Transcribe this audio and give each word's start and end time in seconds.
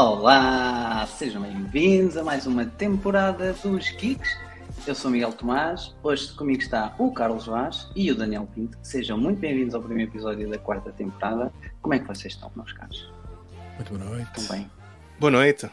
Olá, 0.00 1.04
sejam 1.08 1.42
bem-vindos 1.42 2.16
a 2.16 2.22
mais 2.22 2.46
uma 2.46 2.64
temporada 2.64 3.52
dos 3.52 3.90
Geeks. 3.90 4.28
Eu 4.86 4.94
sou 4.94 5.10
Miguel 5.10 5.32
Tomás, 5.32 5.92
hoje 6.04 6.32
comigo 6.34 6.62
está 6.62 6.94
o 7.00 7.10
Carlos 7.10 7.46
Vaz 7.46 7.90
e 7.96 8.08
o 8.12 8.14
Daniel 8.14 8.48
Pinto. 8.54 8.78
Sejam 8.80 9.18
muito 9.18 9.40
bem-vindos 9.40 9.74
ao 9.74 9.82
primeiro 9.82 10.08
episódio 10.08 10.48
da 10.48 10.56
quarta 10.56 10.92
temporada. 10.92 11.52
Como 11.82 11.94
é 11.94 11.98
que 11.98 12.06
vocês 12.06 12.34
estão, 12.34 12.48
meus 12.54 12.72
caros? 12.74 13.12
Muito 13.74 13.92
boa 13.92 14.08
noite. 14.08 14.38
Estão 14.38 14.56
bem? 14.56 14.70
Boa 15.18 15.30
noite. 15.32 15.68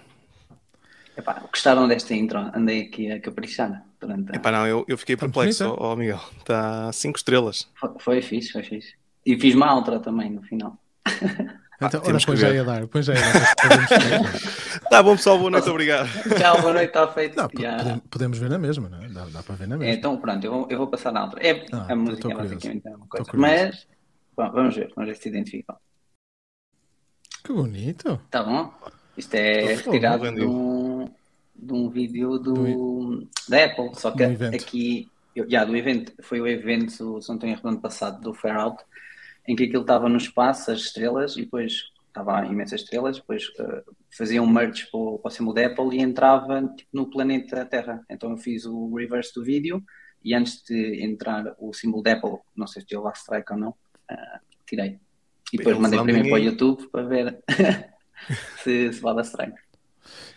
Epá, 1.16 1.44
gostaram 1.48 1.88
desta 1.88 2.16
intro? 2.16 2.50
Andei 2.52 2.82
aqui 2.82 3.12
a 3.12 3.22
caprichar 3.22 3.86
durante 4.02 4.32
a... 4.32 4.36
Epá, 4.38 4.52
não, 4.52 4.66
eu, 4.66 4.84
eu 4.88 4.98
fiquei 4.98 5.16
Tá 5.16 5.28
perplexo, 5.28 5.68
ó 5.68 5.92
ó, 5.92 5.96
Miguel. 5.96 6.20
Está 6.40 6.92
5 6.92 7.16
estrelas. 7.16 7.70
Foi, 7.76 7.92
foi 8.00 8.22
fixe, 8.24 8.52
foi 8.52 8.64
fixe. 8.64 8.96
E 9.24 9.40
fiz 9.40 9.54
uma 9.54 9.76
outra 9.76 10.00
também 10.00 10.32
no 10.32 10.42
final. 10.42 10.76
Então, 11.78 12.00
ora, 12.00 12.02
temos 12.02 12.24
que 12.26 12.32
põe 12.32 12.38
já 12.40 12.50
ia 12.52 12.64
dar, 12.64 12.88
põe 12.88 13.02
já 13.04 13.14
ia 13.14 13.20
dar. 13.22 13.56
Tá 14.90 15.02
bom, 15.02 15.16
pessoal, 15.16 15.38
boa 15.40 15.50
noite, 15.50 15.70
obrigado. 15.70 16.08
Tchau, 16.38 16.62
boa 16.62 16.74
noite, 16.74 16.88
está 16.88 17.08
feito. 17.08 17.36
Não, 17.36 17.50
Já. 17.60 17.78
podemos, 17.78 18.02
podemos 18.10 18.38
ver 18.38 18.50
na 18.50 18.58
mesma, 18.60 18.88
não 18.88 19.02
é? 19.02 19.08
Dá, 19.10 19.26
dá 19.26 19.42
para 19.44 19.56
ver 19.56 19.68
na 19.68 19.76
É, 19.76 19.78
mesma. 19.80 19.94
então 19.96 20.18
pronto, 20.18 20.46
eu 20.46 20.52
vou, 20.52 20.68
eu 20.70 20.78
vou 20.78 20.88
passar 20.88 21.12
na 21.12 21.24
outra. 21.24 21.46
É, 21.46 21.66
Ah, 21.72 21.88
a 21.92 21.96
música 21.96 22.28
é 22.28 22.32
curioso. 22.32 22.54
basicamente 22.56 22.88
a 22.88 22.92
mesma 22.92 23.08
coisa. 23.08 23.32
Mas 23.34 23.88
bom, 24.38 24.52
vamos 24.52 24.76
ver, 24.76 24.92
vamos 24.96 25.10
ver 25.10 25.16
se 25.16 25.24
se 25.24 25.30
identificam. 25.30 25.76
Que 27.44 27.52
bonito. 27.54 28.22
Tá 28.30 28.44
bom? 28.44 28.72
Isto 29.18 29.34
é 29.36 29.76
Tô 29.78 29.92
retirado 29.92 30.32
de 30.32 30.46
um, 30.46 31.10
de 31.56 31.74
um 31.74 31.90
vídeo 31.90 32.38
do, 32.38 32.54
Do 32.54 33.28
da 33.50 33.66
Apple, 33.66 33.92
só 33.96 34.12
que 34.12 34.24
aqui, 34.24 35.10
já, 35.48 35.66
do 35.66 35.76
evento, 35.76 36.14
foi 36.22 36.42
o 36.42 36.48
evento, 36.48 37.22
se 37.22 37.30
não 37.30 37.38
tenho 37.40 37.54
erro, 37.54 37.62
do 37.64 37.68
ano 37.70 37.80
passado, 37.82 38.22
do 38.22 38.34
Fair 38.34 38.56
Out, 38.58 38.84
em 39.48 39.56
que 39.56 39.64
aquilo 39.64 39.82
estava 39.82 40.10
no 40.10 40.18
espaço, 40.18 40.72
as 40.72 40.80
estrelas, 40.80 41.38
e 41.38 41.42
depois 41.42 41.92
estava 42.08 42.46
imensas 42.46 42.82
estrelas, 42.82 43.18
depois 43.18 43.52
eh, 43.60 43.84
fazia 44.18 44.42
um 44.42 44.48
merge 44.48 44.88
para 44.90 45.00
o, 45.00 45.20
para 45.20 45.30
o 45.30 45.32
símbolo 45.32 45.54
da 45.54 45.66
Apple 45.66 45.98
e 45.98 46.02
entrava 46.02 46.62
tipo, 46.76 46.90
no 46.94 47.10
planeta 47.10 47.66
Terra. 47.66 48.04
Então 48.10 48.32
eu 48.32 48.38
fiz 48.38 48.66
o 48.66 48.94
reverse 48.96 49.34
do 49.34 49.44
vídeo 49.44 49.84
e 50.24 50.34
antes 50.34 50.64
de 50.64 51.04
entrar 51.04 51.56
o 51.60 51.74
símbolo 51.74 52.02
da 52.02 52.14
Apple, 52.14 52.38
não 52.56 52.66
sei 52.66 52.82
se 52.82 52.88
deu 52.88 53.02
lá 53.02 53.12
strike 53.12 53.52
ou 53.52 53.60
não, 53.60 53.76
ah, 54.10 54.40
tirei. 54.66 54.98
E 55.54 55.58
depois 55.58 55.76
Eles 55.76 55.82
mandei 55.82 56.02
primeiro 56.02 56.30
para 56.30 56.40
o. 56.40 56.44
YouTube 56.44 56.90
para 56.90 57.04
ver 57.04 57.44
se, 58.64 58.94
se 58.94 59.00
vai 59.02 59.16
dar 59.16 59.22
strike. 59.22 59.66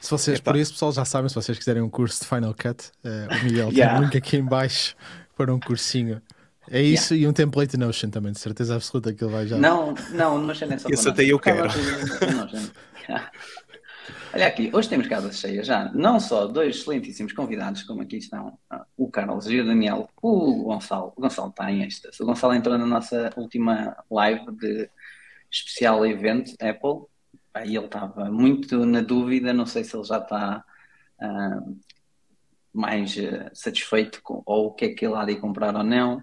Se 0.00 0.10
vocês, 0.10 0.40
por 0.40 0.56
isso, 0.56 0.72
pessoal, 0.72 0.92
já 0.92 1.04
sabem, 1.04 1.28
se 1.28 1.34
vocês 1.34 1.56
quiserem 1.56 1.82
um 1.82 1.90
curso 1.90 2.22
de 2.22 2.28
Final 2.28 2.54
Cut, 2.54 2.90
eh, 3.04 3.28
o 3.30 3.44
Miguel 3.44 3.70
Yeah. 3.72 3.94
tem 3.94 4.00
um 4.00 4.04
link 4.04 4.16
aqui 4.16 4.36
em 4.36 4.44
baixo 4.44 4.96
para 5.36 5.52
um 5.54 5.60
cursinho. 5.60 6.20
É 6.70 6.82
isso 6.82 7.14
e 7.14 7.26
um 7.26 7.32
template 7.32 7.76
Notion 7.76 8.10
também, 8.10 8.32
de 8.32 8.38
certeza 8.38 8.74
absoluta 8.74 9.12
que 9.12 9.24
ele 9.24 9.32
vai 9.32 9.46
já. 9.46 9.56
Não, 9.56 9.94
não, 10.10 10.38
não 10.38 10.46
Notion 10.46 10.66
é 10.70 10.78
só 10.78 10.88
para 10.90 11.10
até 11.10 11.24
eu 11.24 11.38
quero. 11.38 11.68
Olha 14.32 14.46
aqui, 14.46 14.70
hoje 14.74 14.88
temos 14.90 15.06
casas 15.06 15.38
cheias 15.38 15.66
já. 15.66 15.90
Não 15.92 16.20
só 16.20 16.46
dois 16.46 16.76
excelentíssimos 16.76 17.32
convidados, 17.32 17.82
como 17.82 18.02
aqui 18.02 18.18
estão 18.18 18.58
ah, 18.68 18.84
o 18.96 19.10
Carlos 19.10 19.46
e 19.48 19.58
o 19.58 19.66
Daniel, 19.66 20.08
o 20.20 20.64
Gonçalo. 20.64 21.14
O 21.16 21.20
Gonçalo 21.22 21.48
está 21.48 21.72
em 21.72 21.82
êxtase. 21.82 22.22
O 22.22 22.26
Gonçalo 22.26 22.54
entrou 22.54 22.76
na 22.76 22.86
nossa 22.86 23.32
última 23.36 23.96
live 24.10 24.44
de 24.56 24.90
especial 25.50 26.04
evento 26.04 26.52
Apple. 26.60 27.06
Aí 27.54 27.74
ele 27.74 27.86
estava 27.86 28.30
muito 28.30 28.84
na 28.84 29.00
dúvida, 29.00 29.52
não 29.54 29.64
sei 29.64 29.82
se 29.82 29.96
ele 29.96 30.04
já 30.04 30.18
está 30.18 30.62
ah, 31.20 31.60
mais 32.72 33.16
eh, 33.16 33.50
satisfeito 33.54 34.22
com 34.22 34.42
ou 34.44 34.66
o 34.66 34.72
que 34.72 34.84
é 34.84 34.94
que 34.94 35.06
ele 35.06 35.14
há 35.16 35.24
de 35.24 35.36
comprar 35.36 35.74
ou 35.74 35.82
não. 35.82 36.22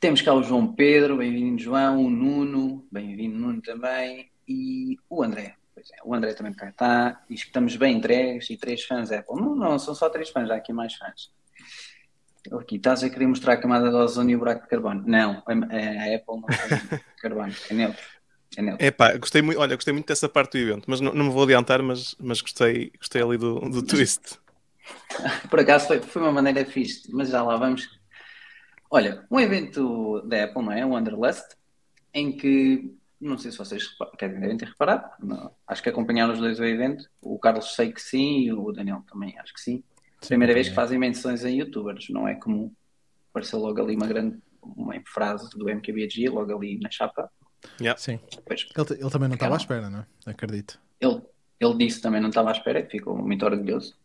Temos 0.00 0.22
cá 0.22 0.32
o 0.32 0.44
João 0.44 0.72
Pedro, 0.72 1.16
bem-vindo 1.16 1.60
João, 1.60 2.04
o 2.04 2.08
Nuno, 2.08 2.86
bem-vindo 2.90 3.36
Nuno 3.36 3.60
também, 3.60 4.30
e 4.46 4.96
o 5.10 5.24
André. 5.24 5.56
Pois 5.74 5.90
é, 5.90 5.96
o 6.04 6.14
André 6.14 6.34
também 6.34 6.52
cá 6.52 6.68
está, 6.68 7.20
diz 7.28 7.42
que 7.42 7.48
estamos 7.48 7.74
bem 7.74 7.96
entregues 7.96 8.48
e 8.48 8.56
três 8.56 8.84
fãs 8.84 9.10
Apple. 9.10 9.34
Não, 9.34 9.56
não, 9.56 9.76
são 9.76 9.96
só 9.96 10.08
três 10.08 10.30
fãs, 10.30 10.48
há 10.50 10.54
aqui 10.54 10.72
mais 10.72 10.94
fãs. 10.94 11.32
Aqui, 12.52 12.76
estás 12.76 13.02
a 13.02 13.10
querer 13.10 13.26
mostrar 13.26 13.54
a 13.54 13.56
camada 13.56 13.90
de 13.90 13.96
ozônio 13.96 14.34
e 14.34 14.36
o 14.36 14.38
buraco 14.38 14.62
de 14.62 14.68
carbono? 14.68 15.02
Não, 15.04 15.42
a, 15.44 15.52
a 15.52 16.14
Apple 16.14 16.24
não 16.28 16.42
tem 16.42 17.00
carbono, 17.20 17.52
é 17.68 17.74
neutro. 17.74 18.06
É 18.56 18.62
neutro. 18.62 18.86
Epá, 18.86 19.16
gostei 19.16 19.42
muito, 19.42 19.60
olha, 19.60 19.74
gostei 19.74 19.92
muito 19.92 20.06
dessa 20.06 20.28
parte 20.28 20.52
do 20.52 20.58
evento, 20.58 20.84
mas 20.86 21.00
não, 21.00 21.12
não 21.12 21.24
me 21.24 21.32
vou 21.32 21.42
adiantar, 21.42 21.82
mas, 21.82 22.14
mas 22.20 22.40
gostei, 22.40 22.92
gostei 22.96 23.20
ali 23.20 23.36
do, 23.36 23.58
do 23.68 23.82
twist. 23.82 24.38
Por 25.50 25.58
acaso 25.58 25.88
foi, 25.88 26.00
foi 26.00 26.22
uma 26.22 26.30
maneira 26.30 26.64
fixe, 26.64 27.12
mas 27.12 27.30
já 27.30 27.42
lá 27.42 27.56
vamos. 27.56 27.97
Olha, 28.90 29.24
um 29.30 29.38
evento 29.38 30.22
da 30.22 30.44
Apple, 30.44 30.62
não 30.62 30.72
é? 30.72 30.84
O 30.84 30.90
Wanderlust, 30.90 31.56
em 32.14 32.32
que, 32.32 32.94
não 33.20 33.36
sei 33.36 33.50
se 33.50 33.58
vocês 33.58 33.84
devem 34.18 34.56
ter 34.56 34.68
reparado, 34.68 35.10
não, 35.20 35.50
acho 35.66 35.82
que 35.82 35.88
acompanharam 35.88 36.32
os 36.32 36.38
dois 36.38 36.58
o 36.58 36.64
evento. 36.64 37.04
O 37.20 37.38
Carlos 37.38 37.74
sei 37.74 37.92
que 37.92 38.00
sim 38.00 38.40
e 38.40 38.52
o 38.52 38.72
Daniel 38.72 39.04
também 39.10 39.38
acho 39.38 39.52
que 39.52 39.60
sim. 39.60 39.82
Primeira 40.26 40.54
vez 40.54 40.68
que 40.68 40.74
fazem 40.74 40.98
menções 40.98 41.44
a 41.44 41.48
youtubers, 41.48 42.08
não 42.08 42.26
é 42.26 42.34
comum. 42.34 42.72
Apareceu 43.30 43.58
logo 43.58 43.80
ali 43.80 43.94
uma 43.94 44.06
grande 44.06 44.38
uma 44.62 44.94
frase 45.06 45.48
do 45.50 45.68
MKBHD, 45.68 46.28
logo 46.28 46.54
ali 46.56 46.78
na 46.80 46.90
chapa. 46.90 47.30
Yeah. 47.80 47.98
Sim. 47.98 48.20
Depois 48.34 48.66
Ele, 48.76 49.00
ele 49.00 49.10
também 49.10 49.28
não 49.28 49.34
estava 49.34 49.54
à 49.54 49.56
espera, 49.56 49.90
não 49.90 50.00
é? 50.00 50.06
Acredito. 50.26 50.80
ele, 51.00 51.22
ele 51.60 51.76
disse 51.76 52.00
também 52.00 52.20
não 52.20 52.28
estava 52.28 52.50
à 52.50 52.52
espera, 52.52 52.86
ficou 52.88 53.16
muito 53.16 53.44
orgulhoso. 53.44 53.96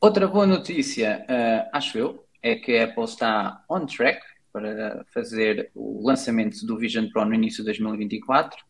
Outra 0.00 0.26
boa 0.26 0.46
notícia, 0.46 1.24
eh, 1.28 1.68
acho 1.72 1.98
eu, 1.98 2.26
é 2.42 2.54
que 2.56 2.76
a 2.78 2.84
Apple 2.84 3.04
está 3.04 3.64
on 3.68 3.86
track 3.86 4.20
para 4.52 5.04
fazer 5.12 5.70
o 5.74 6.06
lançamento 6.06 6.64
do 6.66 6.76
Vision 6.78 7.08
Pro 7.10 7.24
no 7.24 7.34
início 7.34 7.58
de 7.62 7.66
2024. 7.66 8.64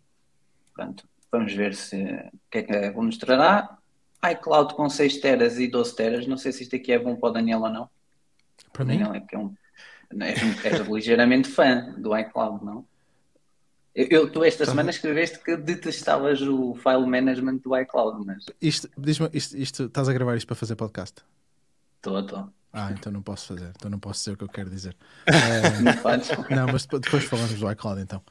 Portanto, 0.75 1.09
vamos 1.33 1.53
ver 1.55 1.75
se 1.75 1.97
o 2.03 2.31
que 2.51 2.59
é 2.59 2.63
que 2.63 2.73
a 2.73 2.89
Apple 2.89 3.03
nos 3.05 3.17
trará. 3.19 3.77
iCloud 4.33 4.75
com 4.75 4.89
6 4.91 5.19
teras 5.19 5.59
e 5.59 5.67
12 5.67 5.97
teras, 5.97 6.27
não 6.27 6.37
sei 6.37 6.53
se 6.53 6.63
isto 6.65 6.77
aqui 6.77 6.93
é 6.93 6.99
bom 6.99 7.17
para 7.17 7.31
o 7.31 7.33
Daniel 7.33 7.61
ou 7.63 7.71
não. 7.71 7.89
Para 8.73 8.85
mim, 8.85 8.99
Daniel 8.99 9.15
é 9.15 9.21
que 9.21 9.35
é 9.35 9.39
um, 9.39 9.55
és, 10.21 10.43
um- 10.43 10.61
és 10.67 10.87
ligeiramente 10.87 11.49
fã 11.49 11.95
do 11.99 12.17
iCloud, 12.17 12.63
não? 12.65 12.85
Eu, 13.95 14.07
eu- 14.11 14.31
tu 14.31 14.45
esta 14.45 14.67
semana 14.67 14.91
escreveste 14.91 15.39
que 15.43 15.57
detestavas 15.57 16.43
o 16.43 16.75
file 16.75 17.07
management 17.07 17.57
do 17.65 17.75
iCloud, 17.77 18.25
mas 18.27 18.45
isto, 18.61 18.89
diz-me, 18.99 19.29
isto, 19.33 19.57
isto, 19.57 19.85
estás 19.85 20.09
a 20.09 20.13
gravar 20.13 20.37
isto 20.37 20.47
para 20.47 20.57
fazer 20.57 20.77
podcast? 20.77 21.23
estou, 21.97 22.21
estou. 22.21 22.49
Ah, 22.73 22.93
então 22.93 23.11
não 23.13 23.23
posso 23.23 23.49
fazer, 23.49 23.73
então 23.77 23.91
não 23.91 23.99
posso 23.99 24.21
dizer 24.21 24.33
o 24.33 24.37
que 24.37 24.45
eu 24.45 24.49
quero 24.49 24.71
dizer. 24.71 24.97
Eh, 25.27 25.81
Não 26.49 26.67
mas 26.69 26.87
depois, 26.87 27.25
falamos 27.25 27.59
do 27.59 27.71
iCloud 27.71 28.01
então. 28.01 28.23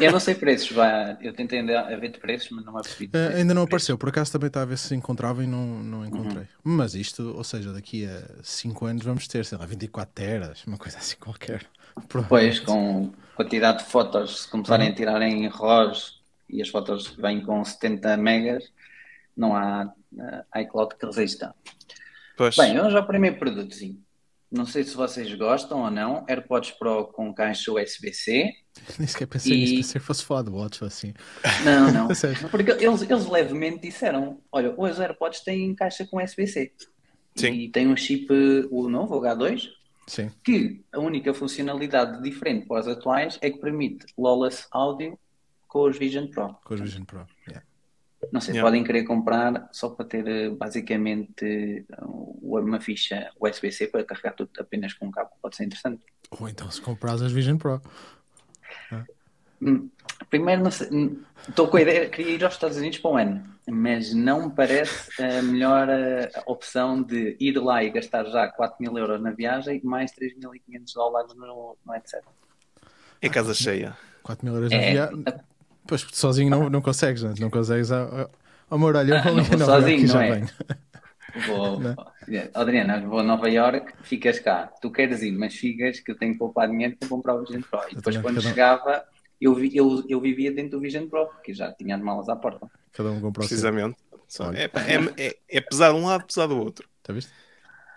Eu 0.00 0.12
não 0.12 0.20
sei 0.20 0.34
preços, 0.34 0.70
vá. 0.72 1.16
Eu 1.20 1.32
tentei 1.34 1.60
a 1.76 1.96
ver 1.96 2.10
de 2.12 2.18
preços, 2.18 2.50
mas 2.50 2.64
não 2.64 2.72
de 2.82 3.06
Eh, 3.12 3.18
preços. 3.22 3.38
ainda 3.38 3.54
não 3.54 3.62
apareceu, 3.62 3.96
por 3.96 4.08
acaso 4.08 4.32
também 4.32 4.48
estava 4.48 4.64
a 4.64 4.68
ver 4.68 4.78
se 4.78 4.94
encontrava 4.94 5.42
e 5.44 5.46
não, 5.46 5.82
não 5.82 6.04
encontrei. 6.04 6.44
Uhum. 6.44 6.48
Mas 6.64 6.94
isto, 6.94 7.22
ou 7.36 7.44
seja, 7.44 7.72
daqui 7.72 8.06
a 8.06 8.42
5 8.42 8.86
anos 8.86 9.04
vamos 9.04 9.28
ter, 9.28 9.44
sei 9.44 9.56
lá, 9.58 9.66
24 9.66 10.12
teras, 10.14 10.64
uma 10.66 10.76
coisa 10.78 10.98
assim 10.98 11.16
qualquer. 11.16 11.66
Depois, 12.12 12.60
com 12.60 13.12
quantidade 13.34 13.78
de 13.78 13.84
fotos, 13.90 14.42
se 14.42 14.48
começarem 14.48 14.88
a 14.88 14.94
tirar 14.94 15.22
em 15.22 15.46
RAWs 15.48 16.20
e 16.48 16.60
as 16.62 16.68
fotos 16.68 17.08
vêm 17.16 17.40
com 17.42 17.64
70 17.64 18.16
megas, 18.16 18.64
não 19.36 19.56
há 19.56 19.92
eh, 20.54 20.62
iCloud 20.62 20.96
que 20.96 21.06
resista. 21.06 21.54
Pois, 22.36 22.56
Bem, 22.56 22.76
vamos 22.76 22.94
ao 22.94 23.06
primeiro 23.06 23.38
produtozinho. 23.38 24.02
Não 24.50 24.66
sei 24.66 24.84
se 24.84 24.94
vocês 24.94 25.32
gostam 25.34 25.80
ou 25.82 25.90
não. 25.90 26.24
AirPods 26.28 26.72
Pro 26.72 27.06
com 27.08 27.34
caixa 27.34 27.72
USB-C. 27.72 28.52
Nem 28.98 29.06
sequer 29.08 29.26
pensei 29.26 29.52
E- 29.52 29.56
nisso, 29.60 29.74
pensei 29.76 30.00
que 30.00 30.06
fosse 30.06 30.24
Watch 30.30 30.82
ou 30.82 30.88
assim. 30.88 31.12
Não, 31.64 31.92
não. 31.92 32.12
Sério. 32.14 32.48
Porque 32.48 32.70
eles, 32.70 33.02
eles 33.02 33.26
levemente 33.26 33.80
disseram: 33.82 34.40
olha, 34.52 34.72
os 34.78 35.00
AirPods 35.00 35.40
têm 35.40 35.74
caixa 35.74 36.06
com 36.06 36.22
USB-C. 36.22 36.72
Sim. 37.36 37.52
E 37.52 37.68
tem 37.68 37.88
um 37.88 37.96
chip, 37.96 38.28
o 38.70 38.88
novo, 38.88 39.16
o 39.16 39.20
H2, 39.22 39.68
Sim, 40.06 40.30
que 40.44 40.84
a 40.92 41.00
única 41.00 41.34
funcionalidade 41.34 42.22
diferente 42.22 42.66
para 42.68 42.80
os 42.80 42.86
atuais 42.86 43.38
é 43.42 43.50
que 43.50 43.58
permite 43.58 44.06
lawless 44.16 44.66
áudio 44.70 45.18
com 45.66 45.88
os 45.88 45.98
Vision 45.98 46.28
Pro. 46.28 46.54
com 46.64 46.74
os 46.74 46.80
Vision 46.80 47.02
Pro. 47.04 47.26
yeah. 47.48 47.66
Não 48.32 48.40
sei, 48.40 48.54
Yeah. 48.54 48.68
podem 48.68 48.84
querer 48.84 49.04
comprar 49.04 49.68
só 49.72 49.90
para 49.90 50.06
ter 50.06 50.26
eh, 50.26 50.50
basicamente 50.50 51.86
uma 52.42 52.80
ficha 52.80 53.30
USB-C 53.40 53.88
para 53.88 54.04
carregar 54.04 54.34
tudo 54.34 54.50
apenas 54.58 54.92
com 54.94 55.06
um 55.06 55.10
cabo. 55.10 55.30
Pode 55.40 55.56
ser 55.56 55.64
interessante. 55.64 56.02
Ou 56.30 56.48
então 56.48 56.70
se 56.70 56.80
comprares 56.80 57.22
as 57.22 57.32
Vision 57.32 57.56
Pro. 57.56 57.80
Hum, 59.60 59.88
Primeiro, 60.30 60.62
não 60.62 60.70
sei, 60.70 60.88
hum, 60.90 61.22
estou 61.48 61.68
com 61.68 61.76
a 61.76 61.82
ideia, 61.82 62.08
queria 62.08 62.32
ir 62.32 62.44
aos 62.44 62.54
Estados 62.54 62.76
Unidos 62.76 62.98
para 62.98 63.10
um 63.10 63.16
ano, 63.16 63.44
mas 63.68 64.12
não 64.14 64.48
me 64.48 64.54
parece 64.54 65.22
a 65.22 65.42
melhor 65.42 65.88
eh, 65.88 66.30
opção 66.46 67.02
de 67.02 67.36
ir 67.38 67.56
lá 67.58 67.82
e 67.82 67.90
gastar 67.90 68.24
já 68.26 68.48
4 68.48 68.76
mil 68.80 68.96
euros 68.98 69.20
na 69.22 69.30
viagem 69.30 69.80
e 69.82 69.86
mais 69.86 70.12
3.500 70.12 70.92
dólares 70.94 71.34
no, 71.34 71.76
no 71.84 71.92
headset. 71.92 72.24
é 73.20 73.28
casa 73.28 73.54
cheia. 73.54 73.96
4 74.22 74.44
mil 74.44 74.54
euros 74.54 74.72
É, 74.72 74.76
na 74.76 74.92
viagem. 74.92 75.24
Pois, 75.86 76.02
porque 76.02 76.16
sozinho 76.16 76.50
não, 76.50 76.70
não 76.70 76.80
consegues, 76.80 77.22
não, 77.22 77.30
é? 77.30 77.34
não 77.38 77.50
consegues. 77.50 77.90
Ao 77.92 78.30
oh, 78.70 78.78
meu 78.78 78.88
olho, 78.88 79.10
eu 79.10 79.18
Ah, 79.18 79.22
vou 79.22 79.34
não 79.34 79.44
ali 79.44 79.44
vou 79.44 79.54
a 79.54 79.56
Nova 79.56 79.78
Iorque 79.78 79.98
sozinho, 79.98 80.04
e 80.04 80.06
já 80.06 80.14
não 80.14 80.22
é? 80.22 80.34
venho. 80.34 80.48
Vou, 81.46 81.80
Não. 81.80 81.96
Adriana, 82.54 83.00
vou 83.00 83.18
a 83.18 83.22
Nova 83.22 83.50
York, 83.50 83.92
ficas 84.02 84.38
cá. 84.38 84.72
Tu 84.80 84.90
queres 84.90 85.22
ir, 85.22 85.32
mas 85.32 85.54
ficas 85.54 86.00
que 86.00 86.12
eu 86.12 86.16
tenho 86.16 86.32
que 86.32 86.38
poupar 86.38 86.68
dinheiro 86.68 86.96
para 86.96 87.08
comprar 87.08 87.34
o 87.34 87.40
Vision 87.40 87.62
Pro. 87.62 87.80
E 87.90 87.96
depois, 87.96 88.16
quando 88.18 88.36
cada 88.36 88.48
chegava, 88.48 89.04
eu, 89.40 89.54
vi, 89.54 89.76
eu, 89.76 90.04
eu 90.08 90.20
vivia 90.20 90.52
dentro 90.52 90.72
do 90.72 90.80
Vision 90.80 91.08
Pro, 91.08 91.26
porque 91.26 91.52
já 91.52 91.72
tinha 91.72 91.96
as 91.96 92.02
malas 92.02 92.28
à 92.28 92.36
porta. 92.36 92.70
Cada 92.92 93.10
um 93.10 93.20
comprou 93.20 93.44
o 93.44 93.48
seu. 93.48 93.56
Precisamente. 93.58 93.98
É, 94.54 94.64
é, 94.64 95.26
é, 95.28 95.36
é 95.48 95.60
pesar 95.60 95.92
de 95.92 95.98
um 95.98 96.06
lado, 96.06 96.24
pesar 96.24 96.46
do 96.46 96.56
outro. 96.56 96.88
Está 96.98 97.12
visto? 97.12 97.32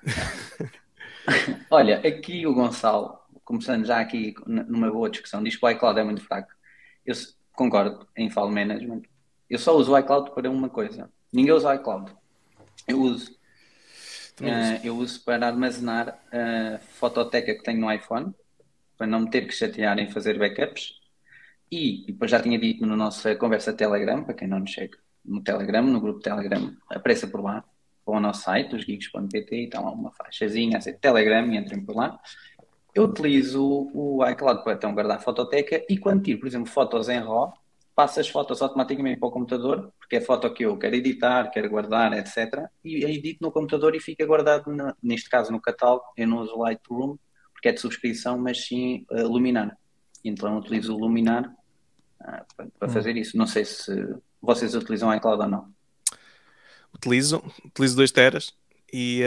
Olha, 1.70 2.00
aqui 2.00 2.46
o 2.48 2.54
Gonçalo, 2.54 3.20
começando 3.44 3.86
já 3.86 4.00
aqui 4.00 4.34
numa 4.46 4.92
boa 4.92 5.10
discussão, 5.10 5.44
diz 5.44 5.56
que 5.56 5.66
o 5.66 5.70
iCloud 5.70 6.00
é 6.00 6.04
muito 6.04 6.22
fraco. 6.22 6.50
Eu 7.06 7.16
concordo 7.58 8.08
em 8.16 8.30
file 8.30 8.52
management. 8.52 9.02
Eu 9.50 9.58
só 9.58 9.76
uso 9.76 9.92
o 9.92 9.98
iCloud 9.98 10.32
para 10.32 10.50
uma 10.50 10.70
coisa. 10.70 11.10
Ninguém 11.34 11.52
usa 11.52 11.70
o 11.70 11.74
iCloud. 11.74 12.16
Eu 12.88 13.02
uso. 13.02 13.36
Eh, 14.42 14.82
eu 14.84 14.96
uso 14.96 15.24
para 15.26 15.48
armazenar 15.48 16.20
a 16.32 16.80
fototeca 16.80 17.56
que 17.56 17.64
tenho 17.64 17.82
no 17.82 17.92
iPhone, 17.92 18.34
para 18.96 19.08
não 19.08 19.22
me 19.22 19.30
ter 19.32 19.48
que 19.48 19.54
chatear 19.54 19.98
em 19.98 20.10
fazer 20.10 20.38
backups. 20.38 20.94
E, 21.72 22.04
e 22.04 22.12
depois 22.14 22.30
já 22.30 22.40
tinha 22.40 22.60
dito 22.60 22.86
na 22.86 22.96
nossa 22.96 23.36
conversa 23.36 23.74
Telegram, 23.74 24.24
para 24.24 24.36
quem 24.36 24.48
não 24.48 24.60
nos 24.60 24.72
segue 24.72 24.96
no 25.26 25.42
Telegram, 25.42 25.84
no 25.84 26.00
grupo 26.00 26.22
Telegram, 26.22 26.74
apareça 26.90 27.28
por 27.28 27.44
lá, 27.44 27.64
ou 28.06 28.16
ao 28.16 28.22
nosso 28.22 28.44
site, 28.44 28.76
osgeeks.pt, 28.76 29.56
e 29.56 29.66
está 29.66 29.82
lá 29.82 29.92
uma 29.92 30.12
faixazinha 30.14 30.78
a 30.78 30.80
dizer 30.80 31.00
Telegram 31.00 31.52
e 31.52 31.58
entrem 31.58 31.84
por 31.84 31.96
lá. 31.96 32.18
Eu 32.98 33.04
utilizo 33.04 33.92
o 33.94 34.28
iCloud 34.28 34.64
para 34.64 34.74
então 34.74 34.92
guardar 34.92 35.18
a 35.18 35.20
fototeca 35.20 35.86
e 35.88 36.00
quando 36.00 36.24
tiro, 36.24 36.40
por 36.40 36.48
exemplo, 36.48 36.68
fotos 36.68 37.08
em 37.08 37.20
RAW, 37.20 37.54
passo 37.96 38.20
as 38.20 38.28
fotos 38.28 38.60
automaticamente 38.60 39.20
para 39.20 39.30
o 39.30 39.32
computador, 39.32 39.94
porque 40.00 40.16
é 40.16 40.22
foto 40.22 40.52
que 40.52 40.66
eu 40.66 40.76
quero 40.80 40.96
editar, 40.96 41.52
quero 41.52 41.70
guardar, 41.70 42.12
etc. 42.14 42.66
E 42.84 43.06
edito 43.06 43.38
no 43.44 43.52
computador 43.52 43.94
e 43.96 44.00
fica 44.00 44.26
guardado, 44.26 44.74
na- 44.74 44.96
neste 45.04 45.30
caso 45.30 45.52
no 45.52 45.62
catálogo. 45.62 46.06
Eu 46.18 46.28
não 46.28 46.40
uso 46.40 46.58
Lightroom, 46.58 47.18
porque 47.54 47.68
é 47.70 47.72
de 47.72 47.80
subscrição, 47.80 48.36
mas 48.36 48.66
sim 48.66 49.06
eh, 49.12 49.22
Luminar. 49.22 49.78
Então 50.26 50.58
utilizo 50.58 50.96
o 50.96 50.98
Luminar 50.98 51.54
ah, 52.20 52.44
para, 52.56 52.68
para 52.80 52.90
fazer 52.90 53.16
isso. 53.16 53.38
Não 53.38 53.46
sei 53.46 53.64
se 53.64 53.92
vocês 54.42 54.74
utilizam 54.74 55.10
o 55.10 55.14
iCloud 55.14 55.44
ou 55.44 55.48
não. 55.48 55.70
Utilizo, 56.96 57.44
utilizo 57.64 57.96
2 57.96 58.12
teras 58.12 58.56
e. 58.92 59.22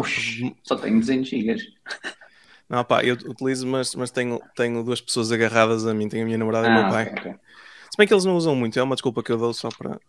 Oxi, 0.00 0.56
só 0.64 0.74
tenho 0.74 0.98
200 0.98 1.28
gigas. 1.28 1.62
Não, 2.72 2.82
pá, 2.82 3.04
eu 3.04 3.14
utilizo, 3.14 3.66
mas, 3.66 3.94
mas 3.94 4.10
tenho, 4.10 4.40
tenho 4.56 4.82
duas 4.82 4.98
pessoas 5.00 5.30
agarradas 5.30 5.86
a 5.86 5.92
mim. 5.92 6.08
Tenho 6.08 6.22
a 6.22 6.26
minha 6.26 6.38
namorada 6.38 6.66
e 6.66 6.70
o 6.70 6.72
meu 6.74 6.84
Ah, 6.86 6.90
pai. 6.90 7.02
ok, 7.08 7.18
ok. 7.18 7.32
Se 7.90 7.98
bem 7.98 8.06
que 8.08 8.14
eles 8.14 8.24
não 8.24 8.34
usam 8.34 8.56
muito, 8.56 8.78
é 8.78 8.82
uma 8.82 8.96
desculpa 8.96 9.22
que 9.22 9.30
eu 9.30 9.36
dou 9.36 9.52
só 9.52 9.68
para. 9.68 10.00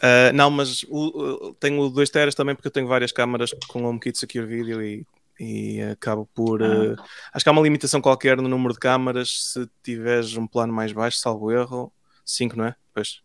Ah, 0.00 0.32
não, 0.32 0.50
mas 0.50 0.84
o- 0.88 1.54
tenho 1.60 1.88
dois 1.90 2.08
teras 2.08 2.34
também 2.34 2.54
porque 2.54 2.68
eu 2.68 2.72
tenho 2.72 2.88
várias 2.88 3.12
câmaras 3.12 3.50
com 3.68 3.84
HomeKit 3.84 4.16
Secure 4.18 4.46
Video 4.46 4.82
e, 4.82 5.06
e 5.38 5.82
acabo 5.82 6.26
por. 6.34 6.62
Ah. 6.62 6.94
ah, 6.98 7.04
acho 7.34 7.44
que 7.44 7.48
há 7.50 7.52
uma 7.52 7.60
limitação 7.60 8.00
qualquer 8.00 8.38
no 8.38 8.48
número 8.48 8.72
de 8.72 8.80
câmaras 8.80 9.52
se 9.52 9.68
tiveres 9.82 10.34
um 10.34 10.46
plano 10.46 10.72
mais 10.72 10.92
baixo, 10.92 11.18
salvo 11.18 11.52
erro. 11.52 11.92
5, 12.24 12.56
não 12.56 12.64
é? 12.64 12.74
Pois. 12.94 13.20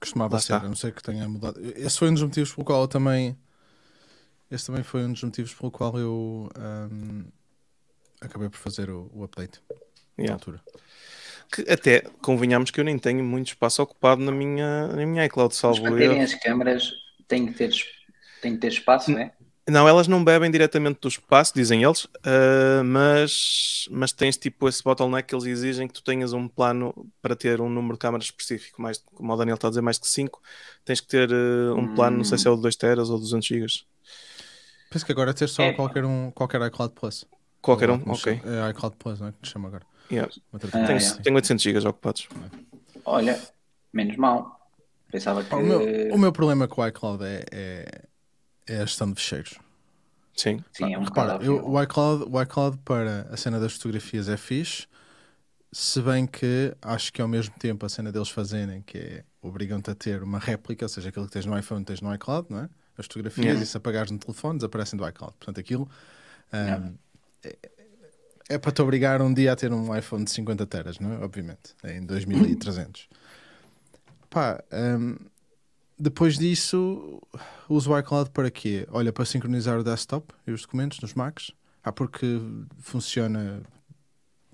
Costumava 0.00 0.36
Lá 0.36 0.40
ser, 0.40 0.54
está. 0.54 0.66
não 0.66 0.74
sei 0.74 0.92
que 0.92 1.02
tenha 1.02 1.28
mudado. 1.28 1.60
Esse 1.76 1.98
foi 1.98 2.08
um 2.08 2.14
dos 2.14 2.22
motivos 2.22 2.52
pelo 2.54 2.64
qual 2.64 2.80
eu 2.80 2.88
também. 2.88 3.36
Esse 4.50 4.66
também 4.66 4.82
foi 4.82 5.04
um 5.04 5.12
dos 5.12 5.22
motivos 5.22 5.52
pelo 5.52 5.70
qual 5.70 5.98
eu 5.98 6.48
ahm, 6.56 7.24
acabei 8.26 8.48
por 8.48 8.58
fazer 8.58 8.90
o, 8.90 9.10
o 9.14 9.24
update 9.24 9.60
na 10.16 10.24
Yeah. 10.24 10.34
altura. 10.34 10.62
Que 11.52 11.62
até 11.70 12.00
convenhamos 12.22 12.70
que 12.70 12.80
eu 12.80 12.84
nem 12.84 12.98
tenho 12.98 13.24
muito 13.24 13.48
espaço 13.48 13.82
ocupado 13.82 14.22
na 14.22 14.32
minha, 14.32 14.88
na 14.88 15.06
minha 15.06 15.24
iCloud, 15.26 15.52
Mas 15.52 15.58
salvo 15.58 15.82
para 15.82 15.96
terem 15.96 16.22
as 16.22 16.34
câmaras 16.34 16.92
tem 17.28 17.46
que 17.46 17.52
ter, 17.54 17.72
tem 18.40 18.54
que 18.54 18.60
ter 18.60 18.68
espaço, 18.72 19.10
não 19.10 19.18
é? 19.20 19.32
Não, 19.66 19.88
elas 19.88 20.06
não 20.06 20.22
bebem 20.22 20.50
diretamente 20.50 21.00
do 21.00 21.08
espaço, 21.08 21.54
dizem 21.54 21.82
eles, 21.82 22.06
ah, 22.22 22.82
mas, 22.84 23.88
mas 23.90 24.12
tens 24.12 24.36
tipo 24.36 24.68
esse 24.68 24.82
bottleneck 24.82 25.26
que 25.28 25.34
eles 25.34 25.46
exigem 25.46 25.88
que 25.88 25.94
tu 25.94 26.02
tenhas 26.02 26.34
um 26.34 26.46
plano 26.46 27.10
para 27.22 27.34
ter 27.34 27.62
um 27.62 27.70
número 27.70 27.94
de 27.94 27.98
câmaras 28.00 28.26
específico, 28.26 28.82
mais, 28.82 28.98
como 28.98 29.32
o 29.32 29.36
Daniel 29.36 29.54
está 29.54 29.68
a 29.68 29.70
dizer, 29.70 29.80
mais 29.80 29.98
que 29.98 30.06
5, 30.06 30.40
tens 30.84 31.00
que 31.00 31.06
ter 31.08 31.30
ah, 31.32 31.74
um 31.74 31.94
plano, 31.94 32.18
não 32.18 32.24
sei 32.24 32.36
se 32.36 32.46
é 32.46 32.50
o 32.50 32.56
de 32.56 32.62
2 32.62 32.76
teras 32.76 33.08
ou 33.08 33.18
200 33.18 33.46
gigas. 33.46 33.86
Penso 34.90 35.06
que 35.06 35.12
agora 35.12 35.30
é 35.30 35.34
ter 35.34 35.48
só 35.48 35.62
É. 35.62 35.72
qualquer, 35.72 36.04
um, 36.04 36.30
qualquer 36.30 36.60
iCloud 36.66 36.94
Plus. 36.94 37.24
Qualquer 37.64 37.90
um, 37.90 38.02
ok. 38.06 38.42
É 38.44 38.70
iCloud 38.70 38.96
Plus, 38.98 39.20
não 39.20 39.28
é? 39.28 39.32
Que 39.40 39.46
se 39.48 39.52
chama 39.54 39.68
agora. 39.68 39.86
Yeah. 40.12 40.30
Ah. 40.52 40.58
Tenho, 40.58 40.98
yeah. 40.98 41.22
tenho 41.22 41.36
800 41.36 41.62
gigas 41.62 41.84
ocupados. 41.86 42.28
Olha, 43.06 43.40
menos 43.90 44.16
mal. 44.16 44.60
Pensava 45.10 45.42
que. 45.42 45.54
O, 45.54 45.60
meu, 45.62 46.14
o 46.14 46.18
meu 46.18 46.30
problema 46.30 46.68
com 46.68 46.82
o 46.82 46.86
iCloud 46.86 47.24
é, 47.24 47.44
é, 47.50 48.02
é 48.66 48.76
a 48.76 48.84
gestão 48.84 49.08
de 49.10 49.14
fecheiros. 49.14 49.58
Sim. 50.36 50.62
Sim, 50.72 50.92
é 50.92 50.98
um 50.98 51.04
Repara, 51.04 51.42
eu- 51.42 51.66
o, 51.66 51.82
iCloud, 51.82 52.26
o 52.30 52.42
iCloud 52.42 52.76
para 52.84 53.28
a 53.30 53.36
cena 53.36 53.58
das 53.58 53.72
fotografias 53.74 54.28
é 54.28 54.36
fixe, 54.36 54.86
se 55.72 56.02
bem 56.02 56.26
que 56.26 56.76
acho 56.82 57.12
que 57.12 57.22
ao 57.22 57.28
mesmo 57.28 57.54
tempo 57.58 57.86
a 57.86 57.88
cena 57.88 58.12
deles 58.12 58.28
fazerem, 58.28 58.82
que 58.82 58.98
é 58.98 59.24
obrigam-te 59.40 59.90
a 59.90 59.94
ter 59.94 60.22
uma 60.22 60.38
réplica, 60.38 60.84
ou 60.84 60.88
seja, 60.88 61.08
aquilo 61.08 61.26
que 61.26 61.32
tens 61.32 61.46
no 61.46 61.56
iPhone 61.58 61.84
tens 61.84 62.00
no 62.00 62.12
iCloud, 62.14 62.48
não 62.50 62.58
é? 62.58 62.68
As 62.98 63.06
fotografias, 63.06 63.44
Yeah. 63.46 63.62
e 63.62 63.66
se 63.66 63.76
apagares 63.76 64.10
no 64.10 64.18
telefone, 64.18 64.58
desaparecem 64.58 64.98
do 64.98 65.08
iCloud. 65.08 65.34
Portanto, 65.38 65.60
aquilo 65.60 65.88
Yeah. 66.52 66.92
É, 67.44 67.56
é 68.48 68.58
para 68.58 68.72
te 68.72 68.82
obrigar 68.82 69.22
um 69.22 69.32
dia 69.32 69.52
a 69.52 69.56
ter 69.56 69.72
um 69.72 69.96
iPhone 69.96 70.24
de 70.24 70.30
50 70.30 70.66
teras, 70.66 70.98
não 70.98 71.12
é? 71.12 71.18
Obviamente, 71.18 71.74
é 71.82 71.96
em 71.96 72.04
2300. 72.04 73.08
Pá, 74.30 74.62
ahm, 74.72 75.16
depois 75.98 76.36
disso, 76.36 77.22
uso 77.68 77.92
o 77.92 77.98
iCloud 77.98 78.30
para 78.30 78.50
quê? 78.50 78.86
Olha, 78.90 79.12
para 79.12 79.24
sincronizar 79.24 79.78
o 79.78 79.84
desktop 79.84 80.34
e 80.46 80.50
os 80.50 80.62
documentos 80.62 81.00
nos 81.00 81.14
Macs. 81.14 81.52
Ah, 81.82 81.92
porque 81.92 82.40
funciona, 82.78 83.62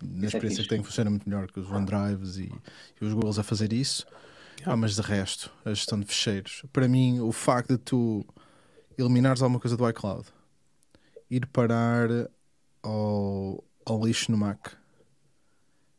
na 0.03 0.25
é 0.25 0.27
experiência 0.27 0.57
fixe. 0.57 0.63
que 0.63 0.69
tenho, 0.69 0.85
funciona 0.85 1.11
muito 1.11 1.29
melhor 1.29 1.47
que 1.47 1.61
os 1.61 1.71
OneDrives 1.71 2.37
e, 2.39 2.53
e 3.01 3.05
os 3.05 3.13
Googles 3.13 3.39
a 3.39 3.43
fazer 3.43 3.73
isso. 3.73 4.05
Ah, 4.67 4.77
mas 4.77 4.97
de 4.97 5.01
resto, 5.01 5.51
a 5.65 5.71
gestão 5.71 5.99
de 5.99 6.07
fecheiros. 6.07 6.65
Para 6.73 6.87
mim, 6.87 7.21
o 7.21 7.33
facto 7.33 7.71
de 7.71 7.79
tu 7.79 8.27
eliminares 8.99 9.41
alguma 9.41 9.61
coisa 9.61 9.77
do 9.77 9.89
iCloud, 9.89 10.27
ir 11.31 11.47
parar 11.47 12.09
ao, 12.83 13.65
ao 13.87 14.05
lixo 14.05 14.31
no 14.31 14.39
Mac 14.39 14.69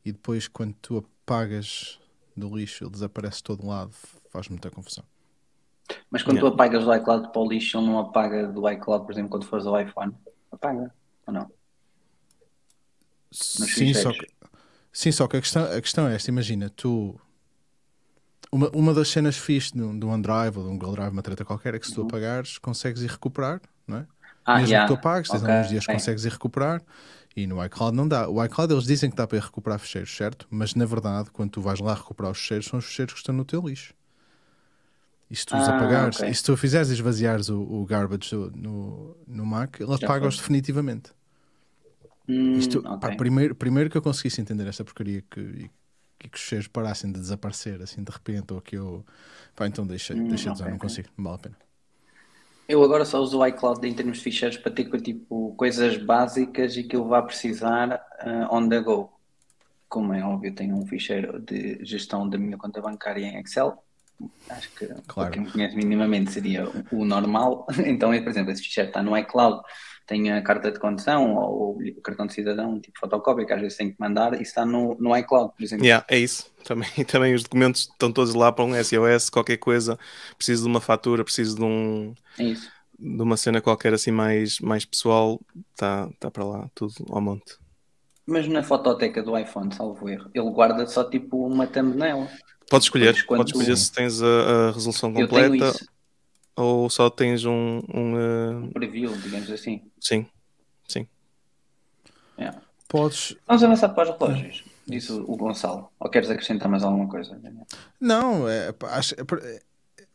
e 0.03 0.11
depois, 0.11 0.47
quando 0.47 0.73
tu 0.81 0.97
apagas 0.97 1.99
do 2.35 2.55
lixo, 2.55 2.83
ele 2.83 2.91
desaparece 2.91 3.37
de 3.37 3.43
todo 3.43 3.65
lado, 3.67 3.91
faz 4.31 4.47
muita 4.49 4.69
confusão. 4.71 5.03
Mas 6.09 6.23
quando 6.23 6.37
Yeah. 6.37 6.49
tu 6.49 6.53
apagas 6.55 6.83
do 6.83 6.93
iCloud 6.95 7.31
para 7.31 7.41
o 7.41 7.47
lixo, 7.49 7.77
ele 7.77 7.85
não 7.87 7.99
apaga 7.99 8.47
do 8.47 8.69
iCloud, 8.69 9.05
por 9.05 9.11
exemplo, 9.11 9.29
quando 9.29 9.45
fores 9.45 9.65
ao 9.65 9.79
iPhone. 9.79 10.13
Apaga, 10.51 10.93
ou 11.27 11.33
não? 11.33 11.51
Nos 13.57 13.69
Sim, 13.71 13.93
só 13.93 14.13
que, 14.13 14.27
sim, 14.91 15.11
só 15.11 15.27
que 15.27 15.37
a 15.37 15.41
questão, 15.41 15.63
a 15.65 15.81
questão 15.81 16.07
é 16.07 16.15
esta: 16.15 16.29
imagina, 16.29 16.69
tu. 16.69 17.19
Uma, 18.51 18.69
uma 18.71 18.93
das 18.93 19.07
cenas 19.07 19.37
fixe 19.37 19.73
de 19.73 19.81
um, 19.81 19.97
de 19.97 20.05
um 20.05 20.09
OneDrive 20.09 20.57
ou 20.57 20.63
de 20.65 20.69
um 20.69 20.77
Google 20.77 20.93
Drive, 20.95 21.13
uma 21.13 21.21
treta 21.21 21.45
qualquer, 21.45 21.73
é 21.75 21.79
que 21.79 21.87
se 21.87 21.93
tu 21.93 22.01
Uhum. 22.01 22.07
apagares, 22.07 22.57
consegues 22.57 23.01
ir 23.01 23.09
recuperar, 23.09 23.61
não 23.87 23.97
é? 23.99 24.07
Ah, 24.45 24.59
Mesmo 24.59 24.79
yeah. 24.79 24.81
que 24.81 24.85
tu 24.85 24.93
apagues, 24.93 25.29
tens 25.31 25.43
Ok, 25.43 25.43
alguns 25.43 25.67
dias 25.67 25.85
que 25.85 25.89
sim. 25.89 25.91
consegues 25.91 26.25
ir 26.25 26.31
recuperar 26.31 26.81
e 27.35 27.47
no 27.47 27.63
iCloud 27.65 27.95
não 27.95 28.07
dá. 28.07 28.27
O 28.29 28.43
iCloud 28.43 28.73
eles 28.73 28.85
dizem 28.85 29.09
que 29.09 29.15
dá 29.15 29.25
para 29.27 29.37
ir 29.37 29.43
recuperar 29.43 29.79
ficheiros, 29.79 30.15
certo? 30.15 30.47
Mas 30.49 30.75
na 30.75 30.85
verdade, 30.85 31.31
quando 31.31 31.51
tu 31.51 31.61
vais 31.61 31.79
lá 31.79 31.93
recuperar 31.93 32.31
os 32.31 32.39
ficheiros, 32.39 32.67
são 32.67 32.79
os 32.79 32.85
ficheiros 32.85 33.13
que 33.13 33.19
estão 33.19 33.35
no 33.35 33.45
teu 33.45 33.61
lixo. 33.61 33.93
E 35.29 35.35
se 35.35 35.45
tu 35.45 35.57
os 35.57 35.67
Ah, 35.67 35.69
apagares, 35.69 36.21
ok. 36.21 36.21
e 36.23 36.33
se 36.35 36.43
tu 36.43 36.55
fizeres 36.57 36.89
esvaziares 36.89 37.49
o, 37.49 37.59
o 37.61 37.85
garbage 37.85 38.29
do- 38.31 38.51
no, 38.51 39.17
no 39.27 39.45
Mac, 39.45 39.79
ele 39.79 39.93
apaga-os 39.93 40.37
definitivamente. 40.37 41.11
Hum, 42.27 42.53
Isto, 42.53 42.83
ok. 42.85 42.99
pá, 42.99 43.11
primeiro, 43.11 43.55
primeiro 43.55 43.89
que 43.89 43.97
eu 43.97 44.01
conseguisse 44.01 44.41
entender 44.41 44.67
esta 44.67 44.83
porcaria 44.83 45.21
que, 45.29 45.39
e, 45.39 45.71
e 46.25 46.29
que 46.29 46.37
os 46.37 46.41
cheiros 46.43 46.67
parassem 46.67 47.11
de 47.11 47.19
desaparecer 47.19 47.81
assim 47.81 48.03
de 48.03 48.11
repente, 48.11 48.53
ou 48.53 48.61
que 48.61 48.75
eu. 48.77 49.05
Pá, 49.55 49.67
então 49.67 49.85
deixa, 49.87 50.15
Hum, 50.15 50.27
deixa 50.27 50.51
de 50.51 50.57
usar, 50.57 50.69
não 50.69 50.77
consigo, 50.77 51.09
não 51.17 51.23
vale 51.25 51.35
a 51.37 51.39
pena. 51.39 51.70
Eu 52.71 52.81
agora 52.85 53.03
só 53.03 53.19
uso 53.19 53.37
o 53.37 53.45
iCloud 53.45 53.85
em 53.85 53.93
termos 53.93 54.19
de 54.19 54.23
ficheiros 54.23 54.55
para 54.57 54.71
ter 54.71 54.89
tipo, 55.01 55.53
coisas 55.57 55.97
básicas 55.97 56.77
e 56.77 56.83
que 56.83 56.95
eu 56.95 57.05
vá 57.05 57.21
precisar 57.21 58.01
ah, 58.17 58.47
on 58.49 58.69
the 58.69 58.79
go. 58.79 59.11
Como 59.89 60.13
é 60.13 60.23
óbvio, 60.23 60.55
tenho 60.55 60.77
um 60.77 60.85
ficheiro 60.85 61.37
de 61.41 61.83
gestão 61.83 62.29
da 62.29 62.37
minha 62.37 62.57
conta 62.57 62.79
bancária 62.81 63.25
em 63.25 63.37
Excel. 63.41 63.83
Acho 64.49 64.71
que 64.73 64.85
para 64.85 65.01
Claro. 65.05 65.31
quem 65.31 65.41
me 65.41 65.51
conhece 65.51 65.75
minimamente 65.75 66.31
seria 66.31 66.65
o 66.93 67.03
normal. 67.03 67.67
Então, 67.85 68.11
por 68.11 68.29
exemplo, 68.29 68.53
esse 68.53 68.63
ficheiro 68.63 68.87
está 68.87 69.03
no 69.03 69.17
iCloud, 69.17 69.61
tenho 70.05 70.35
a 70.37 70.41
carta 70.41 70.71
de 70.71 70.79
condução 70.79 71.35
ou 71.35 71.77
o 71.77 72.01
cartão 72.01 72.25
de 72.25 72.33
cidadão, 72.33 72.79
tipo 72.79 72.99
fotocópia, 72.99 73.45
que 73.45 73.53
às 73.53 73.61
vezes 73.61 73.77
tenho 73.77 73.91
que 73.91 73.99
mandar, 73.99 74.33
e 74.37 74.41
está 74.41 74.65
no, 74.65 74.95
no 74.99 75.15
iCloud, 75.17 75.53
por 75.55 75.63
exemplo. 75.63 75.85
Yeah, 75.85 76.05
é 76.09 76.17
isso. 76.17 76.51
Também, 76.63 76.89
também 77.07 77.33
os 77.33 77.43
documentos 77.43 77.81
estão 77.81 78.11
todos 78.11 78.33
lá 78.33 78.51
para 78.51 78.65
um 78.65 78.73
SOS, 78.73 79.29
qualquer 79.29 79.57
coisa. 79.57 79.97
Preciso 80.37 80.63
de 80.63 80.69
uma 80.69 80.81
fatura, 80.81 81.23
preciso 81.23 81.55
de, 81.55 81.63
um, 81.63 82.13
É 82.37 82.43
isso. 82.43 82.69
de 82.99 83.21
uma 83.21 83.37
cena 83.37 83.61
qualquer 83.61 83.93
assim 83.93 84.11
mais, 84.11 84.59
mais 84.59 84.85
pessoal. 84.85 85.39
Está 85.71 86.09
tá 86.19 86.29
para 86.29 86.43
lá, 86.43 86.69
tudo 86.75 86.93
ao 87.09 87.21
monte. 87.21 87.57
Mas 88.25 88.47
na 88.47 88.63
fototeca 88.63 89.23
do 89.23 89.37
iPhone, 89.37 89.73
salvo 89.73 90.07
erro, 90.07 90.29
ele 90.33 90.49
guarda 90.51 90.85
só 90.87 91.03
tipo 91.03 91.45
uma 91.45 91.67
thumbnail. 91.67 92.27
Podes 92.69 92.85
escolher, 92.85 93.25
podes 93.25 93.53
escolher 93.53 93.77
se 93.77 93.91
tens 93.91 94.21
a, 94.21 94.69
a 94.69 94.71
resolução 94.71 95.11
completa 95.13 95.73
ou 96.55 96.89
só 96.89 97.09
tens 97.09 97.45
um. 97.45 97.81
um 97.93 98.13
uh, 98.15 98.57
um 98.65 98.71
preview, 98.71 99.15
digamos 99.17 99.49
assim. 99.51 99.81
sim, 99.99 100.25
Yeah. 102.37 102.59
Podes. 102.87 103.35
Vamos 103.47 103.63
avançar 103.63 103.89
para 103.89 104.11
os 104.11 104.17
relógios. 104.19 104.63
Disse 104.87 105.11
o 105.13 105.35
Gonçalo. 105.37 105.89
Ou 105.99 106.09
queres 106.09 106.29
acrescentar 106.29 106.67
mais 106.67 106.83
alguma 106.83 107.07
coisa? 107.07 107.35
Daniel? 107.37 107.65
Não, 107.99 108.49
é, 108.49 108.73
acho- 108.89 109.13
é 109.19 109.23
por, 109.23 109.37
é- 109.39 109.61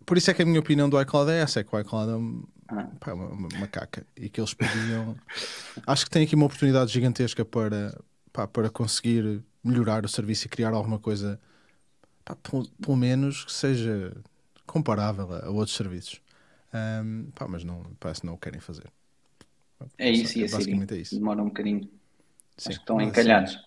por 0.04 0.18
isso 0.18 0.30
é 0.30 0.34
que 0.34 0.42
a 0.42 0.44
minha 0.46 0.58
opinião 0.60 0.88
do 0.90 1.00
iCloud 1.00 1.30
é 1.30 1.40
essa: 1.40 1.60
é 1.60 1.64
que 1.64 1.74
o 1.74 1.78
iCloud 1.78 2.10
é 2.10 2.16
um- 2.16 2.42
Ah. 2.68 2.88
pá, 2.98 3.12
uma, 3.12 3.28
uma, 3.28 3.48
uma 3.54 3.66
caca 3.68 4.04
e 4.16 4.28
que 4.28 4.40
eles 4.40 4.52
podiam. 4.54 5.16
acho 5.86 6.04
que 6.04 6.10
tem 6.10 6.24
aqui 6.24 6.34
uma 6.34 6.46
oportunidade 6.46 6.92
gigantesca 6.92 7.44
para, 7.44 7.96
pá, 8.32 8.46
para 8.48 8.68
conseguir 8.68 9.42
melhorar 9.62 10.04
o 10.04 10.08
serviço 10.08 10.46
e 10.46 10.48
criar 10.48 10.72
alguma 10.72 10.98
coisa, 10.98 11.40
pá, 12.24 12.34
pelo, 12.36 12.68
pelo 12.68 12.96
menos 12.96 13.44
que 13.44 13.52
seja 13.52 14.12
comparável 14.66 15.32
a, 15.32 15.46
a 15.46 15.50
outros 15.50 15.76
serviços. 15.76 16.20
Ahm, 16.72 17.30
pá, 17.34 17.46
mas 17.48 17.64
não, 17.64 17.82
parece 17.98 18.20
que 18.20 18.26
não 18.26 18.34
o 18.34 18.38
querem 18.38 18.60
fazer. 18.60 18.90
É 19.98 20.10
isso 20.10 20.38
e 20.38 20.44
a 20.44 20.48
Siri. 20.48 20.58
Basicamente 20.58 20.94
é 20.94 20.98
isso. 20.98 21.14
Demora 21.14 21.42
um 21.42 21.46
bocadinho. 21.46 21.82
Sim, 22.56 22.70
Acho 22.70 22.78
que 22.78 22.82
estão 22.82 22.96
mas, 22.96 23.08
encalhados. 23.08 23.66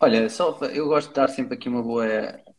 Olha, 0.00 0.28
só 0.28 0.58
eu 0.74 0.88
gosto 0.88 1.08
de 1.08 1.14
dar 1.14 1.28
sempre 1.28 1.54
aqui 1.54 1.68
uma 1.68 1.82
boa, 1.82 2.06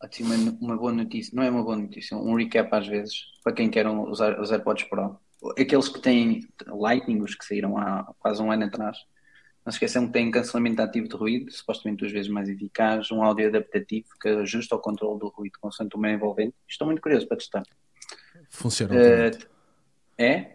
assim, 0.00 0.22
uma, 0.22 0.34
uma 0.60 0.76
boa 0.76 0.92
notícia, 0.92 1.34
não 1.34 1.42
é 1.42 1.50
uma 1.50 1.62
boa 1.62 1.76
notícia, 1.76 2.16
um 2.16 2.34
recap 2.34 2.74
às 2.74 2.86
vezes, 2.86 3.16
para 3.42 3.52
quem 3.52 3.70
quer 3.70 3.86
usar 3.86 4.40
os 4.40 4.50
AirPods 4.50 4.84
Pro. 4.84 5.18
Aqueles 5.58 5.88
que 5.88 6.00
têm 6.00 6.48
Lightning, 6.66 7.20
os 7.20 7.34
que 7.34 7.44
saíram 7.44 7.76
há 7.76 8.14
quase 8.18 8.42
um 8.42 8.50
ano 8.50 8.64
atrás, 8.64 8.96
não 9.64 9.70
se 9.70 9.76
esqueçam 9.76 10.06
que 10.06 10.12
têm 10.12 10.30
cancelamento 10.30 10.80
ativo 10.80 11.08
de 11.08 11.16
ruído, 11.16 11.50
supostamente 11.52 12.00
duas 12.00 12.12
vezes 12.12 12.30
mais 12.30 12.48
eficaz, 12.48 13.10
um 13.10 13.22
áudio 13.22 13.48
adaptativo 13.48 14.08
que 14.20 14.28
ajusta 14.28 14.76
o 14.76 14.78
controle 14.78 15.18
do 15.18 15.28
ruído 15.28 15.58
consoante 15.60 15.96
o 15.96 15.98
meio 15.98 16.16
envolvente. 16.16 16.54
Estou 16.68 16.86
muito 16.86 17.02
curioso 17.02 17.26
para 17.26 17.36
testar. 17.36 17.62
Funciona. 18.54 18.94
Altamente. 18.94 19.48
é? 20.16 20.54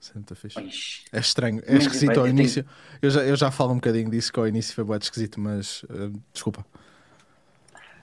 Isso 0.00 0.12
é 0.16 0.34
fixe. 0.34 1.04
É 1.12 1.18
estranho, 1.18 1.60
é 1.64 1.74
Mas, 1.74 1.82
esquisito 1.84 2.10
ao 2.10 2.16
eu 2.18 2.22
tenho- 2.24 2.38
início. 2.38 2.66
Eu, 3.00 3.10
já, 3.10 3.22
eu 3.22 3.36
já 3.36 3.50
falo 3.50 3.72
um 3.72 3.76
bocadinho 3.76 4.10
disso 4.10 4.32
que 4.32 4.38
ao 4.38 4.46
início 4.46 4.74
foi 4.74 4.84
muito 4.84 5.02
esquisito, 5.02 5.40
mas 5.40 5.84
eh, 5.90 6.10
desculpa. 6.32 6.64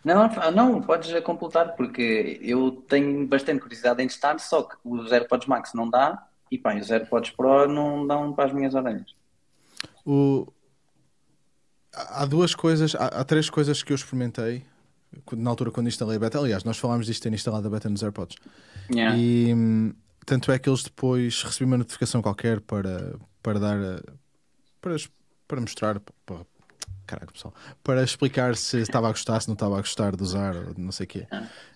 Não, 0.03 0.29
não, 0.51 0.81
podes 0.81 1.11
completar, 1.23 1.75
porque 1.75 2.39
eu 2.41 2.71
tenho 2.87 3.27
bastante 3.27 3.61
curiosidade 3.61 4.01
em 4.01 4.07
testar, 4.07 4.39
só 4.39 4.63
que 4.63 4.75
os 4.83 5.11
AirPods 5.11 5.47
Max 5.47 5.73
não 5.73 5.89
dá 5.89 6.25
e 6.51 6.57
pá, 6.57 6.75
os 6.75 6.89
AirPods 6.89 7.31
Pro 7.31 7.67
não 7.67 8.07
dão 8.07 8.33
para 8.33 8.45
as 8.45 8.53
minhas 8.53 8.75
orelhas. 8.75 9.13
O... 10.05 10.47
Há 11.93 12.25
duas 12.25 12.55
coisas, 12.55 12.95
há, 12.95 13.07
há 13.07 13.23
três 13.25 13.49
coisas 13.49 13.83
que 13.83 13.91
eu 13.91 13.95
experimentei 13.95 14.65
na 15.33 15.49
altura 15.49 15.71
quando 15.71 15.87
instalei 15.87 16.17
a 16.17 16.19
beta. 16.19 16.39
Aliás, 16.39 16.63
nós 16.63 16.77
falámos 16.77 17.05
disto 17.05 17.23
ter 17.23 17.33
instalado 17.33 17.67
a 17.67 17.71
beta 17.71 17.89
nos 17.89 18.03
AirPods. 18.03 18.37
Yeah. 18.93 19.17
E 19.17 19.53
tanto 20.25 20.51
é 20.51 20.59
que 20.59 20.69
eles 20.69 20.83
depois 20.83 21.43
recebi 21.43 21.65
uma 21.65 21.77
notificação 21.77 22.21
qualquer 22.21 22.61
para, 22.61 23.15
para 23.41 23.59
dar 23.59 23.77
para, 24.81 24.95
para 25.47 25.61
mostrar 25.61 25.99
para, 26.25 26.45
caraca, 27.05 27.31
pessoal, 27.31 27.53
para 27.83 28.03
explicar 28.03 28.55
se 28.55 28.77
estava 28.77 29.07
a 29.07 29.11
gostar, 29.11 29.39
se 29.41 29.47
não 29.47 29.53
estava 29.53 29.75
a 29.75 29.81
gostar 29.81 30.15
de 30.15 30.21
usar, 30.21 30.53
não 30.77 30.91
sei 30.91 31.05
o 31.05 31.07
quê. 31.07 31.27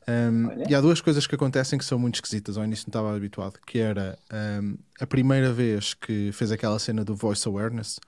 Um, 0.08 0.48
Olha. 0.48 0.66
e 0.70 0.76
há 0.76 0.82
duas 0.82 1.02
coisas 1.02 1.26
que 1.26 1.34
acontecem 1.34 1.80
que 1.80 1.86
são 1.86 1.98
muito 1.98 2.16
esquisitas, 2.16 2.58
ao 2.58 2.64
início 2.64 2.86
não 2.86 2.90
estava 2.90 3.16
habituado, 3.16 3.60
que 3.66 3.80
era 3.80 4.18
um, 4.62 4.78
a 5.00 5.08
primeira 5.08 5.52
vez 5.52 5.94
que 5.96 6.32
fez 6.32 6.52
aquela 6.52 6.78
cena 6.78 7.04
do 7.04 7.16
voice 7.16 7.48
awareness, 7.48 8.00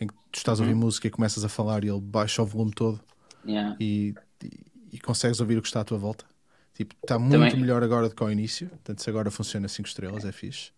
em 0.00 0.06
que 0.06 0.14
tu 0.30 0.36
estás 0.36 0.60
a 0.60 0.62
ouvir 0.62 0.74
música 0.74 1.06
e 1.06 1.10
começas 1.10 1.44
a 1.44 1.48
falar 1.48 1.84
e 1.84 1.88
ele 1.88 2.00
baixa 2.00 2.42
o 2.42 2.46
volume 2.46 2.72
todo 2.72 3.00
Yeah. 3.46 3.76
e, 3.78 4.14
e, 4.42 4.48
e 4.94 4.98
consegues 5.00 5.40
ouvir 5.40 5.58
o 5.58 5.62
que 5.62 5.66
está 5.68 5.80
à 5.80 5.84
tua 5.84 5.98
volta. 5.98 6.24
Tipo, 6.72 6.94
está 7.02 7.18
muito 7.18 7.32
Também- 7.32 7.56
melhor 7.60 7.82
agora 7.82 8.08
do 8.08 8.14
que 8.14 8.22
ao 8.22 8.30
início. 8.30 8.68
Portanto, 8.68 9.02
se 9.02 9.10
agora 9.10 9.30
funciona 9.30 9.66
5 9.68 9.88
estrelas, 9.88 10.24
é 10.24 10.32
fixe. 10.32 10.70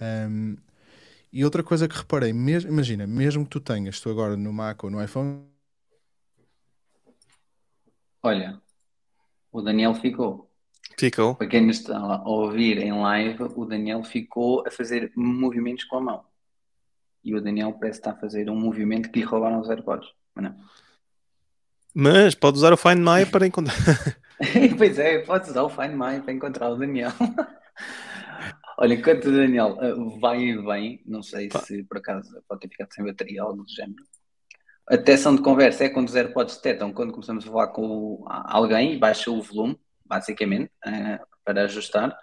Um, 0.00 0.56
e 1.32 1.44
outra 1.44 1.62
coisa 1.62 1.88
que 1.88 1.96
reparei, 1.96 2.32
mes- 2.32 2.64
imagina, 2.64 3.06
mesmo 3.06 3.44
que 3.44 3.50
tu 3.50 3.60
tenhas, 3.60 4.00
tu 4.00 4.10
agora 4.10 4.36
no 4.36 4.52
Mac 4.52 4.82
ou 4.84 4.90
no 4.90 5.02
iPhone, 5.02 5.44
Olha, 8.22 8.58
o 9.52 9.60
Daniel 9.60 9.94
ficou. 9.94 10.50
Ficou. 10.98 11.34
Para 11.34 11.46
quem 11.46 11.66
nos 11.66 11.78
está 11.80 11.98
a 11.98 12.22
ouvir 12.28 12.78
em 12.78 12.92
live, 12.92 13.42
o 13.54 13.64
Daniel 13.66 14.02
ficou 14.02 14.66
a 14.66 14.70
fazer 14.70 15.12
movimentos 15.14 15.84
com 15.84 15.96
a 15.98 16.00
mão. 16.00 16.24
E 17.22 17.34
o 17.34 17.40
Daniel 17.40 17.72
parece 17.74 17.98
estar 17.98 18.12
a 18.12 18.16
fazer 18.16 18.48
um 18.50 18.58
movimento 18.58 19.10
que 19.10 19.18
lhe 19.20 19.24
roubaram 19.26 19.60
os 19.60 19.68
AirPods. 19.68 20.08
Mas 20.34 20.44
não. 20.44 20.56
Mas 21.94 22.34
pode 22.34 22.56
usar 22.58 22.72
o 22.72 22.76
Find 22.76 22.98
My 22.98 23.24
para 23.24 23.46
encontrar. 23.46 23.76
pois 24.76 24.98
é, 24.98 25.20
podes 25.20 25.50
usar 25.50 25.62
o 25.62 25.68
Find 25.70 25.92
My 25.92 26.20
para 26.20 26.32
encontrar 26.32 26.70
o 26.70 26.76
Daniel. 26.76 27.12
Olha, 28.76 28.94
enquanto 28.94 29.26
o 29.26 29.32
Daniel 29.32 29.78
uh, 29.80 30.18
vai 30.18 30.40
e 30.40 30.56
vem, 30.60 31.00
não 31.06 31.22
sei 31.22 31.48
se 31.64 31.84
por 31.84 31.98
acaso 31.98 32.28
pode 32.48 32.62
ter 32.62 32.68
ficado 32.68 32.92
sem 32.92 33.04
bateria, 33.04 33.42
algo 33.42 33.62
do 33.62 33.70
género. 33.70 34.02
A 34.88 34.96
detecção 34.96 35.34
de 35.36 35.42
conversa 35.42 35.84
é 35.84 35.88
quando 35.88 36.08
os 36.08 36.16
AirPods 36.16 36.56
detectam 36.56 36.92
quando 36.92 37.12
começamos 37.12 37.46
a 37.46 37.50
falar 37.50 37.68
com 37.68 38.24
alguém 38.28 38.94
e 38.94 38.98
baixa 38.98 39.30
o 39.30 39.40
volume, 39.40 39.78
basicamente, 40.04 40.70
uh, 40.86 41.24
para 41.44 41.62
ajustar. 41.62 42.14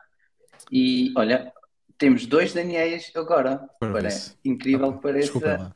E 0.69 1.13
olha, 1.15 1.51
temos 1.97 2.25
dois 2.25 2.53
Daniels 2.53 3.11
agora. 3.15 3.67
Se- 4.11 4.35
incrível 4.43 4.93
que 4.93 5.01
pareça. 5.01 5.73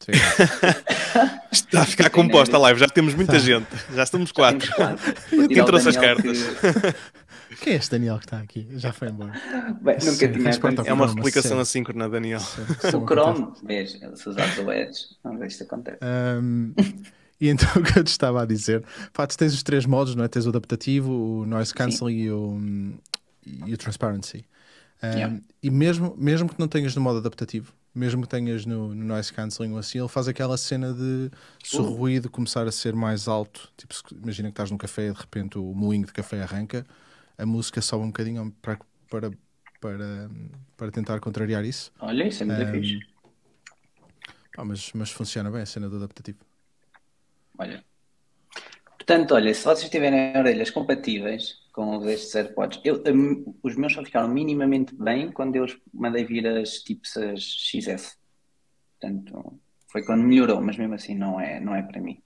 Sim. 0.00 0.12
Está 1.50 1.82
a 1.82 1.86
ficar 1.86 2.10
composta 2.10 2.56
a 2.56 2.60
live. 2.60 2.78
Já 2.80 2.86
temos 2.88 3.14
muita 3.14 3.38
gente. 3.38 3.66
Já 3.94 4.02
estamos 4.04 4.28
Já 4.30 4.34
quatro. 4.34 4.60
temos 4.60 4.74
quatro. 4.76 5.14
O 5.62 5.64
trouxe 5.66 5.88
as 5.88 5.96
cartas? 5.96 6.38
Quem 7.62 7.72
é 7.72 7.76
este 7.76 7.90
Daniel 7.90 8.18
que 8.18 8.26
está 8.26 8.38
aqui? 8.38 8.68
Já 8.72 8.92
foi 8.92 9.08
embora. 9.08 9.32
que- 9.32 9.38
Bem, 9.82 9.94
nunca 9.94 10.00
Sim, 10.00 10.32
tinha. 10.32 10.50
É 10.86 10.92
uma 10.92 11.06
Não, 11.06 11.14
replicação 11.14 11.42
sério. 11.50 11.62
assíncrona, 11.62 12.08
Daniel. 12.08 12.40
É 12.84 12.96
O 12.96 13.04
Chrome, 13.06 13.52
veja, 13.64 14.14
se 14.14 14.28
usares 14.28 14.58
o 14.58 14.70
Edge, 14.70 15.00
vamos 15.24 15.40
ver 15.40 15.50
se 15.50 15.62
isto 15.62 15.64
acontece. 15.64 15.98
Um, 16.02 16.74
e 17.40 17.48
então 17.48 17.68
o 17.76 17.82
que 17.82 17.98
eu 17.98 18.04
te 18.04 18.08
estava 18.08 18.42
a 18.42 18.46
dizer, 18.46 18.84
pá, 19.12 19.26
tu 19.26 19.36
tens 19.36 19.54
os 19.54 19.62
três 19.62 19.86
modos, 19.86 20.14
não 20.14 20.24
é? 20.24 20.28
Tens 20.28 20.44
o 20.46 20.50
adaptativo, 20.50 21.10
o 21.10 21.46
noise 21.46 21.72
cancelling 21.74 22.18
e 22.18 22.30
o, 22.30 22.60
e 23.66 23.72
o 23.74 23.76
transparency. 23.78 24.38
Um, 25.02 25.06
Yeah. 25.16 25.38
E 25.62 25.70
mesmo, 25.70 26.14
mesmo 26.18 26.48
que 26.48 26.58
não 26.58 26.66
tenhas 26.68 26.94
no 26.94 27.00
modo 27.00 27.18
adaptativo, 27.18 27.72
mesmo 27.98 28.22
que 28.22 28.28
tenhas 28.28 28.66
no, 28.66 28.94
no 28.94 29.04
noise 29.04 29.32
cancelling 29.32 29.72
ou 29.72 29.78
assim, 29.78 29.98
ele 29.98 30.08
faz 30.08 30.28
aquela 30.28 30.56
cena 30.56 30.92
de 30.94 31.30
se 31.62 31.80
o 31.80 31.84
Uh. 31.84 31.84
ruído 31.84 32.30
começar 32.30 32.66
a 32.66 32.72
ser 32.72 32.94
mais 32.94 33.28
alto, 33.28 33.72
tipo, 33.76 33.94
se- 33.94 34.02
imagina 34.12 34.48
que 34.48 34.52
estás 34.52 34.70
num 34.70 34.78
café 34.78 35.08
e 35.08 35.12
de 35.12 35.18
repente 35.18 35.58
o 35.58 35.74
moinho 35.74 36.06
de 36.06 36.12
café 36.12 36.42
arranca, 36.42 36.86
a 37.38 37.46
música 37.46 37.80
sobe 37.82 38.04
um 38.04 38.08
bocadinho 38.08 38.52
para, 38.62 38.78
para, 39.10 39.32
para, 39.80 40.30
para 40.76 40.90
tentar 40.92 41.20
contrariar 41.20 41.64
isso. 41.64 41.92
Olha, 42.00 42.26
isso 42.26 42.42
é 42.42 42.46
muito 42.46 42.64
Um, 42.64 42.64
fixe. 42.66 43.06
Pá, 44.54 44.64
mas, 44.64 44.92
mas 44.92 45.10
funciona 45.10 45.50
bem 45.50 45.62
a 45.62 45.66
cena 45.66 45.88
do 45.88 45.96
adaptativo. 45.96 46.38
Olha. 47.58 47.84
Portanto, 48.96 49.34
olha, 49.34 49.54
se 49.54 49.64
vocês 49.64 49.90
tiverem 49.90 50.36
orelhas 50.36 50.70
compatíveis 50.70 51.56
com 51.78 51.96
os 51.96 52.06
estes 52.06 52.34
AirPods, 52.34 52.80
eu, 52.82 53.00
hum, 53.06 53.54
os 53.62 53.76
meus 53.76 53.92
só 53.92 54.04
ficaram 54.04 54.26
minimamente 54.26 54.92
bem 54.96 55.30
quando 55.30 55.54
eu 55.54 55.62
os 55.62 55.78
mandei 55.94 56.24
vir 56.24 56.44
as 56.44 56.82
tipos 56.82 57.16
as 57.16 57.40
XS. 57.40 58.18
Portanto, 59.00 59.60
foi 59.86 60.02
quando 60.02 60.24
melhorou, 60.24 60.60
mas 60.60 60.76
mesmo 60.76 60.94
assim 60.94 61.14
não 61.14 61.38
é, 61.38 61.60
não 61.60 61.76
é 61.76 61.82
para 61.82 62.00
mim. 62.00 62.20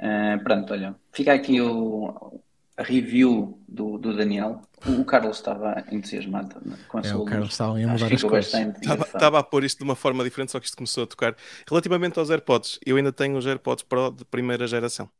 Ah, 0.00 0.40
pronto, 0.42 0.72
olha, 0.72 0.96
fica 1.12 1.34
aqui 1.34 1.60
o, 1.60 2.40
a 2.78 2.82
review 2.82 3.62
do, 3.68 3.98
do 3.98 4.16
Daniel. 4.16 4.62
O, 4.86 5.02
o 5.02 5.04
Carlos 5.04 5.36
estava 5.36 5.84
entusiasmado 5.92 6.58
com 6.88 6.96
a 6.96 7.02
É, 7.02 7.08
sua 7.10 7.20
o 7.20 7.26
Carlos 7.26 7.50
estava 7.50 7.78
a 7.78 7.86
mudar 7.86 8.10
as 8.10 8.24
coisas. 8.24 8.50
bastante 8.52 8.78
Estava, 8.78 9.04
estava 9.04 9.38
a 9.38 9.42
pôr 9.42 9.64
isto 9.64 9.76
de 9.76 9.84
uma 9.84 9.94
forma 9.94 10.24
diferente, 10.24 10.52
só 10.52 10.58
que 10.58 10.64
isto 10.64 10.78
começou 10.78 11.04
a 11.04 11.06
tocar. 11.06 11.36
Relativamente 11.68 12.18
aos 12.18 12.30
AirPods, 12.30 12.80
eu 12.86 12.96
ainda 12.96 13.12
tenho 13.12 13.36
os 13.36 13.44
AirPods 13.46 13.84
Pro 13.84 14.10
de 14.12 14.24
primeira 14.24 14.66
geração. 14.66 15.10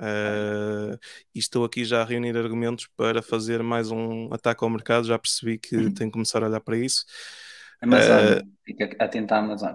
Uh, 0.00 0.98
e 1.34 1.38
estou 1.38 1.64
aqui 1.64 1.84
já 1.84 2.02
a 2.02 2.04
reunir 2.04 2.36
argumentos 2.36 2.86
para 2.96 3.22
fazer 3.22 3.62
mais 3.62 3.90
um 3.90 4.32
ataque 4.32 4.62
ao 4.62 4.70
mercado. 4.70 5.06
Já 5.06 5.18
percebi 5.18 5.58
que 5.58 5.76
Uhum. 5.76 5.94
tenho 5.94 6.10
que 6.10 6.14
começar 6.14 6.42
a 6.42 6.46
olhar 6.48 6.60
para 6.60 6.76
isso. 6.76 7.04
Amazon, 7.80 8.40
fica 8.64 8.90
atento 8.98 9.34
à 9.34 9.38
Amazon. 9.38 9.74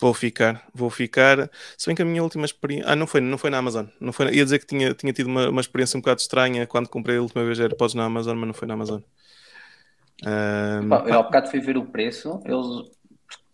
Vou 0.00 0.14
ficar, 0.14 0.68
vou 0.72 0.88
ficar. 0.88 1.50
Se 1.76 1.86
bem 1.86 1.96
que 1.96 2.02
a 2.02 2.04
minha 2.04 2.22
última 2.22 2.44
experiência. 2.44 2.88
Ah, 2.90 2.94
não 2.94 3.06
foi, 3.08 3.20
não 3.20 3.36
foi 3.36 3.50
na 3.50 3.58
Amazon. 3.58 3.86
Não 4.00 4.12
foi, 4.12 4.32
ia 4.34 4.44
dizer 4.44 4.60
que 4.60 4.66
tinha, 4.66 4.94
tinha 4.94 5.12
tido 5.12 5.26
uma, 5.26 5.48
uma 5.48 5.60
experiência 5.60 5.96
um 5.96 6.00
bocado 6.00 6.20
estranha 6.20 6.66
quando 6.66 6.88
comprei 6.88 7.16
a 7.16 7.22
última 7.22 7.44
vez 7.44 7.58
AirPods 7.58 7.94
na 7.94 8.04
Amazon, 8.04 8.36
mas 8.36 8.46
não 8.46 8.54
foi 8.54 8.68
na 8.68 8.74
Amazon. 8.74 9.00
Um, 10.22 10.88
Pá, 10.88 11.04
eu 11.06 11.18
há 11.18 11.22
bocado 11.22 11.50
fui 11.50 11.60
ver 11.60 11.76
o 11.76 11.86
preço, 11.86 12.40
eles, 12.44 12.66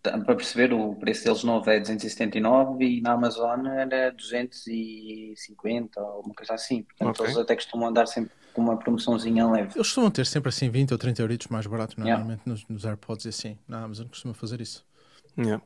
para 0.01 0.35
perceber, 0.35 0.73
o 0.73 0.95
preço 0.95 1.23
deles 1.25 1.43
novo 1.43 1.69
é 1.69 1.79
279 1.79 2.83
e 2.83 3.01
na 3.01 3.11
Amazon 3.13 3.65
era 3.67 4.11
250 4.11 6.01
ou 6.01 6.21
uma 6.25 6.33
coisa 6.33 6.53
assim. 6.53 6.83
Portanto, 6.83 7.09
Ok. 7.19 7.25
eles 7.25 7.37
até 7.37 7.55
costumam 7.55 7.89
andar 7.89 8.07
sempre 8.07 8.31
com 8.53 8.61
uma 8.61 8.77
promoçãozinha 8.77 9.45
leve. 9.47 9.67
Eles 9.75 9.75
costumam 9.75 10.09
ter 10.11 10.25
sempre 10.25 10.49
assim 10.49 10.69
20 10.69 10.91
ou 10.91 10.97
30 10.97 11.21
euritos 11.21 11.47
mais 11.47 11.65
barato 11.67 11.95
Yeah. 11.99 12.17
normalmente 12.23 12.41
nos, 12.47 12.67
nos 12.67 12.83
AirPods 12.85 13.25
e 13.25 13.29
assim. 13.29 13.57
Na 13.67 13.83
Amazon 13.83 14.07
costuma 14.07 14.33
fazer 14.33 14.59
isso. 14.61 14.83
yeah. 15.37 15.63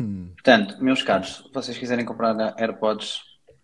Hum. 0.00 0.30
Portanto, 0.34 0.82
meus 0.82 1.02
caros, 1.02 1.36
se 1.46 1.52
vocês 1.52 1.78
quiserem 1.78 2.04
comprar 2.04 2.34
AirPods, 2.58 3.20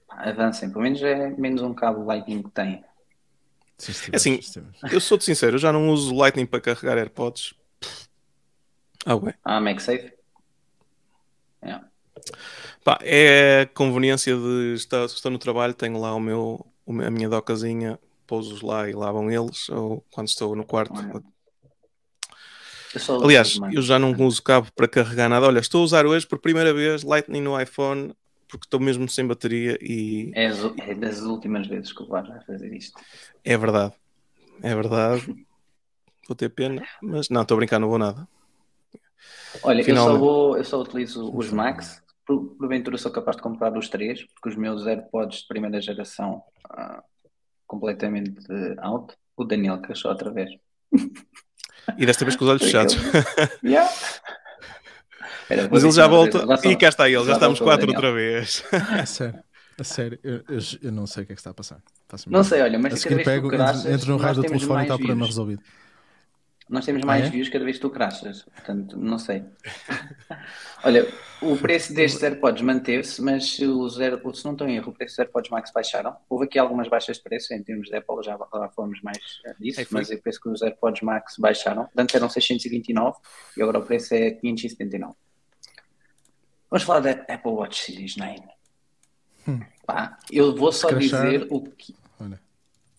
avancem. 0.09 0.71
Pelo 0.71 0.83
menos 0.85 1.03
é 1.03 1.31
menos 1.31 1.61
um 1.63 1.75
cabo 1.75 2.05
Lightning 2.05 2.43
que 2.43 2.51
tem. 2.51 2.85
Estiver- 3.79 4.13
É 4.13 4.17
assim, 4.17 4.35
estiver- 4.35 4.69
Eu 4.93 5.01
sou-te 5.01 5.25
sincero, 5.25 5.55
eu 5.57 5.59
já 5.59 5.73
não 5.73 5.89
uso 5.89 6.15
Lightning 6.15 6.47
para 6.47 6.61
carregar 6.61 6.99
AirPods. 6.99 7.55
Ah, 9.07 9.17
ué. 9.17 9.35
Ah, 9.45 9.61
MagSafe? 9.61 10.13
Yeah. 11.63 11.89
Pá, 12.85 12.99
é 13.03 13.67
conveniência 13.75 14.35
de 14.35 14.75
estar, 14.75 15.05
estou 15.05 15.31
no 15.31 15.39
trabalho, 15.39 15.75
tenho 15.75 15.99
lá 15.99 16.15
o 16.15 16.21
meu, 16.21 16.67
a 16.87 17.11
minha 17.11 17.29
docazinha, 17.29 17.99
pouso-os 18.27 18.63
lá 18.63 18.89
e 18.89 18.93
lá 18.93 19.13
vão 19.13 19.31
eles, 19.31 19.69
ou 19.69 20.05
quando 20.11 20.29
estou 20.29 20.57
no 20.57 20.65
quarto. 20.65 20.95
Eu 22.95 23.23
Aliás, 23.23 23.59
eu 23.73 23.83
já 23.83 23.99
não 23.99 24.13
uso 24.13 24.43
cabo 24.43 24.69
para 24.75 24.89
carregar 24.89 25.29
nada. 25.29 25.47
Olha, 25.47 25.61
estou 25.61 25.83
a 25.83 25.85
usar 25.85 26.07
hoje 26.07 26.27
por 26.27 26.39
primeira 26.39 26.75
vez 26.75 27.03
Lightning 27.03 27.41
no 27.43 27.61
iPhone 27.61 28.15
porque 28.49 28.67
estou 28.67 28.81
mesmo 28.81 29.09
sem 29.09 29.25
bateria 29.27 29.79
e 29.81 30.33
É, 30.35 30.47
é 30.91 30.95
das 30.95 31.21
últimas 31.21 31.69
vezes 31.69 31.93
que 31.93 32.03
o 32.03 32.07
VAR 32.07 32.27
vai 32.27 32.45
fazer 32.45 32.73
isto. 32.75 33.01
é 33.45 33.57
verdade. 33.57 33.95
É 34.63 34.75
verdade. 34.75 35.47
Vou 36.27 36.37
ter 36.37 36.49
pena, 36.49 36.83
mas 37.01 37.29
não, 37.29 37.43
estou 37.43 37.55
a 37.55 37.59
brincar, 37.59 37.79
não 37.79 37.89
vou 37.89 37.99
nada. 37.99 38.27
Olha, 39.63 39.81
eu 39.81 39.85
Finalmente. 39.85 40.13
só, 40.13 40.19
vou, 40.19 40.57
eu 40.57 40.65
só 40.65 40.81
utilizo 40.81 41.37
os 41.37 41.51
Max. 41.51 42.03
Por, 42.27 42.57
porventura 42.57 42.97
sou 42.99 43.11
capaz 43.11 43.37
de 43.37 43.43
comprar 43.43 43.77
os 43.77 43.89
três, 43.89 44.25
porque 44.25 44.51
os 44.51 44.57
meus 44.57 44.87
AirPods 44.87 45.41
de 45.41 45.49
primeira 45.49 45.81
geração 45.81 46.43
ah, 46.69 47.03
completamente 47.67 48.47
out. 48.79 49.15
O 49.37 49.45
Daniel 49.45 49.81
crashou 49.81 50.11
outra 50.11 50.31
vez. 50.31 50.51
E 51.99 52.07
desta 52.07 52.25
vez 52.25 52.37
com 52.37 52.45
os 52.45 52.51
olhos 52.51 52.63
fechados. 52.63 52.97
Yeah. 53.65 53.91
Vou 55.49 55.69
Mas 55.73 55.83
ele 55.83 55.93
já 55.93 56.07
volta 56.07 56.47
e 56.65 56.77
cá 56.77 56.89
está 56.89 57.09
ele, 57.09 57.19
já 57.19 57.25
já 57.25 57.33
estamos 57.33 57.59
quatro 57.59 57.89
outra 57.89 58.13
vez. 58.13 58.63
A 58.73 59.05
sério, 59.05 59.43
a 59.79 59.85
sério, 59.85 60.19
eu, 60.23 60.37
eu, 60.49 60.59
eu 60.83 60.93
não 60.93 61.09
sei 61.09 61.25
o 61.25 61.27
que 61.27 61.33
é 61.33 61.35
que 61.35 61.41
está 61.41 61.51
a 61.51 61.55
passar. 61.55 61.83
Não 62.29 62.45
sei, 62.45 62.63
olha, 62.63 62.79
mas 62.79 62.95
A 62.95 62.97
seguir 62.97 63.25
pego, 63.25 63.53
entro, 63.53 63.93
entro 63.93 64.11
no 64.11 64.17
raio 64.17 64.37
do 64.37 64.43
telefone 64.43 64.81
e 64.81 64.83
está 64.83 64.95
o 64.95 64.99
problema 64.99 65.27
resolvido. 65.27 65.63
Nós 66.71 66.85
temos 66.85 67.03
Ah, 67.03 67.07
mais 67.07 67.27
é? 67.27 67.31
views 67.31 67.49
cada 67.49 67.65
vez 67.65 67.77
que 67.79 67.83
tu 67.83 67.91
crashas. 67.91 68.43
Portanto, 68.45 68.97
não 68.97 69.19
sei. 69.19 69.43
Olha, 70.85 71.05
o 71.43 71.57
preço 71.57 71.93
destes 71.93 72.23
AirPods 72.23 72.63
manteve-se, 72.63 73.21
mas 73.21 73.55
se, 73.57 73.67
os 73.67 74.01
Air, 74.01 74.21
se 74.35 74.45
não 74.45 74.53
estou 74.53 74.69
em 74.69 74.77
erro, 74.77 74.91
o 74.91 74.95
preço 74.95 75.15
dos 75.15 75.19
AirPods 75.19 75.51
Max 75.51 75.73
baixaram. 75.73 76.17
Houve 76.29 76.45
aqui 76.45 76.59
algumas 76.61 76.87
baixas 76.89 77.17
de 77.17 77.23
preço 77.25 77.53
em 77.53 77.63
termos 77.63 77.89
de 77.89 77.97
Apple, 77.97 78.23
já, 78.23 78.39
já 78.39 78.69
falamos 78.69 79.03
mais 79.03 79.19
eh, 79.45 79.55
disso, 79.59 79.81
É, 79.81 79.87
mas 79.91 80.11
eu 80.11 80.23
penso 80.23 80.41
que 80.41 80.49
os 80.49 80.63
AirPods 80.63 81.03
Max 81.03 81.37
baixaram. 81.39 81.89
Antes 81.97 82.15
eram 82.15 82.29
629 82.31 83.19
e 83.57 83.63
agora 83.63 83.81
o 83.81 83.83
preço 83.85 84.15
é 84.15 84.31
579. 84.31 85.15
Vamos 86.71 86.85
falar 86.85 87.01
da 87.01 87.11
Apple 87.11 87.51
Watch 87.51 87.83
Series 87.85 88.17
9. 88.17 88.41
Hum. 89.49 89.61
Pá, 89.85 90.19
eu 90.31 90.55
vou 90.55 90.71
só 90.71 90.87
Se 90.89 90.95
crashar- 90.95 91.25
dizer 91.25 91.47
o 91.51 91.63
que. 91.63 91.97
Olha, 92.21 92.39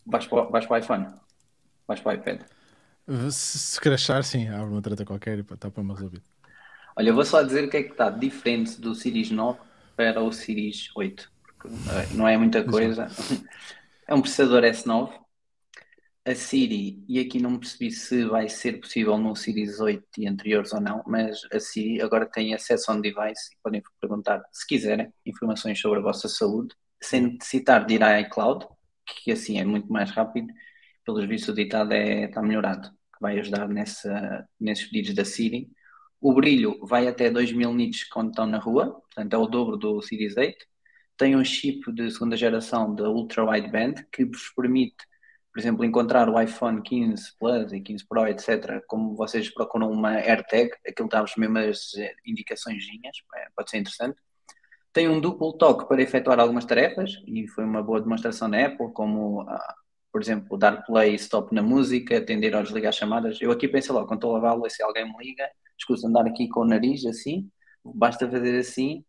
Vais 0.05 0.25
para, 0.27 0.41
vais 0.43 0.65
para 0.65 0.75
o 0.75 0.77
iPhone, 0.79 1.07
vais 1.87 2.01
para 2.01 2.11
o 2.11 2.15
iPad. 2.15 2.41
Se, 3.31 3.59
se 3.59 3.81
crashar, 3.81 4.23
sim, 4.23 4.47
abre 4.47 4.71
uma 4.71 4.81
treta 4.81 5.05
qualquer 5.05 5.39
e 5.39 5.41
está 5.41 5.69
para 5.69 5.83
me 5.83 5.93
resolvido. 5.93 6.23
Olha, 6.95 7.09
eu 7.09 7.15
vou 7.15 7.25
só 7.25 7.41
dizer 7.41 7.65
o 7.65 7.69
que 7.69 7.77
é 7.77 7.83
que 7.83 7.91
está 7.91 8.09
diferente 8.09 8.79
do 8.79 8.93
Series 8.93 9.31
9 9.31 9.59
para 9.95 10.21
o 10.21 10.31
Series 10.31 10.89
8. 10.95 11.31
Porque, 11.45 11.67
eh, 11.67 12.07
não 12.13 12.27
é 12.27 12.37
muita 12.37 12.63
coisa. 12.63 13.07
É 14.07 14.13
um 14.13 14.19
processador 14.21 14.63
S9. 14.63 15.21
A 16.25 16.35
Siri, 16.35 17.03
e 17.07 17.19
aqui 17.19 17.41
não 17.41 17.57
percebi 17.57 17.89
se 17.91 18.25
vai 18.25 18.49
ser 18.49 18.79
possível 18.81 19.17
no 19.17 19.35
Series 19.35 19.79
8 19.79 20.05
e 20.17 20.27
anteriores 20.27 20.73
ou 20.73 20.81
não, 20.81 21.01
mas 21.07 21.39
a 21.51 21.59
Siri 21.59 22.01
agora 22.01 22.25
tem 22.25 22.53
acesso 22.53 22.91
a 22.91 22.95
um 22.95 23.01
device 23.01 23.53
e 23.53 23.57
podem 23.63 23.81
perguntar, 24.01 24.43
se 24.51 24.67
quiserem, 24.67 25.11
informações 25.25 25.79
sobre 25.79 25.99
a 25.99 26.01
vossa 26.01 26.27
saúde, 26.27 26.75
sem 27.01 27.21
necessitar 27.21 27.85
de 27.85 27.95
ir 27.95 28.03
à 28.03 28.19
iCloud, 28.19 28.67
que 29.05 29.31
assim 29.31 29.59
é 29.59 29.65
muito 29.65 29.91
mais 29.91 30.11
rápido. 30.11 30.47
Pelos 31.05 31.25
vistos, 31.25 31.49
o 31.49 31.55
ditado 31.55 31.93
é, 31.93 32.25
está 32.25 32.41
melhorado, 32.41 32.91
vai 33.21 33.39
ajudar 33.39 33.69
nessa, 33.69 34.47
nesses 34.59 34.85
pedidos 34.85 35.13
da 35.13 35.23
Siri. 35.23 35.69
O 36.19 36.33
brilho 36.33 36.79
vai 36.85 37.07
até 37.07 37.29
2000 37.29 37.73
nits 37.73 38.03
quando 38.09 38.29
estão 38.29 38.47
na 38.47 38.57
rua, 38.57 38.99
portanto 39.01 39.33
é 39.33 39.37
o 39.37 39.45
dobro 39.45 39.77
do 39.77 40.01
Series 40.01 40.35
8. 40.35 40.65
Tem 41.15 41.35
um 41.35 41.45
chip 41.45 41.91
de 41.93 42.09
segunda 42.09 42.35
geração 42.35 42.93
da 42.95 43.09
Ultra 43.09 43.45
Wideband 43.45 43.93
que 44.11 44.25
vos 44.25 44.49
permite, 44.55 44.97
por 45.53 45.59
exemplo, 45.59 45.85
encontrar 45.85 46.27
o 46.29 46.41
iPhone 46.41 46.81
15 46.81 47.37
Plus 47.39 47.71
e 47.73 47.79
15 47.79 48.07
Pro, 48.07 48.27
etc. 48.27 48.81
Como 48.87 49.15
vocês 49.15 49.53
procuram 49.53 49.91
uma 49.91 50.13
AirTag, 50.13 50.71
aquilo 50.87 51.09
mesmo 51.37 51.57
as 51.59 51.93
eh, 51.95 52.13
indicaçõezinhas, 52.25 53.17
é, 53.35 53.47
pode 53.55 53.69
ser 53.69 53.77
interessante. 53.77 54.19
Tem 54.93 55.07
um 55.07 55.21
duplo 55.21 55.53
toque 55.53 55.87
para 55.87 56.01
efetuar 56.01 56.39
algumas 56.39 56.65
tarefas 56.65 57.11
e 57.25 57.47
foi 57.47 57.63
uma 57.63 57.81
boa 57.83 58.01
demonstração 58.01 58.49
da 58.49 58.65
Apple, 58.65 58.91
como, 58.93 59.45
por 60.11 60.21
exemplo, 60.21 60.57
dar 60.57 60.83
play 60.85 61.11
e 61.13 61.15
stop 61.15 61.53
na 61.53 61.61
música, 61.61 62.17
atender 62.17 62.55
ou 62.55 62.63
desligar 62.63 62.93
chamadas. 62.93 63.39
Eu 63.41 63.51
aqui 63.51 63.67
pensei 63.67 63.93
logo, 63.93 64.07
quando 64.07 64.19
estou 64.19 64.31
a 64.31 64.33
lavar 64.35 64.51
a 64.51 64.55
louça 64.55 64.77
e 64.79 64.83
alguém 64.83 65.05
me 65.05 65.17
liga, 65.25 65.49
escuso 65.77 66.07
andar 66.07 66.25
aqui 66.27 66.47
com 66.49 66.61
o 66.61 66.65
nariz 66.65 67.05
assim, 67.05 67.49
basta 67.83 68.29
fazer 68.29 68.57
assim, 68.59 69.03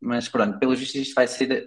mas 0.00 0.28
pronto, 0.28 0.58
pelos 0.58 0.78
vistos 0.78 1.00
isto 1.02 1.14
vai 1.14 1.26
ser 1.28 1.66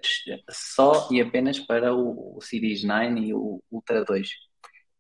só 0.50 1.08
e 1.12 1.22
apenas 1.22 1.60
para 1.60 1.94
o, 1.96 2.38
o 2.38 2.42
Series 2.42 2.84
9 2.84 3.20
e 3.22 3.34
o 3.34 3.62
Ultra 3.72 4.04
2. 4.06 4.30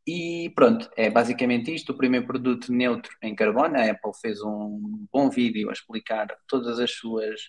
E 0.07 0.51
pronto, 0.55 0.89
é 0.97 1.09
basicamente 1.09 1.73
isto, 1.73 1.91
o 1.91 1.97
primeiro 1.97 2.25
produto 2.25 2.71
neutro 2.73 3.11
em 3.21 3.35
carbono, 3.35 3.77
a 3.77 3.91
Apple 3.91 4.11
fez 4.21 4.41
um 4.41 5.05
bom 5.11 5.29
vídeo 5.29 5.69
a 5.69 5.73
explicar 5.73 6.27
todas 6.47 6.79
as 6.79 6.91
suas 6.91 7.39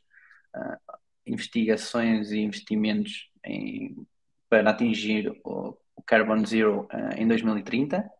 ah, 0.55 0.79
investigações 1.27 2.33
e 2.33 2.41
investimentos 2.41 3.31
em- 3.45 3.97
para 4.49 4.71
atingir 4.71 5.31
o, 5.45 5.79
o 6.01 6.03
Carbon 6.03 6.45
Zero 6.45 6.89
ah, 6.91 7.15
em 7.17 7.29
2030. 7.29 8.11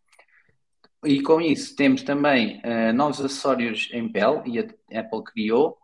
E 1.05 1.23
com 1.23 1.41
isso 1.41 1.75
temos 1.75 2.03
também 2.03 2.61
ah, 2.63 2.93
novos 2.93 3.21
acessórios 3.21 3.89
em 3.93 4.11
pele 4.11 4.43
e 4.47 4.59
a 4.59 5.01
Apple 5.01 5.25
criou 5.25 5.79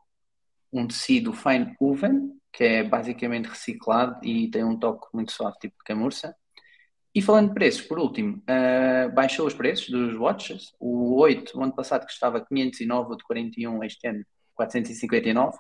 um 0.73 0.87
tecido 0.87 1.33
fine 1.33 1.75
woven, 1.81 2.33
que 2.53 2.65
é 2.65 2.85
basicamente 2.85 3.47
reciclado 3.47 4.19
e 4.23 4.51
tem 4.51 4.63
um 4.63 4.79
toque 4.79 5.07
muito 5.15 5.33
suave, 5.33 5.59
tipo 5.59 5.77
de 5.79 5.85
camurça. 5.85 6.37
E 7.15 7.23
falando 7.23 7.49
de 7.49 7.55
preços, 7.55 7.81
por 7.81 7.99
último, 7.99 8.43
ah, 8.47 9.09
baixou 9.15 9.47
os 9.47 9.55
preços 9.55 9.89
dos 9.89 10.15
watches. 10.17 10.75
O 10.79 11.17
8, 11.21 11.59
o 11.59 11.63
ano 11.63 11.75
passado, 11.75 12.07
que 12.07 12.13
estava 12.13 12.45
509, 12.45 13.15
o 13.15 13.17
de 13.17 13.25
41, 13.25 13.85
este 13.85 14.07
ano 14.09 14.25
459. 14.55 15.57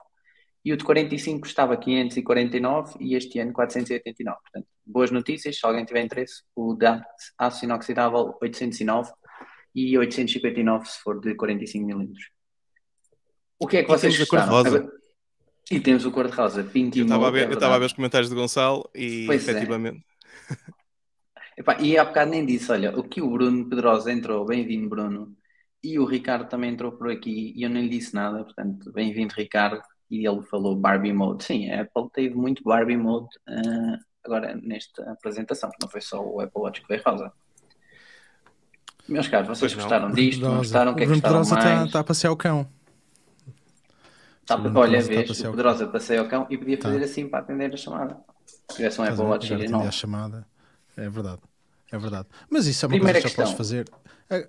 E 0.66 0.72
o 0.72 0.76
de 0.76 0.82
45 0.82 1.42
custava 1.42 1.76
549 1.76 2.96
e 2.98 3.14
este 3.14 3.38
ano 3.38 3.52
489. 3.52 4.36
Portanto, 4.42 4.66
boas 4.84 5.12
notícias, 5.12 5.56
se 5.56 5.64
alguém 5.64 5.84
tiver 5.84 6.02
interesse, 6.04 6.42
o 6.56 6.74
da 6.74 7.06
aço 7.38 7.64
inoxidável 7.64 8.36
809 8.42 9.12
e 9.72 9.96
859 9.96 10.86
se 10.86 10.98
for 10.98 11.20
de 11.20 11.36
45 11.36 11.86
milímetros. 11.86 12.30
O 13.60 13.68
que 13.68 13.76
é 13.76 13.84
que 13.84 13.92
E 13.92 13.96
vocês 13.96 14.12
temos 14.12 14.26
a 14.26 14.28
cor 14.28 14.40
de 14.40 14.48
gostaram? 14.48 14.78
rosa. 14.80 14.92
E 15.70 15.78
temos 15.78 16.04
o 16.04 16.10
cor 16.10 16.26
de 16.28 16.36
rosa, 16.36 16.64
Pinky 16.64 16.98
Eu 16.98 17.04
estava 17.04 17.28
a, 17.28 17.30
ver, 17.30 17.48
é 17.48 17.52
estava 17.52 17.86
os 17.86 17.92
comentários 17.92 18.28
do 18.28 18.34
Gonçalo 18.34 18.90
e 18.92 19.24
Pois 19.24 19.46
é. 19.46 19.52
efetivamente. 19.52 20.04
Epá, 21.56 21.80
e 21.80 21.96
há 21.96 22.04
bocado 22.04 22.32
nem 22.32 22.44
disse, 22.44 22.72
olha, 22.72 22.98
o 22.98 23.04
que 23.04 23.22
o 23.22 23.30
Bruno 23.30 23.68
Pedrosa 23.68 24.10
entrou, 24.10 24.44
bem-vindo 24.44 24.88
Bruno, 24.88 25.32
e 25.80 25.96
o 25.96 26.04
Ricardo 26.04 26.48
também 26.48 26.72
entrou 26.72 26.90
por 26.90 27.08
aqui 27.08 27.52
e 27.54 27.62
eu 27.62 27.70
não 27.70 27.80
lhe 27.80 27.88
disse 27.88 28.12
nada, 28.12 28.42
portanto, 28.42 28.92
bem-vindo 28.92 29.32
Ricardo, 29.32 29.80
e 30.10 30.26
ele 30.26 30.42
falou 30.42 30.76
Barbie 30.76 31.12
Mode. 31.12 31.44
Sim, 31.44 31.70
a 31.70 31.82
Apple 31.82 32.08
teve 32.12 32.34
muito 32.34 32.62
Barbie 32.62 32.96
Mode 32.96 33.28
ah, 33.48 33.98
agora 34.24 34.54
nesta 34.62 35.10
apresentação, 35.12 35.70
não 35.82 35.88
foi 35.88 36.00
só 36.00 36.20
o 36.24 36.40
Apple 36.40 36.60
Watch 36.62 36.80
que 36.82 36.88
veio 36.88 37.02
rosa. 37.04 37.32
Meus 39.08 39.28
caros, 39.28 39.46
vocês 39.46 39.72
Pois 39.72 39.74
não. 39.74 39.80
gostaram 39.82 40.12
disto? 40.14 40.42
Não 40.42 40.56
gostaram? 40.58 40.92
O 40.92 40.96
que 40.96 41.02
é 41.04 41.06
que 41.06 41.12
gostaram 41.12 41.42
está 41.42 41.54
mais? 41.56 41.86
está 41.86 42.00
a 42.00 42.04
passear 42.04 42.32
o 42.32 42.36
cão. 42.36 42.68
Tá- 44.44 44.56
Bruno 44.56 44.78
olha, 44.80 44.98
Pedrosa 44.98 45.10
está 45.10 45.20
a 45.20 45.24
vês, 45.26 45.40
o 45.40 45.50
Pedrosa 45.50 45.86
passeia 45.88 46.20
ao 46.20 46.28
cão 46.28 46.46
e 46.50 46.56
podia 46.58 46.76
Tá. 46.78 46.88
fazer 46.88 47.04
assim 47.04 47.28
para 47.28 47.40
atender 47.40 47.72
a 47.72 47.76
chamada. 47.76 48.16
Se 48.46 48.76
tivesse 48.76 49.00
um 49.00 49.04
Apple? 49.04 49.22
Watch 49.22 49.46
Series 49.46 49.64
atendi 49.64 49.74
a 49.74 49.84
9. 49.86 49.92
chamada. 49.96 50.46
É 50.96 51.08
verdade. 51.08 51.40
É 51.92 51.98
verdade. 51.98 52.28
Mas 52.50 52.66
isso 52.66 52.84
é 52.84 52.86
uma 52.88 52.94
Primeira 52.96 53.20
coisa 53.20 53.34
que 53.34 53.40
já 53.40 53.42
podes 53.44 53.56
fazer. 53.58 53.88
É, 54.30 54.48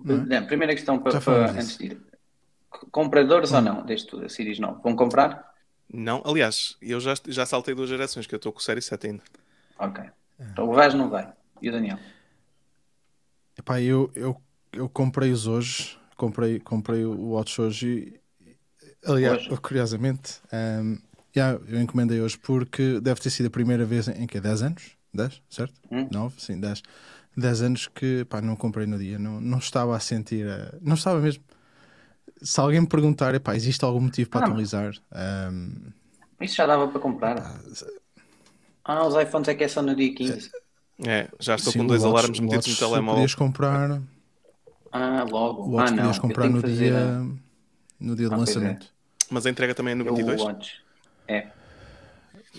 Não 0.00 0.14
é? 0.16 0.40
Não, 0.40 0.46
primeira 0.46 0.72
questão 0.74 0.98
para, 0.98 1.20
para- 1.20 1.50
antes 1.50 1.78
de 1.78 1.86
ir. 1.86 2.02
Compradores 2.90 3.52
ou 3.52 3.60
não 3.60 3.84
deste 3.84 4.28
Series 4.28 4.58
9? 4.58 4.82
Vão 4.82 4.94
comprar? 4.94 5.54
Não, 5.92 6.22
aliás, 6.24 6.76
eu 6.82 7.00
já, 7.00 7.14
já 7.26 7.46
saltei 7.46 7.74
duas 7.74 7.88
gerações, 7.88 8.26
que 8.26 8.34
eu 8.34 8.36
estou 8.36 8.52
com 8.52 8.58
o 8.58 8.62
Série 8.62 8.82
7 8.82 9.06
ainda. 9.06 9.22
Ok. 9.78 10.04
Então 10.52 10.68
o 10.68 10.74
Vaz 10.74 10.94
não 10.94 11.08
vai. 11.08 11.32
E 11.62 11.68
o 11.68 11.72
Daniel? 11.72 11.98
Epá, 13.56 13.80
eu, 13.80 14.10
eu, 14.14 14.40
eu 14.72 14.88
comprei-os 14.88 15.46
hoje. 15.46 15.98
Comprei, 16.16 16.58
comprei 16.60 17.04
o 17.04 17.30
Watch 17.30 17.60
hoje. 17.60 18.20
E, 18.44 18.56
aliás, 19.06 19.46
Hoje? 19.46 19.56
curiosamente, 19.58 20.40
ahm, 20.52 20.96
já, 21.34 21.52
eu 21.52 21.80
encomendei 21.80 22.20
hoje 22.20 22.36
porque 22.38 23.00
deve 23.00 23.20
ter 23.20 23.30
sido 23.30 23.46
a 23.46 23.50
primeira 23.50 23.84
vez 23.84 24.08
em 24.08 24.26
que 24.26 24.40
10 24.40 24.62
anos? 24.62 24.96
10, 25.14 25.42
certo? 25.48 25.74
Hum? 25.90 26.08
9, 26.10 26.34
sim, 26.40 26.60
10. 26.60 26.82
10 27.36 27.62
anos 27.62 27.86
que 27.88 28.24
pá, 28.24 28.40
não 28.40 28.56
comprei 28.56 28.86
no 28.86 28.98
dia. 28.98 29.18
Não, 29.18 29.40
não 29.40 29.58
estava 29.58 29.96
a 29.96 30.00
sentir. 30.00 30.46
a- 30.48 30.74
não 30.80 30.94
estava 30.94 31.20
mesmo. 31.20 31.42
Se 32.42 32.60
alguém 32.60 32.80
me 32.80 32.86
perguntar, 32.86 33.34
epá, 33.34 33.54
existe 33.56 33.84
algum 33.84 34.00
motivo 34.00 34.30
para 34.30 34.40
Ah. 34.42 34.44
atualizar? 34.44 34.92
Ahm, 35.12 35.90
Isso 36.40 36.54
já 36.54 36.66
dava 36.66 36.86
para 36.88 37.00
comprar. 37.00 37.60
Ah, 38.84 39.06
os 39.06 39.14
iPhones 39.20 39.48
é 39.48 39.54
que 39.54 39.64
é 39.64 39.68
só 39.68 39.82
no 39.82 39.94
dia 39.94 40.14
15. 40.14 40.50
É, 41.06 41.28
já 41.38 41.54
estou 41.56 41.72
sim, 41.72 41.80
com 41.80 41.84
o 41.84 41.88
dois 41.88 42.02
Watch- 42.02 42.16
alarmes 42.18 42.38
o 42.38 42.42
metidos 42.42 42.68
no 42.68 42.76
telemóvel. 42.76 43.14
Podias 43.14 43.34
comprar, 43.34 44.02
Ah, 44.92 45.24
logo. 45.28 45.62
o 45.62 45.70
Watch 45.72 45.88
ah, 45.88 45.90
não. 45.90 45.96
podias 45.98 46.16
eu 46.16 46.22
comprar 46.22 46.42
tenho 46.42 46.54
no 46.56 46.62
que 46.62 46.68
fazer 46.68 46.84
dia, 46.90 46.98
a- 46.98 47.24
no 48.00 48.16
dia 48.16 48.28
do 48.28 48.34
Ah, 48.34 48.36
é. 48.36 48.40
lançamento. 48.40 48.86
Mas 49.30 49.46
a 49.46 49.50
entrega 49.50 49.74
também 49.74 49.92
é 49.92 49.94
no 49.94 50.04
eu, 50.06 50.14
22? 50.14 50.40
o 50.40 50.44
Watch. 50.44 50.80
É. 51.26 51.48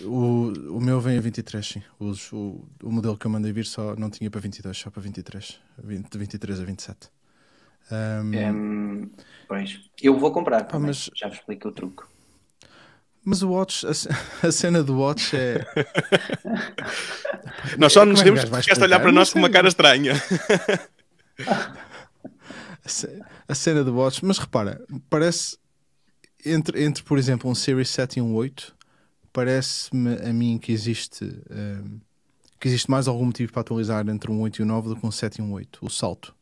O, 0.04 0.52
o 0.76 0.80
meu 0.80 1.00
vem 1.00 1.18
a 1.18 1.20
23, 1.20 1.66
sim. 1.66 1.82
Os- 1.98 2.32
o, 2.32 2.64
o 2.82 2.90
modelo 2.92 3.16
que 3.18 3.26
eu 3.26 3.30
mandei 3.30 3.52
vir 3.52 3.66
só 3.66 3.94
não 3.96 4.08
tinha 4.08 4.30
para 4.30 4.40
22, 4.40 4.76
só 4.78 4.90
para 4.90 5.02
23. 5.02 5.58
20, 5.82 6.08
de 6.08 6.18
23 6.18 6.60
a 6.60 6.64
27. 6.64 7.08
Ahm, 7.90 8.34
Hum, 8.34 9.10
pois. 9.48 9.80
Eu 10.02 10.18
vou 10.18 10.32
comprar. 10.32 10.62
também. 10.64 10.88
mas- 10.88 11.10
Já 11.14 11.28
vos 11.28 11.38
explico 11.38 11.68
o 11.68 11.72
truque. 11.72 12.04
Mas 13.24 13.42
o 13.42 13.50
Watch, 13.50 13.86
a, 13.86 13.92
ce- 13.92 14.08
a 14.42 14.50
cena 14.50 14.82
do 14.82 14.98
Watch 14.98 15.36
é. 15.36 15.58
Nós 17.78 17.92
só 17.92 18.04
nos 18.06 18.20
é 18.20 18.24
que 18.24 18.82
olhar 18.82 18.98
para 19.00 19.12
nós 19.12 19.32
com 19.32 19.38
uma 19.38 19.50
cara 19.50 19.68
estranha. 19.68 20.14
a 22.84 22.88
ce- 22.88 23.22
a 23.48 23.54
cena 23.54 23.84
do 23.84 23.94
Watch, 23.94 24.24
mas 24.24 24.38
repara, 24.38 24.82
parece 25.08 25.58
entre, 26.44 26.82
entre 26.82 27.02
por 27.02 27.18
exemplo, 27.18 27.50
um 27.50 27.54
Series 27.54 27.90
7 27.90 28.18
e 28.18 28.22
um 28.22 28.34
8, 28.34 28.74
parece-me 29.32 30.14
a 30.26 30.32
mim 30.32 30.58
que 30.58 30.72
existe 30.72 31.24
hum, 31.50 32.00
que 32.58 32.68
existe 32.68 32.90
mais 32.90 33.06
algum 33.08 33.26
motivo 33.26 33.52
para 33.52 33.60
atualizar 33.60 34.06
entre 34.08 34.30
um 34.30 34.40
8 34.40 34.60
e 34.60 34.62
um 34.62 34.66
9 34.66 34.88
do 34.90 34.96
que 34.96 35.06
um 35.06 35.10
7 35.10 35.36
e 35.38 35.42
um 35.42 35.52
8. 35.52 35.78
O 35.82 35.90
salto 35.90 36.34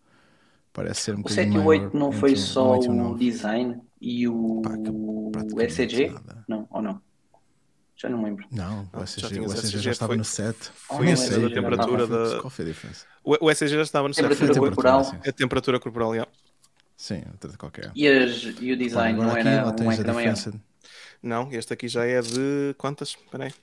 parece 0.79 1.01
ser 1.03 1.15
um 1.15 1.21
O 1.21 1.23
bocadinho 1.23 1.45
7 1.45 1.55
e 1.55 1.59
o 1.59 1.65
maior 1.65 1.85
8 1.85 1.97
não 1.99 2.13
foi 2.13 2.37
só 2.37 2.73
8 2.79 2.91
o 2.91 2.95
9. 2.95 3.19
design 3.31 3.81
e 4.01 4.29
o 4.29 4.61
Pá, 4.63 4.71
praticamente 5.33 5.83
ECG? 5.83 6.09
nada. 6.11 6.45
Não, 6.49 6.67
ou 6.71 6.81
não? 6.83 7.01
Já 7.97 8.09
não 8.09 8.19
me 8.19 8.27
lembro. 8.27 8.47
Não, 8.53 8.83
o 8.85 8.89
Não, 8.93 9.03
ECG, 9.03 9.21
já 9.21 9.41
o 9.43 9.45
ECG 9.53 9.55
já 9.55 9.69
ECG, 9.79 9.91
estava 9.91 10.11
foi- 10.11 10.17
no 10.19 10.25
7. 10.25 10.71
foi 10.73 11.05
Nem 11.05 11.15
a 11.15 11.17
sei, 11.17 11.41
da 11.43 11.49
temperatura 11.49 12.07
Qual 12.07 12.43
da- 12.43 12.51
foi 12.51 12.65
a 12.65 12.69
diferença? 12.69 13.07
O, 13.25 13.47
o 13.47 13.51
ECG 13.51 13.69
já 13.75 13.83
estava 13.83 14.07
no 14.09 14.15
certo. 14.15 14.29
Temperatura 14.29 14.59
Foi 14.61 14.69
a 14.69 14.73
corporal. 14.73 15.05
sim. 15.05 15.17
A 15.29 15.33
temperatura 15.33 15.81
corporal, 15.81 16.15
já. 16.15 16.27
Sim, 16.97 17.23
de 17.41 17.57
qualquer. 17.57 17.91
E, 17.95 18.07
as, 18.09 18.43
e 18.61 18.73
o 18.73 18.77
design 18.77 19.15
Agora 19.21 19.27
não 19.27 19.35
aqui 19.41 19.49
era 19.49 19.65
lá 19.65 19.71
um 19.73 19.93
ecrã 19.93 20.13
maior. 20.15 20.33
diferença. 20.35 20.61
Não, 21.23 21.53
este 21.53 21.73
aqui 21.73 21.89
já 21.89 22.05
é 22.07 22.21
de 22.23 22.75
quantas? 22.79 23.09
Espera 23.11 23.45
aí. 23.45 23.55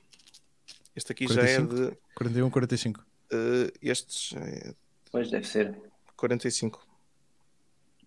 Este 0.95 1.12
aqui 1.13 1.28
já 1.28 1.41
é 1.41 1.56
45? 1.58 1.75
de. 1.91 1.97
41, 2.15 2.49
45. 2.49 3.06
eh, 3.32 3.71
este 3.82 4.36
já 4.36 4.41
é 4.41 4.73
Pois 5.12 5.30
deve 5.32 5.47
ser. 5.47 5.78
45. 6.17 6.85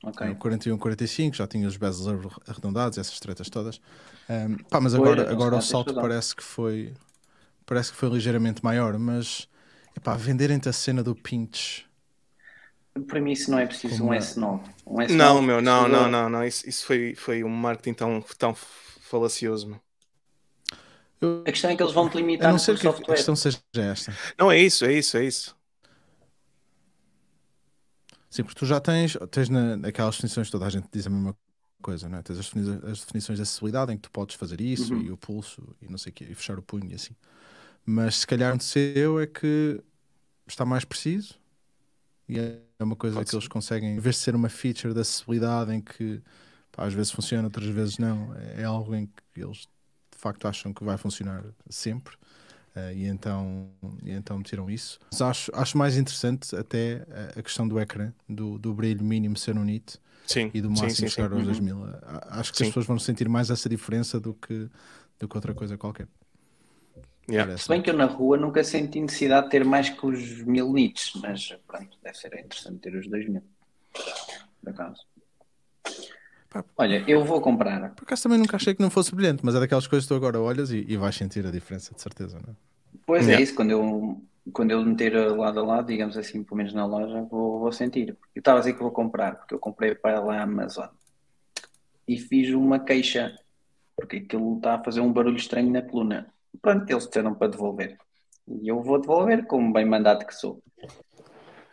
Ok. 0.02 0.22
É, 0.22 0.30
o 0.30 0.37
41, 0.37 0.78
45, 0.78 1.37
já 1.37 1.46
tinha 1.46 1.68
os 1.68 1.76
bezels 1.76 2.08
arredondados, 2.46 2.98
essas 2.98 3.18
tretas 3.20 3.48
todas. 3.48 3.80
Ahm, 4.28 4.56
pá, 4.68 4.80
mas 4.80 4.94
agora, 4.94 5.22
então, 5.22 5.32
agora 5.32 5.56
o 5.56 5.61
salto 5.62 5.94
parece 6.00 6.34
que 6.34 6.42
foi 6.42 6.92
parece 7.66 7.92
que 7.92 7.98
foi 7.98 8.08
ligeiramente 8.11 8.64
maior, 8.64 8.98
mas 8.98 9.48
epá, 9.96 10.14
venderem-te 10.16 10.68
a 10.68 10.72
cena 10.72 11.02
do 11.02 11.14
pinch. 11.14 11.87
Para 13.06 13.20
mim 13.20 13.32
isso 13.32 13.50
não 13.50 13.58
é 13.58 13.66
preciso 13.66 13.96
Como 13.98 14.11
um 14.11 14.14
é? 14.14 14.18
S9. 14.18 14.61
Um 14.87 15.00
S9 15.00 15.14
Não, 15.16 15.42
meu, 15.42 15.61
não, 15.61 15.82
chegou- 15.82 15.88
não, 15.88 16.08
não, 16.08 16.28
não. 16.28 16.44
Isso, 16.44 16.68
isso 16.68 16.84
foi, 16.84 17.14
foi 17.14 17.44
um 17.44 17.48
marketing 17.48 17.94
tão, 17.94 18.20
tão 18.38 18.54
falacioso. 18.54 19.68
meu. 19.68 19.80
Eu, 21.20 21.42
A 21.46 21.50
questão 21.50 21.70
é 21.70 21.76
que 21.76 21.82
eles 21.82 21.92
vão 21.94 22.08
te 22.08 22.16
a 22.40 22.46
limitar 22.46 22.52
não 22.52 22.58
no 22.58 22.58
ser 22.58 22.78
que 22.78 22.87
a 22.87 22.90
software. 22.92 23.16
questão 23.16 23.37
seja 23.37 23.58
esta. 23.74 24.12
Não, 24.38 24.50
é 24.52 24.58
isso, 24.58 24.84
é 24.84 24.92
isso, 24.92 25.16
é 25.16 25.24
isso. 25.24 25.58
Sim, 28.38 28.44
porque 28.44 28.59
tu 28.59 28.66
já 28.66 28.81
tens, 28.81 29.16
tens 29.31 29.48
na, 29.48 29.77
naquelas 29.77 30.14
definições, 30.16 30.51
toda 30.51 30.66
a 30.66 30.70
gente 30.70 30.88
diz 30.92 31.07
a 31.07 31.11
mesma 31.11 31.37
coisa, 31.83 32.09
não 32.09 32.18
é? 32.18 32.22
Tens 32.22 32.38
as 32.38 32.46
definições, 32.46 32.85
as 32.85 33.01
definições 33.01 33.38
de 33.38 33.42
acessibilidade 33.42 33.92
em 33.92 33.96
que 33.96 34.03
tu 34.03 34.11
podes 34.11 34.37
fazer 34.37 34.61
isso 34.61 34.94
Uhum. 34.94 35.03
e 35.03 35.11
o 35.11 35.16
pulso 35.16 35.77
e 35.83 35.88
não 35.88 35.98
sei 35.98 36.11
o 36.12 36.14
quê, 36.14 36.27
e 36.31 36.35
fechar 36.35 36.59
o 36.59 36.62
punho 36.62 36.90
e 36.90 36.94
assim. 36.94 37.16
Mas 37.87 38.16
se 38.18 38.29
calhar 38.29 38.55
no 38.55 38.62
seu 38.62 39.20
é 39.20 39.27
que 39.29 39.83
está 40.48 40.64
mais 40.66 40.85
preciso 40.85 41.37
e 42.29 42.38
é 42.40 42.61
uma 42.85 42.96
coisa 42.96 43.16
Pode 43.16 43.27
que 43.27 43.31
ser. 43.31 43.37
eles 43.37 43.48
conseguem, 43.48 43.96
em 43.96 44.01
vez 44.01 44.16
de 44.16 44.22
ser 44.22 44.37
uma 44.37 44.51
feature 44.51 44.94
de 44.94 45.01
acessibilidade 45.01 45.72
em 45.74 45.83
que 45.83 46.22
pá, 46.72 46.87
às 46.87 46.94
vezes 46.94 47.12
funciona, 47.12 47.48
outras 47.48 47.68
vezes 47.68 47.98
não, 47.98 48.35
é 48.37 48.64
algo 48.64 48.94
em 48.96 49.07
que 49.09 49.42
eles 49.42 49.68
de 50.12 50.18
facto 50.18 50.48
acham 50.48 50.74
que 50.74 50.85
vai 50.85 50.98
funcionar 50.98 51.44
sempre. 51.70 52.17
Eh, 52.91 52.95
e, 52.95 53.07
então, 53.07 53.71
e 54.03 54.11
então 54.12 54.38
meteram 54.38 54.71
isso. 54.71 54.99
Mas 55.11 55.21
acho, 55.23 55.51
acho 55.55 55.79
mais 55.79 55.97
interessante 55.97 56.55
até 56.57 57.07
a, 57.37 57.41
a 57.41 57.43
questão 57.43 57.67
do 57.69 57.79
ecrã, 57.81 58.12
do, 58.29 58.59
do 58.59 58.75
brilho 58.75 59.05
mínimo 59.05 59.37
ser 59.37 59.57
um 59.59 59.64
nit 59.64 59.99
Sim, 60.27 60.53
e 60.53 60.61
do 60.61 60.71
máximo 60.71 61.07
sim, 61.07 61.09
sim. 61.09 61.23
chegar 61.23 61.33
aos 61.33 61.45
Uhum. 61.45 61.45
2000. 61.45 61.85
A- 61.85 62.41
Acho 62.41 62.55
que 62.55 62.59
Sim. 62.59 62.64
as 62.64 62.69
pessoas 62.69 62.87
vão 62.87 62.99
sentir 62.99 63.29
mais 63.29 63.51
essa 63.51 63.69
diferença 63.69 64.21
do 64.21 64.35
que, 64.35 64.69
do 65.19 65.29
que 65.29 65.37
outra 65.37 65.55
coisa 65.55 65.77
qualquer. 65.79 66.09
Yeah. 67.31 67.55
Se 67.57 67.69
bem 67.69 67.83
que 67.83 67.91
eu 67.91 67.95
na 67.97 68.07
rua 68.07 68.37
nunca 68.38 68.64
senti 68.64 69.01
necessidade 69.01 69.47
de 69.47 69.51
ter 69.51 69.64
mais 69.64 69.91
que 69.91 70.07
os 70.07 70.43
mil 70.45 70.73
nits, 70.73 71.12
mas 71.23 71.49
pronto, 71.67 71.97
deve 72.03 72.17
ser 72.17 72.33
interessante 72.38 72.81
ter 72.81 72.95
os 72.97 73.07
dois 73.09 73.29
mil. 73.29 73.43
Por 74.61 74.71
acaso. 74.71 75.03
Pá. 76.50 76.64
Olha, 76.76 77.04
eu 77.06 77.24
vou 77.24 77.40
comprar. 77.40 77.94
Por 77.94 78.04
acaso 78.04 78.22
também 78.22 78.38
nunca 78.38 78.56
achei 78.56 78.74
que 78.74 78.82
não 78.82 78.90
fosse 78.90 79.14
brilhante, 79.14 79.44
mas 79.44 79.54
é 79.54 79.61
daquelas 79.61 79.87
coisas 79.87 80.06
que 80.06 80.14
tu 80.14 80.16
agora 80.16 80.40
olhas 80.40 80.70
e, 80.70 80.84
e 80.88 80.96
vais 80.96 81.14
sentir 81.14 81.46
a 81.46 81.50
diferença, 81.50 81.94
de 81.94 82.00
certeza, 82.00 82.38
não 82.44 82.52
é? 82.52 82.56
Pois 83.06 83.22
Yeah. 83.26 83.38
é 83.38 83.42
isso, 83.42 83.54
quando 83.54 83.70
eu, 83.70 84.22
quando 84.52 84.70
eu 84.70 84.82
meter 84.84 85.14
lado 85.37 85.61
a 85.61 85.62
lado, 85.62 85.87
digamos 85.88 86.16
assim, 86.16 86.42
pelo 86.42 86.56
menos 86.56 86.72
na 86.72 86.87
loja, 86.87 87.22
vou, 87.22 87.61
vou 87.61 87.72
sentir. 87.72 88.16
Eu 88.34 88.40
estava 88.40 88.58
a 88.58 88.61
dizer 88.61 88.74
que 88.74 88.82
vou 88.82 88.90
comprar, 88.90 89.37
porque 89.37 89.54
eu 89.54 89.58
comprei 89.58 89.94
para 89.94 90.20
lá 90.20 90.38
a 90.38 90.42
Amazon 90.42 90.88
e 92.06 92.16
fiz 92.16 92.54
uma 92.54 92.78
queixa, 92.78 93.34
porque 93.94 94.16
aquilo 94.16 94.56
está 94.56 94.74
a 94.76 94.82
fazer 94.82 95.00
um 95.00 95.12
barulho 95.12 95.37
estranho 95.37 95.70
na 95.70 95.82
coluna. 95.82 96.32
Pronto, 96.62 96.90
eles 96.90 97.06
disseram 97.06 97.34
para 97.34 97.48
devolver. 97.48 97.98
E 98.46 98.68
eu 98.68 98.82
vou 98.82 98.98
devolver, 98.98 99.46
como 99.46 99.72
bem 99.72 99.84
mandado 99.84 100.24
que 100.26 100.34
sou. 100.34 100.62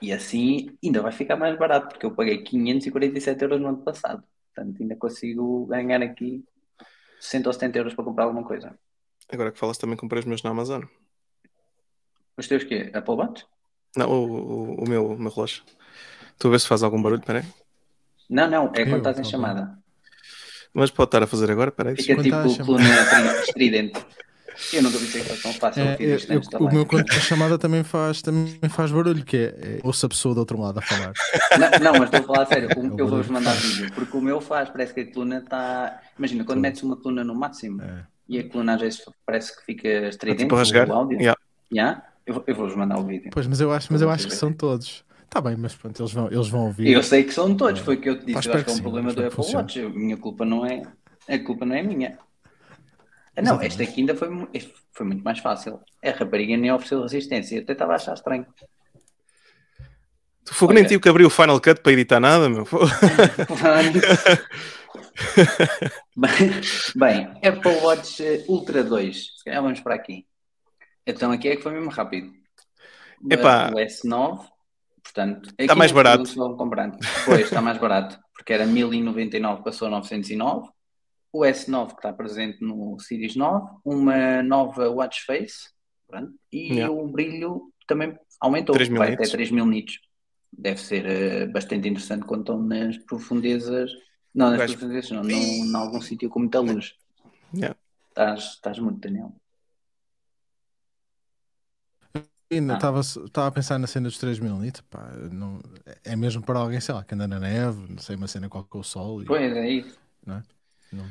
E 0.02 0.12
assim 0.12 0.78
ainda 0.84 1.02
vai 1.02 1.14
ficar 1.14 1.38
mais 1.38 1.58
barato, 1.58 1.88
porque 1.90 2.06
eu 2.06 2.12
paguei 2.14 2.44
547 2.44 3.42
euros 3.42 3.62
no 3.62 3.70
ano 3.70 3.78
passado. 3.78 4.24
Portanto, 4.56 4.82
ainda 4.82 4.96
consigo 4.96 5.66
ganhar 5.66 6.02
aqui 6.02 6.44
60 7.20 7.50
ou 7.50 7.54
70 7.54 7.78
euros 7.78 7.94
para 7.94 8.06
comprar 8.06 8.24
alguma 8.24 8.46
coisa. 8.48 8.74
Agora 9.30 9.52
que 9.52 9.60
falas, 9.60 9.78
também 9.78 9.98
comprei 9.98 10.22
os 10.22 10.26
meus 10.26 10.42
na 10.44 10.52
Amazon. 10.52 10.84
Os 12.38 12.48
teus 12.48 12.64
quê? 12.64 12.90
Apple 12.94 13.16
Watch? 13.16 13.46
Não, 13.98 14.10
o, 14.10 14.32
o, 14.32 14.84
o 14.84 14.90
meu, 14.90 15.08
o 15.12 15.20
meu 15.20 15.32
relógio. 15.32 15.64
Tu 16.40 16.48
a 16.48 16.52
ver 16.52 16.60
se 16.60 16.68
faz 16.68 16.84
algum 16.84 17.02
barulho, 17.02 17.22
peraí. 17.22 17.44
Não, 18.30 18.50
não, 18.50 18.66
é 18.74 18.86
quando 18.86 18.98
estás 18.98 19.20
em 19.20 19.24
chamada. 19.24 19.78
Mas 20.74 20.92
pode 20.92 21.08
estar 21.10 21.24
a 21.24 21.28
fazer 21.28 21.52
agora, 21.52 21.72
peraí. 21.72 21.96
Fica 21.96 22.22
tipo 22.22 22.66
coluna 22.66 22.84
tri- 23.10 23.42
estridente. 23.42 24.06
Eu 24.74 24.84
nunca 24.84 24.98
vi 24.98 25.08
que 25.08 25.18
é 25.20 25.36
tão 25.36 25.54
fácil 25.54 25.84
É, 25.84 25.92
ouvir 25.92 26.04
eu- 26.10 26.16
isto 26.18 26.32
eu- 26.34 26.60
o 26.60 26.74
meu 26.74 26.86
quando 26.86 27.10
a 27.12 27.20
chamada 27.20 27.58
também 27.58 27.84
faz, 27.84 28.22
também 28.22 28.58
faz 28.70 28.92
barulho, 28.92 29.24
que 29.24 29.38
é, 29.38 29.42
é 29.42 29.80
ouço 29.84 30.06
a 30.06 30.10
pessoa 30.10 30.34
do 30.34 30.40
outro 30.40 30.60
lado 30.60 30.80
a 30.80 30.82
falar. 30.82 31.14
Não, 31.60 31.92
não, 31.94 32.00
mas 32.00 32.04
estou 32.14 32.20
a 32.20 32.24
falar 32.24 32.42
a 32.44 32.46
sério. 32.46 32.70
o- 32.78 32.98
É 32.98 33.02
Eu 33.02 33.08
vou-vos 33.08 33.28
mandar 33.28 33.54
vídeo, 33.54 33.92
porque 33.94 34.16
o 34.18 34.22
meu 34.22 34.40
faz, 34.42 34.70
parece 34.70 34.94
que 34.94 35.02
a 35.02 35.12
coluna 35.14 35.38
está. 35.40 36.02
Imagina, 36.18 36.44
quando 36.44 36.58
Sim. 36.58 36.62
metes 36.62 36.84
uma 36.84 36.96
coluna 36.98 37.24
no 37.24 37.36
máximo 37.36 37.82
É. 37.82 38.04
e 38.30 38.40
a 38.40 38.50
coluna 38.50 38.76
às 38.76 38.82
vezes 38.82 39.02
parece 39.26 39.56
que 39.58 39.66
fica 39.66 39.88
estridente, 40.08 40.44
tipo 40.44 40.56
a 40.56 40.60
rasgar. 40.60 40.90
o 40.90 40.94
áudio. 40.94 41.18
Yeah. 41.20 41.40
Yeah? 41.74 42.04
Eu, 42.26 42.34
vou- 42.36 42.44
eu 42.48 42.56
vou-vos 42.56 42.76
mandar 42.76 42.98
o 43.00 43.06
vídeo. 43.06 43.30
Pois, 43.32 43.46
mas 43.48 43.60
eu 43.62 43.72
acho, 43.72 43.92
mas 43.92 44.02
eu 44.02 44.10
acho 44.10 44.28
que 44.28 44.34
são 44.36 44.52
todos. 44.52 45.04
Está 45.26 45.42
bem, 45.42 45.56
mas 45.58 45.76
pronto, 45.76 46.02
eles 46.02 46.14
vão, 46.14 46.28
eles 46.32 46.48
vão 46.48 46.66
ouvir. 46.68 46.88
Eu 46.92 47.04
sei 47.04 47.24
que 47.24 47.34
são 47.34 47.54
todos, 47.56 47.82
foi 47.82 47.96
o 47.96 48.02
que 48.02 48.10
eu 48.10 48.16
te 48.18 48.26
disse. 48.26 48.36
Eu 48.36 48.40
espero 48.40 48.56
acho 48.58 48.66
que 48.66 48.72
é 48.72 48.74
um 48.74 48.78
sim, 48.78 48.82
problema 48.82 49.14
do 49.14 49.26
Apple. 49.26 49.56
Watch. 49.56 49.80
A 49.82 49.90
minha 49.90 50.16
culpa 50.18 50.46
não 50.46 50.66
é. 50.66 50.82
A 51.28 51.40
culpa 51.40 51.66
não 51.66 51.76
é 51.76 51.84
minha. 51.84 52.18
Não, 53.38 53.44
Exatamente. 53.44 53.68
esta 53.68 53.84
aqui 53.84 54.02
ainda 54.02 54.16
foi, 54.16 54.30
foi 54.94 55.06
muito 55.06 55.24
mais 55.24 55.40
fácil. 55.40 55.80
A 56.04 56.12
rapariga 56.12 56.56
nem 56.56 56.72
ofereceu 56.72 57.02
resistência. 57.02 57.58
Eu 57.58 57.64
até 57.64 57.74
estava 57.74 57.94
a 57.94 57.96
achar 57.96 58.14
estranho. 58.14 58.46
Tu 60.46 60.54
fogo 60.54 60.74
nem 60.74 60.84
Olha. 60.84 60.90
tive 60.90 61.02
que 61.02 61.10
abrir 61.10 61.26
o 61.26 61.30
Final 61.30 61.60
Cut 61.60 61.82
para 61.82 61.92
editar 61.92 62.20
nada, 62.20 62.48
meu. 62.48 62.66
Bem, 66.96 67.28
Apple 67.44 67.76
Watch 67.82 68.24
eh, 68.24 68.46
Ultra 68.48 68.84
2. 68.84 69.18
Se 69.38 69.44
calhar 69.44 69.64
vamos 69.64 69.80
para 69.82 69.96
aqui. 69.96 70.26
Então 71.06 71.32
aqui 71.32 71.50
é 71.50 71.56
que 71.56 71.64
foi 71.64 71.74
mesmo 71.74 71.90
rápido. 71.90 72.32
Epá. 73.30 73.70
O 73.70 73.76
S9, 73.76 74.46
portanto, 75.04 75.50
Está 75.58 75.76
mais 75.76 75.92
não 75.92 75.96
barato. 75.96 76.24
Pois, 77.26 77.42
está 77.42 77.62
mais 77.62 77.78
barato, 77.78 78.20
porque 78.34 78.54
era 78.54 78.66
1099, 78.66 79.64
passou 79.64 79.88
a 79.88 79.92
909. 79.92 80.70
O 81.36 81.44
S9 81.44 81.88
que 81.90 81.96
está 81.96 82.14
presente 82.14 82.62
no 82.64 82.98
Series 83.00 83.36
9, 83.36 83.68
uma 83.84 84.42
nova 84.42 84.90
watch 84.90 85.26
face, 85.26 85.70
pronto, 86.08 86.34
e 86.52 86.76
Yeah. 86.76 86.94
o 86.94 87.06
brilho 87.08 87.74
também 87.88 88.18
aumentou, 88.40 88.74
3.000 88.76 88.98
vai 88.98 89.10
nits. 89.12 89.20
até 89.28 89.32
3000 89.38 89.66
nits. 89.66 90.00
Deve 90.58 90.80
ser 90.80 91.06
eh, 91.06 91.46
bastante 91.48 91.90
interessante 91.90 92.26
quando 92.26 92.42
estão 92.42 92.62
nas 92.62 92.98
profundezas, 93.00 93.92
não 94.34 94.50
nas 94.52 94.60
Vais- 94.60 94.72
profundezas, 94.76 95.12
não, 95.12 95.24
num, 95.24 95.30
em 95.32 95.76
algum 95.76 96.00
sítio 96.00 96.30
com 96.30 96.40
muita 96.40 96.62
luz. 96.62 96.94
Yeah. 97.54 97.76
Estás, 98.10 98.44
estás 98.54 98.80
muito, 98.80 99.00
Daniel. 99.02 99.36
Ainda 102.50 102.74
Ah. 102.74 102.78
estava 102.78 103.00
estava 103.02 103.48
a 103.48 103.52
pensar 103.52 103.78
na 103.80 103.88
cena 103.88 104.08
dos 104.08 104.18
3 104.18 104.40
mil 104.40 104.56
nits, 104.58 104.80
pá, 104.82 105.12
não, 105.32 105.60
é 106.04 106.16
mesmo 106.16 106.42
para 106.44 106.60
alguém, 106.60 106.80
sei 106.80 106.94
lá, 106.96 107.04
que 107.04 107.14
anda 107.14 107.28
na 107.28 107.40
neve, 107.40 107.92
não 107.92 107.98
sei, 107.98 108.16
uma 108.16 108.28
cena 108.28 108.48
com 108.48 108.66
o 108.80 108.84
sol 108.84 109.22
e 109.22 109.26
Pois 109.26 109.52
é 109.54 109.70
isso. 109.70 110.00
não 110.26 110.42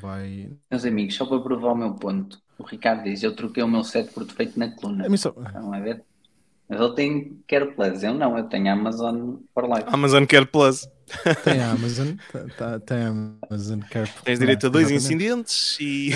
vai. 0.01 0.51
Meus 0.71 0.85
amigos, 0.85 1.15
só 1.15 1.27
para 1.27 1.41
provar 1.41 1.73
o 1.73 1.77
meu 1.77 1.95
ponto, 1.95 2.41
o 2.59 2.63
Ricardo 2.65 3.05
diz: 3.05 3.23
Eu 3.23 3.35
troquei 3.35 3.63
o 3.63 3.69
meu 3.69 3.85
set 3.85 4.11
por 4.13 4.25
defeito 4.25 4.59
na 4.59 4.71
coluna. 4.71 5.07
A 5.07 5.17
só, 5.17 5.35
Não 5.55 5.75
é 5.75 5.81
ver? 5.81 6.03
Mas 6.69 6.81
ele 6.81 6.95
tem 6.95 7.43
Care 7.47 7.73
Plus, 7.75 8.03
eu 8.03 8.15
não, 8.15 8.39
eu 8.39 8.45
tenho 8.45 8.73
Amazon 8.73 9.37
for 9.53 9.65
Life. 9.69 9.85
Amazon 9.87 10.25
Care 10.25 10.47
Plus. 10.47 10.89
tem 11.45 11.61
a 11.61 11.73
Amazon, 11.77 12.09
tá- 12.33 12.47
tá- 12.57 12.81
tem 12.81 12.97
a 12.99 13.09
Amazon 13.51 13.81
Care 13.91 14.11
Tens 14.25 14.39
direito 14.39 14.67
a 14.67 14.71
dois 14.71 14.91
Exatamente. 14.91 15.15
incidentes 15.15 15.77
e. 15.81 16.11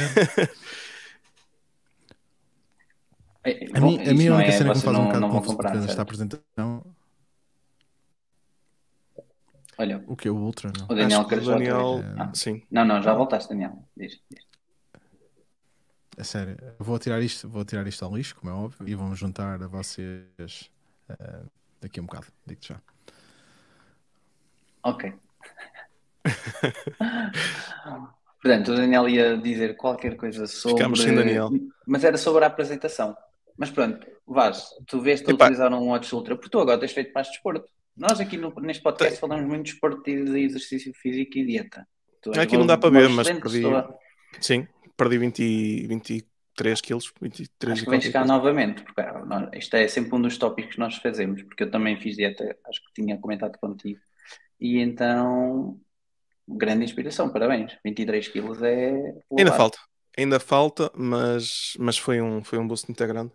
É, 3.44 3.66
A 3.74 3.80
mim, 3.80 3.98
a 3.98 4.10
a 4.10 4.30
não 4.30 4.36
única 4.36 4.50
é- 4.50 4.58
cena 4.58 4.70
que 4.72 4.78
me 4.78 4.84
faz 4.84 4.96
um 4.96 5.00
não- 5.00 5.06
bocado 5.06 5.20
não 5.20 5.30
confusão 5.30 5.56
nesta 5.74 5.86
certo? 5.86 6.00
apresentação. 6.00 6.84
Olha, 9.78 10.02
O 10.08 10.16
que? 10.16 10.28
O 10.28 10.36
Ultra? 10.36 10.72
Não. 10.76 10.86
o 10.86 10.88
Daniel 10.88 11.20
Acho 11.20 11.28
que 11.28 11.34
o 11.36 11.44
Daniel. 11.44 12.00
Ah, 12.18 12.30
sim. 12.34 12.62
Não, 12.70 12.84
não, 12.84 13.00
já 13.00 13.14
voltaste, 13.14 13.48
Daniel. 13.48 13.82
Diz, 13.96 14.20
diz. 14.28 14.46
É 16.16 16.24
sério. 16.24 16.56
Vou 16.80 16.98
tirar 16.98 17.22
isto, 17.22 17.48
vou 17.48 17.64
tirar 17.64 17.86
isto 17.86 18.04
ao 18.04 18.14
lixo, 18.16 18.34
como 18.34 18.52
é 18.52 18.54
óbvio, 18.56 18.88
e 18.88 18.94
vamos 18.96 19.16
juntar 19.18 19.62
a 19.62 19.68
vocês 19.68 20.68
eh, 21.08 21.42
daqui 21.80 22.00
a 22.00 22.02
um 22.02 22.06
bocado. 22.06 22.26
Digo-te 22.44 22.70
já. 22.70 22.80
Ok. 24.82 25.14
Portanto, 28.42 28.72
o 28.72 28.76
Daniel 28.76 29.08
ia 29.08 29.38
dizer 29.38 29.76
qualquer 29.76 30.16
coisa 30.16 30.46
sobre. 30.48 30.78
Ficámos 30.78 31.02
sem 31.02 31.14
Daniel. 31.14 31.50
Mas 31.86 32.02
era 32.02 32.16
sobre 32.18 32.42
a 32.44 32.48
apresentação. 32.48 33.16
Mas 33.56 33.70
pronto, 33.70 34.04
Vaz, 34.26 34.70
tu 34.86 35.00
vês-te 35.00 35.30
a 35.30 35.34
Epá. 35.34 35.46
utilizar 35.46 35.72
um 35.72 35.88
Watch 35.88 36.14
Ultra, 36.14 36.36
porque 36.36 36.50
tu 36.50 36.60
agora 36.60 36.78
tens 36.78 36.92
feito 36.92 37.12
mais 37.12 37.28
desporto. 37.28 37.68
Nós 37.98 38.20
aqui 38.20 38.36
no- 38.36 38.54
neste 38.60 38.82
podcast 38.82 39.18
falamos 39.18 39.46
muito 39.46 39.64
de 39.66 39.72
desporto 39.72 40.08
e 40.08 40.44
exercício 40.44 40.92
físico 40.94 41.36
e 41.38 41.44
dieta. 41.44 41.86
Tu 42.22 42.30
Aqui 42.38 42.56
não 42.56 42.66
dá 42.66 42.76
para 42.78 42.90
ver, 42.90 43.08
mas 43.08 43.26
perdi- 43.28 43.42
pessoa. 43.62 43.98
Sim, 44.40 44.66
perdi 44.96 45.18
20, 45.18 45.86
23 45.86 46.80
quilos. 46.80 47.12
23 47.20 47.72
Acho 47.72 47.84
que 47.84 47.90
vens 47.90 48.08
cá 48.08 48.20
coisa. 48.20 48.32
novamente, 48.32 48.82
porque 48.82 49.00
ah, 49.00 49.24
nós- 49.24 49.48
isto 49.54 49.74
é 49.76 49.88
sempre 49.88 50.14
um 50.14 50.22
dos 50.22 50.36
tópicos 50.38 50.74
que 50.74 50.78
nós 50.80 50.96
fazemos, 50.96 51.42
porque 51.42 51.64
eu 51.64 51.70
também 51.70 52.00
fiz 52.00 52.16
dieta, 52.16 52.56
acho 52.68 52.80
que 52.84 53.02
tinha 53.02 53.18
comentado 53.18 53.58
contigo. 53.58 54.00
E 54.60 54.78
então, 54.78 55.78
grande 56.46 56.84
inspiração, 56.84 57.30
parabéns. 57.30 57.76
23 57.84 58.28
quilos 58.28 58.62
é. 58.62 58.92
Ainda 59.36 59.52
falta, 59.52 59.78
ainda 60.16 60.40
falta, 60.40 60.90
mas, 60.96 61.72
mas 61.78 61.98
foi, 61.98 62.20
um, 62.20 62.42
foi 62.44 62.58
um 62.58 62.66
boost 62.66 62.88
muito 62.88 63.06
grande. 63.06 63.32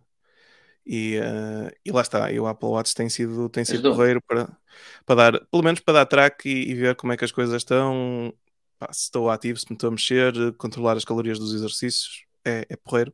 E, 0.86 1.15
eh, 1.15 1.76
e 1.86 1.91
lá 1.91 2.02
está, 2.02 2.32
e 2.32 2.39
o 2.39 2.48
Apple 2.48 2.67
Watch 2.67 2.93
tem 2.93 3.08
sido, 3.10 3.48
tem 3.50 3.63
sido 3.63 3.76
Ajudou. 3.76 3.96
porreiro 3.96 4.22
para, 4.28 4.58
para 5.06 5.15
dar, 5.15 5.46
pelo 5.46 5.63
menos 5.63 5.80
para 5.80 5.93
dar 5.93 6.06
track 6.06 6.48
e, 6.48 6.72
e 6.72 6.74
ver 6.74 6.96
como 6.96 7.13
é 7.13 7.17
que 7.17 7.24
as 7.24 7.32
coisas 7.32 7.56
estão, 7.56 8.34
pá, 8.78 8.91
se 8.91 9.04
estou 9.04 9.30
ativo, 9.30 9.58
se 9.58 9.65
me 9.69 9.76
estou 9.76 9.88
a 9.88 9.91
mexer, 9.91 10.34
controlar 10.58 10.98
as 10.98 11.06
calorias 11.06 11.39
dos 11.39 11.54
exercícios, 11.54 12.26
é, 12.46 12.65
é 12.69 12.76
porreiro. 12.76 13.13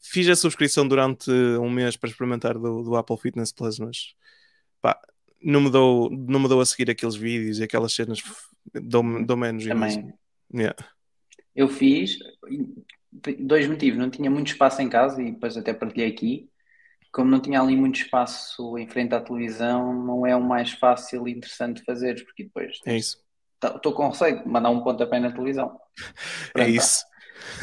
Fiz 0.00 0.26
a 0.28 0.36
subscrição 0.36 0.88
durante 0.88 1.30
um 1.30 1.68
mês 1.68 1.96
para 1.96 2.08
experimentar 2.08 2.54
do, 2.58 2.82
do 2.82 2.96
Apple 2.96 3.18
Fitness 3.18 3.52
Plus, 3.52 3.78
mas 3.78 4.14
pá, 4.80 4.98
não 5.42 5.60
me 5.60 5.70
dou, 5.70 6.10
não 6.10 6.40
me 6.40 6.48
dou 6.48 6.60
a 6.60 6.66
seguir 6.66 6.90
aqueles 6.90 7.14
vídeos 7.14 7.58
e 7.58 7.62
aquelas 7.62 7.92
cenas, 7.92 8.22
dou-me 8.72 9.24
dou 9.24 9.36
menos 9.36 9.64
Também. 9.66 10.14
Yeah. 10.54 10.76
Eu 11.54 11.68
fiz 11.68 12.18
dois 13.38 13.66
motivos. 13.66 13.98
Não 13.98 14.10
tinha 14.10 14.30
muito 14.30 14.48
espaço 14.48 14.80
em 14.82 14.88
casa 14.88 15.22
e 15.22 15.32
depois 15.32 15.56
até 15.56 15.72
partilhei 15.72 16.08
aqui. 16.08 16.48
Como 17.12 17.30
não 17.30 17.40
tinha 17.40 17.60
ali 17.60 17.76
muito 17.76 18.00
espaço 18.00 18.78
em 18.78 18.88
frente 18.88 19.14
à 19.14 19.20
televisão, 19.20 19.92
não 19.92 20.26
é 20.26 20.34
o 20.34 20.42
mais 20.42 20.72
fácil 20.72 21.28
e 21.28 21.32
interessante 21.32 21.78
de 21.80 21.84
fazer, 21.84 22.24
porque 22.24 22.44
depois 22.44 22.78
É 22.86 22.96
isso. 22.96 23.22
estou 23.62 23.92
com 23.92 24.08
receio 24.08 24.42
de 24.42 24.48
mandar 24.48 24.70
um 24.70 24.82
pontapé 24.82 25.20
na 25.20 25.30
televisão. 25.32 25.78
É 26.48 26.52
Pronto, 26.52 26.70
isso. 26.70 27.04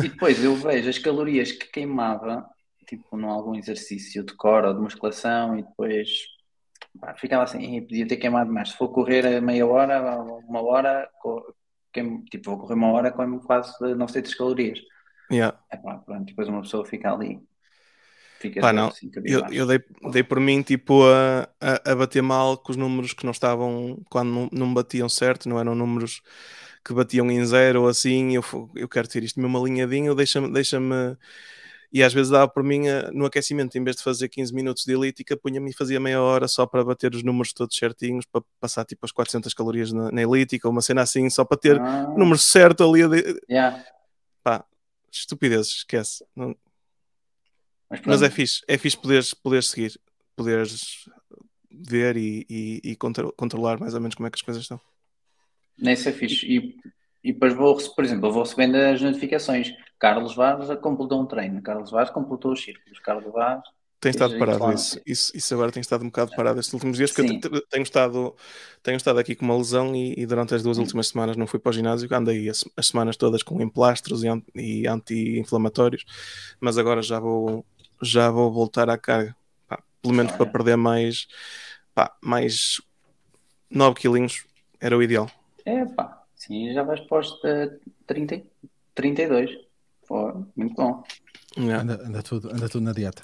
E 0.03 0.09
depois 0.09 0.43
eu 0.43 0.55
vejo 0.55 0.89
as 0.89 0.97
calorias 0.97 1.51
que 1.51 1.67
queimava, 1.67 2.47
tipo, 2.87 3.17
num 3.17 3.29
algum 3.29 3.55
exercício 3.55 4.23
de 4.23 4.33
core 4.35 4.67
ou 4.67 4.73
de 4.73 4.81
musculação, 4.81 5.57
e 5.57 5.63
depois 5.63 6.09
pá, 6.99 7.15
ficava 7.15 7.43
assim, 7.43 7.59
"Ih, 7.77 7.81
podia 7.81 8.07
ter 8.07 8.17
queimado 8.17 8.51
mais. 8.51 8.69
Se 8.69 8.77
for 8.77 8.89
correr 8.89 9.25
a 9.25 9.41
meia 9.41 9.65
hora, 9.67 10.21
uma 10.47 10.61
hora, 10.61 11.09
queimo- 11.91 12.23
tipo, 12.25 12.49
vou 12.51 12.59
correr 12.59 12.75
uma 12.75 12.91
hora, 12.91 13.11
como 13.11 13.39
quase 13.41 13.73
900 13.95 14.33
calorias. 14.35 14.79
Yeah. 15.31 15.59
Epá, 15.71 15.97
pronto, 15.99 16.25
depois 16.25 16.47
uma 16.47 16.61
pessoa 16.61 16.85
fica 16.85 17.11
ali, 17.13 17.39
Pá, 18.61 18.71
não. 18.73 18.87
assim, 18.87 19.11
Eu, 19.25 19.45
eu 19.51 19.65
dei, 19.67 19.79
dei 20.11 20.23
por 20.23 20.39
mim 20.39 20.61
tipo 20.61 21.03
a, 21.03 21.49
a, 21.59 21.91
a 21.91 21.95
bater 21.95 22.21
mal 22.23 22.57
com 22.57 22.71
os 22.71 22.77
números 22.77 23.13
que 23.13 23.25
não 23.25 23.31
estavam 23.31 24.01
quando 24.09 24.29
não, 24.29 24.49
não 24.51 24.73
batiam 24.73 25.09
certo, 25.09 25.47
não 25.49 25.59
eram 25.59 25.75
números 25.75 26.21
que 26.85 26.93
batiam 26.93 27.29
em 27.29 27.45
zero 27.45 27.81
ou 27.83 27.87
assim. 27.87 28.35
Eu, 28.35 28.43
eu 28.75 28.87
quero 28.87 29.07
ter 29.07 29.23
isto 29.23 29.39
mesmo 29.39 29.57
alinhadinho, 29.57 30.15
deixa-me 30.15 30.51
deixa-me 30.51 31.17
e 31.91 32.03
às 32.03 32.13
vezes 32.13 32.29
dava 32.31 32.47
por 32.47 32.63
mim 32.63 32.87
a- 32.87 33.11
no 33.11 33.25
aquecimento, 33.25 33.77
em 33.77 33.83
vez 33.83 33.95
de 33.97 34.03
fazer 34.03 34.29
15 34.29 34.53
minutos 34.53 34.83
de 34.85 34.93
elítica, 34.93 35.35
punha-me 35.35 35.71
e 35.71 35.73
fazia 35.73 35.99
meia 35.99 36.21
hora 36.21 36.47
só 36.47 36.65
para 36.65 36.83
bater 36.83 37.15
os 37.15 37.23
números 37.23 37.51
todos 37.51 37.75
certinhos, 37.75 38.25
para 38.31 38.41
passar 38.59 38.85
tipo 38.85 39.05
as 39.05 39.11
400 39.11 39.53
calorias 39.55 39.91
na, 39.91 40.11
na 40.11 40.21
elítica, 40.21 40.67
ou 40.67 40.71
uma 40.71 40.81
cena 40.81 41.01
assim, 41.01 41.29
só 41.29 41.43
para 41.43 41.57
ter 41.57 41.81
Ah, 41.81 42.05
o 42.15 42.19
número 42.19 42.37
certo 42.37 42.83
ali. 42.83 43.07
de- 43.07 43.41
yeah. 43.49 43.83
Pá, 44.43 44.63
estupidez, 45.11 45.67
esquece. 45.67 46.23
Não, 46.35 46.55
Mas, 47.89 48.01
Mas 48.05 48.21
é 48.21 48.29
fixe, 48.29 48.61
é 48.67 48.77
fixe 48.77 48.97
poderes, 48.97 49.33
poderes 49.33 49.67
seguir, 49.69 49.99
poderes 50.35 51.09
ver 51.71 52.17
e, 52.17 52.45
e, 52.49 52.81
e 52.91 52.95
contro- 52.95 53.33
controlar 53.37 53.79
mais 53.79 53.93
ou 53.93 54.01
menos 54.01 54.15
como 54.15 54.27
é 54.27 54.31
que 54.31 54.37
as 54.37 54.41
coisas 54.41 54.63
estão. 54.63 54.81
nesse 55.77 56.09
é 56.09 56.13
fixe. 56.13 56.45
E, 56.45 56.75
e 57.23 57.33
depois 57.33 57.53
vou, 57.53 57.75
por 57.95 58.03
exemplo, 58.03 58.27
eu 58.27 58.31
vou 58.31 58.43
recebendo 58.43 58.75
as 58.75 59.01
notificações. 59.01 59.73
Carlos 59.99 60.35
Vaz 60.35 60.67
completou 60.81 61.21
um 61.21 61.25
treino, 61.27 61.61
Carlos 61.61 61.91
Vaz 61.91 62.09
completou 62.09 62.53
os 62.53 62.63
círculos, 62.63 62.99
Carlos 62.99 63.31
Vaz 63.33 63.61
Tem 64.01 64.11
estado 64.11 64.33
parado 64.37 64.71
isso- 64.71 64.97
isso, 65.05 65.35
isso, 65.35 65.53
agora 65.53 65.73
tem 65.73 65.81
estado 65.81 66.03
um 66.03 66.07
bocado 66.07 66.31
parado 66.33 66.57
estes 66.59 66.73
últimos 66.73 66.95
dias, 66.95 67.11
porque 67.11 67.21
eu 67.21 67.25
Sim. 67.27 67.39
te- 67.39 67.67
tenho 67.69 67.83
estado, 67.83 68.33
tenho 68.81 68.95
estado 68.95 69.19
aqui 69.19 69.35
com 69.35 69.43
uma 69.43 69.57
lesão 69.57 69.93
e, 69.93 70.13
e 70.17 70.25
durante 70.25 70.55
as 70.55 70.63
duas 70.63 70.77
Hum. 70.77 70.83
últimas 70.83 71.09
semanas 71.09 71.35
não 71.35 71.45
fui 71.45 71.59
para 71.59 71.69
o 71.71 71.73
ginásio, 71.73 72.07
andei 72.15 72.47
as, 72.49 72.63
as 72.77 72.87
semanas 72.87 73.17
todas 73.17 73.43
com 73.43 73.61
emplastros 73.61 74.23
e, 74.23 74.27
e 74.55 74.87
anti-inflamatórios, 74.87 76.05
mas 76.61 76.77
agora 76.77 77.01
já 77.01 77.19
vou, 77.19 77.65
já 78.01 78.29
vou 78.29 78.51
voltar 78.51 78.89
à 78.89 78.97
carga, 78.97 79.35
Pá, 79.67 79.81
pelo 80.01 80.13
menos 80.13 80.31
para 80.33 80.45
perder 80.45 80.77
mais, 80.77 81.27
pá, 81.93 82.15
mais 82.21 82.81
9 83.69 83.99
quilinhos 83.99 84.45
era 84.79 84.97
o 84.97 85.03
ideal. 85.03 85.29
É 85.65 85.85
pá, 85.85 86.23
sim, 86.35 86.73
já 86.73 86.83
vais 86.83 86.99
para 87.01 87.19
os 87.19 87.39
eh, 87.43 87.71
30, 88.07 88.41
32. 88.95 89.51
Pô, 90.07 90.45
muito 90.55 90.75
bom. 90.75 91.03
Yeah. 91.57 91.83
Anda, 91.83 92.03
anda 92.05 92.23
tudo, 92.23 92.49
anda 92.49 92.69
tudo 92.69 92.83
na 92.83 92.93
dieta. 92.93 93.23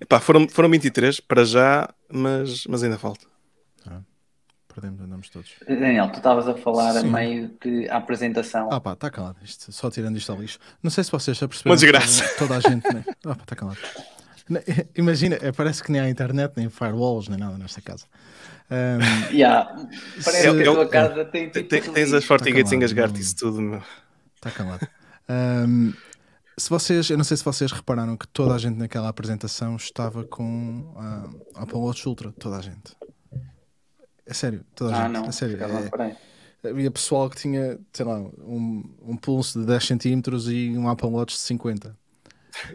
Epá, 0.00 0.20
foram, 0.20 0.48
foram 0.48 0.70
23 0.70 1.20
para 1.20 1.44
já, 1.44 1.88
mas, 2.10 2.66
mas 2.66 2.82
ainda 2.82 2.98
falta. 2.98 3.26
Perdemos, 4.76 5.00
andamos 5.00 5.30
todos. 5.30 5.52
Daniel, 5.66 6.10
tu 6.10 6.18
estavas 6.18 6.46
a 6.46 6.54
falar 6.54 6.90
a 6.90 7.00
Sim. 7.00 7.10
meio 7.10 7.50
de 7.64 7.88
a 7.88 7.96
apresentação. 7.96 8.68
Ah 8.70 8.78
pá, 8.78 8.92
está 8.92 9.10
calado. 9.10 9.36
Isto, 9.42 9.72
só 9.72 9.90
tirando 9.90 10.18
isto 10.18 10.30
ao 10.30 10.38
lixo. 10.38 10.58
Não 10.82 10.90
sei 10.90 11.02
se 11.02 11.10
vocês 11.10 11.34
já 11.34 11.48
perceberam. 11.48 11.72
Uma 11.72 11.76
desgraça. 11.80 12.28
que 12.28 12.38
Toda 12.38 12.56
a 12.58 12.60
gente. 12.60 12.86
Né? 12.92 13.02
Ah 13.24 13.34
pá, 13.34 13.42
está 13.42 13.56
calado. 13.56 13.78
Ne- 14.50 14.62
Imagina, 14.94 15.38
é, 15.40 15.50
parece 15.50 15.82
que 15.82 15.90
nem 15.90 16.02
há 16.02 16.10
internet, 16.10 16.52
nem 16.56 16.68
firewalls, 16.68 17.26
nem 17.28 17.38
nada 17.38 17.56
nesta 17.56 17.80
casa. 17.80 18.04
Ahm, 18.70 19.00
Yeah, 19.32 19.64
parece 20.22 20.46
É- 20.46 20.52
que 20.54 20.60
a 20.68 20.72
tua 20.74 20.88
casa 20.90 21.24
tem 21.24 21.48
Tem- 21.48 21.62
tipo 21.62 21.84
tem- 21.86 21.94
tens 21.94 22.12
as. 22.12 22.24
FortiGates 22.26 22.64
calado, 22.64 22.74
engasgar 22.76 23.08
não- 23.10 23.16
isso 23.18 23.34
tudo, 23.36 23.62
meu. 23.62 23.82
Está 24.34 24.50
calado. 24.50 24.86
Ahm, 25.26 25.92
se 26.58 26.68
vocês, 26.68 27.08
eu 27.08 27.16
não 27.16 27.24
sei 27.24 27.38
se 27.38 27.44
vocês 27.44 27.72
repararam 27.72 28.14
que 28.14 28.28
toda 28.28 28.54
a 28.54 28.58
gente 28.58 28.76
naquela 28.76 29.08
apresentação 29.08 29.74
estava 29.76 30.22
com 30.24 30.92
a 31.54 31.62
Apple 31.62 31.78
Watch 31.78 32.06
Ultra. 32.06 32.30
Toda 32.32 32.58
a 32.58 32.60
gente. 32.60 32.94
É 34.26 34.34
sério, 34.34 34.64
toda 34.74 34.94
a 34.94 34.98
Ah, 34.98 35.02
gente. 35.04 35.12
não, 35.12 35.24
é 35.26 35.32
sério. 35.32 35.58
é- 35.62 36.68
havia 36.68 36.90
pessoal 36.90 37.30
que 37.30 37.36
tinha, 37.36 37.78
sei 37.92 38.04
lá, 38.04 38.18
um, 38.18 38.82
um 39.02 39.16
pulso 39.16 39.60
de 39.60 39.66
10 39.66 39.84
centímetros 39.84 40.48
e 40.48 40.74
um 40.76 40.88
Apple 40.88 41.08
Watch 41.08 41.34
de 41.34 41.40
50. 41.40 41.96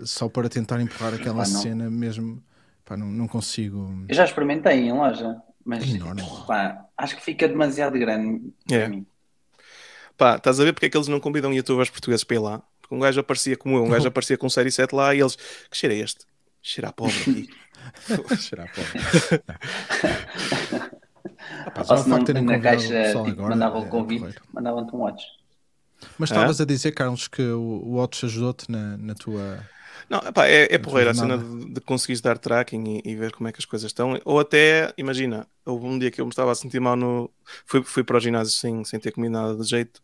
Só 0.03 0.29
para 0.29 0.47
tentar 0.47 0.79
empurrar 0.79 1.13
aquela 1.13 1.39
não. 1.39 1.45
cena 1.45 1.89
mesmo. 1.89 2.41
Pá, 2.85 2.95
não, 2.95 3.07
não 3.07 3.27
consigo. 3.27 4.05
Eu 4.07 4.15
já 4.15 4.23
experimentei 4.23 4.79
em 4.79 4.93
loja, 4.93 5.35
mas 5.65 5.83
É 5.83 5.87
enorme. 5.95 6.21
pá, 6.47 6.85
acho 6.97 7.15
que 7.17 7.21
fica 7.23 7.47
demasiado 7.47 7.97
grande 7.99 8.53
É. 8.71 8.79
para 8.79 8.89
mim. 8.89 9.05
Pá, 10.17 10.35
estás 10.37 10.59
a 10.59 10.63
ver 10.63 10.71
porque 10.73 10.85
é 10.85 10.89
que 10.89 10.95
eles 10.95 11.07
não 11.07 11.19
convidam 11.19 11.51
youtubers 11.53 11.89
portugueses 11.89 12.23
para 12.23 12.35
ir 12.35 12.39
lá? 12.39 12.61
Porque 12.81 12.93
um 12.95 12.99
gajo 12.99 13.19
aparecia 13.19 13.57
como 13.57 13.75
eu, 13.77 13.83
um 13.83 13.89
gajo 13.89 14.07
aparecia 14.07 14.37
com 14.37 14.47
série 14.49 14.71
7 14.71 14.93
lá 14.95 15.13
e 15.15 15.19
eles, 15.19 15.35
que 15.35 15.75
cheiro 15.77 15.95
é 15.95 15.99
este? 15.99 16.25
Cheira 16.61 16.89
a 16.89 16.93
pobre 16.93 17.15
aqui. 17.19 17.49
Será, 18.37 18.67
pô. 18.67 18.81
Ah, 20.03 20.60
pá, 21.73 21.85
Ou 21.89 21.97
se 21.97 22.09
não, 22.09 22.17
na 22.19 22.59
caixa 22.59 23.23
tipo, 23.23 23.27
agora 23.29 23.55
mandava 23.55 23.77
é 23.77 23.79
o 23.79 23.89
convite, 23.89 24.35
mandavam-te 24.53 24.95
um 24.95 24.99
watch. 24.99 25.23
Mas 26.17 26.31
Ah? 26.31 26.33
estavas 26.33 26.61
a 26.61 26.65
dizer, 26.65 26.91
Carlos, 26.93 27.27
que 27.27 27.41
o 27.43 27.93
Watch 27.95 28.25
ajudou-te 28.25 28.71
na, 28.71 28.97
na 28.97 29.13
tua. 29.15 29.69
Não, 30.09 30.19
epá, 30.19 30.47
é, 30.47 30.73
é 30.73 30.77
porreira 30.77 31.11
a 31.11 31.13
cena 31.13 31.37
de, 31.37 31.73
de 31.73 31.81
conseguires 31.81 32.21
dar 32.21 32.37
tracking 32.37 33.01
e, 33.05 33.11
e 33.11 33.15
ver 33.15 33.31
como 33.31 33.47
é 33.47 33.51
que 33.51 33.59
as 33.59 33.65
coisas 33.65 33.89
estão. 33.89 34.19
Ou 34.25 34.39
até, 34.39 34.93
imagina, 34.97 35.47
houve 35.65 35.85
um 35.85 35.97
dia 35.99 36.09
que 36.09 36.19
eu 36.19 36.25
me 36.25 36.31
estava 36.31 36.51
a 36.51 36.55
sentir 36.55 36.79
mal 36.79 36.95
no. 36.95 37.29
Fui, 37.65 37.83
fui 37.83 38.03
para 38.03 38.17
o 38.17 38.19
ginásio 38.19 38.53
sem, 38.53 38.83
sem 38.83 38.99
ter 38.99 39.11
comido 39.11 39.33
nada 39.33 39.55
de 39.55 39.63
jeito 39.67 40.01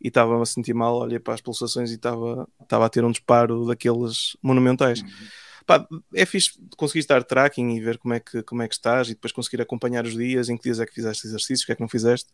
e 0.00 0.08
estava 0.08 0.40
a 0.40 0.46
sentir 0.46 0.74
mal, 0.74 0.96
olhei 0.96 1.18
para 1.18 1.34
as 1.34 1.40
pulsações 1.40 1.90
e 1.90 1.94
estava, 1.94 2.48
estava 2.62 2.86
a 2.86 2.88
ter 2.88 3.04
um 3.04 3.10
disparo 3.10 3.66
daqueles 3.66 4.36
monumentais. 4.42 5.02
Pá, 5.70 5.86
é 6.12 6.26
fixe 6.26 6.50
conseguir 6.76 7.06
dar 7.06 7.22
tracking 7.22 7.70
e 7.76 7.80
ver 7.80 7.96
como 7.98 8.12
é, 8.12 8.18
que, 8.18 8.42
como 8.42 8.60
é 8.60 8.66
que 8.66 8.74
estás 8.74 9.08
e 9.08 9.14
depois 9.14 9.30
conseguir 9.32 9.62
acompanhar 9.62 10.04
os 10.04 10.14
dias, 10.16 10.48
em 10.48 10.56
que 10.56 10.64
dias 10.64 10.80
é 10.80 10.86
que 10.86 10.92
fizeste 10.92 11.28
exercício, 11.28 11.62
o 11.62 11.66
que 11.66 11.70
é 11.72 11.74
que 11.76 11.80
não 11.80 11.88
fizeste. 11.88 12.28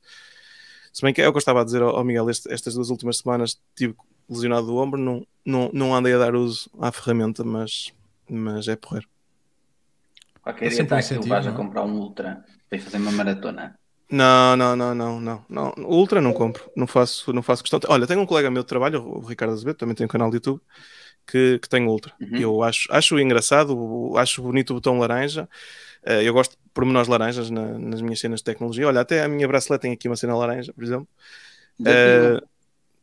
Se 0.91 1.03
bem 1.03 1.13
que 1.13 1.21
é 1.21 1.29
o 1.29 1.33
que 1.33 1.37
eu 1.37 1.41
estava 1.41 1.61
a 1.61 1.65
dizer 1.65 1.83
ao 1.83 2.03
Miguel, 2.03 2.31
este- 2.31 2.51
estas 2.51 2.73
duas 2.75 2.89
últimas 2.89 3.19
semanas 3.19 3.61
tive 3.77 3.95
lesionado 4.27 4.67
do 4.67 4.77
ombro, 4.79 4.99
não, 4.99 5.27
não, 5.45 5.71
não 5.75 5.95
andei 5.95 6.15
a 6.15 6.19
dar 6.19 6.35
uso 6.35 6.71
à 6.81 6.91
ferramenta, 6.91 7.45
mas, 7.45 7.93
mas 8.27 8.69
é 8.69 8.77
porreiro. 8.77 9.07
Qualquer 10.43 10.67
É 10.67 10.69
dia 10.69 10.77
sempre 10.79 10.95
está 10.95 10.97
aqui 10.99 11.19
o 11.19 11.27
vais 11.27 11.47
a 11.47 11.51
não 11.51 11.53
é? 11.53 11.53
comprar 11.53 11.85
um 11.85 11.95
Ultra 11.99 12.43
para 12.71 12.79
ir 12.79 12.81
fazer 12.81 12.97
uma 12.97 13.13
maratona. 13.13 13.79
Não, 14.11 14.57
não, 14.57 14.77
não, 14.77 14.95
não, 14.95 15.21
não, 15.21 15.45
não. 15.49 15.75
O 15.79 15.97
Ultra 15.97 16.21
não 16.21 16.33
compro, 16.33 16.71
não 16.77 16.87
faço, 16.87 17.33
não 17.33 17.43
faço 17.43 17.63
questão. 17.63 17.81
Olha, 17.89 18.07
tenho 18.07 18.21
um 18.21 18.27
colega 18.27 18.51
meu 18.51 18.63
de 18.63 18.69
trabalho, 18.69 19.03
o 19.05 19.21
Ricardo 19.21 19.53
Azevedo, 19.53 19.77
também 19.77 19.95
tem 19.97 20.07
um 20.07 20.09
canal 20.09 20.31
de 20.31 20.37
YouTube, 20.37 20.63
que, 21.27 21.59
que 21.59 21.69
tem 21.69 21.87
Ultra. 21.87 22.13
Uhum. 22.21 22.37
Eu 22.37 22.63
acho, 22.63 22.89
acho 22.91 23.19
engraçado, 23.19 24.13
acho 24.17 24.43
bonito 24.43 24.71
o 24.71 24.75
botão 24.75 24.99
laranja. 24.99 25.49
Eh, 26.05 26.23
eu 26.23 26.33
gosto 26.33 26.53
de 26.53 26.59
pormenores 26.73 27.09
laranjas 27.09 27.51
na- 27.51 27.79
nas 27.79 28.01
minhas 28.01 28.21
cenas 28.21 28.41
de 28.41 28.45
tecnologia. 28.45 28.87
Olha, 28.87 29.01
até 29.01 29.23
a 29.23 29.29
minha 29.29 29.49
bracelete 29.49 29.83
tem 29.83 29.93
aqui 29.93 30.09
uma 30.09 30.17
cena 30.17 30.37
laranja, 30.37 30.73
por 30.73 30.85
exemplo. 30.85 31.09
Da 31.79 31.91
Eh, 31.91 32.37
Timo. 32.37 32.49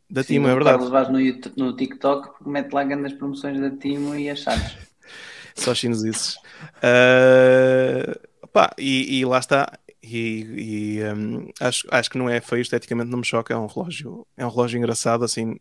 da 0.09 0.23
Sim, 0.23 0.33
Timo, 0.33 0.47
é 0.47 0.53
verdade. 0.53 0.89
Vais 0.89 1.09
no, 1.09 1.19
YouTube- 1.19 1.53
no 1.57 1.75
TikTok 1.75 2.47
mete 2.47 2.71
lá 2.71 2.83
grandes 2.83 3.13
promoções 3.13 3.59
da 3.59 3.69
Timo 3.71 4.15
e 4.15 4.29
achados. 4.29 4.77
Só 5.55 5.75
chinesices. 5.75 6.37
Uh, 6.77 8.47
pá, 8.47 8.71
e, 8.77 9.19
e 9.19 9.25
lá 9.25 9.39
está. 9.39 9.77
E, 10.01 10.97
e, 10.99 11.03
um, 11.13 11.49
acho, 11.61 11.87
acho 11.89 12.09
que 12.09 12.17
não 12.17 12.29
é 12.29 12.41
feio, 12.41 12.61
esteticamente 12.61 13.09
não 13.09 13.19
me 13.19 13.25
choca. 13.25 13.53
É 13.53 13.57
um 13.57 13.67
relógio, 13.67 14.25
é 14.35 14.45
um 14.45 14.49
relógio 14.49 14.77
engraçado, 14.77 15.23
assim, 15.23 15.57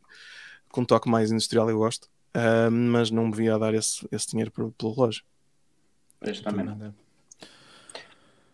com 0.71 0.81
um 0.81 0.85
toque 0.85 1.09
mais 1.09 1.31
industrial, 1.31 1.69
eu 1.71 1.79
gosto. 1.79 2.09
Uh, 2.35 2.71
mas 2.71 3.11
não 3.11 3.27
me 3.27 3.37
via 3.37 3.55
a 3.55 3.59
dar 3.59 3.75
esse, 3.75 4.07
esse 4.11 4.29
dinheiro 4.29 4.51
pelo, 4.51 4.73
pelo 4.73 4.95
relógio. 4.95 5.23
Pois 6.19 6.41
também 6.41 6.65
não. 6.65 6.95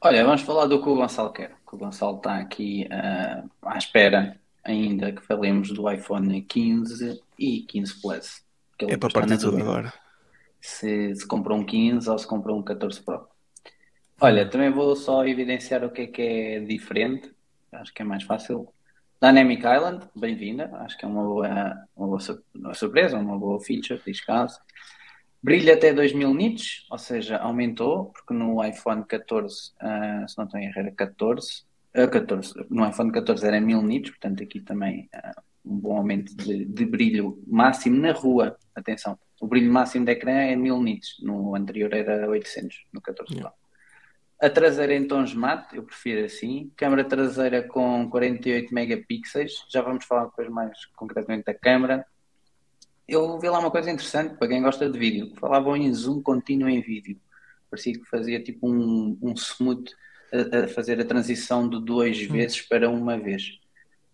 Olha, 0.00 0.24
vamos 0.24 0.42
falar 0.42 0.66
do 0.66 0.80
que 0.82 0.88
o 0.88 0.94
Gonçalo 0.94 1.32
quer. 1.32 1.56
Que 1.66 1.74
o 1.74 1.78
Gonçalo 1.78 2.16
está 2.16 2.38
aqui 2.38 2.88
ah, 2.90 3.44
à 3.62 3.78
espera 3.78 4.38
ainda 4.64 5.12
que 5.12 5.22
falemos 5.22 5.70
do 5.70 5.90
iPhone 5.90 6.42
15 6.42 7.20
e 7.38 7.62
15 7.62 8.00
Plus. 8.00 8.42
É 8.80 8.96
para 8.96 9.10
partir 9.10 9.38
tudo 9.38 9.58
agora. 9.58 9.92
Se, 10.60 11.14
se 11.14 11.26
comprou 11.26 11.58
um 11.58 11.64
15 11.64 12.08
ou 12.08 12.18
se 12.18 12.26
comprou 12.26 12.58
um 12.58 12.62
14 12.62 13.02
Pro. 13.02 13.26
Olha, 14.20 14.48
também 14.48 14.70
vou 14.70 14.94
só 14.94 15.26
evidenciar 15.26 15.84
o 15.84 15.90
que 15.90 16.02
é 16.02 16.06
que 16.06 16.22
é 16.22 16.60
diferente. 16.60 17.32
Acho 17.72 17.92
que 17.92 18.02
é 18.02 18.04
mais 18.04 18.24
fácil. 18.24 18.72
Dynamic 19.20 19.64
Island, 19.66 20.09
bem-vinda. 20.14 20.70
Acho 20.76 20.96
que 20.96 21.04
é 21.04 21.09
uma 21.09 21.24
boa, 21.24 21.48
uma 21.96 22.07
boa 22.07 22.20
surpresa, 22.72 23.18
uma 23.18 23.37
boa 23.37 23.61
feature, 23.61 24.00
diz 24.07 24.24
caso. 24.24 24.61
Brilha 25.42 25.74
até 25.74 25.92
2000 25.92 26.35
nits, 26.35 26.87
ou 26.88 26.98
seja, 26.98 27.37
aumentou, 27.38 28.12
porque 28.12 28.33
no 28.33 28.64
iPhone 28.64 29.04
14, 29.04 29.72
ah, 29.81 30.24
se 30.28 30.38
não 30.38 30.44
estou 30.44 30.61
em 30.61 30.66
erro, 30.66 30.78
era 30.78 30.92
14, 30.92 31.64
ah, 31.94 32.07
14, 32.07 32.54
no 32.70 32.88
iPhone 32.88 33.11
14 33.11 33.44
era 33.44 33.61
1000 33.61 33.83
nits, 33.83 34.11
portanto 34.11 34.42
aqui 34.44 34.61
também 34.61 35.09
ah, 35.12 35.42
um 35.64 35.76
bom 35.76 35.96
aumento 35.96 36.37
de, 36.37 36.64
de 36.64 36.85
brilho 36.85 37.42
máximo 37.44 38.00
na 38.00 38.12
rua. 38.12 38.57
Atenção, 38.72 39.18
o 39.40 39.48
brilho 39.48 39.72
máximo 39.72 40.04
de 40.04 40.12
ecrã 40.12 40.33
é 40.33 40.54
1000 40.54 40.81
nits, 40.81 41.16
no 41.22 41.57
anterior 41.57 41.92
era 41.92 42.28
800, 42.28 42.85
no 42.92 43.00
14 43.00 43.35
Pro. 43.35 43.50
A 44.40 44.48
traseira 44.48 44.94
em 44.94 45.07
tons 45.07 45.35
mate, 45.35 45.77
eu 45.77 45.83
prefiro 45.83 46.24
assim. 46.24 46.70
Câmara 46.77 47.05
traseira 47.05 47.62
com 47.62 48.09
48 48.09 48.72
megapixels. 48.72 49.64
Já 49.68 49.83
vamos 49.83 50.05
falar 50.05 50.27
depois 50.27 50.48
mais 50.48 50.87
concretamente 50.94 51.46
da 51.46 51.55
câmara. 51.55 52.07
Eu 53.07 53.38
vi 53.40 53.48
lá 53.48 53.59
uma 53.59 53.70
coisa 53.70 53.90
interessante 53.90 54.37
para 54.37 54.46
quem 54.46 54.62
gosta 54.62 54.88
de 54.88 54.96
vídeo. 54.96 55.35
Falavam 55.40 55.77
em 55.77 55.92
zoom 55.92 56.22
contínuo 56.22 56.68
em 56.68 56.81
vídeo. 56.81 57.18
Parecia 57.68 57.94
que 57.94 58.05
fazia 58.05 58.40
tipo 58.40 58.68
um, 58.68 59.18
um 59.20 59.33
smooth 59.35 59.90
a, 60.33 60.64
a 60.64 60.68
fazer 60.68 61.01
a 61.01 61.05
transição 61.05 61.68
de 61.68 61.81
duas 61.85 62.16
vezes 62.20 62.62
para 62.62 62.88
uma 62.88 63.18
vez. 63.18 63.59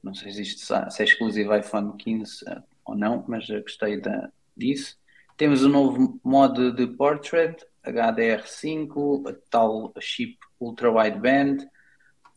Não 0.02 0.14
sei 0.14 0.32
se 0.32 0.42
isto 0.42 0.60
se 0.90 1.02
é 1.02 1.04
exclusivo 1.04 1.54
iPhone 1.54 1.96
15 1.96 2.44
eh, 2.46 2.62
ou 2.84 2.94
não, 2.94 3.24
mas 3.28 3.46
gostei 3.48 4.00
da, 4.00 4.30
disso. 4.56 4.96
Temos 5.36 5.62
o 5.62 5.68
novo 5.68 6.20
modo 6.22 6.72
de 6.72 6.86
Portrait, 6.86 7.56
HDR5, 7.86 9.30
a 9.30 9.34
tal 9.50 9.92
chip 10.00 10.38
Ultra 10.60 10.90
Wideband, 10.90 11.58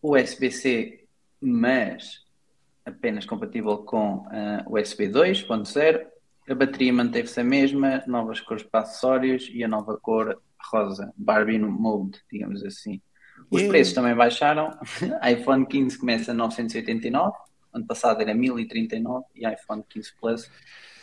USB-C, 0.02 1.06
mas 1.42 2.26
apenas 2.86 3.26
compatível 3.26 3.78
com 3.80 4.26
ah, 4.32 4.64
USB 4.68 5.10
2.0. 5.10 6.06
A 6.50 6.56
bateria 6.56 6.94
manteve-se 6.94 7.40
a 7.40 7.44
mesma, 7.44 8.04
novas 8.08 8.40
cores 8.40 8.64
para 8.64 8.82
acessórios 8.82 9.50
e 9.52 9.64
a 9.64 9.68
nova 9.68 9.98
cor 9.98 10.42
rosa, 10.72 11.14
Barbie 11.18 11.60
Mode, 11.60 12.20
digamos 12.32 12.64
assim. 12.64 13.02
Os 13.52 13.62
Yeah. 13.62 13.70
preços 13.70 13.94
também 13.94 14.16
baixaram. 14.16 14.78
iPhone 15.30 15.66
15 15.66 15.98
começa 16.00 16.32
a 16.32 16.34
989, 16.34 17.38
ano 17.74 17.86
passado 17.86 18.22
era 18.22 18.34
1039 18.34 19.26
e 19.36 19.48
iPhone 19.48 19.84
15 19.88 20.14
Plus 20.20 20.50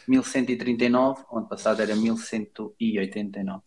1139, 0.08 1.24
ano 1.32 1.46
passado 1.46 1.80
era 1.80 1.94
1189. 1.94 3.62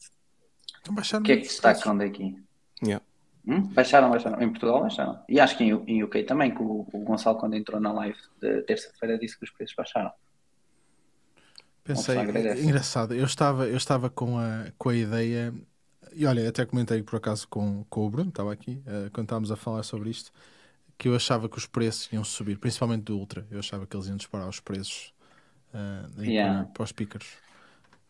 Então 0.82 0.94
baixaram 0.94 1.24
O 1.24 1.26
que 1.26 1.32
é 1.32 1.38
que 1.38 1.44
destacam 1.44 1.98
daqui? 1.98 2.36
Yeah. 2.84 3.04
Hum? 3.48 3.62
Baixaram, 3.74 4.10
baixaram. 4.10 4.42
Em 4.42 4.50
Portugal 4.50 4.82
baixaram. 4.82 5.24
E 5.28 5.40
acho 5.40 5.58
que 5.58 5.64
em, 5.64 5.72
em 5.88 6.04
UK 6.04 6.24
também, 6.24 6.54
que 6.54 6.62
o, 6.62 6.86
o 6.92 7.00
Gonçalo, 7.00 7.38
quando 7.38 7.56
entrou 7.56 7.80
na 7.80 7.94
live 7.94 8.18
de 8.42 8.62
terça-feira, 8.64 9.18
disse 9.18 9.38
que 9.38 9.46
os 9.46 9.52
preços 9.52 9.76
baixaram. 9.76 10.12
Pensei, 11.84 12.18
engraçado, 12.62 13.14
eu 13.14 13.24
estava, 13.26 13.66
eu 13.66 13.78
estava 13.78 14.10
com, 14.10 14.38
a, 14.38 14.66
com 14.78 14.90
a 14.90 14.96
ideia, 14.96 15.54
e 16.12 16.26
olha, 16.26 16.50
até 16.50 16.66
comentei 16.66 17.02
por 17.02 17.16
acaso 17.16 17.48
com, 17.48 17.86
com 17.90 18.06
o 18.06 18.10
Bruno, 18.10 18.28
estava 18.28 18.52
aqui, 18.52 18.82
eh, 18.86 19.10
quando 19.14 19.24
estávamos 19.24 19.54
a 19.54 19.56
falar 19.56 19.84
sobre 19.84 20.10
isto, 20.10 20.30
que 20.98 21.08
eu 21.08 21.16
achava 21.16 21.48
que 21.48 21.58
os 21.58 21.66
preços 21.66 22.12
iam 22.12 22.26
subir, 22.26 22.58
principalmente 22.58 23.04
do 23.04 23.18
Ultra, 23.18 23.48
eu 23.50 23.60
achava 23.60 23.88
que 23.88 23.96
eles 23.96 24.08
iam 24.08 24.18
disparar 24.18 24.50
os 24.50 24.60
preços 24.60 25.14
aí 26.18 26.32
Yeah. 26.32 26.64
para, 26.64 26.74
para 26.74 26.84
os 26.84 26.90
speakers. 26.90 27.28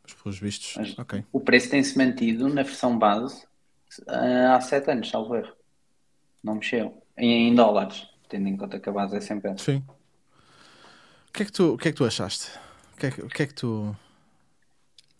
Mas 0.07 0.15
pelos 0.15 0.39
vistos, 0.39 0.75
Mas- 0.77 0.97
ok. 0.97 1.23
O 1.31 1.39
preço 1.41 1.69
tem-se 1.69 1.97
mantido 1.97 2.47
na 2.47 2.63
versão 2.63 2.97
base 2.97 3.45
ah, 4.07 4.55
há 4.55 4.61
7 4.61 4.91
anos, 4.91 5.09
salvo 5.09 5.35
erro. 5.35 5.53
Não 6.43 6.55
mexeu. 6.55 7.01
Em, 7.17 7.49
em 7.49 7.55
dólares, 7.55 8.07
tendo 8.29 8.47
em 8.47 8.57
conta 8.57 8.79
que 8.79 8.89
a 8.89 8.91
base 8.91 9.17
é 9.17 9.21
sempre 9.21 9.51
essa. 9.51 9.63
Sim. 9.63 9.83
O 11.29 11.31
que 11.33 11.43
é 11.43 11.45
que 11.45 11.51
tu, 11.51 11.73
o 11.73 11.77
que 11.77 11.89
é 11.89 11.91
que 11.91 11.97
tu 11.97 12.05
achaste? 12.05 12.51
O 12.93 12.97
que 12.97 13.05
é 13.05 13.11
que, 13.11 13.21
o 13.21 13.27
que, 13.27 13.43
é 13.43 13.47
que 13.47 13.53
tu. 13.53 13.95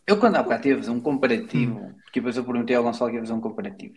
Eu, 0.05 0.17
quando 0.19 0.35
há 0.35 0.43
bocado 0.43 0.63
tive 0.63 0.89
um 0.89 0.99
comparativo, 0.99 1.93
porque 2.03 2.19
depois 2.19 2.37
eu 2.37 2.43
perguntei 2.43 2.75
ao 2.75 2.83
Gonçalo 2.83 3.09
que 3.11 3.17
ia 3.17 3.21
fazer 3.21 3.33
um 3.33 3.41
comparativo. 3.41 3.95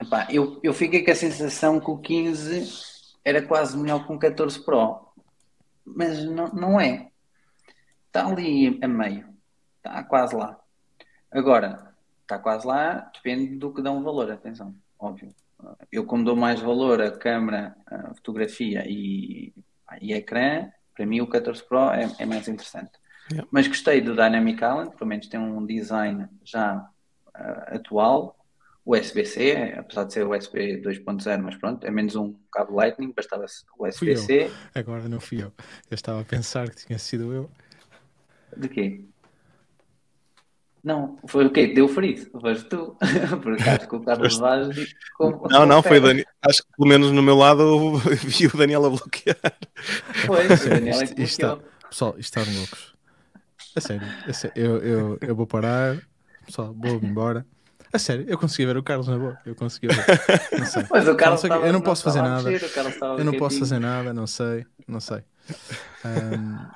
Epá, 0.00 0.26
eu, 0.30 0.60
eu 0.62 0.72
fiquei 0.72 1.04
com 1.04 1.10
a 1.10 1.14
sensação 1.14 1.80
que 1.80 1.90
o 1.90 1.98
15 1.98 3.16
era 3.24 3.42
quase 3.42 3.76
melhor 3.76 4.06
que 4.06 4.12
um 4.12 4.18
14 4.18 4.64
Pro. 4.64 5.08
Mas 5.84 6.24
não, 6.24 6.48
não 6.48 6.80
é. 6.80 7.10
Está 8.06 8.26
ali 8.26 8.78
a 8.82 8.88
meio. 8.88 9.29
Está 9.80 10.04
quase 10.04 10.36
lá. 10.36 10.60
Agora, 11.30 11.94
está 12.22 12.38
quase 12.38 12.66
lá, 12.66 13.10
depende 13.14 13.56
do 13.56 13.72
que 13.72 13.82
dão 13.82 14.02
valor, 14.02 14.30
atenção, 14.30 14.74
óbvio. 14.98 15.34
Eu, 15.90 16.04
como 16.04 16.24
dou 16.24 16.36
mais 16.36 16.60
valor 16.60 17.00
a 17.00 17.10
câmera, 17.10 17.76
a 17.86 18.14
fotografia 18.14 18.84
e, 18.86 19.52
e 20.00 20.12
ecrã, 20.12 20.70
para 20.94 21.06
mim 21.06 21.20
o 21.20 21.26
14 21.26 21.62
Pro 21.64 21.90
é, 21.90 22.10
é 22.18 22.26
mais 22.26 22.46
interessante. 22.48 22.92
Yeah. 23.30 23.48
Mas 23.50 23.68
gostei 23.68 24.00
do 24.00 24.14
Dynamic 24.14 24.62
Island, 24.62 24.96
pelo 24.96 25.08
menos 25.08 25.28
tem 25.28 25.38
um 25.38 25.64
design 25.64 26.28
já 26.44 26.88
ah, 27.34 27.74
atual. 27.74 28.36
USB-C, 28.84 29.74
apesar 29.78 30.04
de 30.04 30.12
ser 30.14 30.26
USB 30.26 30.80
2.0, 30.82 31.42
mas 31.42 31.54
pronto, 31.56 31.86
é 31.86 31.90
menos 31.90 32.16
um 32.16 32.34
cabo 32.50 32.74
Lightning, 32.74 33.12
bastava 33.12 33.44
USB-C. 33.78 34.50
Agora 34.74 35.06
não 35.08 35.20
fui 35.20 35.42
eu. 35.42 35.52
Eu 35.90 35.94
estava 35.94 36.22
a 36.22 36.24
pensar 36.24 36.68
que 36.70 36.86
tinha 36.86 36.98
sido 36.98 37.32
eu. 37.32 37.50
De 38.56 38.68
quê? 38.68 39.04
Não, 40.82 41.18
foi 41.26 41.44
o 41.46 41.50
quê? 41.50 41.66
Deu 41.68 41.86
frito, 41.88 42.30
foste 42.40 42.64
tu. 42.68 42.96
Por 43.42 43.52
acaso 43.54 43.88
que 43.88 43.96
o 43.96 44.00
Carlos 44.00 44.38
Vaz 44.38 44.68
disse 44.74 44.94
como- 45.16 45.46
Não, 45.48 45.66
não, 45.66 45.82
foi 45.82 45.98
o 45.98 46.02
Daniel. 46.02 46.24
Acho 46.42 46.62
que 46.62 46.68
pelo 46.76 46.88
menos 46.88 47.10
no 47.12 47.22
meu 47.22 47.36
lado 47.36 47.62
eu 47.62 47.96
vi 48.24 48.46
o 48.46 48.56
Daniel 48.56 48.86
a 48.86 48.88
bloquear. 48.90 49.36
Foi, 50.26 50.46
o 50.46 50.68
Daniel 50.68 51.00
é 51.02 51.06
que 51.06 51.22
está- 51.22 51.48
bloqueou. 51.56 51.70
Pessoal, 51.90 52.14
isto 52.18 52.38
está 52.38 52.50
loucos. 52.52 52.94
A 53.76 53.80
sério, 53.80 54.06
a 54.26 54.32
sério, 54.32 54.54
eu, 54.56 54.78
eu, 54.78 55.18
eu 55.20 55.36
vou 55.36 55.46
parar. 55.46 55.98
Pessoal, 56.46 56.74
vou-me 56.76 57.06
embora. 57.06 57.44
A 57.92 57.98
sério, 57.98 58.24
eu 58.28 58.38
consegui 58.38 58.66
ver 58.66 58.76
o 58.76 58.82
Carlos 58.82 59.08
na 59.08 59.18
boa. 59.18 59.36
Eu 59.44 59.54
consegui 59.54 59.88
ver. 59.88 59.96
Não 60.58 60.64
sei. 60.66 60.84
Mas 60.90 61.08
o 61.08 61.14
Carlos 61.16 61.42
Não 61.42 61.58
sei 61.58 61.68
eu 61.68 61.72
não 61.72 61.80
posso 61.80 62.02
fazer 62.04 62.22
nada. 62.22 62.50
Eu 63.18 63.24
não 63.24 63.32
posso 63.34 63.58
fazer 63.58 63.78
nada, 63.80 64.12
não 64.14 64.26
sei. 64.26 64.64
Não 64.88 65.00
sei. 65.00 65.18
Ahm, 66.04 66.68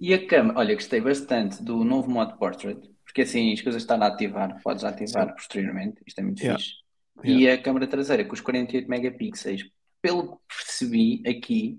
E 0.00 0.12
a 0.12 0.26
câmera, 0.26 0.58
olha, 0.58 0.74
gostei 0.74 1.00
bastante 1.00 1.62
do 1.62 1.82
novo 1.84 2.10
modo 2.10 2.36
Portrait, 2.36 2.78
porque 3.12 3.22
assim 3.22 3.52
as 3.52 3.60
coisas 3.60 3.82
estão 3.82 4.02
a 4.02 4.06
ativar, 4.06 4.58
podes 4.62 4.84
ativar 4.84 5.34
posteriormente, 5.34 6.02
isto 6.06 6.18
é 6.18 6.22
muito 6.22 6.40
Yeah. 6.40 6.58
fixe. 6.58 6.82
E 7.22 7.46
a 7.46 7.60
câmera 7.60 7.86
traseira 7.86 8.24
com 8.24 8.32
os 8.32 8.40
48 8.40 8.88
megapixels, 8.88 9.64
pelo 10.00 10.36
que 10.36 10.42
percebi 10.48 11.22
aqui, 11.28 11.78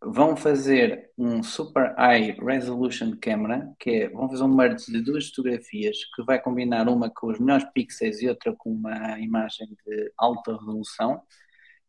vão 0.00 0.36
fazer 0.36 1.10
um 1.18 1.42
Super 1.42 1.92
High 1.98 2.36
Resolution 2.40 3.16
Camera, 3.20 3.68
que 3.80 3.90
é, 3.90 4.08
vão 4.08 4.28
fazer 4.28 4.44
um 4.44 4.54
merge 4.54 4.92
de 4.92 5.02
duas 5.02 5.28
fotografias 5.28 5.98
que 6.14 6.22
vai 6.22 6.40
combinar 6.40 6.88
uma 6.88 7.10
com 7.10 7.26
os 7.26 7.40
melhores 7.40 7.66
pixels 7.74 8.22
e 8.22 8.28
outra 8.28 8.54
com 8.56 8.70
uma 8.70 9.18
imagem 9.18 9.66
de 9.84 10.12
alta 10.16 10.56
resolução 10.56 11.20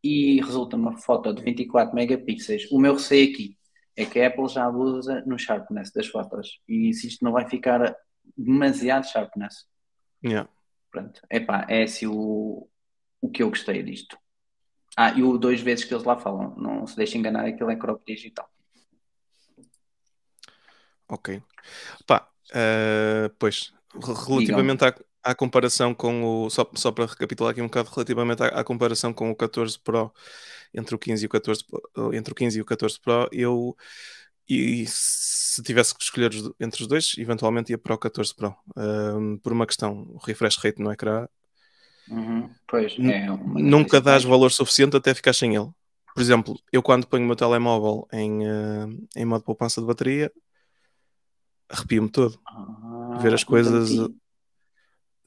e 0.03 0.41
resulta 0.41 0.75
numa 0.75 0.97
foto 0.97 1.31
de 1.33 1.43
24 1.43 1.93
megapixels. 1.93 2.71
O 2.71 2.79
meu 2.79 2.93
receio 2.93 3.31
aqui 3.31 3.55
é 3.95 4.05
que 4.05 4.19
a 4.19 4.27
Apple 4.27 4.47
já 4.47 4.65
abusa 4.65 5.23
no 5.27 5.37
sharpness 5.37 5.91
das 5.91 6.07
fotos 6.07 6.59
e 6.67 6.91
se 6.93 7.07
isto 7.07 7.23
não 7.23 7.31
vai 7.31 7.47
ficar 7.47 7.95
demasiado 8.37 9.07
sharpness. 9.07 9.65
Yeah. 10.23 10.49
Pronto. 10.91 11.21
Epá, 11.29 11.65
é 11.69 11.83
assim 11.83 12.07
o, 12.07 12.67
o 13.21 13.29
que 13.29 13.43
eu 13.43 13.49
gostei 13.49 13.83
disto. 13.83 14.17
Ah, 14.97 15.11
e 15.11 15.21
o 15.23 15.37
dois 15.37 15.59
vezes 15.61 15.83
que 15.83 15.93
eles 15.93 16.05
lá 16.05 16.17
falam, 16.17 16.55
não 16.57 16.87
se 16.87 16.95
deixem 16.95 17.19
enganar, 17.19 17.45
aquilo 17.45 17.69
é 17.69 17.75
crop 17.75 18.01
digital. 18.07 18.49
Ok. 21.07 21.41
Pá, 22.07 22.29
eh, 22.53 23.29
pois, 23.37 23.73
re- 23.93 24.13
relativamente 24.27 24.83
à, 24.85 24.95
à 25.23 25.35
comparação 25.35 25.93
com 25.93 26.45
o. 26.45 26.49
Só, 26.49 26.69
só 26.75 26.91
para 26.91 27.05
recapitular 27.05 27.51
aqui 27.51 27.61
um 27.61 27.65
bocado, 27.67 27.89
relativamente 27.89 28.41
à, 28.43 28.47
à 28.47 28.63
comparação 28.63 29.13
com 29.13 29.29
o 29.29 29.35
14 29.35 29.77
Pro, 29.79 30.11
entre 30.73 30.95
o 30.95 30.99
15 30.99 31.23
e 31.23 31.27
o 31.27 31.29
14, 31.29 31.63
Pro- 31.65 32.13
entre 32.13 32.31
o 32.31 32.35
15 32.35 32.57
e 32.57 32.61
o 32.61 32.65
14 32.65 32.99
Pro, 32.99 33.29
eu. 33.31 33.75
E 34.47 34.85
se 35.55 35.63
tivesse 35.63 35.95
que 35.95 36.03
escolher 36.03 36.31
entre 36.59 36.81
os 36.81 36.87
dois, 36.87 37.15
eventualmente 37.17 37.71
ia 37.71 37.77
para 37.77 37.93
o 37.93 37.97
14 37.97 38.35
Pro. 38.35 38.55
Ehm, 38.77 39.37
por 39.37 39.53
uma 39.53 39.65
questão, 39.65 40.05
o 40.09 40.17
refresh 40.17 40.57
rate 40.57 40.81
no 40.81 40.91
ecrã, 40.91 41.27
Uhum, 42.07 42.49
Pois, 42.67 42.93
é 42.99 43.25
das 43.25 43.37
nunca 43.63 43.99
dás 43.99 44.23
valor 44.23 44.51
suficiente 44.51 44.95
até 44.95 45.13
ficar 45.13 45.33
sem 45.33 45.55
ele. 45.55 45.69
Por 46.13 46.21
exemplo, 46.21 46.59
eu 46.71 46.83
quando 46.83 47.07
ponho 47.07 47.23
o 47.23 47.27
meu 47.27 47.35
telemóvel 47.35 48.07
em, 48.13 48.45
eh, 48.47 48.85
em 49.17 49.25
modo 49.25 49.43
poupança 49.43 49.81
de 49.81 49.87
bateria, 49.87 50.31
arrepio-me 51.69 52.09
todo. 52.09 52.39
Ah, 52.45 53.17
ver 53.21 53.33
as 53.33 53.41
então 53.41 53.49
coisas, 53.51 53.89
sim. 53.89 54.15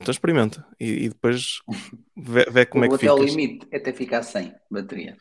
Então 0.01 0.13
experimenta 0.13 0.65
e, 0.79 1.05
e 1.05 1.09
depois 1.09 1.61
vê, 2.17 2.45
vê 2.45 2.65
como 2.67 2.85
é 2.85 2.89
que 2.89 2.95
até 2.95 3.09
ao 3.09 3.19
ficas. 3.19 3.35
limite, 3.35 3.67
até 3.75 3.93
ficar 3.93 4.23
sem 4.23 4.55
bateria. 4.71 5.17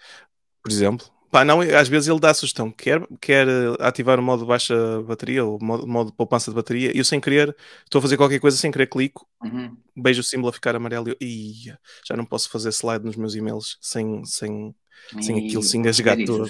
Por 0.63 0.71
exemplo. 0.71 1.16
Pá, 1.37 1.45
não, 1.45 1.61
às 1.61 1.87
vezes 1.87 2.07
ele 2.09 2.19
dá 2.19 2.31
a 2.31 2.33
sugestão, 2.33 2.71
quer, 2.71 2.99
quer 3.21 3.47
eh, 3.47 3.75
ativar 3.79 4.19
o 4.19 4.23
modo 4.23 4.43
baixa 4.43 4.73
bateria 5.03 5.45
ou 5.45 5.59
modo, 5.61 5.85
modo 5.85 6.11
poupança 6.11 6.49
de 6.49 6.55
bateria, 6.55 6.91
e 6.91 6.97
eu 6.97 7.05
sem 7.05 7.21
querer, 7.21 7.55
estou 7.83 7.99
a 7.99 8.01
fazer 8.01 8.17
qualquer 8.17 8.39
coisa 8.39 8.57
sem 8.57 8.71
querer, 8.71 8.87
clico, 8.87 9.27
Uhum. 9.43 9.77
beijo 9.95 10.21
o 10.21 10.23
símbolo 10.23 10.49
a 10.49 10.53
ficar 10.53 10.75
amarelo 10.75 11.09
e 11.09 11.11
eu, 11.11 11.17
"Ia, 11.27 11.79
já 12.03 12.17
não 12.17 12.25
posso 12.25 12.49
fazer 12.49 12.69
slide 12.69 13.05
nos 13.05 13.15
meus 13.15 13.35
e-mails 13.35 13.77
sem, 13.79 14.25
sem, 14.25 14.73
sem 15.21 15.37
E 15.37 15.45
aquilo 15.45 15.61
se 15.61 15.77
engasgar 15.77 16.17
todo. 16.25 16.49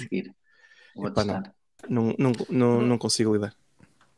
Epá, 1.04 1.22
não. 1.22 1.42
Não, 1.86 2.14
não, 2.18 2.32
não, 2.48 2.80
não 2.80 2.96
consigo 2.96 3.34
lidar. 3.34 3.54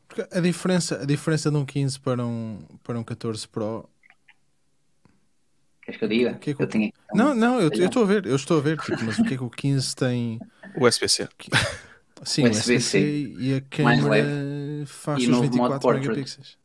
Porque 0.07 0.25
a 0.31 0.39
diferença, 0.39 1.01
a 1.01 1.05
diferença 1.05 1.51
de 1.51 1.57
um 1.57 1.65
15 1.65 1.99
para 1.99 2.25
um, 2.25 2.59
para 2.81 2.97
um 2.97 3.03
14 3.03 3.45
Pro. 3.45 3.89
Queres 5.91 5.97
que 5.97 6.03
eu 6.05 6.09
diga? 6.09 6.33
Que 6.35 6.51
é 6.51 6.53
que 6.53 6.61
eu 6.61 6.65
o- 6.65 6.69
tinha 6.69 6.91
Não, 7.13 7.33
não, 7.35 7.59
eu 7.59 7.69
eu 7.73 7.85
estou 7.85 8.03
a 8.03 8.05
ver, 8.05 8.25
eu 8.25 8.35
estou 8.35 8.57
a 8.57 8.61
ver, 8.61 8.77
tipo, 8.79 9.03
mas 9.03 9.19
o 9.19 9.23
que 9.23 9.33
é 9.33 9.37
que 9.37 9.43
o 9.43 9.49
15 9.49 9.95
tem? 9.95 10.39
O 10.75 10.87
SPC. 10.87 11.27
Sim, 12.23 12.45
o 12.45 12.49
USB-C, 12.51 12.97
SBC 12.97 13.35
e 13.39 13.53
a 13.55 13.61
câmera 13.61 14.85
faz 14.85 15.23
e 15.23 15.25
os 15.25 15.29
novo 15.29 15.43
modo 15.55 15.79
24 15.79 15.79
portrait. 15.81 16.07
megapixels. 16.07 16.57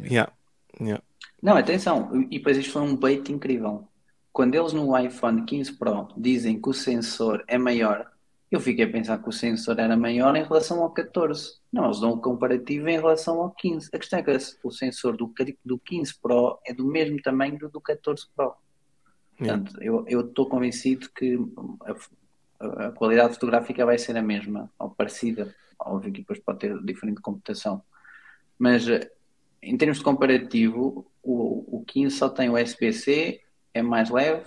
Yeah. 0.00 0.32
Yeah. 0.80 1.02
Não, 1.42 1.56
atenção, 1.56 2.26
e 2.30 2.38
depois 2.38 2.56
isto 2.56 2.72
foi 2.72 2.82
um 2.82 2.96
bait 2.96 3.30
incrível. 3.30 3.86
Quando 4.32 4.54
eles 4.54 4.72
no 4.72 4.96
iPhone 4.98 5.44
15 5.44 5.72
Pro 5.72 6.08
dizem 6.16 6.60
que 6.60 6.68
o 6.68 6.72
sensor 6.72 7.44
é 7.46 7.58
maior, 7.58 8.10
eu 8.50 8.60
fiquei 8.60 8.84
a 8.84 8.90
pensar 8.90 9.18
que 9.18 9.28
o 9.28 9.32
sensor 9.32 9.78
era 9.78 9.96
maior 9.96 10.34
em 10.34 10.42
relação 10.42 10.82
ao 10.82 10.90
14. 10.90 11.58
Não, 11.72 11.84
eles 11.84 12.00
dão 12.00 12.12
o 12.12 12.20
comparativo 12.20 12.88
em 12.88 12.96
relação 12.96 13.40
ao 13.40 13.50
15. 13.50 13.90
A 13.92 13.98
questão 13.98 14.18
é 14.18 14.22
que 14.22 14.30
o 14.64 14.70
sensor 14.70 15.16
do, 15.16 15.32
do 15.64 15.78
15 15.78 16.14
Pro 16.20 16.58
é 16.66 16.72
do 16.72 16.86
mesmo 16.86 17.20
tamanho 17.20 17.58
do 17.58 17.68
do 17.68 17.80
14 17.80 18.26
Pro. 18.34 18.54
Yeah. 19.40 19.62
Portanto, 19.62 19.82
eu 19.82 20.04
eu 20.08 20.20
estou 20.22 20.48
convencido 20.48 21.10
que 21.14 21.38
a, 22.58 22.86
a 22.86 22.92
qualidade 22.92 23.34
fotográfica 23.34 23.84
vai 23.84 23.98
ser 23.98 24.16
a 24.16 24.22
mesma, 24.22 24.70
ou 24.78 24.90
parecida. 24.90 25.54
Óbvio 25.78 26.12
que 26.12 26.20
depois 26.20 26.40
pode 26.40 26.58
ter 26.60 26.82
diferente 26.82 27.20
computação. 27.20 27.82
Mas 28.58 28.88
eh, 28.88 29.10
em 29.62 29.76
termos 29.76 29.98
de 29.98 30.04
comparativo, 30.04 31.06
o, 31.22 31.78
o 31.78 31.84
15 31.84 32.16
só 32.16 32.28
tem 32.28 32.50
USB-C, 32.50 33.40
é 33.74 33.82
mais 33.82 34.10
leve, 34.10 34.44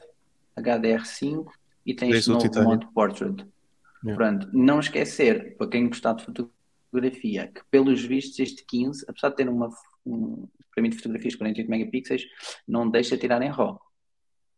HDR5 0.58 1.46
e 1.86 1.94
tem 1.94 2.10
Tens 2.10 2.28
este 2.28 2.32
o 2.32 2.34
novo 2.34 2.64
modo 2.64 2.88
Portrait. 2.94 3.46
Yeah. 4.04 4.16
Pronto, 4.18 4.50
não 4.52 4.80
esquecer, 4.80 5.56
para 5.58 5.68
quem 5.70 5.88
gostar 5.88 6.14
de 6.14 6.26
fotografia, 6.26 7.48
que 7.48 7.62
pelos 7.70 8.04
vistos 8.04 8.40
este 8.40 8.66
15, 8.66 9.06
apesar 9.08 9.30
de 9.30 9.36
ter 9.36 9.50
uma, 9.50 9.70
um 10.06 10.48
fotografias 10.76 11.34
de 11.34 11.38
48 11.38 11.70
megapixels, 11.70 12.24
não 12.68 12.90
deixa 12.90 13.18
tirar 13.18 13.42
em 13.42 13.50
RAW. 13.50 13.80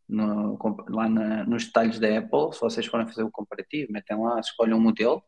No- 0.08 0.58
lá 0.89 1.08
na- 1.10 1.44
nos 1.46 1.66
detalhes 1.66 2.00
da 2.00 2.18
Apple, 2.18 2.54
se 2.54 2.62
vocês 2.62 2.86
forem 2.86 3.08
fazer 3.08 3.24
o 3.24 3.32
comparativo, 3.32 3.91
metem 3.91 4.18
lá, 4.18 4.39
escolhem 4.39 4.74
um 4.74 4.80
modelo, 4.80 5.24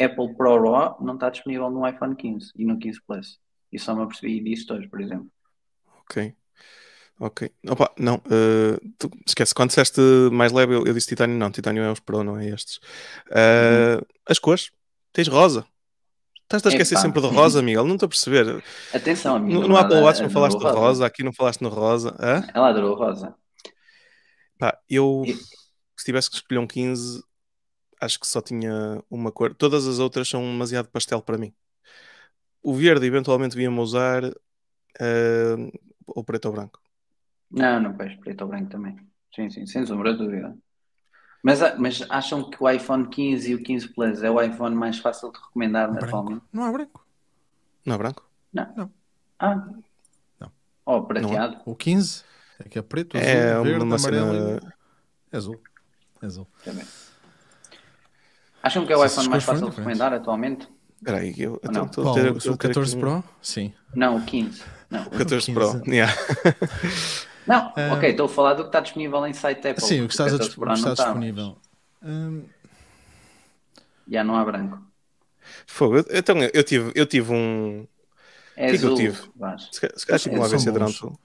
Apple 0.00 0.34
Pro 0.36 0.62
RAW 0.62 0.98
não 1.02 1.14
está 1.14 1.30
disponível 1.30 1.70
no 1.70 1.86
iPhone 1.88 2.14
15 2.14 2.52
e 2.56 2.64
no 2.64 2.78
15 2.78 3.00
Plus. 3.06 3.40
E 3.72 3.78
só 3.78 3.94
me 3.94 4.02
apercebi 4.02 4.40
disso 4.40 4.72
hoje, 4.74 4.88
por 4.88 5.00
exemplo. 5.00 5.30
Ok. 6.00 6.34
Ok. 7.18 7.50
Opa, 7.68 7.90
não, 7.98 8.20
eh, 8.30 8.78
tu- 8.98 9.10
esquece, 9.26 9.54
quando 9.54 9.68
disseste 9.70 10.00
mais 10.30 10.52
leve, 10.52 10.74
eu, 10.74 10.86
eu 10.86 10.92
disse 10.92 11.08
titânio, 11.08 11.36
não, 11.38 11.50
titânio 11.50 11.82
é 11.82 11.90
os 11.90 12.00
Pro, 12.00 12.22
não 12.22 12.38
é 12.38 12.48
estes. 12.48 12.78
Eh, 13.30 14.00
As 14.28 14.38
cores, 14.38 14.70
tens 15.12 15.28
rosa. 15.28 15.66
Estás 16.42 16.64
a 16.66 16.68
esquecer 16.68 16.94
Epá. 16.94 17.00
sempre 17.02 17.20
de 17.22 17.26
rosa, 17.28 17.62
Miguel, 17.62 17.84
não 17.86 17.94
estou 17.94 18.06
a 18.06 18.10
perceber. 18.10 18.62
Atenção, 18.92 19.36
a 19.36 19.38
minha 19.38 19.58
No, 19.60 19.66
no 19.68 19.76
Apple 19.76 19.96
Watch 19.96 20.22
não 20.22 20.30
falaste 20.30 20.58
de 20.58 20.64
rosa, 20.64 21.06
aqui 21.06 21.22
não 21.24 21.32
falaste 21.32 21.60
no 21.62 21.68
rosa. 21.70 22.14
Hã? 22.20 22.42
Ela 22.54 22.68
adorou 22.68 22.94
rosa. 22.94 23.34
Pá, 24.58 24.78
eu, 24.88 25.22
E- 25.26 25.34
se 25.34 26.04
tivesse 26.04 26.30
que 26.30 26.36
escolher 26.36 26.60
um 26.60 26.66
15, 26.66 27.22
acho 28.00 28.20
que 28.20 28.26
só 28.26 28.40
tinha 28.40 29.02
uma 29.10 29.32
cor. 29.32 29.54
Todas 29.54 29.86
as 29.86 29.98
outras 29.98 30.28
são 30.28 30.40
demasiado 30.42 30.88
pastel 30.88 31.20
para 31.22 31.38
mim. 31.38 31.52
O 32.62 32.74
verde, 32.74 33.06
eventualmente, 33.06 33.56
víamos 33.56 33.90
usar, 33.90 34.24
eh, 35.00 35.56
ou 36.06 36.22
preto 36.22 36.46
ou 36.46 36.52
branco. 36.52 36.80
Não, 37.50 37.80
não, 37.80 37.94
pois, 37.94 38.14
preto 38.16 38.42
ou 38.42 38.48
branco 38.48 38.70
também. 38.70 38.96
Sim, 39.34 39.48
sim, 39.50 39.66
sem 39.66 39.84
sombra 39.86 40.12
de 40.12 40.18
dúvida. 40.18 40.56
Mas, 41.42 41.62
a- 41.62 41.76
mas 41.78 42.04
acham 42.10 42.50
que 42.50 42.56
o 42.62 42.68
iPhone 42.68 43.08
15 43.08 43.50
e 43.50 43.54
o 43.54 43.62
15 43.62 43.88
Plus 43.88 44.22
é 44.22 44.30
o 44.30 44.40
iPhone 44.42 44.74
mais 44.74 44.98
fácil 44.98 45.30
de 45.30 45.38
recomendar 45.38 45.90
atualmente? 45.90 46.40
Branco. 46.40 46.48
Não 46.52 46.64
há 46.64 46.72
branco. 46.72 47.06
Não 47.84 47.94
é 47.94 47.98
branco? 47.98 48.28
Ah, 49.38 49.66
Não. 50.40 50.50
Oh, 50.84 51.02
prateado. 51.02 51.58
O 51.64 51.74
15 51.74 52.24
é 52.58 52.68
que 52.68 52.78
é 52.78 52.82
preto, 52.82 53.16
azul, 53.16 53.28
É 53.28 53.62
verde, 53.62 53.84
uma 53.84 53.96
amarelo 53.96 54.58
cena. 54.60 54.74
é 55.32 55.36
azul. 55.36 55.60
É 56.22 56.26
azul. 56.26 56.48
Também. 56.64 56.84
Acham 58.62 58.86
que 58.86 58.92
é 58.92 58.96
o 58.96 59.00
Se 59.00 59.06
iPhone 59.06 59.12
essas 59.20 59.26
mais 59.28 59.44
fácil 59.44 59.70
de 59.70 59.76
recomendar 59.76 60.12
atualmente? 60.12 60.68
Espera 60.96 61.18
aí, 61.18 61.34
eu 61.38 61.60
Ou 61.64 61.72
não? 61.72 61.84
estou 61.84 62.04
Qual? 62.04 62.14
a 62.16 62.20
ter- 62.20 62.32
o 62.32 62.38
estou 62.38 62.54
a 62.54 62.56
ter 62.56 62.66
aqui 62.68 62.74
14 62.74 62.96
um- 62.96 63.00
Pro? 63.00 63.24
Sim. 63.42 63.72
Não, 63.94 64.16
o 64.16 64.24
15. 64.24 64.62
Não, 64.90 65.02
O 65.02 65.10
14 65.10 65.52
Pro. 65.52 65.72
15. 65.80 65.90
Yeah. 65.90 66.12
não 67.46 67.72
Ah. 67.76 67.94
ok, 67.94 68.10
estou 68.10 68.26
a 68.26 68.28
falar 68.28 68.54
do 68.54 68.62
que 68.62 68.68
está 68.68 68.80
disponível 68.80 69.26
em 69.26 69.32
site 69.32 69.68
Apple. 69.68 69.82
Sim, 69.84 70.02
o 70.02 70.06
que 70.08 70.12
estás 70.14 70.32
a 70.34 70.38
14 70.38 70.48
disp- 70.48 70.58
Pro 70.60 70.70
o 70.70 70.74
que 70.74 70.80
não 70.82 70.92
está 70.92 71.04
disponível. 71.04 71.58
Hum, 72.02 72.42
mas 72.44 74.12
Já 74.12 74.24
não 74.24 74.36
há 74.36 74.44
branco. 74.44 74.80
Fogo. 75.66 76.04
Então, 76.10 76.36
eu 76.52 76.62
tive, 76.64 76.92
eu 76.94 77.06
tive 77.06 77.32
um. 77.32 77.86
É 78.56 78.70
que 78.70 78.76
é 78.76 78.78
que 78.78 78.84
eu 78.84 78.92
azul. 78.92 78.96
tive? 78.96 79.16
Se 79.70 79.80
calhar 79.80 79.98
se 79.98 80.06
calhar 80.06 80.20
tive 80.20 80.36
um 80.38 80.42
AVC 80.42 80.70
bons. 80.70 80.72
durante. 80.98 81.18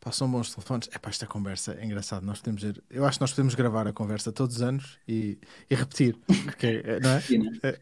pá, 0.00 0.10
são 0.10 0.28
bons 0.30 0.52
telefones. 0.54 0.88
É 0.92 0.98
para 0.98 1.10
esta 1.10 1.26
conversa 1.26 1.76
é 1.80 1.84
engraçado. 1.84 2.24
Nós 2.24 2.38
podemos 2.40 2.62
ir, 2.64 2.82
eu 2.90 3.04
acho 3.04 3.18
que 3.18 3.22
nós 3.22 3.30
podemos 3.30 3.54
gravar 3.54 3.86
a 3.86 3.92
conversa 3.92 4.32
todos 4.32 4.56
os 4.56 4.62
anos 4.62 4.98
e, 5.06 5.38
e 5.70 5.74
repetir. 5.76 6.16
Porque, 6.44 6.82
é- 6.84 6.98
não 7.00 7.10
é? 7.10 7.20
Sim, 7.20 7.38
né? 7.38 7.50
É- 7.62 7.72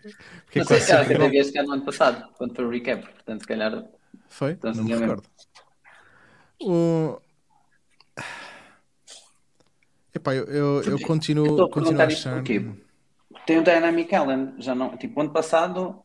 porque 0.44 0.58
é 0.58 0.62
Não 0.62 0.66
sei, 0.68 0.80
cara, 0.86 1.04
sempre 1.06 1.30
que 1.30 1.36
este 1.38 1.58
ano 1.58 1.80
passado, 1.82 2.28
quando 2.36 2.54
foi 2.54 2.64
o 2.64 2.70
recap. 2.70 3.02
Portanto, 3.06 3.40
se 3.40 3.46
calhar. 3.46 3.84
Foi? 4.28 4.52
Então, 4.52 4.72
não 4.74 4.84
me 4.84 4.92
é 4.92 4.96
mesmo. 4.96 5.06
recordo. 5.06 5.28
O... 6.62 7.20
Epá, 10.14 10.34
eu, 10.34 10.44
eu, 10.46 10.82
eu 10.82 10.98
Eu 10.98 11.00
continuo, 11.00 11.62
a 11.64 11.68
continuo 11.68 12.02
a 12.02 12.06
perguntar 12.06 12.10
isto 12.12 12.28
achar. 12.28 12.34
porquê? 12.34 12.60
Tem 13.46 13.58
o 13.58 13.64
Dynamic 13.64 14.14
Island, 14.14 14.62
já 14.62 14.74
não. 14.74 14.96
Tipo, 14.96 15.20
ano 15.20 15.32
passado, 15.32 16.02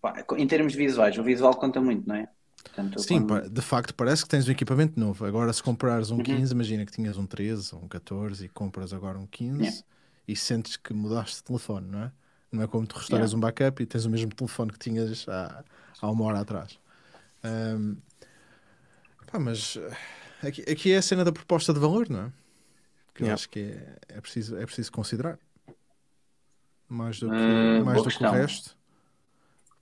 pá, 0.00 0.24
em 0.36 0.46
termos 0.46 0.74
visuais, 0.74 1.16
o 1.18 1.22
visual 1.24 1.54
conta 1.56 1.80
muito, 1.80 2.06
não 2.08 2.14
é? 2.16 2.28
Portanto, 2.62 3.02
Sim, 3.02 3.26
quando- 3.26 3.48
de 3.48 3.62
facto 3.62 3.94
parece 3.94 4.22
que 4.22 4.28
tens 4.28 4.46
um 4.48 4.52
equipamento 4.52 4.98
novo. 4.98 5.24
Agora, 5.24 5.52
se 5.52 5.62
comprares 5.62 6.10
um 6.10 6.18
Uhum. 6.18 6.24
15, 6.24 6.52
imagina 6.52 6.84
que 6.84 6.92
tinhas 6.92 7.16
um 7.16 7.26
13 7.26 7.74
ou 7.74 7.82
um 7.82 7.88
14 7.88 8.44
e 8.46 8.48
compras 8.48 8.92
agora 8.92 9.18
um 9.18 9.26
15 9.26 9.60
Yeah. 9.64 9.84
e 10.28 10.36
sentes 10.36 10.76
que 10.76 10.92
mudaste 10.92 11.36
de 11.38 11.44
telefone, 11.44 11.88
não 11.90 12.02
é? 12.04 12.12
Não 12.52 12.62
é 12.62 12.66
como 12.66 12.86
tu 12.86 12.96
restauras 12.96 13.30
Yeah. 13.30 13.36
um 13.36 13.40
backup 13.40 13.82
e 13.82 13.86
tens 13.86 14.04
o 14.04 14.10
mesmo 14.10 14.34
telefone 14.34 14.72
que 14.72 14.78
tinhas 14.78 15.26
há, 15.28 15.64
há 16.00 16.10
uma 16.10 16.24
hora 16.24 16.40
atrás. 16.40 16.78
Ahm, 17.44 17.96
pá, 19.30 19.38
mas 19.38 19.76
eh, 20.42 20.48
aqui, 20.48 20.62
aqui 20.62 20.92
é 20.92 20.98
a 20.98 21.02
cena 21.02 21.24
da 21.24 21.32
proposta 21.32 21.72
de 21.72 21.80
valor, 21.80 22.08
não 22.08 22.20
é? 22.26 22.32
Que 23.14 23.22
eu 23.22 23.26
Yeah. 23.26 23.34
acho 23.34 23.48
que 23.48 23.60
é, 23.60 23.98
é, 24.08 24.20
preciso, 24.20 24.56
é 24.56 24.64
preciso 24.64 24.92
considerar. 24.92 25.38
Mais 26.88 27.20
do 27.20 27.28
que, 27.28 27.34
Hum, 27.36 27.84
mais 27.84 28.02
do 28.02 28.08
que 28.10 28.24
o 28.24 28.30
resto. 28.30 28.76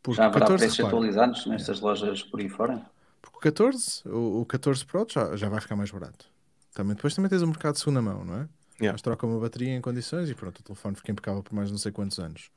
Porque 0.02 0.16
já 0.16 0.26
haverá 0.26 0.40
14, 0.46 0.58
preços 0.62 0.78
repara, 0.78 0.96
atualizados 0.96 1.46
nestas 1.46 1.80
lojas 1.80 2.22
por 2.22 2.40
aí 2.40 2.48
fora? 2.48 2.82
porque 3.20 3.36
o 3.38 3.40
14, 3.40 4.02
o, 4.08 4.40
o 4.42 4.46
14 4.46 4.84
Pro 4.86 5.06
já, 5.10 5.36
já 5.36 5.48
vai 5.48 5.60
ficar 5.60 5.76
mais 5.76 5.90
barato. 5.90 6.26
Também, 6.74 6.94
depois 6.94 7.14
também 7.14 7.28
tens 7.28 7.42
o 7.42 7.46
mercado 7.46 7.74
de 7.74 7.80
segunda 7.80 8.00
mão, 8.02 8.24
não 8.24 8.34
é? 8.34 8.48
Yeah. 8.80 8.92
Mas 8.92 9.02
troca 9.02 9.26
uma 9.26 9.40
bateria 9.40 9.74
em 9.74 9.80
condições 9.80 10.30
e 10.30 10.34
pronto, 10.34 10.60
o 10.60 10.62
telefone 10.62 10.96
fica 10.96 11.10
impecável 11.12 11.42
por 11.42 11.54
mais 11.54 11.70
não 11.70 11.78
sei 11.78 11.90
quantos 11.92 12.18
anos. 12.18 12.50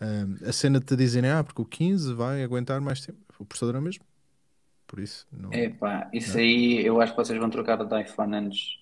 Ahm, 0.00 0.36
a 0.46 0.52
cena 0.52 0.80
de 0.80 0.86
te 0.86 0.96
dizerem, 0.96 1.30
ah, 1.30 1.44
porque 1.44 1.60
o 1.60 1.66
15 1.66 2.14
vai 2.14 2.42
aguentar 2.42 2.80
mais 2.80 3.00
tempo. 3.04 3.18
O 3.38 3.44
processador 3.44 3.76
é 3.76 3.78
o 3.78 3.82
mesmo. 3.82 4.04
por 4.86 4.98
isso. 5.00 5.26
Não... 5.32 5.52
Epá, 5.52 6.08
isso 6.12 6.36
aí 6.38 6.84
eu 6.84 7.00
acho 7.00 7.12
que 7.12 7.18
vocês 7.18 7.38
vão 7.38 7.50
trocar 7.50 7.76
de 7.84 8.00
iPhone 8.02 8.34
antes, 8.36 8.78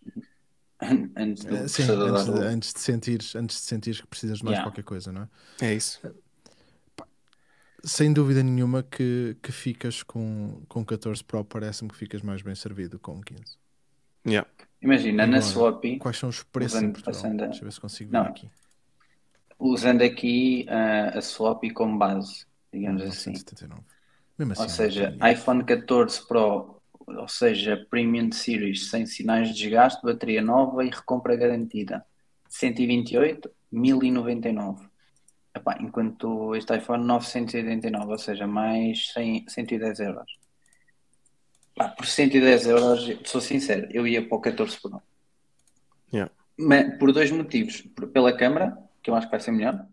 antes 1.16 1.44
do 1.44 1.56
Eh, 1.56 1.68
Sim, 1.68 1.82
antes 1.90 2.24
de, 2.26 2.40
antes 2.40 2.72
de 2.74 2.80
sentires, 2.80 3.36
antes 3.36 3.56
de 3.56 3.62
sentires 3.62 4.00
que 4.00 4.06
precisas 4.06 4.38
de 4.38 4.44
mais 4.44 4.56
Yeah. 4.56 4.70
qualquer 4.70 4.84
coisa, 4.84 5.10
não 5.12 5.22
é? 5.22 5.28
É 5.66 5.74
isso. 5.74 6.00
Sem 7.84 8.12
dúvida 8.12 8.42
nenhuma 8.42 8.82
que, 8.82 9.36
que 9.42 9.52
ficas 9.52 10.02
com, 10.02 10.60
com 10.68 10.84
14 10.84 11.22
Pro, 11.22 11.44
parece-me 11.44 11.88
que 11.90 11.96
ficas 11.96 12.22
mais 12.22 12.42
bem 12.42 12.54
servido 12.54 12.98
com 12.98 13.20
15. 13.22 13.42
Yeah. 14.26 14.48
Imagina, 14.82 15.26
na 15.26 15.38
Agora, 15.38 15.42
Swap, 15.42 15.84
Quais 16.00 16.16
são 16.18 16.28
os 16.28 16.42
preços 16.42 16.74
em 16.74 16.78
Usando- 16.78 16.92
Portugal? 16.92 17.14
passando 17.22 17.42
a- 17.42 17.46
Deixa 17.46 17.60
eu 17.60 17.64
ver 17.64 17.72
se 17.72 17.80
consigo 17.80 18.10
ver 18.10 18.18
Não. 18.18 18.26
aqui. 18.26 18.50
usando 19.60 20.02
aqui 20.02 20.66
ah, 20.68 21.18
a 21.18 21.20
Swap 21.22 21.62
como 21.74 21.98
base, 21.98 22.46
digamos 22.72 23.02
assim. 23.02 23.30
979. 23.30 23.82
Mesmo 24.38 24.52
assim, 24.52 24.62
Ou 24.62 24.68
seja, 24.68 25.10
não 25.10 25.18
tem- 25.18 25.32
iPhone 25.32 25.64
14 25.64 26.26
Pro, 26.28 26.77
ou 27.16 27.28
seja, 27.28 27.86
Premium 27.90 28.30
Series 28.32 28.90
sem 28.90 29.06
sinais 29.06 29.48
de 29.48 29.54
desgaste, 29.54 30.02
bateria 30.02 30.42
nova 30.42 30.84
e 30.84 30.90
recompra 30.90 31.36
garantida. 31.36 32.04
128, 32.48 33.50
1099. 33.70 34.86
Epá, 35.54 35.76
enquanto 35.80 36.54
este 36.54 36.76
iPhone 36.76 37.04
989, 37.04 38.12
ou 38.12 38.18
seja, 38.18 38.46
mais 38.46 39.12
100, 39.12 39.48
110 39.48 40.00
euros. 40.00 40.38
Pá, 41.74 41.88
por 41.88 42.06
110 42.06 42.66
euros, 42.66 43.18
sou 43.24 43.40
sincero, 43.40 43.88
eu 43.92 44.06
ia 44.06 44.26
para 44.26 44.36
o 44.36 44.40
14 44.40 44.80
Pro. 44.80 45.02
Yeah. 46.12 46.32
Mas, 46.58 46.98
por 46.98 47.12
dois 47.12 47.30
motivos. 47.30 47.82
Por- 47.82 48.08
pela 48.08 48.36
câmera, 48.36 48.76
que 49.02 49.10
eu 49.10 49.14
acho 49.14 49.26
que 49.26 49.30
vai 49.30 49.40
ser 49.40 49.52
melhor. 49.52 49.86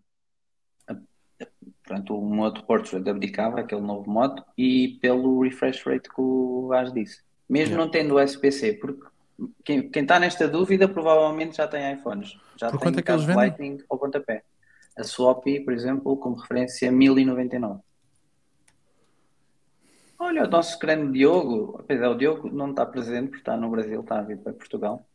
Portanto, 1.86 2.18
o 2.18 2.22
modo 2.22 2.64
Portrait 2.64 3.08
abdicava, 3.08 3.60
aquele 3.60 3.82
novo 3.82 4.10
modo, 4.10 4.44
e 4.58 4.98
pelo 5.02 5.42
refresh 5.44 5.84
rate 5.86 6.10
que 6.10 6.20
o 6.20 6.68
Vaz 6.70 6.92
disse. 6.92 7.22
Mesmo 7.48 7.76
Yeah. 7.76 7.86
não 7.86 7.92
tendo 7.92 8.20
USB-C, 8.20 8.74
porque 8.74 9.06
quem 9.64 9.88
quem 9.90 10.02
está 10.02 10.20
nesta 10.20 10.48
dúvida 10.48 10.88
provavelmente 10.88 11.58
já 11.58 11.68
tem 11.68 11.94
iPhones. 11.94 12.38
Já 12.58 12.70
Por 12.72 12.80
tem 12.80 12.88
quanto 12.88 13.00
é 13.00 13.04
que 13.04 13.12
eles 13.12 13.24
vendem? 13.24 13.36
Lightning 13.44 13.78
ao 13.88 14.00
pontapé. 14.00 14.44
A 14.98 15.04
Swap, 15.04 15.44
por 15.64 15.74
exemplo, 15.74 16.18
como 16.18 16.38
referência, 16.38 16.92
1099. 16.92 17.82
Olha, 20.18 20.46
o 20.46 20.48
nosso 20.48 20.80
grande 20.80 21.12
Diogo, 21.12 21.76
apesar 21.80 22.10
o 22.10 22.16
Diogo 22.18 22.50
não 22.50 22.70
está 22.72 22.86
presente, 22.86 23.28
porque 23.28 23.40
está 23.42 23.58
no 23.58 23.70
Brasil, 23.70 24.00
está 24.00 24.20
a 24.20 24.22
vir 24.24 24.38
para 24.38 24.54
Portugal. 24.54 25.06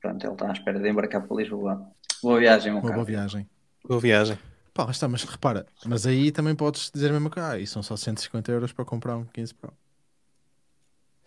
Pronto, 0.00 0.22
ele 0.26 0.32
está 0.32 0.48
à 0.48 0.52
espera 0.52 0.80
de 0.80 0.88
embarcar 0.90 1.26
para 1.26 1.36
Lisboa. 1.36 1.86
Boa 2.22 2.38
viagem, 2.40 2.72
meu 2.72 2.80
Uma 2.80 2.88
boa 2.92 2.94
caro. 2.96 3.06
viagem. 3.06 3.48
Boa 3.88 4.00
viagem. 4.00 4.36
Pá, 4.74 4.90
está, 4.90 5.06
mas 5.06 5.22
repara, 5.24 5.66
mas 5.84 6.06
aí 6.06 6.32
também 6.32 6.54
podes 6.54 6.90
dizer 6.92 7.10
a 7.10 7.12
mesma 7.12 7.28
coisa. 7.28 7.50
Ah, 7.50 7.58
e 7.58 7.66
são 7.66 7.82
só 7.82 7.94
150 7.96 8.50
euros 8.52 8.72
para 8.72 8.84
comprar 8.84 9.16
um 9.16 9.24
15 9.26 9.52
Pro. 9.54 9.72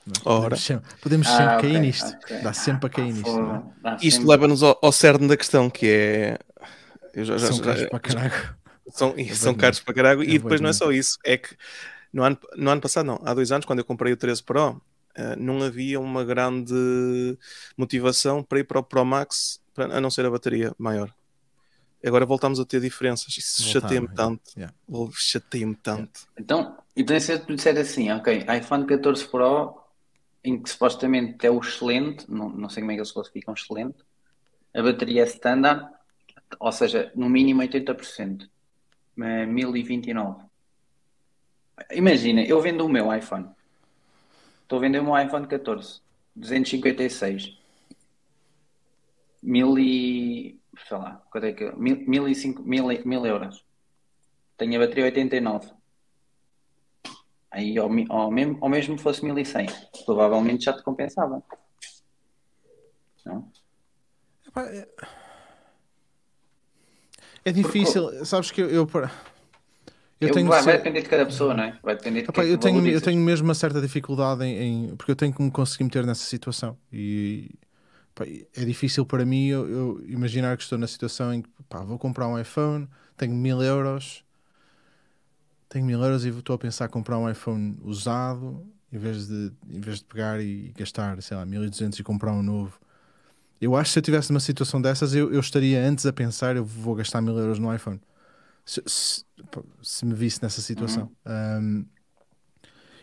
Não, 0.05 0.13
Ora. 0.33 0.41
Podemos 0.41 0.63
sempre, 0.63 0.95
podemos 1.01 1.27
Ah, 1.27 1.57
cair 1.59 1.79
nisto. 1.79 2.07
ok. 2.23 2.41
Dá 2.41 2.53
sempre 2.53 2.87
a 2.87 2.89
cair 2.89 3.11
nisto. 3.13 3.23
Fogo, 3.25 3.41
não 3.83 3.91
é? 3.91 3.95
Isto 3.95 4.17
sempre- 4.17 4.29
leva-nos 4.29 4.63
ao, 4.63 4.79
ao 4.81 4.91
cerne 4.91 5.27
da 5.27 5.37
questão, 5.37 5.69
que 5.69 5.87
é. 5.87 6.37
Eu 7.13 7.25
já, 7.25 7.37
já- 7.37 7.47
São 7.47 7.57
já- 7.57 7.63
caros 7.63 7.85
para 7.89 7.99
caralho. 7.99 8.55
são, 8.89 9.13
e 9.17 9.29
É 9.29 9.35
são 9.35 9.53
caros 9.55 9.79
para 9.79 9.93
caralho. 9.93 10.21
É 10.21 10.25
e 10.25 10.37
depois 10.39 10.61
não 10.61 10.69
é 10.69 10.73
só 10.73 10.91
isso, 10.91 11.17
é 11.23 11.37
que 11.37 11.55
no 12.13 12.23
ano, 12.23 12.37
no 12.55 12.69
ano 12.71 12.81
passado, 12.81 13.05
não, 13.05 13.19
há 13.23 13.33
dois 13.33 13.51
anos, 13.51 13.65
quando 13.65 13.79
eu 13.79 13.85
comprei 13.85 14.11
o 14.13 14.17
13 14.17 14.43
Pro, 14.43 14.79
eh, 15.15 15.35
não 15.37 15.61
havia 15.63 15.99
uma 15.99 16.23
grande 16.23 16.73
motivação 17.77 18.43
para 18.43 18.59
ir 18.59 18.63
para 18.63 18.79
o 18.79 18.83
Pro 18.83 19.03
Max, 19.05 19.59
para- 19.73 19.97
a 19.97 20.01
não 20.01 20.09
ser 20.11 20.25
a 20.25 20.29
bateria 20.31 20.71
maior. 20.77 21.11
Agora 22.05 22.25
voltamos 22.25 22.59
a 22.59 22.65
ter 22.65 22.79
diferenças. 22.79 23.35
Isso 23.37 23.63
chateia-me 23.63 24.07
yeah, 24.07 24.15
tanto. 24.15 24.41
yeah. 24.55 24.75
Oh, 24.87 25.09
Chateia-me 25.11 25.75
tanto. 25.75 26.21
Então, 26.37 26.77
então 26.95 27.19
se 27.19 27.39
te 27.39 27.55
disser 27.55 27.77
assim, 27.77 28.11
ok, 28.11 28.45
iPhone 28.57 28.85
14 28.85 29.27
Pro, 29.27 29.81
em 30.43 30.61
que 30.61 30.69
supostamente 30.69 31.47
é 31.47 31.49
o 31.49 31.59
excelente, 31.59 32.29
não, 32.29 32.49
não 32.49 32.69
sei 32.69 32.81
como 32.81 32.91
é 32.91 32.95
que 32.95 33.01
eles 33.01 33.11
classificam 33.11 33.53
excelente, 33.55 33.97
a 34.73 34.83
bateria 34.83 35.23
é 35.23 35.25
standard, 35.25 35.89
ou 36.59 36.71
seja, 36.71 37.11
no 37.15 37.27
mínimo 37.27 37.61
80%, 37.63 38.47
é 39.21 39.45
1029. 39.45 40.43
Imagina, 41.91 42.43
eu 42.43 42.61
vendo 42.61 42.85
o 42.85 42.89
meu 42.89 43.13
iPhone, 43.13 43.49
estou 44.61 44.77
a 44.77 44.81
vender 44.81 44.99
o 44.99 45.03
meu 45.03 45.17
iPhone 45.17 45.47
14, 45.47 46.01
256, 46.35 47.57
mil 49.41 49.77
e, 49.79 50.59
sei 50.87 50.97
lá, 50.97 51.21
quanto 51.31 51.45
é 51.45 51.53
que, 51.53 51.71
mil, 51.75 51.97
mil 52.07 52.27
e 52.27 52.35
cinco, 52.35 52.61
mil, 52.63 52.85
mil 53.05 53.25
euros. 53.25 53.63
Tenho 54.57 54.75
a 54.75 54.79
bateria 54.85 55.05
89. 55.05 55.69
Aí, 57.51 57.77
ao, 57.77 57.89
mesmo, 57.89 58.57
ao 58.61 58.69
mesmo 58.69 58.97
fosse 58.97 59.23
1100, 59.23 59.67
provavelmente 60.05 60.65
já 60.65 60.73
te 60.73 60.83
compensava. 60.83 61.41
Não? 63.25 63.49
É... 64.57 64.87
é 67.45 67.51
difícil, 67.51 68.25
sabes 68.25 68.51
que 68.51 68.61
eu. 68.61 68.69
eu, 68.69 68.87
eu 68.93 69.09
Eu- 70.19 70.31
tenho 70.33 70.47
vai, 70.47 70.61
vai 70.61 70.73
ser- 70.73 70.77
depender 70.77 71.01
de 71.01 71.09
cada 71.09 71.25
pessoa, 71.25 71.53
não 71.53 71.63
é? 71.63 71.79
Vai 71.81 71.95
depender 71.95 72.21
de 72.23 72.29
Epá, 72.29 72.43
é 72.43 72.51
eu, 72.51 72.57
tenho, 72.57 72.87
eu 72.87 73.01
tenho 73.01 73.21
mesmo 73.21 73.47
uma 73.47 73.55
certa 73.55 73.81
dificuldade 73.81 74.43
em, 74.43 74.89
em- 74.89 74.95
porque 74.95 75.11
eu 75.11 75.15
tenho 75.15 75.33
que 75.33 75.41
me 75.41 75.51
conseguir 75.51 75.85
meter 75.85 76.05
nessa 76.05 76.23
situação 76.25 76.77
e 76.91 77.49
pá, 78.15 78.25
é 78.27 78.65
difícil 78.65 79.05
para 79.05 79.25
mim 79.25 79.47
eu, 79.47 79.69
eu 79.69 80.05
imaginar 80.09 80.57
que 80.57 80.63
estou 80.63 80.77
na 80.79 80.87
situação 80.87 81.33
em 81.33 81.41
que 81.43 81.49
pá, 81.69 81.81
vou 81.83 81.99
comprar 81.99 82.27
um 82.27 82.39
iPhone, 82.39 82.87
tenho 83.17 83.33
mil 83.35 83.61
euros, 83.63 84.25
tenho 85.69 85.85
mil 85.85 86.01
euros 86.01 86.25
e 86.25 86.29
estou 86.29 86.55
a 86.55 86.59
pensar 86.59 86.85
em 86.85 86.89
comprar 86.89 87.17
um 87.17 87.29
iPhone 87.29 87.77
usado 87.83 88.65
em 88.91 88.97
vez 88.97 89.27
de, 89.27 89.51
em 89.69 89.79
vez 89.81 89.99
de 89.99 90.05
pegar 90.05 90.39
e 90.41 90.71
gastar, 90.77 91.21
sei 91.21 91.35
lá, 91.35 91.45
1200 91.45 91.99
e 91.99 92.03
comprar 92.03 92.31
um 92.31 92.41
novo. 92.43 92.79
Eu 93.61 93.75
acho 93.75 93.89
que 93.89 93.93
se 93.93 93.99
eu 93.99 94.01
estivesse 94.01 94.31
numa 94.31 94.39
situação 94.41 94.81
dessas, 94.81 95.15
eu, 95.15 95.33
eu 95.33 95.39
estaria 95.39 95.81
antes 95.87 96.05
a 96.05 96.13
pensar, 96.13 96.55
eu 96.57 96.65
vou 96.65 96.95
gastar 96.95 97.21
mil 97.21 97.37
euros 97.37 97.59
no 97.59 97.73
iPhone. 97.73 98.01
Se, 98.65 98.81
se- 98.87 99.25
se 99.83 100.05
me 100.05 100.13
visse 100.15 100.41
nessa 100.43 100.61
situação. 100.61 101.09
Um, 101.25 101.85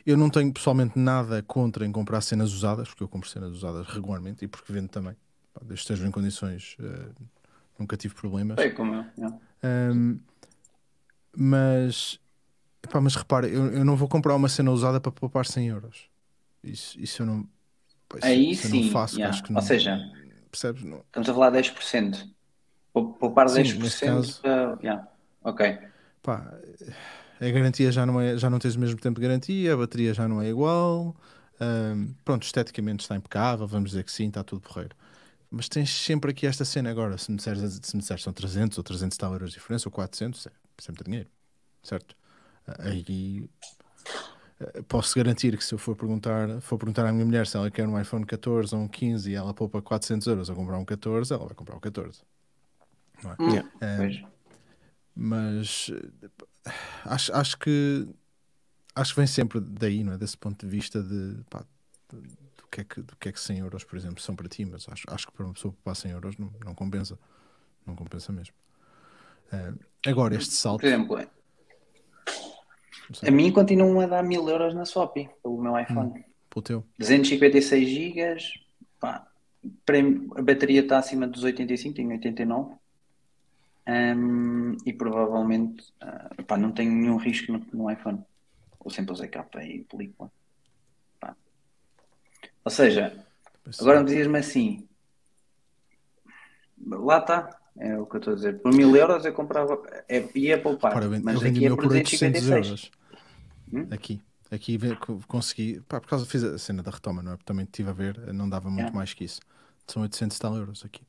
eu 0.04 0.16
não 0.16 0.28
tenho 0.30 0.52
pessoalmente 0.52 0.98
nada 0.98 1.42
contra 1.42 1.84
em 1.86 1.92
comprar 1.92 2.20
cenas 2.20 2.52
usadas, 2.52 2.88
porque 2.88 3.02
eu 3.02 3.08
compro 3.08 3.28
cenas 3.28 3.50
usadas 3.52 3.86
regularmente 3.88 4.44
e 4.44 4.48
porque 4.48 4.72
vendo 4.72 4.88
também. 4.88 5.14
Pá, 5.54 5.60
desde 5.64 5.74
que 5.86 5.92
estejam 5.92 6.08
em 6.08 6.10
condições, 6.10 6.76
eh, 6.80 7.08
nunca 7.78 7.96
tive 7.96 8.14
problemas. 8.14 8.58
Sei 8.60 8.70
como 8.72 8.94
eu. 8.94 9.04
não. 9.18 9.40
Um, 9.64 10.18
mas, 11.36 12.18
epá, 12.82 13.00
mas 13.00 13.14
repara, 13.14 13.48
eu, 13.48 13.66
eu 13.72 13.84
não 13.84 13.96
vou 13.96 14.08
comprar 14.08 14.34
uma 14.34 14.48
cena 14.48 14.70
usada 14.70 15.00
para 15.00 15.12
poupar 15.12 15.46
100 15.46 15.68
euros. 15.68 16.08
Isso, 16.62 16.98
isso 17.00 17.22
eu 17.22 17.26
não. 17.26 17.48
pá, 18.08 18.18
isso- 18.18 18.26
Aí 18.26 18.50
isso 18.50 18.68
sim, 18.68 18.84
não 18.84 18.90
faço. 18.90 19.16
yeah. 19.16 19.30
Acho 19.34 19.42
que 19.42 19.50
Ou 19.50 19.54
não, 19.54 19.62
seja, 19.62 19.98
percebes? 20.50 20.82
Não, 20.84 20.98
Estamos 20.98 21.28
a 21.28 21.34
falar 21.34 21.50
de 21.50 21.56
10%. 21.58 22.28
Pou- 22.92 23.14
Poupar 23.14 23.48
Sim, 23.48 23.62
10% 23.62 23.78
neste 23.82 24.00
caso. 24.04 24.40
para. 24.42 24.78
yeah. 24.82 25.08
Ok. 25.42 25.78
pá, 26.22 26.52
a 27.48 27.50
garantia 27.50 27.90
já 27.90 28.06
não, 28.06 28.20
é, 28.20 28.36
já 28.38 28.48
não 28.48 28.58
tens 28.58 28.76
o 28.76 28.80
mesmo 28.80 28.98
tempo 29.00 29.20
de 29.20 29.26
garantia, 29.26 29.74
a 29.74 29.76
bateria 29.76 30.14
já 30.14 30.28
não 30.28 30.40
é 30.40 30.48
igual. 30.48 31.16
um, 31.60 32.14
pronto, 32.24 32.44
esteticamente 32.44 33.02
está 33.02 33.16
impecável, 33.16 33.66
vamos 33.66 33.90
dizer 33.90 34.04
que 34.04 34.12
sim, 34.12 34.28
está 34.28 34.44
tudo 34.44 34.60
porreiro. 34.60 34.94
Mas 35.50 35.68
tens 35.68 35.90
sempre 35.90 36.30
aqui 36.30 36.46
esta 36.46 36.64
cena 36.64 36.90
agora. 36.90 37.18
Se 37.18 37.30
me 37.30 37.36
disseres, 37.36 37.80
se 37.82 37.94
me 37.96 38.00
disseres 38.00 38.22
são 38.22 38.32
300 38.32 38.78
ou 38.78 38.84
300 38.84 39.18
tal 39.18 39.32
euros 39.32 39.50
de 39.50 39.58
diferença, 39.58 39.88
ou 39.88 39.92
400, 39.92 40.46
é 40.46 40.50
sempre 40.78 41.04
dinheiro, 41.04 41.28
certo? 41.82 42.16
Aí 42.78 43.48
eh, 44.60 44.82
posso 44.88 45.14
garantir 45.16 45.56
que 45.56 45.64
se 45.64 45.74
eu 45.74 45.78
for 45.78 45.96
perguntar, 45.96 46.60
for 46.60 46.78
perguntar 46.78 47.06
à 47.06 47.12
minha 47.12 47.24
mulher 47.24 47.46
se 47.46 47.56
ela 47.56 47.70
quer 47.70 47.86
um 47.86 48.00
iPhone 48.00 48.24
14 48.24 48.74
ou 48.74 48.82
um 48.82 48.88
15 48.88 49.30
e 49.30 49.34
ela 49.34 49.52
poupa 49.52 49.82
400 49.82 50.26
euros 50.26 50.48
a 50.48 50.54
comprar 50.54 50.78
um 50.78 50.84
14, 50.84 51.32
ela 51.32 51.44
vai 51.44 51.54
comprar 51.54 51.76
um 51.76 51.80
14. 51.80 52.22
Hum, 53.24 53.52
Yeah. 53.52 53.68
Pois. 53.98 54.22
mas 55.14 55.90
acho, 57.04 57.34
acho 57.34 57.58
que 57.58 58.08
acho 58.94 59.14
que 59.14 59.20
vem 59.20 59.26
sempre 59.26 59.60
daí, 59.60 60.04
não 60.04 60.12
é? 60.12 60.18
Desse 60.18 60.36
ponto 60.36 60.64
de 60.66 60.70
vista 60.70 61.02
de 61.02 61.42
pá, 61.50 61.64
de- 62.12 62.20
do, 62.20 62.66
que 62.70 62.80
é 62.80 62.84
que, 62.84 63.02
do 63.02 63.16
que 63.16 63.28
é 63.28 63.32
que 63.32 63.40
100 63.40 63.58
euros, 63.58 63.84
por 63.84 63.96
exemplo, 63.96 64.20
são 64.20 64.34
para 64.36 64.48
ti, 64.48 64.64
mas 64.64 64.86
acho, 64.88 65.04
acho 65.08 65.26
que 65.26 65.32
para 65.32 65.44
uma 65.44 65.54
pessoa 65.54 65.72
poupar 65.72 65.96
100 65.96 66.12
euros 66.12 66.36
não, 66.36 66.52
não 66.64 66.74
compensa. 66.74 67.18
Não 67.86 67.96
compensa 67.96 68.32
mesmo. 68.32 68.54
Eh, 69.52 69.72
agora, 70.06 70.34
este 70.36 70.54
salto. 70.54 70.80
Por 70.80 70.86
exemplo, 70.86 71.18
sei, 73.12 73.28
a 73.28 73.32
mim 73.32 73.52
continuam 73.52 74.00
a 74.00 74.06
dar 74.06 74.22
1000 74.22 74.48
euros 74.48 74.74
na 74.74 74.84
Swap 74.84 75.14
pelo 75.14 75.60
meu 75.60 75.78
iPhone. 75.78 76.24
pelo 76.48 76.62
teu. 76.62 76.86
256 76.98 77.88
GB, 77.88 78.36
pá, 79.00 79.26
a 80.36 80.42
bateria 80.42 80.80
está 80.80 80.98
acima 80.98 81.26
dos 81.26 81.44
85, 81.44 81.94
tenho 81.94 82.10
89. 82.10 82.74
Hum, 83.86 84.76
e 84.86 84.92
provavelmente 84.92 85.92
ah, 86.00 86.30
pá, 86.46 86.56
não 86.56 86.70
tenho 86.70 86.92
nenhum 86.92 87.16
risco 87.16 87.52
no, 87.52 87.66
no 87.72 87.90
iPhone. 87.90 88.22
Ou 88.78 88.90
sempre 88.90 89.12
usei 89.12 89.28
capa 89.28 89.62
e 89.64 89.84
película. 89.84 90.30
Pá. 91.20 91.36
Ou 92.64 92.70
seja, 92.70 93.24
agora 93.80 94.04
dizias-me 94.04 94.38
assim: 94.38 94.88
lá 96.86 97.18
está, 97.18 97.60
é 97.78 97.98
o 97.98 98.06
que 98.06 98.16
eu 98.16 98.18
estou 98.18 98.32
a 98.32 98.36
dizer. 98.36 98.60
Por 98.60 98.74
mil 98.74 98.94
euros 98.94 99.24
eu 99.24 99.32
comprava, 99.32 99.80
é, 100.08 100.28
ia 100.34 100.60
poupar, 100.60 101.00
vendi, 101.08 101.24
mas 101.24 101.34
eu 101.34 101.40
vendi 101.40 101.58
aqui 101.58 101.66
é 101.66 101.70
por 101.70 101.82
por 101.82 101.92
800 101.92 102.42
256. 102.42 102.66
euros. 102.66 102.90
Hum? 103.72 103.94
Aqui. 103.94 104.20
Aqui 104.50 104.78
consegui, 105.26 105.80
pá, 105.88 105.98
por 105.98 106.10
causa 106.10 106.26
fiz 106.26 106.44
a 106.44 106.58
cena 106.58 106.82
da 106.82 106.90
retoma, 106.90 107.22
não 107.22 107.32
é? 107.32 107.38
Também 107.42 107.64
estive 107.64 107.88
a 107.88 107.92
ver, 107.94 108.34
não 108.34 108.46
dava 108.46 108.68
muito 108.68 108.80
Yeah. 108.80 108.94
mais 108.94 109.14
que 109.14 109.24
isso. 109.24 109.40
São 109.86 110.02
800 110.02 110.36
e 110.36 110.40
tal 110.40 110.54
euros 110.56 110.84
aqui. 110.84 111.02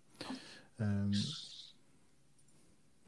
Ahm, 0.80 1.12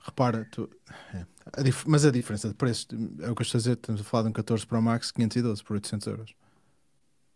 repara, 0.05 0.47
tu, 0.51 0.69
é, 1.13 1.25
a 1.53 1.61
dif- 1.63 1.85
mas 1.87 2.05
a 2.05 2.11
diferença 2.11 2.47
de 2.47 2.53
preço 2.55 2.87
é 3.21 3.29
o 3.29 3.35
que 3.35 3.41
eu 3.41 3.43
estou 3.43 3.57
a 3.57 3.61
dizer. 3.61 3.73
Estamos 3.73 4.01
a 4.01 4.03
falar 4.03 4.23
de 4.23 4.29
um 4.29 4.33
14 4.33 4.65
Pro 4.65 4.81
Max 4.81 5.11
512 5.11 5.63
por 5.63 5.73
800 5.75 6.07
euros. 6.07 6.33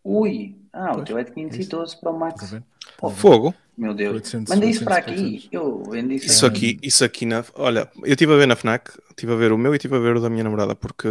Ui, 0.02 0.56
ah, 0.72 0.96
o 0.96 1.04
teu 1.04 1.18
é 1.18 1.24
de 1.24 1.30
512 1.32 2.00
para 2.00 2.10
o 2.10 2.18
Max. 2.18 2.54
Oh, 3.02 3.10
Fogo. 3.10 3.54
meu 3.76 3.92
Deus. 3.94 4.14
800, 4.14 4.54
Manda 4.54 4.66
isso 4.66 4.82
para 4.84 4.96
800, 4.96 5.22
aqui. 5.22 5.48
Eu 5.52 5.82
vendo 5.90 6.12
isso. 6.12 6.26
Isso 6.26 6.46
aqui, 6.46 6.78
isso 6.82 7.04
aqui 7.04 7.26
na. 7.26 7.44
Olha, 7.54 7.90
eu 8.02 8.12
estive 8.12 8.32
a 8.32 8.36
ver 8.36 8.46
na 8.46 8.56
Fnac, 8.56 8.90
estive 9.10 9.32
a 9.32 9.36
ver 9.36 9.52
o 9.52 9.58
meu 9.58 9.74
e 9.74 9.76
estive 9.76 9.96
a 9.96 9.98
ver 9.98 10.16
o 10.16 10.20
da 10.20 10.30
minha 10.30 10.44
namorada, 10.44 10.74
porque 10.74 11.06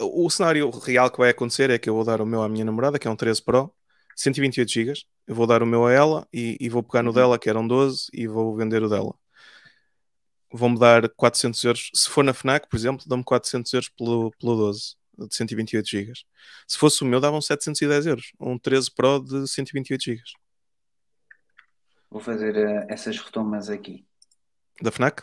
o 0.00 0.30
cenário 0.30 0.70
real 0.70 1.10
que 1.10 1.18
vai 1.18 1.30
acontecer 1.30 1.70
é 1.70 1.78
que 1.78 1.88
eu 1.90 1.94
vou 1.94 2.04
dar 2.04 2.20
o 2.20 2.26
meu 2.26 2.42
à 2.42 2.48
minha 2.48 2.64
namorada, 2.64 2.98
que 2.98 3.08
é 3.08 3.10
um 3.10 3.16
13 3.16 3.42
Pro, 3.42 3.72
128 4.14 4.70
GB. 4.70 4.92
Eu 5.26 5.34
vou 5.34 5.46
dar 5.46 5.62
o 5.62 5.66
meu 5.66 5.84
a 5.86 5.92
ela 5.92 6.26
e, 6.32 6.56
e 6.60 6.68
vou 6.68 6.82
pegar 6.84 7.02
no 7.02 7.10
Uhum. 7.10 7.14
dela, 7.14 7.38
que 7.38 7.50
eram 7.50 7.66
12, 7.66 8.06
e 8.12 8.26
vou 8.28 8.54
vender 8.56 8.82
o 8.82 8.88
dela. 8.88 9.12
Vão-me 10.52 10.78
dar 10.78 11.08
400 11.10 11.62
euros. 11.64 11.90
Se 11.94 12.08
for 12.08 12.24
na 12.24 12.32
Fnac, 12.32 12.68
por 12.68 12.76
exemplo, 12.76 13.04
dão-me 13.06 13.24
400 13.24 13.72
euros 13.72 13.88
pelo, 13.90 14.30
pelo 14.40 14.56
12 14.56 14.96
de 15.18 15.34
128 15.34 15.88
GB. 15.88 16.12
Se 16.66 16.78
fosse 16.78 17.02
o 17.02 17.06
meu, 17.06 17.20
davam 17.20 17.40
710 17.40 18.06
euros. 18.06 18.32
Um 18.40 18.58
13 18.58 18.90
Pro 18.94 19.18
de 19.20 19.46
128 19.48 20.02
GB. 20.04 20.22
Vou 22.10 22.20
fazer 22.20 22.56
eh, 22.56 22.86
essas 22.88 23.18
retomas 23.18 23.68
aqui. 23.68 24.06
Da 24.80 24.90
Fnac? 24.90 25.22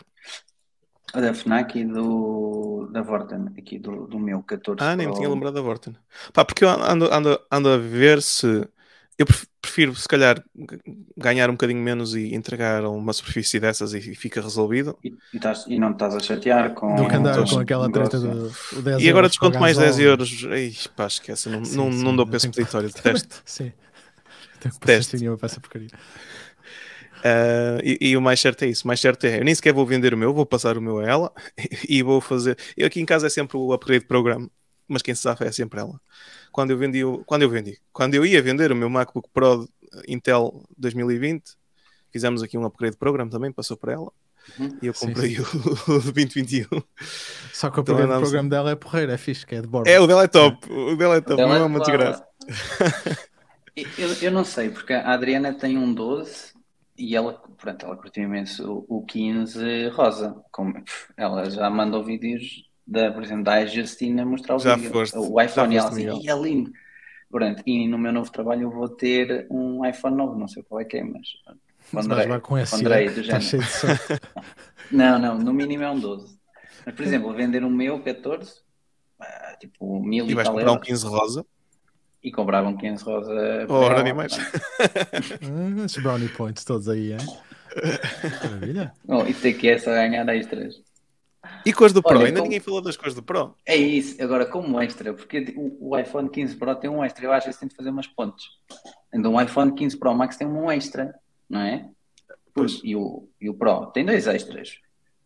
Da 1.14 1.34
FNAC 1.34 1.80
e 1.80 1.86
do, 1.86 2.90
da 2.92 3.02
Vorten, 3.02 3.48
aqui 3.58 3.80
do, 3.80 4.06
do 4.06 4.20
meu 4.20 4.44
14 4.44 4.84
Ah, 4.84 4.96
nem 4.96 5.08
me 5.08 5.14
Pro. 5.14 5.22
tinha 5.22 5.30
lembrado 5.30 5.54
da 5.54 5.62
Vorten. 5.62 5.96
Pá, 6.34 6.44
porque 6.44 6.66
eu 6.66 6.70
ando, 6.70 7.12
ando, 7.12 7.40
ando 7.50 7.70
a 7.70 7.78
ver 7.78 8.22
se. 8.22 8.68
Eu 9.18 9.26
pref- 9.26 9.46
prefiro, 9.62 9.96
se 9.96 10.08
calhar, 10.08 10.44
ganhar 11.18 11.50
um 11.50 11.54
bocadinho 11.54 11.80
menos 11.82 12.14
e 12.16 12.36
entregar 12.36 12.84
uma 12.86 13.14
superfície 13.14 13.60
dessas 13.60 13.94
e 13.94 14.02
fica 14.14 14.42
resolvido. 14.42 14.98
E, 15.04 15.10
e, 15.10 15.38
estás- 15.38 15.66
e 15.68 15.80
não 15.80 15.90
te 15.92 15.96
estás 15.96 16.16
a 16.16 16.20
chatear 16.20 16.74
com. 16.74 16.96
Do 16.96 17.08
que 17.08 17.16
andar 17.16 17.44
com 17.48 17.60
aquela 17.60 17.90
treta 17.90 18.20
do 18.20 18.52
o 18.74 18.82
10 18.82 19.02
E 19.02 19.10
agora 19.10 19.30
desconto 19.30 19.58
mais 19.60 19.78
10 19.78 19.92
gasóleo. 19.92 20.08
euros. 20.10 20.44
Ei, 20.52 20.76
pá, 20.96 21.08
esquece. 21.08 21.48
Não, 21.50 21.64
Sim, 21.64 21.78
não, 21.78 21.92
sim, 21.92 22.04
não 22.04 22.16
dou 22.16 22.24
eu 22.26 22.28
para 22.28 22.38
esse 22.38 22.46
tenho- 22.50 22.54
peditório 22.56 22.90
de 22.90 22.96
teste. 22.96 23.36
Sim. 23.46 23.72
Tenho 24.60 24.74
que 24.74 24.80
Teste. 24.82 25.16
dinheiro 25.18 25.38
para 25.38 25.46
essa 25.46 25.60
porcaria. 25.62 25.90
Ah, 27.24 27.80
e, 27.84 27.98
e 28.10 28.18
o 28.18 28.22
mais 28.22 28.40
certo 28.40 28.64
é 28.64 28.68
isso. 28.68 28.84
O 28.84 28.88
mais 28.88 29.00
certo 29.00 29.26
é, 29.26 29.40
eu 29.40 29.44
nem 29.46 29.56
sequer 29.56 29.74
vou 29.74 29.86
vender 29.86 30.14
o 30.14 30.18
meu, 30.18 30.34
vou 30.34 30.46
passar 30.46 30.78
o 30.78 30.82
meu 30.82 31.00
a 31.00 31.06
ela 31.08 31.32
e 31.88 32.04
vou 32.04 32.20
fazer. 32.22 32.58
Eu 32.78 32.88
aqui 32.88 33.00
em 33.00 33.06
casa 33.06 33.28
é 33.28 33.30
sempre 33.30 33.58
o 33.58 33.74
upgrade 33.74 34.06
program, 34.06 34.50
mas 34.88 35.02
quem 35.02 35.14
se 35.16 35.22
safa 35.22 35.46
é 35.46 35.52
sempre 35.52 35.80
ela. 35.80 36.00
Quando 36.52 36.72
eu 36.72 36.78
vendi, 36.78 37.04
o- 37.04 37.24
quando 37.26 37.42
eu 37.44 37.50
vendi, 37.50 37.80
quando 37.92 38.16
eu 38.16 38.26
ia 38.26 38.42
vender 38.42 38.72
o 38.72 38.76
meu 38.76 38.90
MacBook 38.90 39.30
Pro 39.34 39.68
Intel 40.08 40.64
2020, 40.78 41.44
fizemos 42.12 42.42
aqui 42.44 42.58
um 42.58 42.66
upgrade 42.66 42.98
program 42.98 43.28
também, 43.30 43.52
passou 43.52 43.76
para 43.78 43.94
ela. 43.94 44.12
Uhum. 44.60 44.78
E 44.82 44.86
eu 44.88 44.94
Sim, 44.94 45.08
comprei 45.08 45.38
o, 45.40 45.42
o 45.92 46.00
de 46.00 46.12
2021. 46.12 46.68
Só 47.52 47.70
que 47.72 47.80
o 47.80 47.82
Então 47.82 47.84
programa, 47.84 48.14
andamos- 48.14 48.30
programa 48.30 48.50
dela 48.50 48.72
é 48.72 48.76
porreiro, 48.76 49.12
é 49.12 49.18
fixe, 49.18 49.46
que 49.46 49.56
é 49.56 49.62
de 49.62 49.68
bordo. 49.68 49.88
É, 49.88 50.00
o 50.00 50.06
dela 50.06 50.24
é 50.24 50.28
top. 50.28 50.72
O 50.72 50.96
dela 50.96 51.16
é 51.16 51.22
top, 51.22 51.42
Ela 51.42 51.50
não 51.50 51.56
é 51.56 51.60
é 51.62 51.64
uma 51.64 51.80
de 51.80 51.86
desgraça. 51.86 52.24
Eu, 53.98 54.14
eu 54.22 54.32
não 54.32 54.46
sei, 54.46 54.70
porque 54.70 54.94
a 54.94 55.14
Adriana 55.14 55.54
tem 55.54 55.78
um 55.78 55.94
12 55.94 56.54
e 56.98 57.16
ela, 57.16 57.34
pronto, 57.58 57.86
ela 57.86 57.98
curtiu 57.98 58.24
imenso 58.24 58.86
o, 58.88 59.00
o 59.00 59.06
15 59.06 59.90
rosa. 59.90 60.36
Como, 60.52 60.74
ela 61.18 61.50
já 61.50 61.70
mandou 61.70 62.04
vídeos, 62.04 62.64
da, 62.86 63.12
por 63.12 63.24
exemplo, 63.24 63.44
da 63.44 63.66
Justina 63.66 64.26
mostrar 64.26 64.56
o 64.56 64.60
Já 64.60 64.76
vídeo, 64.76 64.92
foste, 64.92 65.18
o 65.18 65.42
iPhone, 65.42 65.74
e 65.74 65.78
ela 65.78 65.90
foste, 65.90 66.08
assim, 66.08 66.22
e 66.22 66.30
é 66.30 66.36
lindo. 66.36 66.72
Pronto, 67.30 67.64
e 67.66 67.88
no 67.88 67.98
meu 67.98 68.14
novo 68.14 68.32
trabalho 68.32 68.64
eu 68.64 68.72
vou 68.72 68.88
ter 68.88 69.48
um 69.50 69.86
iPhone 69.86 70.16
novo, 70.16 70.38
não 70.38 70.48
sei 70.48 70.64
qual 70.64 70.80
é 70.82 70.86
que 70.86 70.98
é, 70.98 71.04
mas 71.04 71.28
vais 71.92 72.08
levar 72.08 72.40
com 72.42 72.58
esse, 72.58 72.76
é? 72.88 73.10
do 73.10 73.22
Está 73.22 73.40
género. 73.40 73.68
Não, 74.92 75.18
não, 75.18 75.38
no 75.40 75.52
mínimo 75.52 75.84
é 75.84 75.90
um 75.90 76.00
12. 76.00 76.38
Mas, 76.86 76.94
por 76.96 77.04
exemplo, 77.04 77.34
vender 77.34 77.64
o 77.64 77.70
meu 77.70 78.00
14, 78.04 78.62
ah, 79.20 79.56
tipo, 79.60 80.00
mil 80.00 80.28
E 80.28 80.32
e 80.32 80.36
vais 80.36 80.48
comprar 80.48 80.70
um 80.70 80.74
euros, 80.76 80.88
15 80.88 81.08
rosa. 81.08 81.46
e 82.24 82.32
compravam 82.32 82.72
um 82.72 82.78
15 82.78 83.04
rosa 83.04 83.34
para 83.66 83.74
Ora, 83.76 84.04
nem 84.04 84.14
mais. 84.14 84.34
Esses 85.86 86.04
brownie 86.04 86.30
points 86.30 86.64
todos 86.64 86.88
aí, 86.88 87.14
hein? 87.14 87.18
Maravilha. 88.44 88.94
Bom, 89.04 89.26
isto 89.26 89.48
aqui 89.48 89.70
é 89.70 89.80
só 89.80 89.92
ganhar 89.92 90.28
extras. 90.30 90.82
E 91.66 91.74
cores 91.74 91.94
do 91.94 92.02
Pro? 92.02 92.18
Olha, 92.18 92.28
Ainda 92.28 92.40
como- 92.40 92.44
ninguém 92.50 92.60
falou 92.60 92.82
das 92.82 92.96
cores 92.98 93.14
do 93.16 93.24
Pro. 93.24 93.56
É 93.66 93.76
isso, 93.76 94.22
agora 94.22 94.46
como 94.46 94.80
extra, 94.82 95.14
porque 95.14 95.54
o, 95.56 95.90
o 95.92 95.98
iPhone 96.00 96.30
15 96.30 96.56
Pro 96.56 96.76
tem 96.76 96.90
um 96.90 97.04
extra, 97.04 97.26
eu 97.26 97.32
acho 97.32 97.50
que 97.50 97.58
tem 97.58 97.68
de 97.70 97.76
fazer 97.76 97.90
umas 97.90 98.08
pontes. 98.08 98.46
Então 99.14 99.34
o 99.34 99.42
iPhone 99.42 99.74
15 99.74 99.98
Pro 99.98 100.14
Max 100.14 100.38
tem 100.38 100.48
um 100.48 100.72
extra, 100.72 101.14
não 101.50 101.62
é? 101.62 101.90
Pois. 102.54 102.80
E 102.84 102.96
o, 102.96 103.28
e 103.40 103.50
o 103.50 103.54
Pro 103.54 103.88
tem 103.88 104.06
dois 104.06 104.28
extras. 104.28 104.78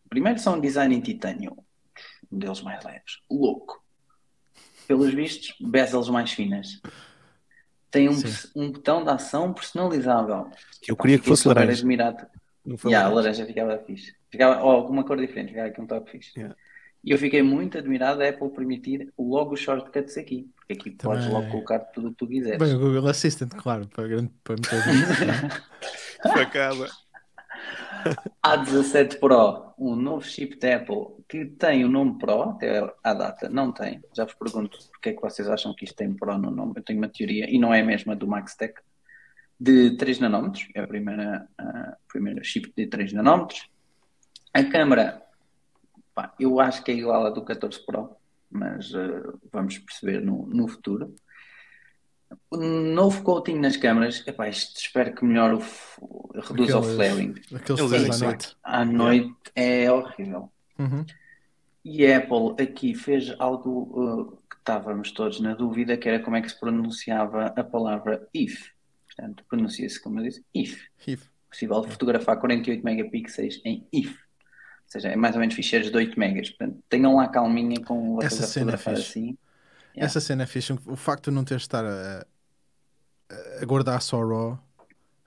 O 0.06 0.10
primeiro 0.10 0.40
são 0.40 0.56
um 0.56 0.60
design 0.60 0.96
em 0.96 1.02
titânio, 1.02 1.56
um 2.32 2.38
deles 2.40 2.62
mais 2.62 2.84
leves, 2.84 3.20
louco. 3.30 3.84
Pelos 4.88 5.14
vistos, 5.14 5.54
bezels 5.60 6.10
mais 6.10 6.32
finas. 6.32 6.82
Tem 7.92 8.08
um, 8.10 8.14
um 8.56 8.72
botão 8.72 9.04
de 9.04 9.10
ação 9.10 9.52
personalizável. 9.54 10.50
Eu 10.88 10.96
queria 10.96 11.18
que 11.20 11.26
fosse 11.28 11.48
laranja. 11.48 11.72
admirado. 11.74 12.26
Não 12.66 12.78
foi 12.78 12.92
Yeah, 12.92 13.10
a 13.10 13.14
laranja. 13.14 13.46
ficava 13.46 13.78
fixe. 13.80 14.14
Ficava, 14.30 14.62
ou 14.64 14.72
alguma 14.72 15.04
cor 15.04 15.18
diferente, 15.18 15.50
ficava 15.50 15.68
aqui 15.68 15.82
um 15.82 15.88
toque 15.88 16.12
fixe. 16.12 16.32
Yeah. 16.38 16.56
E 17.04 17.12
eu 17.12 17.18
fiquei 17.18 17.42
muito 17.42 17.78
admirado 17.78 18.22
a 18.22 18.30
Apple 18.30 18.50
permitir 18.50 19.12
logo 19.18 19.54
os 19.54 19.60
shortcuts 19.62 20.18
aqui. 20.18 20.50
Porque 20.56 20.74
aqui 20.74 20.92
podes 20.92 21.26
Também. 21.26 21.40
logo 21.40 21.52
colocar 21.52 21.80
tudo 21.80 22.08
o 22.10 22.12
que 22.12 22.18
tu 22.18 22.28
quiseres. 22.28 22.60
Bem, 22.60 22.76
o 22.76 22.80
Google 22.80 23.08
Assistant, 23.08 23.54
claro, 23.56 23.88
para, 23.88 24.08
grande, 24.08 24.32
para 24.44 24.56
isso, 24.56 25.26
não 25.26 26.34
é? 26.34 26.34
Facada. 26.46 26.90
A17 28.46 29.18
Pro, 29.20 29.74
um 29.78 29.96
novo 29.96 30.26
chip 30.26 30.58
da 30.60 30.76
Apple 30.76 31.20
que 31.28 31.46
tem 31.46 31.86
o 31.86 31.90
nome 31.90 32.18
Pro, 32.18 32.42
até 32.44 32.92
à 33.04 33.14
data, 33.14 33.50
não 33.50 33.72
tem. 33.72 34.02
Já 34.14 34.26
vos 34.26 34.34
pergunto 34.34 34.78
porque 34.92 35.10
é 35.10 35.14
que 35.14 35.22
vocês 35.22 35.48
acham 35.48 35.74
que 35.74 35.86
isto 35.86 35.96
tem 35.96 36.14
Pro 36.14 36.38
no 36.38 36.52
nome. 36.52 36.74
Eu 36.76 36.84
tenho 36.84 37.00
uma 37.00 37.08
teoria, 37.08 37.50
e 37.50 37.58
não 37.58 37.74
é 37.74 37.82
a 37.82 37.86
mesma 37.86 38.16
do 38.16 38.28
MaxTech, 38.28 38.74
de 39.60 39.98
3 39.98 40.20
nanómetros. 40.20 40.68
É 40.74 40.82
a 40.82 40.88
primeira, 40.88 41.48
a 41.58 41.96
primeira 42.08 42.44
chip 42.44 42.72
de 42.76 42.88
3 42.88 43.14
nanómetros. 43.14 43.70
A 44.54 44.64
câmera, 44.64 45.22
pá, 46.16 46.34
eu 46.40 46.60
acho 46.60 46.84
que 46.84 46.92
é 46.92 46.96
igual 46.96 47.26
à 47.26 47.30
do 47.30 47.44
14 47.44 47.86
Pro, 47.86 48.12
mas 48.50 48.94
eh, 48.94 49.24
vamos 49.52 49.78
perceber 49.78 50.22
no, 50.22 50.46
no 50.48 50.68
futuro. 50.68 51.14
O 52.52 52.58
novo 52.58 53.24
coating 53.24 53.60
nas 53.60 53.76
câmaras, 53.76 54.24
epá, 54.28 54.48
isto 54.48 54.80
espero 54.80 55.14
que 55.14 55.26
melhore 55.26 55.56
o, 55.56 55.60
f- 55.62 56.00
reduza 56.36 56.78
o 56.78 56.80
Aqueles- 56.80 56.96
flaring. 56.96 57.36
Aqueles 57.56 57.90
dizem 57.90 58.12
à 58.12 58.18
noite. 58.28 58.58
À 58.64 58.86
noite 58.86 59.36
é 59.56 59.92
horrível. 59.92 60.52
Uhum. 60.78 61.06
E 61.84 62.06
a 62.06 62.18
Apple 62.18 62.64
aqui 62.64 62.94
fez 62.94 63.34
algo 63.40 63.70
uh, 64.00 64.38
que 64.50 64.56
estávamos 64.58 65.12
todos 65.12 65.40
na 65.40 65.54
dúvida, 65.56 65.98
que 65.98 66.08
era 66.08 66.20
como 66.24 66.36
é 66.36 66.42
que 66.42 66.50
se 66.50 66.60
pronunciava 66.60 67.48
a 67.48 67.64
palavra 67.64 68.28
if. 68.34 68.70
Portanto, 69.20 69.44
pronuncia-se 69.50 70.00
como 70.02 70.20
eu 70.20 70.24
disse, 70.24 70.44
if. 70.54 70.86
If. 71.06 71.28
Possível 71.50 71.84
fotografar 71.84 72.40
48 72.40 72.84
megapixels 72.84 73.60
em 73.66 73.86
if. 73.92 74.12
Ou 74.12 74.92
seja, 74.92 75.10
é 75.10 75.16
mais 75.16 75.36
ou 75.36 75.42
menos 75.42 75.56
ficheiros 75.56 75.92
de 75.92 75.98
8 75.98 76.18
megas. 76.18 76.50
Portanto, 76.50 76.82
tenham 76.88 77.16
lá 77.16 77.28
calminha 77.28 77.82
com 77.84 78.16
vocês 78.16 78.34
Essa 78.34 78.48
cena 78.48 78.74
é 78.74 78.78
fixe. 78.78 79.02
assim. 79.02 79.38
Yeah. 79.96 80.06
Essa 80.06 80.22
cena 80.22 80.44
é 80.44 80.46
fixe. 80.46 80.74
O 80.86 80.96
facto 80.96 81.30
de 81.30 81.36
não 81.36 81.44
ter 81.44 81.58
de 81.58 81.64
estar 81.64 81.84
a, 81.86 82.26
a 83.62 83.66
guardar 83.66 84.02
só 84.02 84.20
RAW 84.24 84.60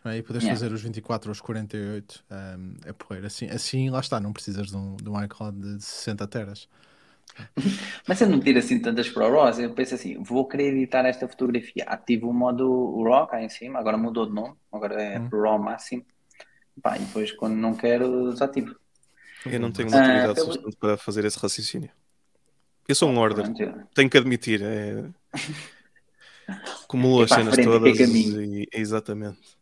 é? 0.05 0.17
e 0.17 0.23
poderes 0.23 0.45
Yeah. 0.45 0.59
fazer 0.59 0.73
os 0.73 0.81
24 0.83 1.29
ou 1.29 1.33
os 1.33 1.41
48 1.41 2.25
um, 2.31 2.75
é 2.85 2.93
porreiro. 2.93 3.27
Assim, 3.27 3.47
assim, 3.47 3.91
lá 3.91 4.01
está, 4.01 4.19
não 4.19 4.33
precisas 4.33 4.69
de 4.69 4.77
um, 4.77 4.97
de 4.97 5.09
um 5.09 5.23
iCloud 5.23 5.61
de 5.61 5.83
60 5.85 6.27
teras. 6.29 6.69
Mas 8.07 8.21
eu 8.21 8.29
não 8.29 8.41
tiro 8.41 8.59
assim 8.59 8.81
tantas 8.81 9.09
para 9.09 9.27
o 9.29 9.33
RAW, 9.33 9.61
eu 9.61 9.75
penso 9.75 9.95
assim, 9.95 10.23
vou 10.23 10.47
querer 10.47 10.75
editar 10.75 11.05
esta 11.07 11.29
fotografia, 11.29 11.85
ativo 11.87 12.29
o 12.29 12.35
modo 12.35 13.03
RAW 13.05 13.27
cá 13.27 13.43
em 13.43 13.49
cima, 13.49 13.79
agora 13.79 13.97
mudou 13.97 14.27
de 14.27 14.33
nome, 14.35 14.57
agora 14.73 15.03
é 15.03 15.19
Hum. 15.19 15.29
RAW 15.33 15.59
máximo, 15.59 16.05
Pá, 16.83 16.97
e 16.97 17.01
depois 17.01 17.33
quando 17.33 17.55
não 17.57 17.75
quero 17.75 18.31
desativo. 18.33 18.75
Eu 19.47 19.61
não 19.61 19.71
tenho 19.73 19.89
Ah, 19.89 19.93
maturidade 19.99 20.35
pelo- 20.35 20.53
suficiente 20.53 20.77
para 20.79 20.97
fazer 20.97 21.25
esse 21.25 21.39
raciocínio. 21.39 21.91
Eu 22.89 22.95
sou 22.95 23.09
um 23.11 23.19
order, 23.19 23.45
Pronto, 23.45 23.89
tenho 23.95 24.11
que 24.11 24.19
admitir. 24.19 24.63
É... 24.63 25.05
Acumulo 26.85 27.23
É 27.23 27.25
as 27.25 27.31
cenas 27.31 27.57
todas 27.59 27.99
e 28.01 28.69
exatamente. 28.73 29.62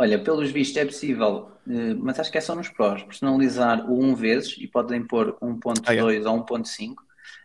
Olha, 0.00 0.16
pelos 0.22 0.50
vistos 0.52 0.76
é 0.76 0.84
possível, 0.84 1.50
eh, 1.68 1.94
mas 1.94 2.20
acho 2.20 2.30
que 2.30 2.38
é 2.38 2.40
só 2.40 2.54
nos 2.54 2.68
prós, 2.68 3.02
personalizar 3.02 3.90
o 3.90 4.00
1 4.00 4.14
vezes 4.14 4.56
e 4.58 4.68
podem 4.68 5.04
pôr 5.04 5.36
1.2 5.42 6.24
ou 6.24 6.36
1.5. 6.46 6.94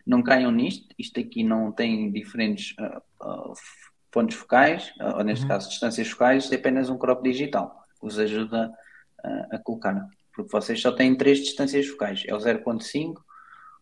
Não 0.06 0.22
caiam 0.22 0.52
nisto, 0.52 0.94
isto 0.96 1.18
aqui 1.18 1.42
não 1.42 1.72
tem 1.72 2.12
diferentes 2.12 2.72
ah, 2.78 3.02
ah, 3.20 3.50
f- 3.56 3.90
pontos 4.12 4.36
focais, 4.36 4.92
ah, 5.00 5.16
ou 5.18 5.24
neste 5.24 5.42
Uhum. 5.42 5.48
caso 5.48 5.68
distâncias 5.68 6.08
focais, 6.08 6.50
é 6.52 6.54
apenas 6.54 6.88
um 6.88 6.96
crop 6.96 7.22
digital, 7.28 7.82
que 7.96 8.00
vos 8.02 8.18
ajuda 8.20 8.70
ah, 9.24 9.46
a 9.52 9.58
colocar. 9.58 10.06
Porque 10.32 10.52
vocês 10.52 10.80
só 10.80 10.92
têm 10.92 11.16
três 11.16 11.38
distâncias 11.40 11.86
focais, 11.88 12.22
é 12.26 12.34
o 12.34 12.38
0.5, 12.38 13.14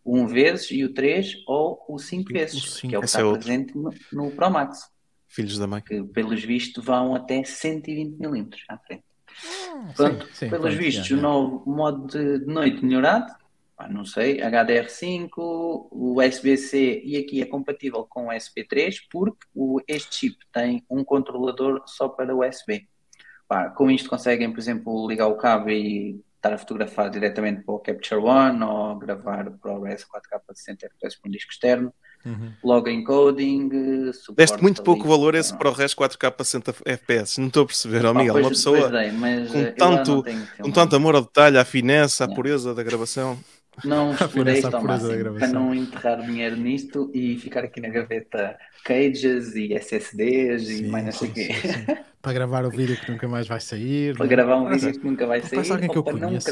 o 0.04 0.16
1 0.18 0.26
vezes 0.26 0.70
e 0.70 0.82
o 0.82 0.94
3 0.94 1.34
ou 1.46 1.84
o 1.88 1.98
5 1.98 2.32
vezes, 2.32 2.74
cinco. 2.76 2.88
que 2.88 2.94
é 2.94 2.98
o 2.98 3.02
que 3.02 3.04
é 3.04 3.06
está 3.06 3.24
outro. 3.24 3.38
presente 3.44 3.76
no, 3.76 3.90
no 4.12 4.30
Pro 4.30 4.50
Max, 4.50 4.90
Filhos 5.32 5.58
da 5.58 5.66
mãe. 5.66 5.80
que 5.80 6.02
pelos 6.02 6.44
vistos 6.44 6.84
vão 6.84 7.14
até 7.14 7.42
120 7.42 8.18
mm 8.18 8.48
à 8.68 8.76
frente. 8.76 9.04
Sim, 9.34 9.92
Pronto, 9.96 10.28
sim, 10.34 10.50
pelos 10.50 10.74
vistos, 10.74 11.10
o 11.10 11.16
novo 11.16 11.62
modo 11.66 12.06
de, 12.06 12.44
noite 12.44 12.84
melhorado, 12.84 13.34
pá, 13.74 13.88
não 13.88 14.04
sei, 14.04 14.40
HDR5, 14.40 15.30
o 15.36 16.20
USB-C 16.20 17.02
e 17.02 17.16
aqui 17.16 17.40
é 17.40 17.46
compatível 17.46 18.04
com 18.04 18.26
o 18.26 18.30
SP3 18.30 18.94
porque 19.10 19.46
o, 19.54 19.80
este 19.88 20.16
chip 20.16 20.36
tem 20.52 20.84
um 20.90 21.02
controlador 21.02 21.82
só 21.86 22.08
para 22.08 22.36
USB. 22.36 22.86
Pá, 23.48 23.70
com 23.70 23.90
isto 23.90 24.10
conseguem, 24.10 24.52
por 24.52 24.60
exemplo, 24.60 25.08
ligar 25.08 25.28
o 25.28 25.36
cabo 25.36 25.70
e 25.70 26.22
estar 26.36 26.52
a 26.52 26.58
fotografar 26.58 27.08
diretamente 27.08 27.62
para 27.62 27.74
o 27.74 27.78
Capture 27.78 28.20
One 28.20 28.62
ou 28.64 28.98
gravar 28.98 29.50
para 29.50 29.78
o 29.78 29.84
RS 29.84 30.04
4K 30.04 30.40
a 30.48 30.54
60 30.54 30.86
FPS 30.86 31.18
com 31.18 31.28
um 31.28 31.32
disco 31.32 31.52
externo. 31.52 31.94
Uhum. 32.24 32.52
Logo 32.62 32.88
encoding, 32.88 33.68
suporte 34.12 34.36
Deste 34.36 34.62
muito 34.62 34.78
ali, 34.80 34.84
pouco 34.84 35.08
valor 35.08 35.34
esse 35.34 35.50
não. 35.52 35.58
para 35.58 35.70
o 35.70 35.72
resto 35.72 35.96
4K 35.96 36.34
a 36.38 36.44
60 36.44 36.74
FPS. 36.84 37.40
Não 37.40 37.48
estou 37.48 37.64
a 37.64 37.66
perceber, 37.66 38.02
Pá, 38.02 38.14
Miguel. 38.14 38.32
pois- 38.34 38.44
Uma 38.46 38.50
pessoa 38.50 38.88
dei, 38.90 39.12
mas, 39.12 39.50
com 39.50 39.58
eh, 39.58 39.64
lá 39.64 39.72
tanto- 39.76 40.24
não 40.58 40.64
com 40.66 40.70
tanto 40.70 40.96
amor 40.96 41.14
ao 41.16 41.22
detalhe, 41.22 41.58
à 41.58 41.64
finesse, 41.64 42.22
à 42.22 42.28
pureza 42.28 42.74
da 42.74 42.82
gravação. 42.82 43.38
Não 43.84 44.12
explorei 44.14 44.54
isto 44.54 44.74
ao 44.74 44.82
máximo 44.84 45.34
para 45.38 45.48
não 45.48 45.74
enterrar 45.74 46.20
dinheiro 46.24 46.56
nisto 46.56 47.10
e 47.14 47.36
ficar 47.38 47.64
aqui 47.64 47.80
na 47.80 47.88
gaveta 47.88 48.56
cages 48.84 49.54
e 49.56 49.72
SSDs 49.74 50.68
e 50.68 50.76
Sim, 50.78 50.86
mais 50.88 51.04
não 51.06 51.12
sei 51.12 51.28
o 51.28 51.32
quê. 51.32 51.48
Para 52.20 52.32
gravar 52.34 52.64
o 52.64 52.70
vídeo 52.70 52.96
que 52.96 53.10
nunca 53.10 53.26
mais 53.26 53.48
vai 53.48 53.60
sair. 53.60 54.14
Para 54.16 54.26
né? 54.26 54.30
gravar 54.30 54.56
um 54.56 54.68
vídeo 54.68 54.92
que 54.92 55.04
nunca 55.04 55.26
vai 55.26 55.40
sair 55.40 55.72
alguém 55.72 55.88
que 55.88 56.02
para 56.02 56.12
não 56.12 56.28
conheço. 56.28 56.50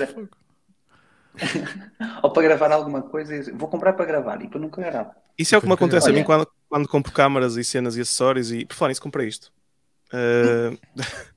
ou 2.22 2.30
para 2.32 2.42
gravar 2.42 2.72
alguma 2.72 3.02
coisa 3.02 3.34
e 3.34 3.38
dizer, 3.40 3.52
vou 3.54 3.68
comprar 3.68 3.92
para 3.94 4.04
gravar 4.04 4.42
e 4.42 4.48
para 4.48 4.60
nunca 4.60 4.80
gravo. 4.82 5.10
Isso 5.38 5.54
é 5.54 5.58
o 5.58 5.60
que 5.60 5.66
me 5.66 5.72
Olha- 5.72 5.76
acontece 5.76 6.08
a 6.08 6.12
mim 6.12 6.18
Olha. 6.18 6.26
quando, 6.26 6.48
quando 6.68 6.88
compro 6.88 7.12
câmaras 7.12 7.56
e 7.56 7.64
cenas 7.64 7.96
e 7.96 8.00
acessórios. 8.00 8.52
E 8.52 8.64
por 8.66 8.74
falar 8.74 8.90
nisso, 8.90 9.02
comprei 9.02 9.26
isto. 9.28 9.52
Uh, 10.12 10.78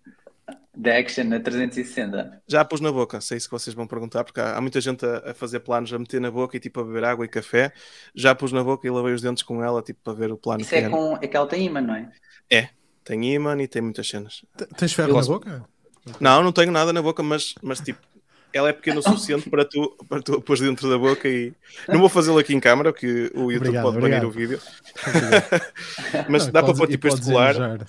Da 0.75 0.97
Action 0.97 1.25
na 1.25 1.39
360. 1.39 2.41
já 2.47 2.65
pus 2.65 2.81
na 2.81 2.91
boca, 2.91 3.21
sei 3.21 3.37
isso 3.37 3.47
que 3.47 3.51
vocês 3.51 3.75
vão 3.75 3.85
perguntar, 3.85 4.23
porque 4.23 4.39
há, 4.41 4.57
há 4.57 4.61
muita 4.61 4.81
gente 4.81 5.05
a, 5.05 5.29
a 5.29 5.33
fazer 5.35 5.59
planos 5.59 5.93
a 5.93 5.99
meter 5.99 6.19
na 6.19 6.31
boca 6.31 6.57
e 6.57 6.59
tipo 6.59 6.79
a 6.79 6.83
beber 6.83 7.03
água 7.03 7.23
e 7.23 7.27
café. 7.27 7.71
Já 8.15 8.33
pus 8.33 8.51
na 8.51 8.63
boca 8.63 8.87
e 8.87 8.89
lavei 8.89 9.13
os 9.13 9.21
dentes 9.21 9.43
com 9.43 9.63
ela, 9.63 9.83
tipo 9.83 9.99
para 10.03 10.13
ver 10.13 10.31
o 10.31 10.37
plano 10.37 10.61
Isso 10.61 10.71
que 10.71 10.75
é 10.77 10.79
era. 10.81 10.89
com 10.89 11.13
aquela 11.13 11.45
tem 11.45 11.67
imã, 11.67 11.79
não 11.79 11.93
é? 11.95 12.09
Tem 13.03 13.35
imã 13.35 13.55
e 13.61 13.67
tem 13.67 13.83
muitas 13.83 14.07
cenas. 14.09 14.43
T- 14.57 14.65
Tens 14.75 14.93
ferro 14.93 15.09
Eu 15.11 15.15
na 15.17 15.21
boca? 15.21 15.65
Não, 16.19 16.41
não 16.43 16.51
tenho 16.51 16.71
nada 16.71 16.91
na 16.91 17.03
boca, 17.03 17.21
mas, 17.21 17.53
mas 17.61 17.79
tipo, 17.79 17.99
ela 18.53 18.69
é 18.69 18.73
pequena 18.73 18.99
o 18.99 19.03
suficiente 19.03 19.49
para 19.49 19.65
tu, 19.65 19.97
para 20.07 20.21
tu 20.21 20.35
a 20.35 20.41
pôr 20.41 20.59
dentro 20.59 20.89
da 20.89 20.97
boca 20.97 21.27
e 21.27 21.53
não 21.87 21.99
vou 21.99 22.07
fazê-lo 22.07 22.37
aqui 22.37 22.53
em 22.53 22.59
câmara, 22.59 22.93
porque 22.93 23.31
o 23.33 23.51
YouTube 23.51 23.77
Obrigado, 23.77 23.83
pode 23.83 23.99
banir 23.99 24.25
o 24.25 24.31
vídeo, 24.31 24.61
mas 26.29 26.45
Não, 26.45 26.53
dá 26.53 26.63
para 26.63 26.73
pôr 26.73 26.87
tipo 26.87 27.07
este 27.07 27.21
colar, 27.21 27.85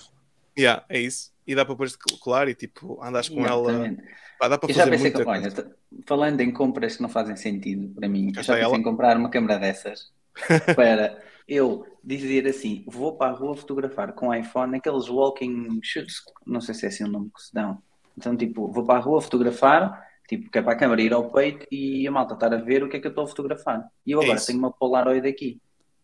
yeah, 0.59 0.85
é 0.89 1.01
isso, 1.01 1.31
e 1.47 1.55
dá 1.55 1.65
para 1.65 1.77
pôr 1.77 1.87
este 1.87 1.99
colar 2.19 2.49
e 2.49 2.55
tipo 2.55 2.99
andas 3.03 3.29
com 3.29 3.47
ela, 3.47 3.95
pá, 4.39 4.49
dá 4.49 4.57
para 4.57 4.71
Eu 4.71 4.75
já 4.75 4.85
fazer 4.85 4.91
pensei 4.91 5.11
muita 5.13 5.23
que, 5.23 5.29
olha, 5.29 5.75
falando 6.07 6.41
em 6.41 6.51
compras 6.51 6.97
que 6.97 7.03
não 7.03 7.09
fazem 7.11 7.37
sentido 7.37 7.95
para 7.95 8.09
mim, 8.09 8.33
Cá 8.33 8.41
eu 8.41 8.45
já 8.45 8.53
pensei 8.55 8.69
ela. 8.69 8.77
em 8.77 8.83
comprar 8.83 9.17
uma 9.17 9.29
câmera 9.29 9.59
dessas 9.59 10.11
para 10.75 11.19
eu 11.47 11.87
dizer 12.03 12.47
assim, 12.47 12.85
vou 12.87 13.17
para 13.17 13.33
a 13.33 13.35
rua 13.35 13.55
fotografar 13.57 14.13
com 14.13 14.35
iPhone, 14.35 14.77
aqueles 14.77 15.09
walking 15.09 15.81
shoots, 15.83 16.23
não 16.47 16.61
sei 16.61 16.75
se 16.75 16.87
é 16.87 16.89
assim 16.89 17.05
o 17.05 17.09
nome 17.09 17.31
que 17.35 17.43
se 17.43 17.53
dão. 17.53 17.83
Então, 18.17 18.37
tipo, 18.37 18.71
vou 18.71 18.85
para 18.85 18.99
a 18.99 19.03
rua 19.03 19.21
fotografar, 19.21 20.07
tipo, 20.29 20.51
que 20.51 20.59
é 20.59 20.63
para 20.63 20.73
a 20.75 20.77
câmera 20.77 21.03
ir 21.03 21.13
ao 21.13 21.31
peito 21.31 21.67
e 21.71 22.07
a 22.07 22.11
malta 22.11 22.35
estar 22.35 22.53
a 22.53 22.57
ver 22.59 22.83
o 22.83 22.89
que 22.89 22.97
é 22.97 23.01
que 23.01 23.07
eu 23.07 23.11
estou 23.11 23.25
a 23.25 23.29
fotografar. 23.29 23.89
E 24.07 24.13
eu 24.13 24.21
É 24.21 24.25
agora 24.25 24.39
isso. 24.39 24.47
tenho 24.47 24.59
uma 24.59 24.73
Polaroid 24.73 25.27
aqui. 25.29 25.61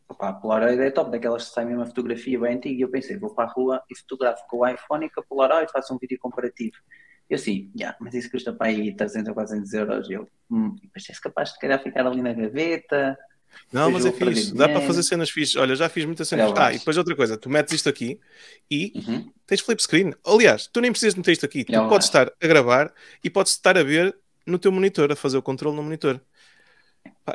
Opa, 0.09 0.29
a 0.29 0.33
Polaroid 0.33 0.81
é 0.83 0.91
top, 0.91 1.11
daquelas 1.11 1.49
que 1.49 1.55
saem 1.55 1.75
uma 1.75 1.87
fotografia 1.87 2.39
bem 2.41 2.57
antiga. 2.57 2.75
E 2.75 2.81
eu 2.83 2.91
pensei, 2.91 3.17
vou 3.19 3.35
para 3.35 3.45
a 3.49 3.53
rua 3.53 3.83
e 3.91 3.97
fotografo 3.99 4.45
com 4.49 4.59
o 4.59 4.69
iPhone 4.69 5.07
e 5.07 5.11
com 5.11 5.21
a 5.21 5.25
Polaroid, 5.25 5.71
faço 5.73 5.95
um 5.95 5.99
vídeo 5.99 6.19
comparativo. 6.21 6.77
Eu 7.29 7.39
sim, 7.39 7.71
yeah, 7.79 7.97
mas 8.01 8.13
isso 8.15 8.31
custa 8.31 8.53
para 8.53 8.69
aí 8.69 8.95
300 8.95 9.29
ou 9.29 9.35
400 9.35 9.73
euros. 9.73 10.11
Eu, 10.11 10.29
hum, 10.51 10.75
mas 10.93 11.09
és 11.09 11.19
capaz 11.21 11.53
de 11.53 11.59
calhar 11.61 11.81
ficar 11.81 12.05
ali 12.07 12.21
na 12.21 12.33
gaveta. 12.33 13.17
Não, 13.73 13.91
mas 13.91 14.05
é 14.05 14.13
fixe, 14.13 14.55
dá 14.55 14.69
para 14.69 14.81
fazer 14.81 15.03
cenas 15.03 15.31
fixes. 15.31 15.57
Olha, 15.57 15.77
já 15.77 15.89
fiz 15.89 16.05
muitas 16.05 16.29
cenas. 16.29 16.53
Ah, 16.57 16.73
e 16.73 16.79
depois 16.79 16.97
outra 16.97 17.15
coisa, 17.15 17.37
tu 17.37 17.49
metes 17.49 17.73
isto 17.75 17.89
aqui 17.89 18.19
e 18.71 18.93
Uhum. 18.97 19.31
tens 19.47 19.61
flip 19.61 19.81
screen. 19.83 20.13
Aliás, 20.25 20.67
tu 20.67 20.81
nem 20.81 20.91
precisas 20.91 21.15
meter 21.15 21.33
isto 21.33 21.47
aqui, 21.47 21.65
tu 21.65 21.73
podes 21.89 22.07
estar 22.09 22.33
a 22.43 22.47
gravar 22.47 22.93
e 23.23 23.31
podes 23.31 23.53
estar 23.53 23.79
a 23.79 23.83
ver 23.83 24.17
no 24.47 24.59
teu 24.59 24.73
monitor, 24.73 25.13
a 25.13 25.17
fazer 25.17 25.37
o 25.39 25.43
controle 25.43 25.77
no 25.77 25.83
monitor. 25.83 26.21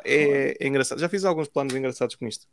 É, 0.03 0.57
é 0.63 0.68
engraçado. 0.68 0.99
Já 0.99 1.07
fiz 1.09 1.24
alguns 1.26 1.47
planos 1.47 1.74
engraçados 1.76 2.16
com 2.16 2.28
isto. 2.28 2.45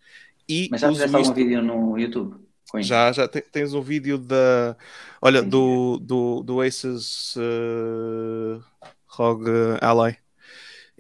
E 0.48 0.68
Mas 0.70 0.80
já 0.80 0.88
fizeste 0.88 1.14
algum 1.14 1.22
isto- 1.28 1.34
vídeo 1.34 1.62
no 1.62 1.98
YouTube? 1.98 2.36
Já, 2.78 3.12
já 3.12 3.28
te- 3.28 3.42
tens 3.42 3.74
um 3.74 3.82
vídeo 3.82 4.16
da. 4.16 4.76
Olha, 5.20 5.42
do, 5.42 5.98
do, 5.98 6.42
do 6.42 6.60
Aces 6.62 7.34
uh, 7.36 8.62
ROG 9.08 9.44
Ally, 9.80 10.16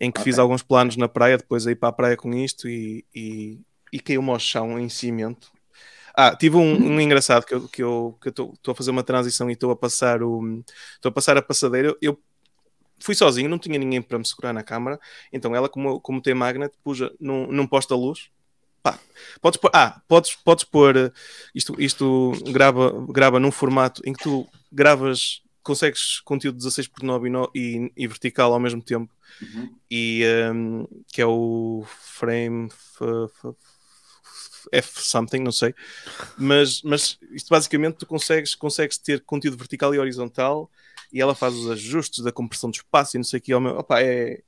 em 0.02 0.10
que 0.10 0.20
fiz 0.20 0.34
Ok. 0.34 0.42
alguns 0.42 0.62
planos 0.64 0.96
na 0.96 1.08
praia, 1.08 1.38
depois 1.38 1.66
aí 1.66 1.76
para 1.76 1.90
a 1.90 1.92
praia 1.92 2.16
com 2.16 2.34
isto 2.34 2.68
e, 2.68 3.04
e, 3.14 3.60
e 3.92 4.00
caiu-me 4.00 4.30
ao 4.30 4.38
chão 4.38 4.78
em 4.78 4.88
cimento. 4.88 5.50
Ah, 6.14 6.34
tive 6.36 6.56
um, 6.56 6.74
um 6.94 7.00
engraçado 7.00 7.46
que 7.46 7.54
eu 7.54 7.68
que 7.68 7.82
eu 7.82 8.18
que 8.20 8.28
eu 8.28 8.52
estou 8.52 8.72
a 8.72 8.74
fazer 8.74 8.90
uma 8.90 9.04
transição 9.04 9.48
e 9.48 9.52
estou 9.54 9.70
a 9.70 9.76
passar 9.76 10.22
o 10.22 10.62
estou 10.94 11.08
a 11.08 11.12
passar 11.12 11.36
a 11.38 11.42
passadeira. 11.42 11.96
Eu 12.02 12.18
fui 13.00 13.14
sozinho, 13.14 13.48
não 13.48 13.58
tinha 13.58 13.78
ninguém 13.78 14.02
para 14.02 14.18
me 14.18 14.26
segurar 14.26 14.52
na 14.52 14.62
câmara, 14.62 14.98
então 15.32 15.54
ela, 15.54 15.68
como, 15.68 16.00
como 16.00 16.20
tem 16.20 16.34
magnet, 16.34 16.74
puxa 16.84 17.12
num, 17.20 17.46
num 17.46 17.66
posto 17.66 17.90
da 17.90 17.96
luz. 17.96 18.28
Pá, 18.82 18.98
podes 19.40 19.60
pôr, 19.60 19.70
ah, 19.72 20.02
podes, 20.08 20.34
podes 20.34 20.64
pôr 20.64 20.96
eh, 20.96 21.12
isto, 21.54 21.80
isto 21.80 22.32
grava, 22.50 22.92
grava 23.08 23.38
num 23.38 23.52
formato 23.52 24.02
em 24.04 24.12
que 24.12 24.22
tu 24.24 24.48
gravas, 24.72 25.40
consegues 25.62 26.20
conteúdo 26.20 26.56
16 26.58 26.88
por 26.88 27.02
9 27.02 27.28
e, 27.28 27.30
no- 27.30 27.50
e, 27.54 27.92
e 27.96 28.06
vertical 28.06 28.52
ao 28.52 28.60
mesmo 28.60 28.82
tempo, 28.82 29.12
Uhum. 29.40 29.74
e 29.90 30.22
ehm, 30.24 30.84
que 31.08 31.20
é 31.22 31.26
o 31.26 31.84
frame 31.88 32.68
f, 32.70 33.04
f- 34.72 35.00
something, 35.02 35.40
não 35.40 35.52
sei, 35.52 35.74
mas, 36.38 36.82
mas 36.82 37.18
isto 37.32 37.48
basicamente 37.48 37.96
tu 37.98 38.06
consegues, 38.06 38.54
consegues 38.54 38.96
ter 38.98 39.20
conteúdo 39.24 39.56
vertical 39.58 39.94
e 39.94 39.98
horizontal 39.98 40.70
e 41.12 41.20
ela 41.20 41.34
faz 41.34 41.54
os 41.54 41.70
ajustes 41.70 42.22
da 42.24 42.32
compressão 42.32 42.70
do 42.70 42.74
espaço 42.74 43.16
e 43.16 43.18
não 43.18 43.24
sei 43.24 43.38
o 43.38 43.42
que. 43.42 43.52
Opa, 43.54 44.00
é 44.02 44.40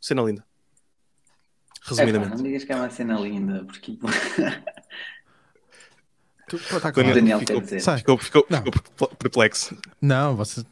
cena 0.00 0.22
linda. 0.22 0.42
É, 0.42 1.80
pá, 1.80 1.84
Resumidamente. 1.90 2.36
não 2.36 2.42
digas 2.44 2.64
que 2.64 2.72
é 2.72 2.76
uma 2.76 2.90
cena 2.90 3.18
linda, 3.18 3.64
porque 3.64 3.96
Tu, 6.48 6.58
pô, 6.58 6.80
tá 6.80 6.88
O 6.88 6.92
claro. 6.92 7.10
o 7.10 7.14
Daniel 7.14 7.38
ficou- 7.40 7.56
quer 7.60 7.76
dizer. 7.78 7.98
Ficou, 7.98 8.18
ficou, 8.18 8.46
Não. 8.48 8.58
ficou 8.62 9.08
perplexo. 9.18 9.76
Não, 10.00 10.34
você. 10.36 10.64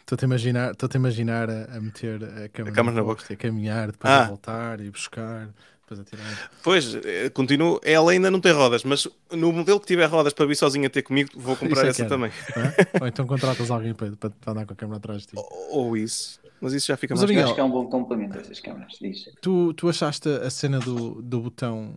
Estou-te 0.00 0.24
a 0.24 0.26
imaginar, 0.26 0.70
estou-te 0.72 0.96
a, 0.96 1.00
imaginar 1.00 1.50
a, 1.50 1.64
a 1.76 1.80
meter 1.80 2.22
a 2.22 2.48
câmera, 2.48 2.74
câmera 2.74 2.96
na 2.96 3.02
boca. 3.02 3.24
e 3.28 3.32
a 3.32 3.36
caminhar, 3.36 3.90
depois 3.90 4.12
Ah. 4.12 4.24
a 4.24 4.28
voltar 4.28 4.80
e 4.80 4.88
buscar, 4.88 5.48
depois 5.80 5.98
a 6.00 6.04
tirar. 6.04 6.50
Pois, 6.62 6.94
eh, 6.94 7.28
continuo. 7.30 7.80
Ela 7.82 8.12
ainda 8.12 8.30
não 8.30 8.40
tem 8.40 8.52
rodas, 8.52 8.84
mas 8.84 9.08
no 9.32 9.52
modelo 9.52 9.80
que 9.80 9.86
tiver 9.86 10.06
rodas 10.06 10.32
para 10.32 10.46
vir 10.46 10.54
sozinha 10.54 10.88
ter 10.88 11.02
comigo, 11.02 11.30
vou 11.34 11.56
comprar 11.56 11.86
é 11.86 11.88
essa 11.88 12.02
era. 12.02 12.08
também. 12.08 12.30
é? 12.30 12.86
Ou 13.02 13.08
então 13.08 13.26
contratas 13.26 13.68
alguém 13.68 13.94
para, 13.94 14.12
para, 14.12 14.30
andar 14.52 14.64
com 14.66 14.74
a 14.74 14.76
câmera 14.76 14.98
atrás 14.98 15.22
de 15.22 15.28
ti. 15.28 15.32
Ou, 15.36 15.68
ou 15.70 15.96
isso. 15.96 16.38
Mas 16.60 16.72
isso 16.72 16.86
já 16.86 16.96
fica 16.96 17.12
Mas, 17.14 17.20
mais. 17.22 17.30
Eu 17.30 17.34
Miguel- 17.34 17.46
acho 17.46 17.54
que 17.56 17.60
é 17.60 17.64
um 17.64 17.70
bom 17.70 17.86
complemento 17.88 18.38
essas 18.38 18.60
câmaras, 18.60 18.96
diz. 19.00 19.24
Tu, 19.42 19.74
tu 19.74 19.88
achaste 19.88 20.28
a 20.28 20.48
cena 20.50 20.78
do, 20.78 21.20
do 21.20 21.40
botão 21.40 21.96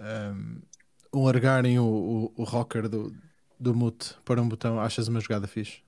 um, 0.00 0.60
largarem 1.24 1.78
o, 1.78 1.84
o, 1.84 2.32
o 2.36 2.44
rocker 2.44 2.88
do, 2.88 3.14
do 3.58 3.74
mute 3.74 4.14
para 4.24 4.40
um 4.40 4.48
botão, 4.48 4.80
achas 4.80 5.08
uma 5.08 5.20
jogada 5.20 5.46
fixe? 5.46 5.82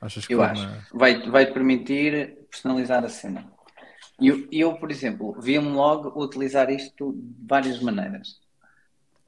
Achas 0.00 0.26
que 0.26 0.34
Eu 0.34 0.42
acho. 0.42 0.62
uma- 0.66 0.78
Vai, 0.92 1.28
vai 1.30 1.46
permitir 1.52 2.36
personalizar 2.50 3.04
a 3.04 3.08
cena. 3.08 3.50
E 4.20 4.28
eu, 4.28 4.46
eu, 4.52 4.74
por 4.76 4.90
exemplo, 4.90 5.34
vi-me 5.40 5.68
logo 5.70 6.22
utilizar 6.22 6.70
isto 6.70 7.12
de 7.12 7.46
várias 7.48 7.80
maneiras. 7.80 8.40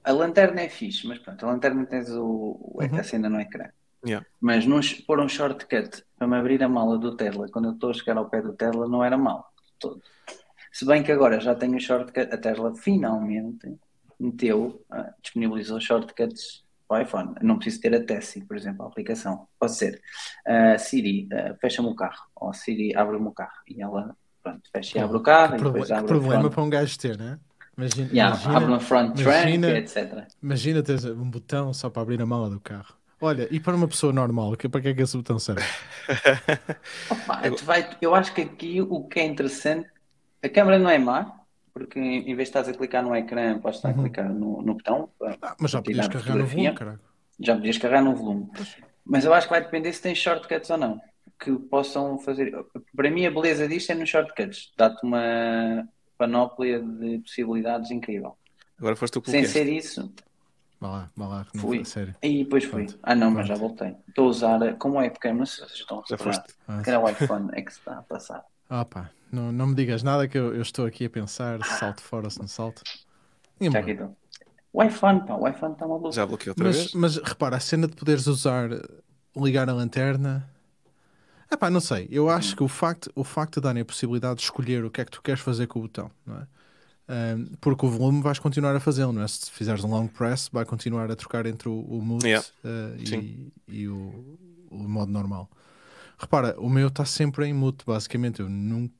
A 0.05 0.13
lanterna 0.13 0.61
é 0.61 0.69
fixe, 0.69 1.07
mas 1.07 1.19
pronto, 1.19 1.45
a 1.45 1.51
lanterna 1.51 1.85
tens 1.87 2.09
o, 2.11 2.23
o- 2.25 2.79
Uhum. 2.83 2.99
a 2.99 3.03
cena 3.03 3.29
no 3.29 3.41
ecrã. 3.41 3.69
Yeah. 4.07 4.25
Mas 4.41 4.65
num, 4.67 4.79
pôr 5.07 5.19
um 5.19 5.29
shortcut 5.29 6.05
para 6.17 6.29
me 6.29 6.37
abrir 6.37 6.63
a 6.63 6.69
mala 6.69 6.97
do 6.99 7.17
Tesla 7.17 7.49
quando 7.49 7.65
eu 7.69 7.73
estou 7.73 7.91
a 7.91 7.95
chegar 7.95 8.17
ao 8.17 8.29
pé 8.29 8.41
do 8.41 8.53
Tesla 8.53 8.87
não 8.87 9.03
era 9.03 9.19
mal 9.19 9.51
todo. 9.81 10.01
Se 10.71 10.85
bem 10.85 11.03
que 11.03 11.11
agora 11.11 11.41
já 11.41 11.55
tenho 11.57 11.77
o 11.77 11.81
shortcut, 11.81 12.33
a 12.33 12.37
Tesla 12.39 12.73
finalmente 12.77 13.75
meteu, 14.19 14.83
ah, 14.91 15.11
disponibilizou 15.23 15.81
shortcuts 15.81 16.65
para 16.89 16.99
o 16.99 17.03
iPhone. 17.03 17.35
Não 17.43 17.57
preciso 17.59 17.81
ter 17.83 17.95
a 17.95 18.03
Tessie, 18.05 18.45
por 18.45 18.57
exemplo, 18.57 18.85
a 18.85 18.89
aplicação. 18.89 19.47
Pode 19.59 19.75
ser 19.77 20.01
ah, 20.47 20.79
Siri, 20.79 21.29
ah, 21.33 21.55
fecha-me 21.61 21.89
o 21.89 21.95
carro, 21.95 22.25
ou 22.35 22.53
Siri, 22.55 22.95
abre-me 22.97 23.27
o 23.29 23.33
carro. 23.33 23.51
E 23.69 23.83
ela, 23.83 24.17
pronto, 24.43 24.61
fecha 24.73 24.99
e 24.99 25.01
abre 25.01 25.17
o 25.17 25.21
carro, 25.21 25.57
e 25.57 25.59
proble- 25.59 25.73
depois 25.81 25.91
abre 25.91 26.07
problema 26.07 26.41
front. 26.43 26.53
para 26.55 26.63
um 26.63 26.71
gajo 26.71 26.99
ter, 26.99 27.19
né? 27.19 27.39
Imagina, 27.77 28.09
Yeah, 28.11 28.35
abre 28.37 28.49
imagina, 28.51 28.71
no 28.75 28.81
front 28.81 29.21
imagina- 29.21 29.67
trunk, 29.69 29.79
etc. 29.83 30.27
imagina 30.43 30.83
teres 30.83 31.05
um 31.05 31.29
botão 31.31 31.75
só 31.75 31.91
para 31.91 32.01
abrir 32.03 32.23
a 32.23 32.27
mala 32.27 32.49
do 32.49 32.59
carro. 32.59 32.95
Olha, 33.21 33.49
e 33.51 33.59
para 33.61 33.75
uma 33.77 33.87
pessoa 33.89 34.13
normal, 34.13 34.55
que, 34.57 34.67
para 34.69 34.81
que 34.81 34.89
é 34.89 34.95
que 34.95 35.03
esse 35.03 35.17
botão 35.17 35.39
serve? 35.39 35.63
Opa, 37.11 37.51
tu 37.51 37.65
vai- 37.65 37.97
eu 38.01 38.15
acho 38.15 38.33
que 38.35 38.43
aqui 38.43 38.81
o 38.81 39.05
que 39.05 39.21
é 39.21 39.25
interessante, 39.27 39.89
a 40.43 40.49
câmera 40.49 40.79
não 40.79 40.89
é 40.91 40.99
má, 40.99 41.33
porque 41.77 42.01
em 42.01 42.25
vez 42.25 42.37
de 42.37 42.43
estás 42.45 42.69
a 42.71 42.73
clicar 42.73 43.03
no 43.03 43.15
ecrã, 43.15 43.59
podes 43.59 43.77
estar 43.81 43.91
a 43.91 43.93
clicar 43.93 44.33
no, 44.33 44.63
no 44.63 44.73
botão. 44.75 45.11
Ah, 45.43 45.55
mas 45.61 45.71
já 45.71 45.83
podias 45.83 46.09
carregar 46.09 46.37
no 46.37 46.47
volume, 46.47 46.75
caralho. 46.75 47.01
Já 47.39 47.55
podias 47.55 47.77
carregar 47.77 48.03
no 48.03 48.17
volume. 48.17 48.51
Mas 49.05 49.27
eu 49.27 49.35
acho 49.35 49.47
que 49.47 49.53
vai 49.53 49.63
depender 49.63 49.93
se 49.93 50.01
tens 50.01 50.17
shortcuts 50.17 50.71
ou 50.71 50.79
não. 50.79 50.99
Que 51.39 51.53
possam 51.53 52.19
fazer. 52.19 52.51
Para 52.97 53.11
mim, 53.11 53.27
a 53.27 53.31
beleza 53.31 53.69
disto 53.69 53.93
é 53.93 53.95
nos 53.95 54.09
shortcuts. 54.09 54.73
Dá-te 54.75 55.05
uma 55.05 55.87
panóplia 56.17 56.81
de 56.81 57.19
possibilidades 57.19 57.91
incrível. 57.91 58.39
Agora 58.79 58.97
foste 58.97 59.13
tu 59.13 59.21
que 59.21 59.31
Sem 59.31 59.45
ser 59.45 59.69
isso, 59.69 60.11
Vá 60.81 60.89
lá, 60.89 61.11
vá 61.15 61.27
lá, 61.29 61.47
não 61.55 61.61
Fui. 61.61 61.85
sério. 61.85 62.15
aí 62.23 62.43
depois 62.45 62.65
fui. 62.65 62.85
Pronto. 62.87 63.01
Ah, 63.03 63.15
não, 63.15 63.31
mas 63.31 63.47
Pronto. 63.47 63.49
já 63.49 63.55
voltei. 63.55 63.97
Estou 64.09 64.27
a 64.27 64.29
usar 64.29 64.77
como 64.77 64.97
webcam, 64.99 65.35
não 65.35 65.45
sei 65.47 65.65
se 65.67 65.71
vocês 65.71 65.81
estão 65.81 66.01
a 66.01 66.33
Já. 66.33 66.45
Ah, 66.69 66.83
Que 66.83 66.91
era 66.91 67.01
o 67.01 67.09
iPhone, 67.09 67.51
é 67.53 67.61
que 67.61 67.71
se 67.73 67.81
está 67.81 67.99
a 67.99 68.03
passar. 68.03 68.43
Ah 68.71 68.85
pá, 68.85 69.11
não, 69.33 69.53
não 69.53 69.67
me 69.69 69.75
digas 69.75 70.03
nada 70.03 70.29
que 70.29 70.37
eu, 70.39 70.55
eu 70.55 70.63
estou 70.63 70.87
aqui 70.87 71.05
a 71.07 71.11
pensar 71.11 71.63
se 71.65 71.79
salto 71.79 72.03
fora 72.03 72.27
ou 72.27 72.31
se 72.31 72.39
não 72.41 72.49
salto. 72.49 72.83
E 73.61 73.69
Já 73.69 73.69
embora. 73.69 73.81
aqui 73.81 73.91
estou. 73.93 74.17
O 74.73 74.83
iPhone, 74.83 75.27
pá, 75.27 75.35
o 75.35 75.49
iPhone 75.49 75.73
está 75.73 75.87
maluco. 75.89 76.13
Já 76.13 76.27
bloqueei 76.27 76.51
outra 76.51 76.65
Mas, 76.65 76.77
vez. 76.77 76.95
mas 76.95 77.17
repara, 77.17 77.57
a 77.57 77.61
cena 77.61 77.87
de 77.89 77.97
poderes 77.97 78.27
usar, 78.27 78.69
ligar 79.37 79.69
a 79.71 79.75
lanterna. 79.75 80.49
Epá, 81.51 81.71
não 81.71 81.81
sei. 81.81 82.09
Eu 82.11 82.29
acho 82.29 82.57
que 82.57 82.63
o 82.63 82.69
facto, 82.69 83.11
o 83.15 83.23
facto 83.25 83.55
de 83.57 83.61
darem 83.63 83.83
a 83.83 83.85
possibilidade 83.85 84.37
de 84.37 84.43
escolher 84.43 84.85
o 84.85 84.91
que 84.91 85.01
é 85.01 85.05
que 85.05 85.11
tu 85.13 85.23
queres 85.23 85.41
fazer 85.41 85.67
com 85.67 85.79
o 85.79 85.83
botão, 85.83 86.11
não 86.27 86.37
é? 86.39 86.47
Ahm, 87.09 87.47
porque 87.61 87.87
o 87.87 87.89
volume 87.89 88.21
vais 88.21 88.39
continuar 88.41 88.75
a 88.75 88.81
fazê-lo, 88.81 89.13
não 89.13 89.23
é? 89.23 89.29
Se 89.29 89.49
fizeres 89.51 89.85
um 89.85 89.89
long 89.89 90.09
press, 90.09 90.49
vai 90.53 90.65
continuar 90.65 91.09
a 91.11 91.15
trocar 91.17 91.47
entre 91.47 91.69
o, 91.69 91.81
o 91.83 92.03
mute 92.03 92.27
Yeah. 92.27 92.47
ah, 92.65 92.97
e, 92.99 93.53
e 93.69 93.89
o, 93.89 94.39
o 94.71 94.77
modo 94.77 95.13
normal. 95.13 95.49
Repara, 96.19 96.57
o 96.59 96.69
meu 96.69 96.89
está 96.89 97.05
sempre 97.05 97.47
em 97.47 97.55
mute, 97.55 97.85
basicamente. 97.87 98.41
Eu 98.41 98.49
nunca. 98.49 98.93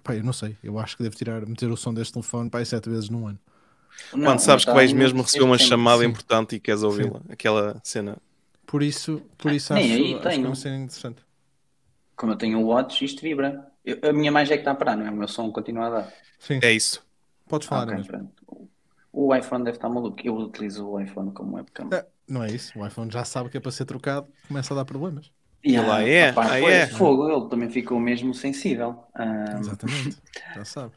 Epá, 0.00 0.14
eu 0.16 0.24
não 0.24 0.32
sei. 0.32 0.56
Eu 0.62 0.78
acho 0.78 0.96
que 0.96 1.02
devo 1.02 1.16
tirar, 1.16 1.46
meter 1.46 1.70
o 1.70 1.76
som 1.76 1.92
deste 1.94 2.12
telefone 2.14 2.50
para 2.50 2.64
sete 2.64 2.88
vezes 2.90 3.08
num 3.10 3.26
ano. 3.26 3.38
Não, 4.12 4.24
Quando 4.24 4.40
sabes 4.40 4.64
que 4.66 4.72
está 4.72 4.74
vais 4.74 4.92
mesmo 4.92 5.22
receber 5.22 5.44
uma 5.44 5.58
chamada 5.58 6.04
sim. 6.04 6.10
importante 6.10 6.56
e 6.56 6.60
queres 6.60 6.82
ouvi-la. 6.82 7.22
Aquela 7.28 7.80
cena. 7.84 8.18
Por 8.66 8.82
isso, 8.82 9.22
por 9.38 9.52
isso 9.52 9.74
nem 9.74 9.92
acho, 9.92 9.94
aí 9.94 10.20
acho 10.24 10.40
que 10.40 10.46
é 10.46 10.48
tenho. 10.48 10.50
uma 10.50 10.56
cena 10.56 10.76
interessante. 10.78 11.22
Como 12.16 12.32
eu 12.32 12.36
tenho 12.38 12.58
o 12.60 12.66
Watch, 12.68 13.04
isto 13.04 13.22
vibra. 13.22 13.72
Eu- 13.84 13.98
a 14.10 14.12
minha 14.12 14.30
mais 14.32 14.50
é 14.50 14.54
que 14.54 14.60
está 14.60 14.72
a 14.72 14.74
parar, 14.74 14.96
não 14.96 15.06
é? 15.06 15.10
O 15.10 15.16
meu 15.16 15.28
som 15.28 15.50
continua 15.52 15.86
a 15.86 15.90
dar. 15.90 16.12
Sim, 16.38 16.60
É 16.62 16.72
isso. 16.72 17.04
podes 17.48 17.68
Ah, 17.68 17.78
falar 17.78 17.86
ok, 17.86 17.92
mesmo. 17.94 18.10
pronto. 18.10 18.70
O 19.12 19.34
iPhone 19.34 19.64
deve 19.64 19.76
estar 19.78 19.88
maluco. 19.88 20.20
Eu 20.24 20.36
utilizo 20.36 20.86
o 20.88 21.00
iPhone 21.00 21.32
como 21.32 21.56
webcam. 21.56 21.90
É, 21.92 22.06
não 22.28 22.42
é 22.42 22.52
isso. 22.52 22.78
O 22.78 22.86
iPhone 22.86 23.10
já 23.10 23.24
sabe 23.24 23.50
que 23.50 23.56
é 23.56 23.60
para 23.60 23.70
ser 23.72 23.84
trocado, 23.84 24.32
começa 24.46 24.72
a 24.74 24.76
dar 24.76 24.84
problemas. 24.84 25.32
E 25.62 25.76
Ele 25.76 25.86
lá 25.86 26.02
é, 26.02 26.32
opá, 26.32 26.52
ah, 26.52 26.60
é. 26.60 26.86
fogo, 26.86 27.28
ele 27.30 27.48
também 27.50 27.70
ficou 27.70 28.00
mesmo 28.00 28.32
sensível. 28.34 29.04
Ah, 29.14 29.60
Exatamente, 29.60 30.16
já 30.54 30.64
sabe. 30.64 30.94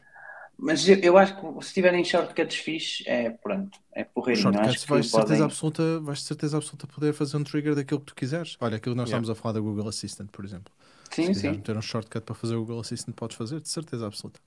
mas 0.56 0.88
eu, 0.88 0.96
eu 1.00 1.18
acho 1.18 1.34
que 1.36 1.64
se 1.66 1.74
tiverem 1.74 2.04
shortcuts 2.04 2.56
fixe, 2.56 3.04
é 3.08 3.30
pronto, 3.30 3.78
é 3.92 4.04
Os 4.30 4.38
porreirinho. 4.38 4.38
shortcuts 4.38 4.84
Acho 4.84 4.86
que 4.86 4.86
vais 4.88 5.06
de 5.06 5.12
certeza 5.12 5.44
podem... 5.44 5.44
absoluta, 5.44 6.00
vais 6.00 6.18
de 6.20 6.24
certeza 6.26 6.56
absoluta 6.58 6.86
poder 6.86 7.12
fazer 7.14 7.36
um 7.36 7.44
trigger 7.44 7.74
daquilo 7.74 8.00
que 8.00 8.06
tu 8.06 8.14
quiseres. 8.14 8.56
Olha, 8.60 8.76
aquilo 8.76 8.94
que 8.94 8.98
nós 9.00 9.08
Yeah. 9.08 9.08
estamos 9.08 9.30
a 9.30 9.34
falar 9.34 9.52
da 9.54 9.60
Google 9.60 9.88
Assistant, 9.88 10.30
por 10.30 10.44
exemplo. 10.44 10.72
Sim, 11.10 11.32
Se 11.32 11.34
sim, 11.34 11.52
meter 11.56 11.76
um 11.76 11.82
shortcut 11.82 12.22
para 12.24 12.34
fazer 12.34 12.54
o 12.56 12.60
Google 12.60 12.80
Assistant, 12.80 13.14
podes 13.16 13.36
fazer, 13.36 13.60
de 13.60 13.68
certeza 13.68 14.06
absoluta. 14.06 14.40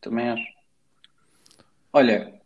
também 0.00 0.28
acho. 0.30 0.58
Olha, 1.92 2.40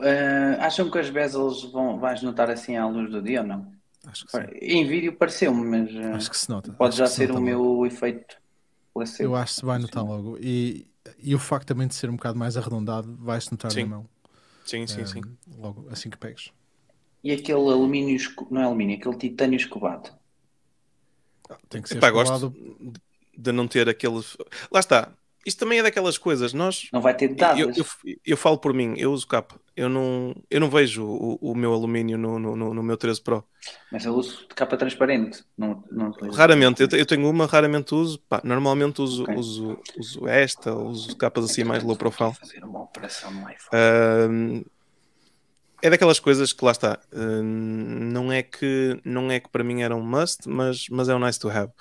ah, 0.00 0.66
acham 0.66 0.90
que 0.90 0.98
as 0.98 1.10
bezels 1.10 1.64
vão, 1.72 1.98
vais 2.00 2.22
notar 2.22 2.50
assim 2.50 2.76
à 2.76 2.86
luz 2.88 3.10
do 3.10 3.22
dia 3.22 3.42
ou 3.42 3.46
não? 3.48 3.79
Acho 4.06 4.24
que 4.26 4.32
sim. 4.32 4.48
Em 4.60 4.86
vídeo 4.86 5.16
pareceu-me, 5.16 5.64
mas 5.66 5.94
ah, 5.96 6.16
Acho 6.16 6.30
que 6.30 6.36
se 6.36 6.48
nota. 6.50 6.72
pode 6.72 6.94
Acho 6.94 6.98
já 6.98 7.04
que 7.04 7.10
se 7.10 7.16
ser 7.16 7.28
nota 7.28 7.32
o 7.32 7.40
logo. 7.40 7.44
meu 7.44 7.86
efeito 7.86 8.36
placebo. 8.94 9.30
Eu 9.30 9.36
acho 9.36 9.54
que 9.54 9.60
se 9.60 9.66
vai 9.66 9.78
notar 9.78 10.04
logo. 10.04 10.38
E, 10.40 10.86
e 11.18 11.34
o 11.34 11.38
facto 11.38 11.68
também 11.68 11.86
de 11.88 11.94
ser 11.94 12.08
um 12.10 12.16
bocado 12.16 12.38
mais 12.38 12.56
arredondado, 12.56 13.16
vai-se 13.20 13.50
notar 13.52 13.70
Sim. 13.70 13.82
na 13.82 13.86
mão. 13.86 14.08
Sim, 14.64 14.86
sim, 14.86 15.04
sim. 15.06 15.20
Logo, 15.58 15.86
assim 15.90 16.10
que 16.10 16.16
pegues. 16.18 16.52
E 17.24 17.32
aquele 17.32 17.58
alumínio, 17.72 18.18
não 18.50 18.60
é 18.60 18.64
alumínio, 18.64 18.96
aquele 18.98 19.16
titânio 19.16 19.56
escovado. 19.56 20.10
Tem 21.68 21.82
que 21.82 21.88
ser 21.88 21.96
Epá, 21.98 22.08
escovado. 22.08 22.50
gosto 22.50 22.54
de 23.36 23.52
não 23.52 23.66
ter 23.68 23.88
aquele. 23.88 24.20
Lá 24.70 24.80
está. 24.80 25.12
Isto 25.46 25.60
também 25.60 25.78
é 25.78 25.82
daquelas 25.82 26.18
coisas. 26.18 26.52
Nós. 26.52 26.88
Não 26.92 27.00
vai 27.00 27.16
ter 27.16 27.28
dados. 27.34 27.60
Eu, 27.60 27.70
eu, 28.04 28.18
eu 28.26 28.36
falo 28.36 28.58
por 28.58 28.74
mim, 28.74 28.94
eu 28.96 29.12
uso 29.12 29.26
capa. 29.26 29.58
Eu 29.76 29.88
não, 29.88 30.34
eu 30.50 30.60
não 30.60 30.68
vejo 30.68 31.04
o, 31.04 31.36
o 31.40 31.54
meu 31.54 31.72
alumínio 31.72 32.18
no, 32.18 32.38
no, 32.38 32.56
no- 32.74 32.82
meu 32.82 32.96
13 32.96 33.22
Pro. 33.22 33.44
Mas 33.90 34.04
eu 34.04 34.14
uso 34.14 34.46
de 34.48 34.54
capa 34.54 34.76
transparente. 34.76 35.42
Não, 35.56 35.82
não. 35.90 36.10
Raramente, 36.34 36.82
eu, 36.82 36.88
eu 36.98 37.06
tenho 37.06 37.28
uma, 37.28 37.46
raramente 37.46 37.94
uso. 37.94 38.18
Pá, 38.28 38.40
normalmente 38.44 39.00
uso, 39.00 39.22
Ok. 39.22 39.36
uso, 39.36 39.78
uso 39.98 40.28
esta, 40.28 40.74
uso 40.74 41.16
capas 41.16 41.44
assim 41.44 41.64
mais 41.64 41.82
low 41.82 41.96
profile. 41.96 42.34
Fazer 42.34 42.62
uma 42.64 42.82
operação 42.82 43.30
no 43.30 43.48
iPhone. 43.48 43.58
Ahm, 43.72 44.62
é 45.82 45.88
daquelas 45.90 46.20
coisas 46.20 46.52
que 46.52 46.64
lá 46.64 46.72
está. 46.72 46.98
Ahm, 47.12 48.10
não 48.12 48.32
é 48.32 48.42
que 48.42 49.00
não 49.04 49.30
é 49.30 49.40
que 49.40 49.48
para 49.48 49.64
mim 49.64 49.82
era 49.82 49.96
um 49.96 50.02
must, 50.02 50.48
mas, 50.48 50.86
mas 50.90 51.08
é 51.08 51.14
um 51.14 51.18
nice 51.18 51.38
to 51.38 51.48
have. 51.50 51.72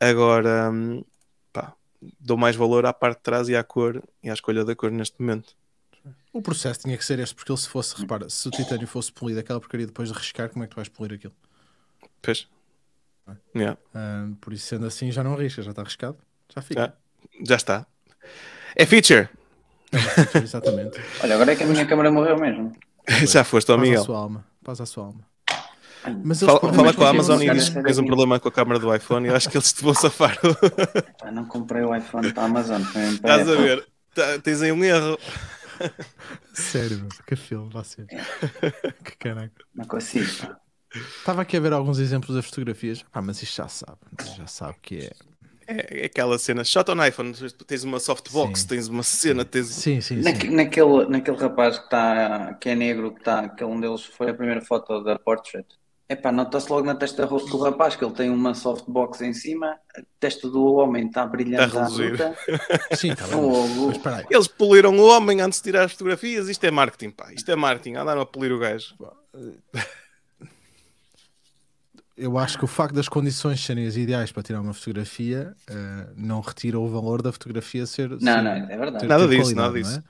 Agora, 0.00 0.70
pá, 0.70 1.04
dou 2.18 2.36
mais 2.36 2.56
valor 2.56 2.84
à 2.86 2.92
parte 2.92 3.18
de 3.18 3.22
trás 3.22 3.48
e 3.48 3.56
à 3.56 3.62
cor 3.62 4.02
e 4.22 4.30
à 4.30 4.32
escolha 4.32 4.64
da 4.64 4.74
cor 4.74 4.90
neste 4.90 5.20
momento. 5.20 5.54
O 6.32 6.40
processo 6.40 6.80
tinha 6.80 6.96
que 6.96 7.04
ser 7.04 7.18
este, 7.18 7.34
porque 7.34 7.52
ele 7.52 7.58
se 7.60 7.68
fosse, 7.68 7.94
repara, 8.00 8.28
se 8.28 8.48
o 8.48 8.50
titânio 8.50 8.86
fosse 8.86 9.12
polido, 9.12 9.38
aquela 9.40 9.60
porcaria 9.60 9.86
depois 9.86 10.08
de 10.08 10.14
riscar, 10.18 10.48
como 10.48 10.64
é 10.64 10.66
que 10.66 10.72
tu 10.72 10.76
vais 10.76 10.88
polir 10.88 11.14
aquilo? 11.14 11.34
Pois. 12.20 12.48
Yeah. 13.54 13.78
Ah, 13.94 14.28
por 14.40 14.52
isso, 14.52 14.66
sendo 14.66 14.86
assim, 14.86 15.12
já 15.12 15.22
não 15.22 15.34
arrisca, 15.34 15.62
já 15.62 15.70
está 15.70 15.82
riscado, 15.82 16.18
já 16.54 16.60
fica. 16.62 16.80
Já, 16.80 17.44
já 17.46 17.56
está. 17.56 17.86
É 18.74 18.84
feature. 18.86 19.28
Exatamente. 20.42 20.98
Olha, 21.22 21.34
agora 21.34 21.52
é 21.52 21.56
que 21.56 21.62
a 21.62 21.66
minha 21.66 21.86
câmera 21.86 22.10
morreu 22.10 22.38
mesmo. 22.38 22.72
já 23.28 23.44
foste 23.44 23.70
ao 23.70 23.76
Paz 23.76 23.86
à 23.86 23.90
Miguel. 23.90 24.04
sua 24.04 24.18
alma. 24.18 24.46
Paz 24.64 24.80
à 24.80 24.86
sua 24.86 25.04
alma. 25.06 25.31
Mas 26.24 26.40
Fala, 26.40 26.60
fala 26.60 26.82
mas 26.84 26.96
com 26.96 27.04
a 27.04 27.08
Amazon 27.10 27.40
e 27.42 27.50
diz 27.50 27.68
que 27.68 27.82
tens 27.82 27.98
um 27.98 28.04
problema 28.06 28.40
com 28.40 28.48
a 28.48 28.52
câmera 28.52 28.78
do 28.78 28.94
iPhone. 28.94 29.28
Eu 29.28 29.36
acho 29.36 29.48
que 29.48 29.56
eles 29.56 29.72
te 29.72 29.82
vão 29.82 29.94
safar. 29.94 30.36
Pá, 31.18 31.30
não 31.30 31.44
comprei 31.44 31.82
o 31.82 31.94
iPhone 31.94 32.32
da 32.32 32.44
Amazon. 32.44 32.82
Estás 32.82 33.48
a 33.48 33.54
ver? 33.54 33.86
Tá- 34.14 34.38
tens 34.40 34.62
aí 34.62 34.72
um 34.72 34.82
erro. 34.82 35.18
Sério, 36.52 36.98
meu, 36.98 37.08
que 37.26 37.36
filme, 37.36 37.70
você. 37.72 38.04
que 39.04 39.16
caraca. 39.16 39.52
Não 39.74 39.84
consigo. 39.84 40.26
Estava 41.18 41.42
aqui 41.42 41.56
a 41.56 41.60
ver 41.60 41.72
alguns 41.72 41.98
exemplos 41.98 42.34
das 42.36 42.44
fotografias. 42.44 43.04
Ah, 43.12 43.22
mas 43.22 43.42
isto 43.42 43.56
já 43.56 43.68
sabe. 43.68 43.98
Já 44.36 44.46
sabe 44.46 44.76
que 44.82 44.98
é. 44.98 45.12
É, 45.66 46.02
é 46.02 46.06
aquela 46.06 46.38
cena, 46.38 46.64
shot 46.64 46.90
on 46.90 47.02
iPhone, 47.04 47.32
tu 47.32 47.64
tens 47.64 47.84
uma 47.84 48.00
softbox, 48.00 48.60
Sim. 48.60 48.66
tens 48.66 48.88
uma 48.88 49.02
cena, 49.02 49.44
tens. 49.44 49.68
Sim, 49.68 50.00
sim, 50.00 50.16
sim. 50.16 50.22
Naque- 50.22 50.50
naquele, 50.50 51.06
naquele 51.06 51.36
rapaz 51.36 51.78
que, 51.78 51.88
tá, 51.88 52.54
que 52.54 52.68
é 52.68 52.74
negro, 52.74 53.14
que, 53.14 53.22
tá, 53.22 53.48
que 53.48 53.64
um 53.64 53.80
deles 53.80 54.02
foi 54.04 54.30
a 54.30 54.34
primeira 54.34 54.60
foto 54.60 55.02
da 55.02 55.18
Portrait. 55.18 55.66
Epá, 56.12 56.30
nota-se 56.30 56.68
logo 56.70 56.84
na 56.86 56.94
testa 56.94 57.26
do 57.26 57.58
rapaz 57.58 57.96
que 57.96 58.04
ele 58.04 58.12
tem 58.12 58.28
uma 58.28 58.52
softbox 58.54 59.20
em 59.22 59.32
cima, 59.32 59.76
a 59.96 60.02
testa 60.20 60.48
do 60.48 60.62
homem 60.74 61.06
está 61.06 61.24
brilhante 61.26 61.72
Tá 61.72 61.86
a 61.86 61.90
bruta. 61.90 62.36
Sim, 62.96 63.12
está 63.12 63.24
bem. 63.26 63.32
Fogo. 63.34 63.92
Mas. 64.04 64.26
Eles 64.30 64.46
poliram 64.48 64.96
o 64.98 65.06
homem 65.08 65.40
antes 65.40 65.58
de 65.60 65.64
tirar 65.64 65.84
as 65.84 65.92
fotografias. 65.92 66.48
Isto 66.48 66.64
é 66.64 66.70
marketing, 66.70 67.10
pá. 67.10 67.32
Isto 67.32 67.50
é 67.50 67.56
marketing. 67.56 67.94
Andaram 67.96 68.20
a 68.20 68.26
polir 68.26 68.52
o 68.52 68.58
gajo. 68.58 68.94
Eu 72.16 72.36
acho 72.36 72.58
que 72.58 72.64
o 72.64 72.68
facto 72.68 72.94
das 72.94 73.08
condições 73.08 73.64
serem 73.64 73.86
as 73.86 73.96
ideais 73.96 74.30
para 74.30 74.42
tirar 74.42 74.60
uma 74.60 74.74
fotografia 74.74 75.54
eh, 75.68 76.06
não 76.14 76.40
retira 76.40 76.78
o 76.78 76.86
valor 76.88 77.22
da 77.22 77.32
fotografia 77.32 77.86
ser. 77.86 78.10
Não, 78.10 78.18
ser- 78.18 78.42
não, 78.42 78.50
é 78.50 78.66
verdade. 78.76 78.98
ter- 78.98 79.06
Nada 79.06 79.26
ter 79.28 79.38
disso, 79.38 79.54
nada 79.56 79.72
disso. 79.72 80.02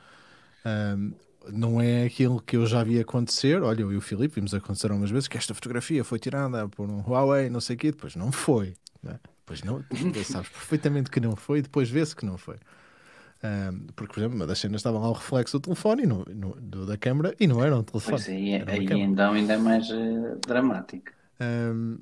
Não 0.64 0.72
é? 0.72 0.92
Ahm, 0.92 1.12
não 1.50 1.80
é 1.80 2.04
aquilo 2.04 2.40
que 2.40 2.56
eu 2.56 2.66
já 2.66 2.82
vi 2.84 2.98
acontecer. 3.00 3.62
Olha, 3.62 3.82
eu 3.82 3.92
e 3.92 3.96
o 3.96 4.00
Filipe 4.00 4.34
vimos 4.36 4.54
acontecer 4.54 4.90
algumas 4.90 5.10
vezes 5.10 5.28
que 5.28 5.36
esta 5.36 5.54
fotografia 5.54 6.04
foi 6.04 6.18
tirada 6.18 6.68
por 6.68 6.88
um 6.88 7.00
Huawei, 7.00 7.48
não 7.50 7.60
sei 7.60 7.76
o 7.76 7.78
quê, 7.78 7.90
depois 7.90 8.14
não 8.16 8.30
foi. 8.32 8.74
Não 9.02 9.12
é? 9.12 9.20
Depois 9.40 9.62
não, 9.62 9.84
sabes 10.24 10.48
perfeitamente 10.48 11.10
que 11.10 11.20
não 11.20 11.34
foi, 11.34 11.62
depois 11.62 11.90
vê-se 11.90 12.14
que 12.14 12.24
não 12.24 12.38
foi. 12.38 12.56
Ahm, 13.42 13.86
porque, 13.96 14.12
por 14.14 14.20
exemplo, 14.20 14.36
uma 14.36 14.46
das 14.46 14.58
cenas 14.60 14.78
estava 14.80 14.98
lá 14.98 15.08
o 15.08 15.12
reflexo 15.12 15.58
do 15.58 15.62
telefone 15.62 16.04
e 16.04 16.06
no, 16.06 16.24
no- 16.26 16.54
do- 16.60 16.86
da 16.86 16.96
câmera 16.96 17.34
e 17.40 17.46
não 17.46 17.62
era 17.64 17.76
um 17.76 17.82
telefone. 17.82 18.16
Pois 18.16 18.28
aí, 18.28 18.54
então 18.54 19.32
ainda 19.32 19.54
é 19.54 19.58
mais 19.58 19.90
eh, 19.90 20.36
dramático. 20.46 21.10
Ahm, 21.40 21.98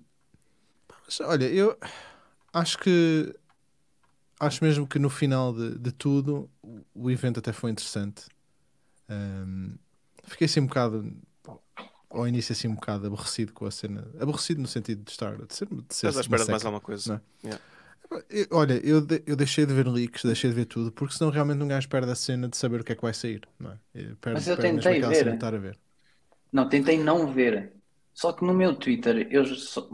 mas, 1.07 1.21
olha, 1.21 1.47
eu 1.47 1.77
acho 2.53 2.79
que 2.79 3.35
acho 4.39 4.63
mesmo 4.65 4.87
que 4.87 4.99
no 4.99 5.11
final 5.11 5.53
de, 5.55 5.79
de 5.79 5.93
tudo 5.93 6.49
o 6.95 7.11
evento 7.11 7.39
até 7.41 7.53
foi 7.53 7.71
interessante. 7.71 8.25
Ahm, 9.11 9.75
fiquei 10.25 10.45
assim 10.47 10.61
um 10.61 10.67
bocado 10.67 11.05
ao 12.11 12.27
início 12.27 12.53
assim 12.53 12.69
um 12.69 12.75
bocado 12.75 13.07
aborrecido 13.07 13.53
com 13.53 13.67
a 13.67 13.71
cena. 13.71 14.09
Aborrecido 14.21 14.61
no 14.61 14.69
sentido 14.69 15.03
de 15.05 15.11
estar 15.11 15.37
de 15.37 15.55
ser, 15.55 15.67
de 15.67 15.95
ser 15.95 16.09
Estás 16.09 16.19
à 16.19 16.21
espera 16.21 16.45
de 16.45 16.51
mais 16.51 16.65
alguma 16.65 16.81
coisa. 16.81 17.23
Yeah. 17.45 17.63
Eu- 18.29 18.47
olha, 18.51 18.75
eu, 18.85 19.01
de- 19.01 19.23
eu 19.25 19.37
deixei 19.37 19.65
de 19.65 19.73
ver 19.73 19.87
leaks, 19.87 20.25
deixei 20.25 20.51
de 20.51 20.57
ver 20.57 20.65
tudo, 20.65 20.91
porque 20.91 21.15
senão 21.15 21.31
realmente 21.31 21.63
um 21.63 21.69
gajo 21.69 21.89
perde 21.89 22.11
a 22.11 22.15
cena 22.17 22.49
de 22.49 22.57
saber 22.57 22.81
o 22.81 22.85
que 22.85 22.93
é 22.93 22.97
que 22.97 23.03
vai 23.03 23.15
sair. 23.15 23.43
Não 23.59 23.71
é? 23.71 23.79
Perde, 23.93 24.17
Mas 24.35 24.49
eu 24.49 24.57
tentei 24.57 25.01
ver. 25.01 25.15
cena 25.15 25.31
de 25.31 25.37
estar 25.37 25.55
a 25.55 25.59
ver. 25.59 25.79
Não, 26.53 26.69
tentei 26.69 26.99
não 26.99 27.33
ver. 27.33 27.73
Só 28.13 28.33
que 28.33 28.45
no 28.45 28.53
meu 28.53 28.75
Twitter 28.75 29.29
eu 29.31 29.45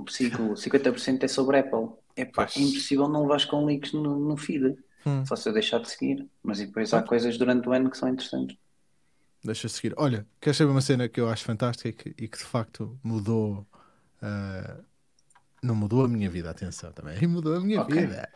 sigo 0.09 0.57
50% 0.57 1.25
é 1.25 1.29
sobre 1.29 1.59
Apple. 1.59 1.91
Epá, 2.17 2.45
é 2.57 2.61
impossível 2.61 3.07
não 3.09 3.23
levares 3.23 3.45
com 3.45 3.69
links 3.69 3.93
no, 3.93 4.19
no 4.19 4.37
feed. 4.39 4.75
Hum. 5.05 5.25
Só 5.27 5.37
se 5.37 5.49
eu 5.49 5.53
deixar 5.53 5.81
de 5.81 5.91
seguir. 5.91 6.27
Mas 6.43 6.59
e 6.61 6.67
depois 6.67 6.95
há 6.95 7.03
coisas 7.03 7.37
durante 7.37 7.69
o 7.69 7.73
ano 7.73 7.91
que 7.91 7.99
são 7.99 8.09
interessantes. 8.09 8.57
Deixa 9.47 9.69
seguir. 9.69 9.95
Olha, 9.97 10.27
queres 10.41 10.57
saber 10.57 10.71
uma 10.71 10.81
cena 10.81 11.09
que 11.09 11.21
eu 11.21 11.29
acho 11.29 11.45
fantástica 11.45 11.89
e 11.89 11.93
que, 11.93 12.25
e 12.25 12.29
que 12.29 12.39
de 12.39 12.45
facto 12.45 12.99
mudou. 13.03 13.67
ah, 14.23 14.77
não 15.63 15.75
mudou 15.75 16.05
a 16.05 16.09
minha 16.09 16.31
vida, 16.31 16.51
atenção 16.51 16.93
também. 16.93 17.17
Mudou 17.27 17.57
a 17.57 17.61
minha 17.61 17.81
Ok. 17.81 17.97
vida. 17.97 18.29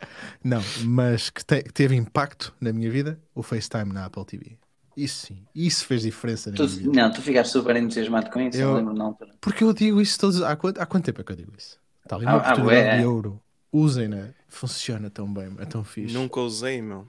Não, 0.43 0.61
mas 0.85 1.29
que, 1.29 1.45
te- 1.45 1.63
que 1.63 1.71
teve 1.73 1.95
impacto 1.95 2.53
na 2.59 2.73
minha 2.73 2.91
vida, 2.91 3.19
o 3.33 3.43
FaceTime 3.43 3.93
na 3.93 4.05
Apple 4.05 4.25
TV. 4.25 4.57
Isso 4.97 5.27
sim, 5.27 5.45
isso 5.55 5.85
fez 5.85 6.01
diferença 6.01 6.51
na 6.51 6.57
Tu, 6.57 6.63
minha 6.63 6.77
vida. 6.77 6.91
não, 6.95 7.11
tu 7.11 7.21
ficaste 7.21 7.51
super 7.53 7.75
entusiasmado 7.77 8.29
com 8.29 8.41
isso, 8.41 8.57
eu, 8.61 8.69
Eu- 8.69 8.75
lembro 8.75 8.93
na 8.93 9.05
altura. 9.05 9.31
Porque 9.39 9.63
eu 9.63 9.73
digo 9.73 10.01
isso 10.01 10.19
todos. 10.19 10.41
Há 10.41 10.55
quanto, 10.55 10.79
há 10.81 10.85
quanto 10.85 11.05
tempo 11.05 11.21
é 11.21 11.23
que 11.23 11.31
eu 11.31 11.35
digo 11.35 11.53
isso? 11.57 11.79
Está 12.03 12.15
ali 12.15 12.25
uma 12.25 12.33
Ah, 12.33 12.51
ah, 12.51 12.55
oportunidade 12.55 12.75
bué, 12.75 12.97
de 12.99 13.05
ouro. 13.05 13.41
Usem-na. 13.71 14.29
Funciona 14.49 15.09
tão 15.09 15.31
bem, 15.33 15.55
é 15.59 15.65
tão 15.65 15.83
fixe. 15.83 16.13
Nunca 16.13 16.41
usei, 16.41 16.81
meu. 16.81 17.07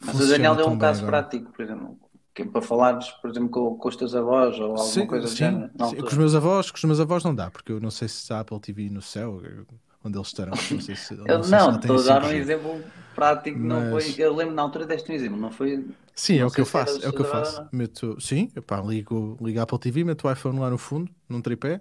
Mas 0.00 0.20
o 0.20 0.28
Daniel 0.28 0.56
deu 0.56 0.66
um 0.66 0.78
caso 0.78 1.00
agora. 1.02 1.10
prático, 1.10 1.52
por 1.52 1.62
exemplo, 1.62 1.98
que 2.34 2.42
é 2.42 2.44
para 2.44 2.60
falares, 2.62 3.10
por 3.22 3.30
exemplo, 3.30 3.48
com, 3.48 3.76
com 3.76 3.88
os 3.88 3.96
teus 3.96 4.14
avós 4.14 4.58
ou 4.58 4.70
alguma 4.70 4.84
Sim, 4.84 5.06
coisa 5.06 5.26
sim, 5.28 5.36
género. 5.36 5.70
sim. 5.88 5.96
Com 5.96 6.06
os 6.06 6.14
meus 6.16 6.34
avós, 6.34 6.70
com 6.70 6.76
os 6.76 6.84
meus 6.84 7.00
avós 7.00 7.22
não 7.24 7.34
dá, 7.34 7.50
porque 7.50 7.70
eu 7.72 7.80
não 7.80 7.90
sei 7.90 8.08
se 8.08 8.32
há 8.32 8.40
Apple 8.40 8.58
TV 8.60 8.90
no 8.90 9.00
céu, 9.00 9.40
onde 10.04 10.18
eles 10.18 10.26
estarão. 10.28 10.52
Não 10.70 10.80
sei 10.80 10.96
se, 10.96 11.14
Eu, 11.14 11.24
não, 11.48 11.78
tem 11.78 11.94
estou 11.94 11.98
a 11.98 12.02
dar 12.02 12.24
um 12.24 12.28
5G. 12.28 12.34
exemplo 12.34 12.84
prático, 13.14 13.58
não 13.58 13.92
Mas- 13.92 14.04
foi. 14.14 14.24
Eu 14.24 14.34
lembro 14.34 14.54
na 14.54 14.62
altura 14.62 14.84
deste 14.86 15.10
um 15.12 15.14
exemplo, 15.14 15.38
não 15.38 15.50
foi. 15.50 15.86
Sim, 16.14 16.36
é 16.36 16.40
Não 16.40 16.48
o 16.48 16.50
que 16.50 16.60
eu 16.60 16.66
faço, 16.66 17.04
é 17.04 17.08
o 17.08 17.12
que 17.12 17.20
eu 17.20 17.24
faço. 17.24 17.60
não. 17.62 17.68
Meto, 17.72 18.20
sim, 18.20 18.50
epá, 18.56 18.80
ligo, 18.80 19.36
ligo 19.40 19.60
a 19.60 19.62
Apple 19.62 19.78
TV, 19.78 20.04
meto 20.04 20.26
o 20.26 20.32
iPhone 20.32 20.58
lá 20.58 20.70
no 20.70 20.78
fundo, 20.78 21.10
num 21.28 21.40
tripé, 21.40 21.80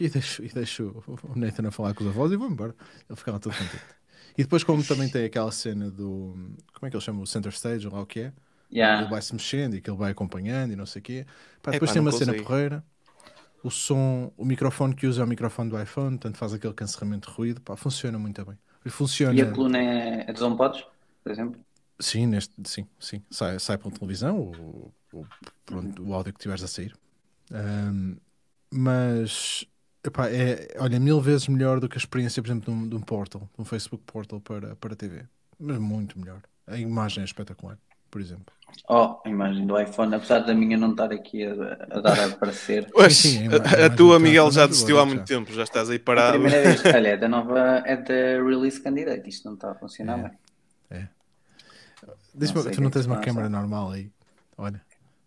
e 0.00 0.08
deixo, 0.08 0.42
e 0.44 0.48
deixo 0.48 1.02
o 1.06 1.38
Nathan 1.38 1.68
a 1.68 1.70
falar 1.70 1.92
com 1.94 2.02
os 2.04 2.10
avós 2.10 2.32
e 2.32 2.36
vou 2.36 2.48
embora. 2.48 2.74
Ele 3.08 3.16
ficava 3.16 3.38
todo 3.38 3.52
contente. 3.52 3.82
E 4.38 4.42
depois, 4.44 4.64
como 4.64 4.82
também 4.82 5.08
tem 5.10 5.24
aquela 5.26 5.52
cena 5.52 5.90
do. 5.90 6.34
Como 6.72 6.86
é 6.86 6.90
que 6.90 6.96
ele 6.96 7.04
chama? 7.04 7.20
O 7.22 7.26
Center 7.26 7.52
Stage, 7.52 7.86
ou 7.86 7.92
lá 7.92 8.00
o 8.00 8.06
que 8.06 8.20
é? 8.20 8.32
Yeah. 8.72 9.02
Ele 9.02 9.10
vai 9.10 9.20
se 9.20 9.34
mexendo 9.34 9.74
e 9.74 9.80
que 9.80 9.90
ele 9.90 9.98
vai 9.98 10.12
acompanhando 10.12 10.72
e 10.72 10.76
não 10.76 10.86
sei 10.86 11.00
o 11.00 11.02
quê. 11.02 11.26
Pá, 11.62 11.70
Epá, 11.70 11.72
depois 11.72 11.92
tem 11.92 12.00
uma 12.00 12.10
nunca 12.10 12.24
cena 12.24 12.42
porreira. 12.42 12.84
O 13.62 13.70
som, 13.70 14.32
o 14.36 14.44
microfone 14.44 14.94
que 14.94 15.06
usa 15.06 15.20
é 15.20 15.24
o 15.24 15.28
microfone 15.28 15.70
do 15.70 15.80
iPhone, 15.80 16.18
tanto 16.18 16.36
faz 16.38 16.52
aquele 16.52 16.74
cancelamento 16.74 17.30
de 17.30 17.36
ruído. 17.36 17.60
Pá, 17.60 17.76
funciona 17.76 18.18
muito 18.18 18.44
bem. 18.44 18.58
E 18.84 18.90
funciona. 18.90 19.38
E 19.38 19.42
a 19.42 19.50
coluna 19.50 19.78
é, 19.78 20.24
é 20.26 20.32
dos 20.32 20.42
HomePods, 20.42 20.84
por 21.22 21.30
exemplo? 21.30 21.60
Sim, 22.00 22.26
neste, 22.26 22.54
sim, 22.64 22.86
sim. 22.98 23.22
Sai, 23.30 23.58
sai 23.60 23.78
pela 23.78 23.92
televisão, 23.92 24.40
o, 24.40 24.92
o, 25.12 25.26
pronto, 25.64 26.02
o 26.02 26.14
áudio 26.14 26.32
que 26.32 26.40
tiveres 26.40 26.64
a 26.64 26.66
sair. 26.66 26.96
Ahm, 27.52 28.16
mas, 28.72 29.64
epá, 30.02 30.28
é, 30.28 30.74
olha, 30.78 30.98
mil 30.98 31.20
vezes 31.20 31.46
melhor 31.46 31.78
do 31.78 31.88
que 31.88 31.96
a 31.96 32.00
experiência, 32.00 32.42
por 32.42 32.48
exemplo, 32.48 32.72
de 32.72 32.78
um, 32.78 32.88
de 32.88 32.96
um 32.96 33.00
portal, 33.00 33.48
de 33.54 33.62
um 33.62 33.64
Facebook 33.64 34.02
Portal 34.04 34.40
para, 34.40 34.74
para 34.76 34.96
TV. 34.96 35.24
Mas 35.60 35.78
muito 35.78 36.18
melhor. 36.18 36.42
A 36.66 36.76
imagem 36.76 37.22
é 37.22 37.24
espetacular, 37.24 37.78
por 38.12 38.20
exemplo. 38.20 38.54
Oh, 38.88 39.20
a 39.24 39.28
imagem 39.28 39.66
do 39.66 39.78
iPhone, 39.80 40.14
apesar 40.14 40.40
da 40.40 40.54
minha 40.54 40.76
não 40.78 40.92
estar 40.92 41.12
aqui 41.12 41.44
a, 41.44 41.52
a 41.90 42.00
dar 42.00 42.20
a 42.24 42.36
parecer. 42.36 42.88
Oxe, 42.94 43.14
sim, 43.14 43.48
a 43.48 43.56
a, 43.56 43.82
a 43.84 43.86
a 43.86 43.90
tua, 43.90 44.18
Miguel, 44.20 44.48
é 44.48 44.50
já 44.50 44.60
muito 44.62 44.70
desistiu 44.70 44.98
há 45.00 45.04
muito 45.06 45.20
já. 45.20 45.24
tempo. 45.24 45.52
Já 45.52 45.62
estás 45.64 45.90
aí 45.90 45.96
A 45.96 46.00
parado. 46.00 46.38
primeira 46.40 46.62
vez, 46.62 46.82
olha, 46.94 47.08
é 47.08 47.16
da 47.16 47.28
nova, 47.28 47.82
é 47.84 47.96
da 47.96 48.44
release 48.44 48.80
candidate, 48.82 49.28
isto 49.28 49.46
não 49.46 49.54
está 49.54 49.72
a 49.72 49.74
funcionar 49.74 50.18
É. 50.18 50.22
bem. 50.22 51.08
Diz-me, 52.34 52.62
Não 52.62 52.70
tu 52.70 52.80
não 52.80 52.88
é 52.88 52.90
tens 52.90 53.06
uma 53.06 53.20
câmera 53.20 53.48
normal 53.48 53.90
aí. 53.90 54.10
Olha, 54.56 54.80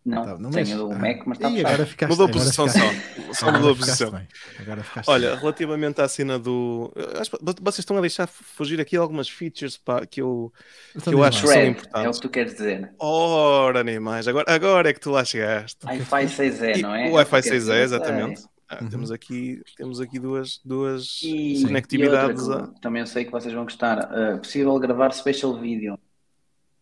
Não, 0.05 0.23
tá, 0.23 0.37
não 0.37 0.51
tenho 0.51 0.77
do 0.77 0.91
Ah. 0.91 0.99
Mac, 0.99 1.21
mas 1.25 1.37
está 1.39 1.49
fechado. 1.49 1.67
agora 1.67 1.85
ficaste, 1.87 2.11
Mudou 2.11 2.25
a 2.25 2.29
agora 2.29 2.43
posição 2.43 2.67
ficaste- 2.69 3.25
só. 3.27 3.33
Só 3.33 3.45
agora 3.47 3.57
mudou 3.57 3.71
a 3.71 3.75
ficaste 3.75 3.97
posição. 4.05 4.11
bem. 4.19 4.27
Agora 4.59 4.83
ficaste 4.83 5.09
Olha, 5.09 5.35
relativamente 5.35 6.01
à 6.01 6.07
cena 6.07 6.37
do. 6.37 6.91
eu 6.95 7.21
acho 7.21 7.31
que 7.31 7.37
Vocês 7.61 7.79
estão 7.79 7.97
a 7.97 8.01
deixar 8.01 8.27
fugir 8.27 8.79
aqui 8.79 8.95
algumas 8.95 9.27
features 9.27 9.77
pá, 9.77 10.05
que 10.05 10.21
eu, 10.21 10.53
Então 10.95 11.11
que 11.11 11.17
eu 11.19 11.23
acho 11.23 11.41
que 11.41 11.47
são 11.47 11.55
Thread, 11.55 11.65
é 11.65 11.69
o 11.69 11.71
importantes. 11.79 12.19
que 12.19 12.27
tu 12.27 12.29
queres 12.31 12.53
dizer. 12.53 12.93
Ora, 12.99 13.83
nem 13.83 13.99
mais. 13.99 14.27
Agora, 14.27 14.45
agora 14.53 14.89
é 14.89 14.93
que 14.93 14.99
tu 14.99 15.09
lá 15.09 15.25
chegaste. 15.25 15.83
Wi-Fi 15.85 16.27
6E, 16.27 16.77
E 16.77 16.81
não 16.83 16.93
é? 16.93 17.09
o 17.09 17.13
Wi-Fi 17.13 17.35
É 17.37 17.39
o 17.39 17.43
queres 17.43 17.63
6E, 17.63 17.71
dizer, 17.73 17.83
exatamente. 17.83 18.43
Ah, 18.69 18.79
Uhum. 18.81 18.89
temos, 18.89 19.11
aqui, 19.11 19.61
temos 19.77 19.99
aqui 20.01 20.17
duas, 20.19 20.59
duas 20.65 21.19
E, 21.23 21.63
conectividades. 21.65 22.41
e 22.45 22.49
outra 22.49 22.63
a- 22.65 22.79
também 22.79 22.99
eu 22.99 23.05
sei 23.07 23.23
que 23.25 23.31
vocês 23.31 23.53
vão 23.53 23.63
gostar. 23.63 23.99
uh, 24.11 24.37
possível 24.39 24.77
gravar 24.79 25.11
special 25.13 25.59
video. 25.59 25.97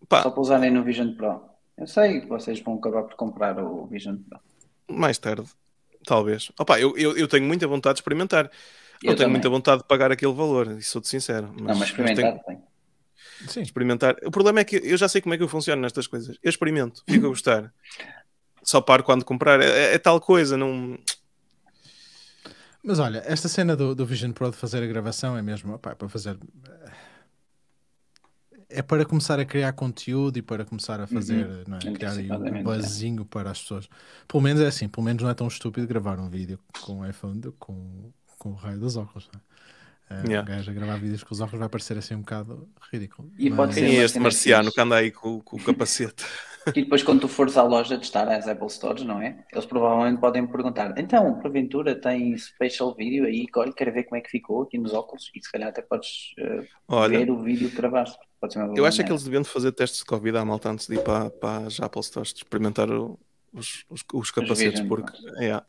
Pá, 0.09 0.21
Só 0.23 0.29
para 0.29 0.41
usarem 0.41 0.71
no 0.71 0.83
Vision 0.83 1.13
Pro. 1.15 1.41
Eu 1.77 1.87
sei 1.87 2.21
que 2.21 2.27
vocês 2.27 2.59
vão 2.61 2.75
acabar 2.75 3.03
por 3.03 3.15
comprar 3.15 3.57
o 3.59 3.85
Vision 3.87 4.17
Pro. 4.17 4.39
mais 4.95 5.17
tarde, 5.17 5.47
talvez. 6.05 6.51
Opa, 6.59 6.79
eu, 6.79 6.95
eu, 6.97 7.17
eu 7.17 7.27
tenho 7.27 7.45
muita 7.45 7.67
vontade 7.67 7.95
de 7.95 8.01
experimentar. 8.01 8.45
Eu 8.45 8.49
não 8.51 9.15
tenho 9.15 9.17
também. 9.17 9.31
muita 9.31 9.49
vontade 9.49 9.81
de 9.81 9.87
pagar 9.87 10.11
aquele 10.11 10.33
valor, 10.33 10.77
isso 10.77 10.91
sou-te 10.91 11.07
sincero. 11.09 11.47
Mas, 11.53 11.57
não, 11.57 11.65
mas 11.67 11.77
mas 11.79 11.89
experimentar 11.89 12.31
tenho- 12.33 12.43
tem. 12.45 12.63
Sim, 13.47 13.61
experimentar. 13.61 14.15
O 14.25 14.31
problema 14.31 14.59
é 14.59 14.63
que 14.63 14.77
eu 14.77 14.95
já 14.95 15.07
sei 15.09 15.19
como 15.21 15.33
é 15.33 15.37
que 15.37 15.43
eu 15.43 15.49
funciono 15.49 15.81
nestas 15.81 16.07
coisas. 16.07 16.37
Eu 16.41 16.49
experimento, 16.49 17.03
fico 17.09 17.25
a 17.25 17.29
gostar. 17.29 17.73
Só 18.63 18.79
paro 18.79 19.03
quando 19.03 19.25
comprar. 19.25 19.59
É, 19.61 19.65
é- 19.65 19.93
é 19.95 19.97
tal 19.97 20.21
coisa, 20.21 20.55
não. 20.55 20.97
Mas 22.81 22.99
olha, 22.99 23.21
esta 23.25 23.47
cena 23.49 23.75
do, 23.75 23.95
do 23.95 24.05
Vision 24.05 24.31
Pro 24.31 24.51
de 24.51 24.57
fazer 24.57 24.83
a 24.83 24.87
gravação 24.87 25.37
é 25.37 25.41
mesmo 25.41 25.73
opá, 25.73 25.91
é 25.91 25.95
para 25.95 26.07
fazer. 26.09 26.37
É 28.69 28.81
para 28.81 29.05
começar 29.05 29.39
a 29.39 29.45
criar 29.45 29.73
conteúdo 29.73 30.37
e 30.37 30.41
para 30.41 30.65
começar 30.65 30.99
a 30.99 31.07
fazer, 31.07 31.47
não 31.67 31.77
é? 31.77 31.79
criar 31.79 32.11
aí 32.11 32.29
um 32.29 32.33
Antecipadamente, 32.33 32.59
é. 32.59 32.63
buzzinho 32.63 33.25
para 33.25 33.51
as 33.51 33.61
pessoas. 33.61 33.87
Pelo 34.27 34.41
menos 34.43 34.61
é 34.61 34.67
assim, 34.67 34.87
pelo 34.87 35.05
menos 35.05 35.21
não 35.23 35.29
é 35.29 35.33
tão 35.33 35.47
estúpido 35.47 35.85
gravar 35.87 36.19
um 36.19 36.29
vídeo 36.29 36.59
com 36.81 36.99
o 37.01 37.05
iPhone 37.07 37.39
do- 37.39 37.51
com, 37.53 38.11
com 38.39 38.49
o 38.51 38.53
raio 38.55 38.79
dos 38.79 38.95
óculos. 38.97 39.29
Não 39.33 39.39
é? 39.39 39.43
Eh, 39.43 40.23
Yeah. 40.27 40.41
Um 40.41 40.55
gajo 40.57 40.69
a 40.69 40.73
gravar 40.73 40.97
vídeos 40.97 41.23
com 41.23 41.33
os 41.33 41.39
óculos 41.41 41.59
vai 41.59 41.69
parecer 41.69 41.97
assim 41.97 42.13
um 42.13 42.19
bocado 42.19 42.67
ridículo. 42.91 43.31
E 43.37 43.49
pode 43.49 43.67
Mas- 43.67 43.75
ser- 43.75 43.81
Quem 43.87 43.99
é 43.99 44.03
este 44.03 44.19
marciano 44.19 44.71
que 44.71 44.79
anda 44.81 44.95
aí 44.97 45.11
com, 45.11 45.39
com 45.41 45.55
o 45.57 45.63
capacete? 45.63 46.23
E 46.67 46.81
depois, 46.83 47.03
quando 47.03 47.21
tu 47.21 47.27
fores 47.27 47.57
à 47.57 47.63
loja 47.63 47.97
testar 47.97 48.27
as 48.29 48.47
Apple 48.47 48.69
Stores, 48.69 49.03
não 49.03 49.21
é? 49.21 49.43
Eles 49.51 49.65
provavelmente 49.65 50.19
podem 50.19 50.45
perguntar: 50.47 50.97
então, 50.97 51.39
porventura 51.39 51.93
tem 51.95 52.37
special 52.37 52.95
video 52.95 53.25
aí? 53.25 53.45
Olha, 53.55 53.73
quero 53.73 53.91
ver 53.91 54.03
como 54.03 54.17
é 54.17 54.21
que 54.21 54.29
ficou 54.29 54.63
aqui 54.63 54.77
nos 54.77 54.93
óculos. 54.93 55.29
E 55.35 55.43
se 55.43 55.51
calhar 55.51 55.69
até 55.69 55.81
podes 55.81 56.33
uh, 56.39 56.65
Olha, 56.87 57.17
ver 57.19 57.29
o 57.29 57.41
vídeo 57.41 57.69
que 57.69 57.75
gravaste. 57.75 58.17
Pode 58.39 58.53
ser 58.53 58.59
uma 58.59 58.67
boa 58.67 58.77
eu 58.79 58.85
acho 58.85 59.01
é 59.01 59.03
que 59.03 59.11
eles 59.11 59.23
deviam 59.23 59.43
fazer 59.43 59.71
testes 59.71 59.99
de 59.99 60.05
Covid 60.05 60.37
à 60.37 60.45
malta 60.45 60.69
antes 60.69 60.87
de 60.87 60.95
ir 60.95 61.03
para, 61.03 61.29
para 61.29 61.65
as 61.67 61.79
Apple 61.79 62.03
Stores 62.03 62.31
de 62.33 62.39
experimentar 62.39 62.89
o- 62.91 63.17
os, 63.53 63.85
os, 63.89 64.03
os 64.13 64.31
capacetes, 64.31 64.81
Vision 64.81 64.87
porque, 64.87 65.11
Pros. 65.11 65.37
é, 65.41 65.61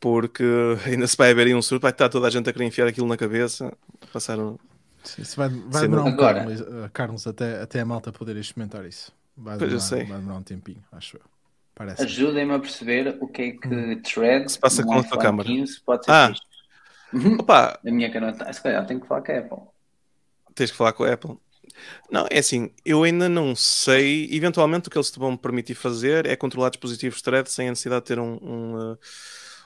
porque 0.00 0.44
ainda 0.86 1.06
se 1.06 1.16
vai 1.16 1.30
haver 1.30 1.46
aí 1.46 1.54
um 1.54 1.62
surto, 1.62 1.82
vai 1.82 1.90
estar 1.90 2.08
toda 2.08 2.26
a 2.26 2.30
gente 2.30 2.48
a 2.48 2.52
querer 2.52 2.64
enfiar 2.66 2.86
aquilo 2.86 3.06
na 3.08 3.16
cabeça, 3.16 3.72
passar 4.12 4.38
um- 4.38 4.56
Sim, 5.02 5.22
isso 5.22 5.36
vai, 5.36 5.48
vai 5.48 5.82
demorar 5.82 6.04
um 6.04 6.08
agora- 6.08 6.42
bocado, 6.44 6.84
uh, 6.84 6.90
Carlos, 6.92 7.26
até, 7.26 7.60
até 7.62 7.80
a 7.80 7.84
malta 7.84 8.12
poder 8.12 8.36
experimentar 8.36 8.84
isso. 8.84 9.12
Vai 9.40 9.56
Pois 9.56 9.72
eu 9.72 9.78
demorar, 9.78 9.80
sei. 9.80 10.04
vai 10.04 10.18
demorar 10.18 10.38
um 10.38 10.42
tempinho, 10.42 10.84
acho 10.92 11.16
eu. 11.16 11.22
Parece. 11.74 12.02
Ajudem-me 12.02 12.54
a 12.54 12.58
perceber 12.58 13.16
o 13.20 13.28
que 13.28 13.42
é 13.42 13.50
que 13.52 13.96
Thread 14.02 14.50
Se 14.50 14.58
passa 14.58 14.82
com 14.82 14.94
a 14.98 15.02
tua. 15.04 15.44
15 15.44 15.80
pode 15.82 16.04
ser 16.04 16.10
Ah. 16.10 16.34
Uhum. 17.12 17.34
Opa, 17.36 17.78
A 17.86 17.90
minha 17.90 18.10
caneta, 18.12 18.52
se 18.52 18.60
calhar 18.62 18.84
tenho 18.86 19.00
que 19.00 19.06
falar 19.06 19.22
com 19.22 19.32
a 19.32 19.38
Apple. 19.38 19.58
tens 20.54 20.70
que 20.72 20.76
falar 20.76 20.92
com 20.92 21.04
a 21.04 21.12
Apple. 21.12 21.38
Não, 22.10 22.26
é 22.30 22.38
assim, 22.40 22.70
eu 22.84 23.04
ainda 23.04 23.28
não 23.28 23.54
sei. 23.54 24.28
Eventualmente, 24.32 24.88
o 24.88 24.90
que 24.90 24.98
eles 24.98 25.10
te 25.10 25.18
vão 25.18 25.36
permitir 25.36 25.74
fazer 25.76 26.26
é 26.26 26.34
controlar 26.34 26.70
dispositivos 26.70 27.22
thread 27.22 27.48
sem 27.48 27.68
a 27.68 27.70
necessidade 27.70 28.02
de 28.02 28.06
ter 28.08 28.18
um, 28.18 28.38
um, 28.42 28.92
uh, 28.92 28.98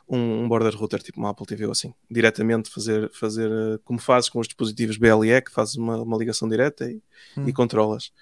um, 0.09 0.43
um 0.45 0.49
border 0.49 0.77
router, 0.77 1.03
tipo 1.03 1.19
uma 1.19 1.31
Apple 1.31 1.47
TV 1.47 1.65
ou 1.65 1.73
assim. 1.73 1.95
Diretamente 2.11 2.69
fazer, 2.71 3.11
fazer 3.13 3.51
uh, 3.51 3.79
como 3.85 3.99
fazes 3.99 4.29
com 4.29 4.39
os 4.39 4.47
dispositivos 4.47 4.99
BLE, 4.99 5.41
que 5.43 5.51
fazes 5.51 5.77
uma, 5.77 5.97
uma 6.03 6.19
ligação 6.19 6.49
direta 6.49 6.85
e, 6.91 7.01
Hum. 7.39 7.49
e 7.49 7.53
controlas. 7.53 8.13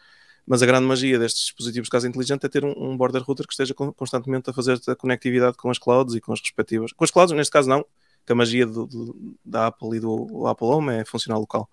Mas 0.47 0.63
a 0.63 0.67
grande 0.67 0.87
magia 0.87 1.19
destes 1.19 1.43
dispositivos 1.45 1.87
de 1.87 1.91
casa 1.91 2.09
inteligente 2.09 2.45
é 2.45 2.49
ter 2.49 2.65
um, 2.65 2.73
um 2.77 2.97
border 2.97 3.23
router 3.23 3.47
que 3.47 3.53
esteja 3.53 3.73
con- 3.75 3.93
constantemente 3.93 4.51
a 4.51 4.53
fazer 4.53 4.81
a 4.89 4.97
conectividade 4.97 5.57
com 5.57 5.71
as 5.71 5.79
clouds 5.79 6.15
e 6.15 6.21
com 6.21 6.33
as 6.33 6.41
respectivas. 6.41 6.93
Com 6.93 7.05
as 7.05 7.11
clouds, 7.11 7.35
neste 7.37 7.53
caso, 7.53 7.69
não, 7.69 7.85
que 8.27 8.33
a 8.33 8.35
magia 8.35 8.67
do- 8.67 8.87
do- 8.87 9.37
da 9.45 9.69
Apple 9.69 9.97
e 9.97 10.01
do 10.01 10.47
Apple 10.47 10.67
Home 10.67 10.93
é 10.95 11.05
funcionar 11.05 11.39
local 11.39 11.69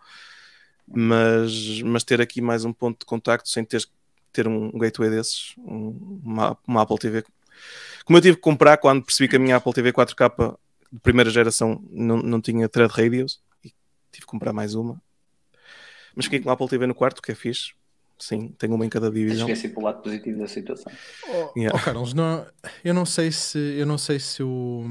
mas, 0.87 1.81
mas 1.81 2.03
ter 2.03 2.21
aqui 2.21 2.39
mais 2.41 2.63
um 2.63 2.71
ponto 2.71 2.99
de 2.99 3.05
contacto 3.05 3.49
sem 3.49 3.65
que 3.65 3.77
ter 4.31 4.47
um 4.47 4.71
gateway 4.77 5.09
desses, 5.09 5.53
um- 5.57 6.21
uma, 6.23 6.57
uma 6.65 6.81
Apple 6.81 6.97
TV. 6.97 7.23
Como 8.05 8.17
eu 8.17 8.21
tive 8.21 8.35
que 8.37 8.41
comprar 8.41 8.77
quando 8.77 9.03
percebi 9.03 9.27
que 9.27 9.35
a 9.35 9.39
minha 9.39 9.55
Apple 9.57 9.73
TV 9.73 9.91
4K 9.91 10.57
de 10.91 10.99
primeira 11.01 11.29
geração 11.29 11.83
não, 11.89 12.17
não 12.17 12.39
tinha 12.39 12.69
thread 12.69 12.91
radios 12.93 13.41
e 13.63 13.69
tive 14.11 14.21
que 14.21 14.25
comprar 14.25 14.53
mais 14.53 14.75
uma. 14.75 15.01
Mas 16.15 16.25
fiquei 16.25 16.39
com 16.39 16.49
a 16.49 16.53
Apple 16.53 16.67
TV 16.69 16.87
no 16.87 16.95
quarto, 16.95 17.21
que 17.21 17.31
é 17.31 17.35
fixe. 17.35 17.73
Sim, 18.19 18.49
tenho 18.57 18.73
uma 18.75 18.85
em 18.85 18.89
cada 18.89 19.11
divisão. 19.11 19.47
Esqueci 19.47 19.69
pelo 19.69 19.85
lado 19.85 20.01
positivo 20.01 20.39
da 20.39 20.47
situação. 20.47 20.91
Oh, 21.27 21.51
Yeah. 21.57 21.77
oh, 21.77 21.83
Carlos, 21.83 22.13
não, 22.13 22.45
eu 22.83 22.93
não 22.93 23.05
sei 23.05 23.31
se 23.31 23.57
eu 23.57 23.85
não 23.85 23.97
sei 23.97 24.19
se 24.19 24.41
o, 24.43 24.83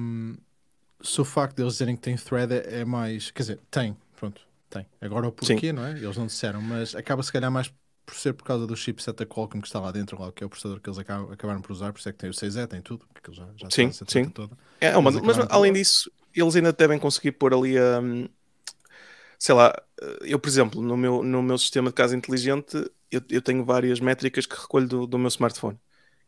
se 1.03 1.21
o 1.21 1.25
facto 1.25 1.57
de 1.57 1.63
eles 1.63 1.75
dizerem 1.75 1.97
que 1.97 2.03
tem 2.03 2.17
thread 2.17 2.53
é, 2.53 2.81
é 2.81 2.85
mais. 2.85 3.31
Quer 3.31 3.43
dizer, 3.43 3.61
tem, 3.71 3.97
pronto, 4.17 4.41
tem. 4.71 4.87
Agora 5.01 5.29
o 5.29 5.33
porquê, 5.33 5.73
não 5.73 5.85
é? 5.85 5.93
Eles 5.93 6.17
não 6.17 6.27
disseram, 6.27 6.61
mas 6.61 6.95
acaba 6.95 7.23
se 7.23 7.33
calhar 7.33 7.51
mais 7.51 7.73
por 8.05 8.15
ser 8.15 8.33
por 8.35 8.45
causa 8.45 8.67
do 8.67 8.77
chipset 8.77 9.17
da 9.17 9.27
Qualcomm 9.27 9.61
que 9.61 9.67
está 9.67 9.81
lá 9.81 9.91
dentro, 9.91 10.21
lá, 10.21 10.31
que 10.31 10.45
é 10.45 10.47
o 10.47 10.51
processador 10.51 10.81
que 10.81 10.89
eles 10.89 10.99
acabam, 10.99 11.33
acabaram 11.33 11.61
por 11.61 11.73
usar, 11.73 11.93
por 11.93 11.99
isso 11.99 12.09
é 12.09 12.13
que 12.13 12.19
tem 12.19 12.31
o 12.31 12.35
6E, 12.35 12.67
tem 12.69 12.81
tudo, 12.81 13.05
porque 13.13 13.31
eles 13.31 13.37
já, 13.39 13.49
já 13.57 13.71
Sim, 13.71 13.91
sim. 13.91 14.29
toda. 14.31 14.57
É, 14.81 14.97
uma- 14.97 15.11
Eles 15.11 15.23
mas 15.23 15.39
além 15.51 15.73
disso, 15.73 16.11
eles 16.35 16.55
ainda 16.55 16.73
devem 16.73 16.99
conseguir 16.99 17.33
pôr 17.33 17.53
ali 17.53 17.77
a. 17.77 18.01
sei 19.39 19.55
lá, 19.55 19.75
eu, 20.23 20.39
por 20.39 20.49
exemplo, 20.49 20.81
no 20.81 20.97
meu, 20.97 21.23
no 21.23 21.43
meu 21.43 21.59
sistema 21.59 21.91
de 21.91 21.95
casa 21.95 22.17
inteligente, 22.17 22.91
eu, 23.11 23.21
eu 23.31 23.43
tenho 23.43 23.65
várias 23.65 24.01
métricas 24.01 24.47
que 24.47 24.61
recolho 24.61 24.87
do, 24.87 25.07
do 25.07 25.19
meu 25.19 25.29
smartphone. 25.29 25.79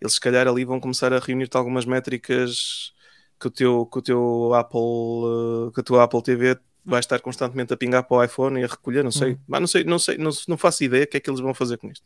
Eles, 0.00 0.14
se 0.14 0.20
calhar, 0.20 0.46
ali 0.46 0.64
vão 0.64 0.80
começar 0.80 1.12
a 1.12 1.18
reunir-te 1.18 1.56
algumas 1.56 1.84
métricas 1.84 2.92
que 3.38 3.48
o 3.48 3.50
teu, 3.50 3.86
que 3.86 3.98
o 3.98 4.02
teu 4.02 4.54
Apple, 4.54 4.80
uh, 4.80 5.72
que 5.72 5.80
a 5.80 5.82
tua 5.82 6.04
Apple 6.04 6.22
TV 6.22 6.58
vai 6.84 7.00
estar 7.00 7.20
constantemente 7.20 7.72
a 7.72 7.76
pingar 7.76 8.04
para 8.04 8.16
o 8.16 8.24
iPhone 8.24 8.60
e 8.60 8.64
a 8.64 8.66
recolher, 8.66 9.04
não 9.04 9.10
sei. 9.10 9.32
Hum. 9.32 9.38
Mas 9.46 9.60
não 9.60 9.66
sei, 9.66 9.84
não 9.84 9.98
sei, 9.98 10.18
não, 10.18 10.30
não 10.48 10.56
faço 10.56 10.84
ideia 10.84 11.04
o 11.04 11.06
que 11.06 11.16
é 11.16 11.20
que 11.20 11.28
eles 11.28 11.40
vão 11.40 11.52
fazer 11.52 11.76
com 11.76 11.88
isto. 11.88 12.04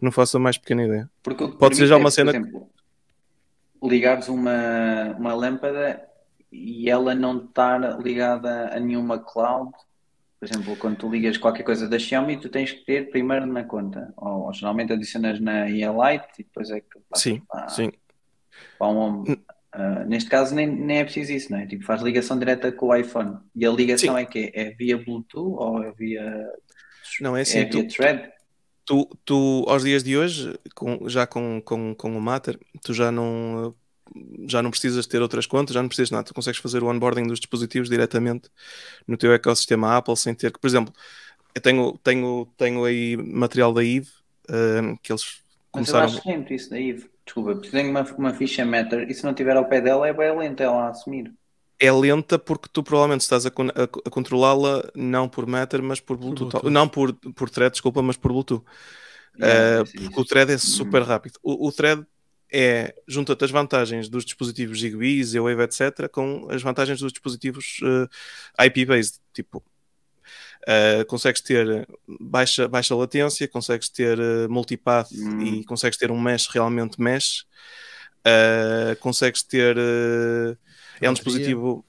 Não 0.00 0.12
faço 0.12 0.36
a 0.36 0.40
mais 0.40 0.58
pequena 0.58 0.84
ideia. 0.84 1.10
Porque 1.22 1.48
Pode 1.48 1.76
ser 1.76 1.86
já 1.86 1.94
é 1.94 1.98
uma 1.98 2.10
cena. 2.10 2.32
Por 2.32 2.40
exemplo, 2.40 2.70
ligares 3.82 4.28
uma, 4.28 5.14
uma 5.18 5.34
lâmpada 5.34 6.02
e 6.52 6.90
ela 6.90 7.14
não 7.14 7.44
estar 7.44 8.00
ligada 8.00 8.74
a 8.74 8.78
nenhuma 8.78 9.18
cloud. 9.18 9.72
Por 10.38 10.46
exemplo, 10.46 10.76
quando 10.76 10.98
tu 10.98 11.10
ligas 11.10 11.38
qualquer 11.38 11.62
coisa 11.62 11.88
da 11.88 11.98
Xiaomi, 11.98 12.38
tu 12.38 12.48
tens 12.48 12.70
que 12.70 12.84
ter 12.84 13.10
primeiro 13.10 13.46
na 13.46 13.64
conta. 13.64 14.12
Ou, 14.16 14.46
ou 14.46 14.52
geralmente 14.52 14.92
adicionas 14.92 15.40
na 15.40 15.64
Light 15.92 16.26
e 16.38 16.44
depois 16.44 16.70
é 16.70 16.80
que 16.80 16.98
sim, 17.14 17.40
para, 17.48 17.68
sim. 17.68 17.90
Para 18.78 18.88
um, 18.88 19.22
uh, 19.22 20.04
neste 20.06 20.28
caso 20.28 20.54
nem, 20.54 20.66
nem 20.66 20.98
é 20.98 21.04
preciso 21.04 21.32
isso, 21.32 21.50
não 21.50 21.58
é? 21.58 21.66
Tipo, 21.66 21.84
faz 21.84 22.02
ligação 22.02 22.38
direta 22.38 22.70
com 22.70 22.86
o 22.86 22.94
iPhone. 22.94 23.38
E 23.54 23.64
a 23.64 23.70
ligação 23.70 24.14
sim. 24.14 24.20
é 24.20 24.26
que 24.26 24.52
é 24.54 24.70
via 24.70 24.98
Bluetooth 24.98 25.56
ou 25.58 25.82
é 25.82 25.92
via. 25.92 26.50
Não, 27.20 27.34
é 27.34 27.40
assim. 27.40 27.60
É 27.60 27.64
via 27.64 27.70
tu, 27.70 27.94
thread? 27.94 28.30
Tu, 28.84 29.18
tu, 29.24 29.64
aos 29.66 29.82
dias 29.84 30.04
de 30.04 30.16
hoje, 30.16 30.54
com, 30.74 31.08
já 31.08 31.26
com, 31.26 31.62
com, 31.62 31.94
com 31.94 32.16
o 32.16 32.20
Matter, 32.20 32.58
tu 32.82 32.92
já 32.92 33.10
não 33.10 33.74
já 34.48 34.62
não 34.62 34.70
precisas 34.70 35.06
ter 35.06 35.20
outras 35.20 35.46
contas, 35.46 35.74
já 35.74 35.82
não 35.82 35.88
precisas 35.88 36.10
nada. 36.10 36.24
Tu 36.24 36.34
consegues 36.34 36.60
fazer 36.60 36.82
o 36.82 36.88
onboarding 36.88 37.26
dos 37.26 37.40
dispositivos 37.40 37.88
diretamente 37.88 38.48
no 39.06 39.16
teu 39.16 39.32
ecossistema 39.32 39.96
Apple 39.96 40.16
sem 40.16 40.34
ter 40.34 40.52
que, 40.52 40.58
por 40.58 40.66
exemplo, 40.66 40.92
eu 41.54 41.60
tenho, 41.60 41.98
tenho, 42.02 42.48
tenho 42.56 42.84
aí 42.84 43.16
material 43.16 43.72
da 43.72 43.84
Eve 43.84 44.08
uh, 44.48 44.98
que 45.02 45.12
eles 45.12 45.40
começaram. 45.70 46.04
Mas 46.04 46.14
eu 46.14 46.18
acho 46.20 46.28
lento 46.28 46.52
isso 46.52 46.70
da 46.70 46.80
Eve. 46.80 47.10
Desculpa, 47.24 47.56
tenho 47.56 47.90
uma, 47.90 48.02
uma 48.16 48.34
ficha 48.34 48.64
Matter 48.64 49.10
e 49.10 49.14
se 49.14 49.24
não 49.24 49.34
tiver 49.34 49.56
ao 49.56 49.64
pé 49.64 49.80
dela 49.80 50.06
é 50.06 50.12
bem 50.12 50.36
lenta 50.36 50.62
ela 50.62 50.86
a 50.86 50.90
assumir. 50.90 51.32
É 51.78 51.90
lenta 51.90 52.38
porque 52.38 52.68
tu 52.72 52.82
provavelmente 52.82 53.22
estás 53.22 53.44
a, 53.44 53.48
a, 53.48 53.82
a 54.06 54.10
controlá-la 54.10 54.88
não 54.94 55.28
por 55.28 55.46
Matter, 55.46 55.82
mas 55.82 56.00
por 56.00 56.16
Bluetooth. 56.16 56.50
Bluetooth. 56.50 56.70
Não 56.70 56.88
por, 56.88 57.12
por 57.12 57.50
thread, 57.50 57.72
desculpa, 57.72 58.00
mas 58.00 58.16
por 58.16 58.32
Bluetooth. 58.32 58.64
Yeah, 59.38 59.82
uh, 59.82 59.84
porque 59.84 60.20
o 60.20 60.24
thread 60.24 60.52
é 60.52 60.58
super 60.58 61.02
uhum. 61.02 61.08
rápido. 61.08 61.38
O, 61.42 61.66
o 61.66 61.72
thread 61.72 62.06
é 62.52 62.94
junta-te 63.06 63.44
as 63.44 63.50
vantagens 63.50 64.08
dos 64.08 64.24
dispositivos 64.24 64.80
Zigbee, 64.80 65.22
Z-Wave, 65.24 65.62
etc., 65.62 66.08
com 66.10 66.46
as 66.50 66.62
vantagens 66.62 67.00
dos 67.00 67.12
dispositivos 67.12 67.78
uh, 67.82 68.64
IP-based, 68.64 69.20
tipo 69.32 69.62
Uh, 70.68 71.06
consegues 71.06 71.40
ter 71.40 71.86
baixa, 72.20 72.66
baixa 72.66 72.92
latência, 72.96 73.46
consegues 73.46 73.88
ter 73.88 74.18
uh, 74.18 74.50
multipath 74.50 75.12
hum. 75.12 75.40
e 75.40 75.64
consegues 75.64 75.96
ter 75.96 76.10
um 76.10 76.20
mesh 76.20 76.48
realmente 76.48 77.00
mesh, 77.00 77.46
consegues 78.98 79.44
ter 79.44 79.76
é 81.00 81.08
um 81.08 81.12
dispositivo 81.12 81.84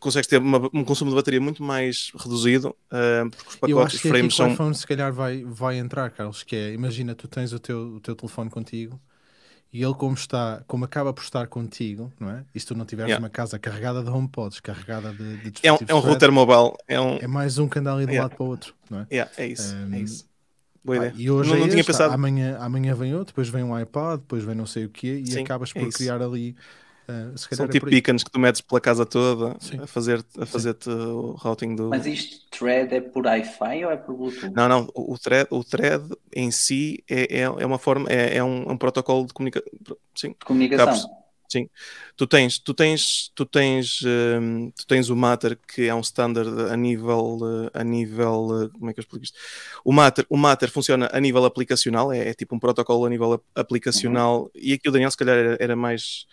consegues 0.00 0.26
ter 0.26 0.38
uma, 0.38 0.70
um 0.72 0.82
consumo 0.82 1.10
de 1.10 1.16
bateria 1.16 1.42
muito 1.42 1.62
mais 1.62 2.10
reduzido 2.16 2.74
porque 2.88 3.48
os 3.48 3.56
pacotes 3.56 3.68
Eu 3.68 3.80
acho 3.82 4.00
que 4.00 4.08
frames 4.08 4.34
são... 4.34 4.48
o 4.48 4.52
iPhone 4.54 4.74
se 4.74 4.86
calhar 4.86 5.12
vai, 5.12 5.44
vai 5.44 5.76
entrar, 5.76 6.10
Carlos, 6.10 6.42
que 6.42 6.56
é, 6.56 6.72
imagina, 6.72 7.14
tu 7.14 7.28
tens 7.28 7.52
o 7.52 7.58
teu, 7.58 7.96
o 7.96 8.00
teu 8.00 8.16
telefone 8.16 8.48
contigo 8.48 8.98
e 9.72 9.82
ele 9.82 9.94
como 9.94 10.14
está, 10.14 10.62
como 10.66 10.84
acaba 10.84 11.12
por 11.12 11.22
estar 11.22 11.46
contigo, 11.46 12.12
não 12.20 12.30
é? 12.30 12.44
E 12.54 12.60
se 12.60 12.66
tu 12.66 12.74
não 12.74 12.84
tiveres 12.84 13.10
yeah. 13.10 13.24
uma 13.24 13.30
casa 13.30 13.58
carregada 13.58 14.02
de 14.02 14.10
HomePods, 14.10 14.60
carregada 14.60 15.12
de, 15.12 15.50
de 15.50 15.66
é 15.66 15.72
um, 15.72 15.78
é 15.88 15.94
um 15.94 15.98
router 15.98 16.30
mobile, 16.30 16.76
é, 16.86 17.00
um... 17.00 17.16
é 17.16 17.26
mais 17.26 17.58
um 17.58 17.68
que 17.68 17.78
anda 17.78 17.92
ali 17.92 18.04
de 18.04 18.10
um 18.10 18.14
yeah. 18.14 18.24
lado 18.24 18.36
para 18.36 18.44
o 18.44 18.48
outro, 18.48 18.74
não 18.90 19.00
é? 19.00 19.06
Yeah, 19.10 19.32
é 19.38 19.46
isso, 19.46 19.74
um, 19.74 19.94
é 19.94 19.98
isso. 19.98 20.30
Boa 20.84 20.96
ideia. 20.96 21.12
e 21.16 21.30
hoje 21.30 21.50
não, 21.50 21.58
não 21.58 21.66
é 21.66 21.68
tinha 21.68 21.84
pensado. 21.84 22.12
Amanhã, 22.12 22.58
amanhã 22.58 22.94
vem 22.94 23.14
outro, 23.14 23.28
depois 23.28 23.48
vem 23.48 23.62
um 23.62 23.78
iPad, 23.78 24.18
depois 24.20 24.42
vem 24.42 24.54
não 24.54 24.66
sei 24.66 24.84
o 24.84 24.90
quê, 24.90 25.22
e 25.24 25.30
Sim, 25.30 25.42
acabas 25.42 25.72
por 25.72 25.86
é 25.86 25.90
criar 25.90 26.20
ali 26.20 26.56
Uh, 27.08 27.36
São 27.36 27.66
tipo 27.66 27.86
beacons 27.86 28.22
que 28.22 28.30
tu 28.30 28.38
metes 28.38 28.60
pela 28.60 28.80
casa 28.80 29.04
toda 29.04 29.56
Sim. 29.58 29.80
a 29.80 29.86
fazer 29.86 30.24
a 30.38 30.46
fazer 30.46 30.76
o 30.86 31.32
routing 31.32 31.74
do. 31.74 31.88
Mas 31.88 32.06
isto 32.06 32.46
thread 32.50 32.94
é 32.94 33.00
por 33.00 33.26
Wi-Fi 33.26 33.84
ou 33.84 33.90
é 33.90 33.96
por 33.96 34.14
Bluetooth? 34.14 34.52
Não, 34.54 34.68
não. 34.68 34.88
O 34.94 35.18
thread, 35.18 35.48
o 35.50 35.64
thread 35.64 36.04
em 36.34 36.50
si 36.50 37.02
é, 37.10 37.40
é, 37.40 37.42
é 37.42 37.66
uma 37.66 37.78
forma, 37.78 38.08
é, 38.08 38.36
é 38.36 38.44
um, 38.44 38.70
um, 38.70 38.76
protocolo 38.76 39.26
de, 39.26 39.32
comunica... 39.32 39.62
Sim, 40.14 40.28
de 40.28 40.44
comunicação. 40.44 41.21
Sim. 41.52 41.68
Tu 42.16 42.26
tens, 42.26 42.58
tu 42.58 42.72
tens, 42.72 43.30
tu 43.34 43.44
tens, 43.44 44.00
um, 44.40 44.70
tu 44.70 44.86
tens 44.86 45.10
o 45.10 45.16
Matter 45.16 45.58
que 45.68 45.82
é 45.82 45.94
um 45.94 46.00
standard 46.00 46.48
a 46.72 46.76
nível, 46.78 47.38
a 47.74 47.84
nível, 47.84 48.70
como 48.72 48.88
é 48.88 48.94
que 48.94 49.00
eu 49.00 49.02
explico 49.02 49.22
isto? 49.22 49.38
O 49.84 49.92
Matter, 49.92 50.24
o 50.30 50.36
Matter 50.38 50.70
funciona 50.70 51.10
a 51.12 51.20
nível 51.20 51.44
aplicacional, 51.44 52.10
é, 52.10 52.30
é 52.30 52.32
tipo 52.32 52.56
um 52.56 52.58
protocolo 52.58 53.04
a 53.04 53.10
nível 53.10 53.44
aplicacional 53.54 54.44
uhum. 54.44 54.50
e 54.54 54.72
aqui 54.72 54.88
o 54.88 54.92
Daniel 54.92 55.10
se 55.10 55.16
calhar 55.18 55.36
era, 55.36 55.56
era 55.60 55.76
mais 55.76 56.26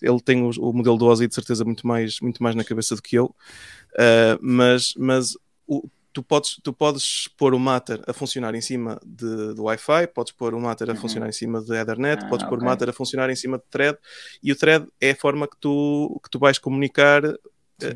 ele 0.00 0.20
tem 0.22 0.42
o, 0.42 0.48
o 0.58 0.72
modelo 0.72 0.96
do 0.96 1.04
Ozzy 1.04 1.28
de 1.28 1.34
certeza 1.34 1.66
muito 1.66 1.86
mais, 1.86 2.18
muito 2.20 2.42
mais 2.42 2.56
na 2.56 2.64
cabeça 2.64 2.96
do 2.96 3.02
que 3.02 3.14
eu, 3.14 3.26
uh, 3.26 4.38
mas, 4.40 4.94
mas 4.96 5.36
o, 5.66 5.86
tu, 6.12 6.22
podes, 6.22 6.56
tu 6.62 6.72
podes 6.72 7.28
pôr 7.36 7.54
o 7.54 7.58
Matter 7.58 8.02
a 8.06 8.12
funcionar 8.12 8.54
em 8.54 8.60
cima 8.60 9.00
de, 9.04 9.54
do 9.54 9.64
Wi-Fi, 9.64 10.08
podes 10.14 10.32
pôr 10.32 10.54
o 10.54 10.60
Matter 10.60 10.90
a 10.90 10.92
uhum. 10.92 10.98
funcionar 10.98 11.28
em 11.28 11.32
cima 11.32 11.62
de 11.62 11.74
Ethernet, 11.74 12.24
ah, 12.24 12.28
podes 12.28 12.46
pôr 12.46 12.54
okay. 12.54 12.66
o 12.66 12.70
Matter 12.70 12.88
a 12.88 12.92
funcionar 12.92 13.30
em 13.30 13.36
cima 13.36 13.58
de 13.58 13.64
Thread, 13.70 13.98
e 14.42 14.52
o 14.52 14.56
Thread 14.56 14.86
é 15.00 15.10
a 15.10 15.16
forma 15.16 15.46
que 15.48 15.56
tu, 15.58 16.20
que 16.22 16.30
tu 16.30 16.38
vais 16.38 16.58
comunicar 16.58 17.22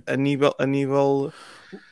a 0.07 0.17
nível, 0.17 0.55
a 0.59 0.67
nível 0.67 1.33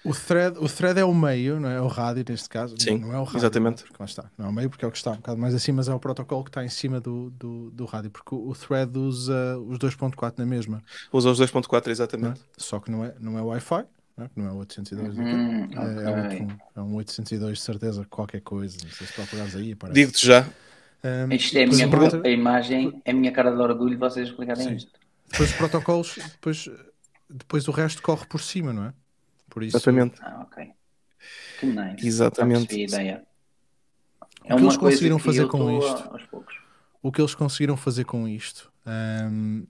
o 0.05 0.15
thread, 0.15 0.59
o 0.59 0.69
thread 0.69 0.99
é 1.01 1.05
o 1.05 1.15
meio, 1.15 1.59
não 1.59 1.69
é? 1.69 1.81
O 1.81 1.87
rádio 1.87 2.25
neste 2.29 2.49
caso. 2.49 2.77
Sim, 2.79 2.99
não 2.99 3.13
é 3.13 3.19
o 3.19 3.25
rádio. 3.25 3.39
Exatamente. 3.39 3.85
Não, 3.99 4.07
está. 4.07 4.31
não 4.39 4.47
é 4.47 4.49
o 4.49 4.53
meio 4.53 4.71
porque 4.71 4.85
é 4.85 4.89
o 4.89 4.91
que 4.91 4.97
está 4.97 5.11
um 5.13 5.17
bocado 5.17 5.39
mais 5.39 5.55
acima, 5.55 5.77
mas 5.77 5.89
é 5.89 5.95
o 5.95 5.99
protocolo 5.99 6.45
que 6.45 6.51
está 6.51 6.65
em 6.65 6.69
cima 6.69 7.01
do, 7.01 7.31
do, 7.31 7.71
do 7.71 7.85
rádio. 7.85 8.11
Porque 8.11 8.35
o, 8.35 8.49
o 8.49 8.55
thread 8.55 8.97
usa 8.99 9.59
os 9.67 9.79
2.4 9.79 10.39
na 10.39 10.47
mesma. 10.47 10.83
Usa 11.13 11.31
os 11.31 11.41
2.4, 11.41 11.89
exatamente. 11.89 12.41
É? 12.41 12.45
Só 12.57 12.79
que 12.79 12.91
não 12.91 13.05
é, 13.05 13.15
não 13.21 13.39
é 13.39 13.43
Wi-Fi. 13.43 13.85
Não 14.17 14.27
é, 14.27 14.31
não 14.37 14.47
é 14.47 14.53
802 14.53 15.19
hum, 15.19 15.23
é, 15.23 15.65
okay. 15.67 16.39
é, 16.39 16.45
outro, 16.45 16.61
é 16.77 16.81
um 16.81 16.95
802 16.95 17.59
de 17.59 17.65
certeza 17.65 18.07
qualquer 18.09 18.41
coisa. 18.41 18.79
Não 18.83 18.91
sei 18.91 19.07
se 19.07 19.13
procurares 19.13 19.57
aí. 19.57 19.77
Digo-te 19.93 20.27
já. 20.27 20.49
Um, 21.05 21.33
isto 21.35 21.59
é 21.59 21.65
a 21.65 21.67
minha 21.67 21.89
a 22.25 22.29
imagem, 22.31 23.03
é 23.05 23.11
a 23.11 23.15
minha 23.15 23.33
cara 23.33 23.51
de 23.51 23.61
orgulho 23.61 23.99
vocês 23.99 24.29
explicarem 24.29 24.69
Sim. 24.69 24.75
isto. 24.77 24.93
Depois 25.31 25.51
os 25.51 25.57
protocolos, 25.57 26.19
depois, 26.33 26.71
depois 27.29 27.69
o 27.69 27.73
resto 27.73 28.01
corre 28.01 28.25
por 28.27 28.41
cima, 28.41 28.73
não 28.73 28.85
é? 28.85 28.95
Por 29.51 29.63
isso... 29.63 29.77
Exatamente. 29.77 30.21
Ah, 30.23 30.41
ok. 30.43 30.71
Que 31.61 31.67
nice. 31.67 32.07
Exatamente. 32.07 32.81
ideia. 32.81 33.23
É 34.45 34.55
o 34.55 34.59
que 34.59 34.63
eles 34.63 34.77
conseguiram 34.77 35.19
fazer 35.19 35.47
com 35.49 35.79
isto? 35.79 36.11
O 37.03 37.13
que 37.13 37.21
eles 37.21 37.35
conseguiram 37.35 37.77
fazer 37.77 38.05
com 38.05 38.29
isto? 38.29 38.73
Um, 38.87 39.67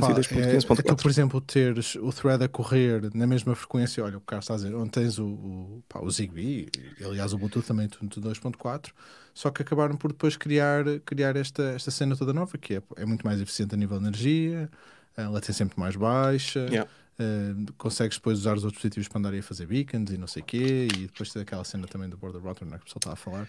pá, 0.00 0.08
é, 0.08 0.56
é, 0.56 0.82
tu, 0.82 0.96
por 0.96 1.10
exemplo, 1.10 1.40
teres 1.40 1.94
o 1.96 2.12
thread 2.12 2.42
a 2.42 2.48
correr 2.48 3.10
na 3.14 3.26
mesma 3.26 3.54
frequência, 3.54 4.02
olha, 4.02 4.18
o 4.18 4.20
Carlos 4.20 4.44
está 4.44 4.54
a 4.54 4.56
dizer, 4.56 4.74
onde 4.74 4.90
tens 4.90 5.18
o, 5.18 5.26
o, 5.26 5.84
pá, 5.88 6.00
o 6.00 6.10
Zigbee, 6.10 6.68
aliás, 7.04 7.32
o 7.32 7.38
Bluetooth 7.38 7.66
também, 7.66 7.88
tu 7.88 8.04
2.4, 8.20 8.90
só 9.34 9.50
que 9.50 9.62
acabaram 9.62 9.96
por 9.96 10.12
depois 10.12 10.36
criar, 10.36 10.84
criar 11.04 11.36
esta, 11.36 11.62
esta 11.70 11.90
cena 11.90 12.16
toda 12.16 12.32
nova, 12.32 12.56
que 12.56 12.74
é, 12.74 12.82
é 12.96 13.04
muito 13.04 13.26
mais 13.26 13.40
eficiente 13.40 13.74
a 13.74 13.78
nível 13.78 13.98
de 13.98 14.06
energia, 14.06 14.70
a 15.16 15.28
latência 15.28 15.62
é 15.62 15.64
muito 15.64 15.78
mais 15.78 15.96
baixa. 15.96 16.66
Yeah. 16.70 16.90
Uh, 17.16 17.72
consegues 17.78 18.16
depois 18.16 18.40
usar 18.40 18.56
os 18.56 18.64
outros 18.64 18.82
dispositivos 18.82 19.06
para 19.06 19.20
andarem 19.20 19.38
a 19.38 19.42
fazer 19.42 19.66
beacons 19.66 20.10
e 20.10 20.18
não 20.18 20.26
sei 20.26 20.42
o 20.42 20.44
quê, 20.44 20.88
e 20.92 21.06
depois 21.06 21.32
tem 21.32 21.42
aquela 21.42 21.62
cena 21.62 21.86
também 21.86 22.08
do 22.08 22.16
border 22.16 22.42
router 22.42 22.66
né, 22.66 22.76
que 22.76 22.82
o 22.82 22.84
pessoal 22.86 22.98
está 22.98 23.12
a 23.12 23.16
falar. 23.16 23.48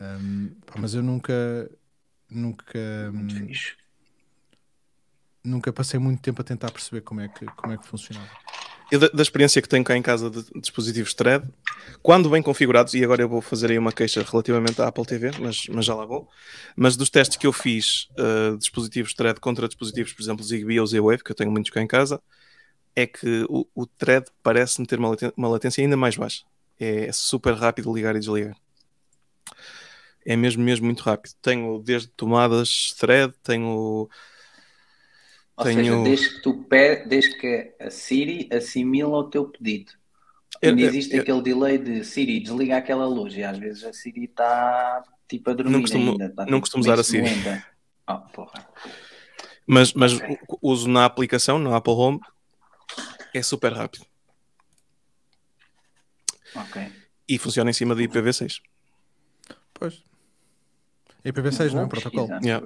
Um, 0.00 0.50
pá, 0.66 0.74
mas 0.78 0.94
eu 0.94 1.02
nunca, 1.02 1.70
nunca, 2.28 2.78
um, 3.14 3.48
nunca 5.46 5.72
passei 5.72 5.98
muito 5.98 6.20
tempo 6.20 6.40
a 6.40 6.44
tentar 6.44 6.70
perceber 6.70 7.00
como 7.02 7.20
é 7.20 7.28
que, 7.28 7.46
como 7.46 7.72
é 7.72 7.76
que 7.76 7.86
funcionava. 7.86 8.28
Eu, 8.90 9.00
da, 9.00 9.08
da, 9.08 9.22
experiência 9.22 9.60
que 9.60 9.68
tenho 9.68 9.82
cá 9.82 9.96
em 9.96 10.02
casa 10.02 10.30
de, 10.30 10.44
dispositivos 10.60 11.12
thread, 11.12 11.44
quando 12.02 12.30
bem 12.30 12.40
configurados, 12.40 12.94
e 12.94 13.02
agora 13.02 13.22
eu 13.22 13.28
vou 13.28 13.40
fazer 13.40 13.70
aí 13.70 13.78
uma 13.78 13.90
queixa 13.90 14.22
relativamente 14.22 14.80
à 14.80 14.86
Apple 14.86 15.04
TV, 15.04 15.32
mas, 15.40 15.66
mas 15.68 15.84
já 15.84 15.94
lá 15.94 16.04
vou, 16.04 16.28
mas 16.76 16.96
dos 16.96 17.10
testes 17.10 17.36
que 17.36 17.46
eu 17.46 17.52
fiz 17.52 18.08
uh, 18.12 18.56
dispositivos 18.56 19.12
thread 19.12 19.40
contra 19.40 19.66
dispositivos, 19.66 20.12
por 20.12 20.22
exemplo, 20.22 20.44
Zigbee 20.44 20.78
ou 20.78 20.86
Z-Wave, 20.86 21.24
que 21.24 21.32
eu 21.32 21.34
tenho 21.34 21.50
muitos 21.50 21.70
cá 21.72 21.82
em 21.82 21.86
casa, 21.86 22.22
é 22.94 23.06
que 23.06 23.44
o, 23.48 23.66
o 23.74 23.86
thread 23.86 24.26
parece-me 24.42 24.86
ter 24.86 24.98
uma 24.98 25.16
uma 25.36 25.48
latência 25.48 25.82
ainda 25.82 25.96
mais 25.96 26.16
baixa. 26.16 26.44
É 26.78 27.10
super 27.12 27.54
rápido 27.54 27.92
ligar 27.92 28.14
e 28.14 28.20
desligar. 28.20 28.56
É 30.24 30.34
mesmo, 30.36 30.62
mesmo 30.62 30.86
muito 30.86 31.02
rápido. 31.02 31.34
Tenho 31.40 31.78
desde 31.78 32.08
tomadas 32.08 32.94
thread, 32.98 33.32
tenho. 33.42 34.08
Ou 35.56 35.64
tenho... 35.64 35.78
seja, 35.78 36.02
desde 36.02 36.34
que, 36.34 36.42
tu 36.42 36.64
pede, 36.64 37.08
desde 37.08 37.38
que 37.38 37.74
a 37.80 37.90
Siri 37.90 38.48
assimila 38.52 39.18
o 39.18 39.24
teu 39.24 39.46
pedido. 39.46 39.92
Ainda 40.62 40.82
existe 40.82 41.12
eu, 41.12 41.18
eu, 41.18 41.22
aquele 41.22 41.42
delay 41.42 41.78
de 41.78 42.04
Siri, 42.04 42.40
desliga 42.40 42.76
aquela 42.76 43.06
luz 43.06 43.34
e 43.36 43.42
às 43.42 43.58
vezes 43.58 43.84
a 43.84 43.92
Siri 43.92 44.24
está 44.24 45.02
tipo 45.28 45.50
a 45.50 45.54
dormir 45.54 45.72
não 45.72 45.80
costumo, 45.80 46.12
ainda. 46.12 46.28
Tá, 46.30 46.46
não 46.46 46.60
costumo 46.60 46.82
usar 46.82 46.98
a 46.98 47.02
Siri. 47.02 47.28
Oh, 48.08 48.18
porra. 48.32 48.68
Mas, 49.66 49.92
mas 49.94 50.12
okay. 50.14 50.38
uso 50.62 50.88
na 50.88 51.04
aplicação, 51.04 51.58
no 51.58 51.74
Apple 51.74 51.92
Home, 51.92 52.20
é 53.34 53.42
super 53.42 53.72
rápido. 53.72 54.06
Ok. 56.54 56.92
E 57.28 57.38
funciona 57.38 57.70
em 57.70 57.72
cima 57.72 57.94
de 57.94 58.06
IPv6. 58.06 58.60
Pois. 59.74 60.02
IPv6 61.24 61.72
não 61.72 61.82
é 61.82 61.84
um 61.84 61.88
protocolo. 61.88 62.28
Yeah. 62.42 62.64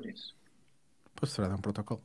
Pois 1.17 1.33
será, 1.33 1.49
é 1.49 1.55
um 1.55 1.61
protocolo. 1.61 2.03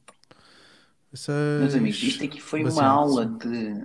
Meus 1.60 1.76
amigos, 1.76 2.04
isto 2.04 2.24
aqui 2.24 2.42
foi 2.42 2.64
uma 2.64 2.86
aula 2.86 3.26
de, 3.26 3.84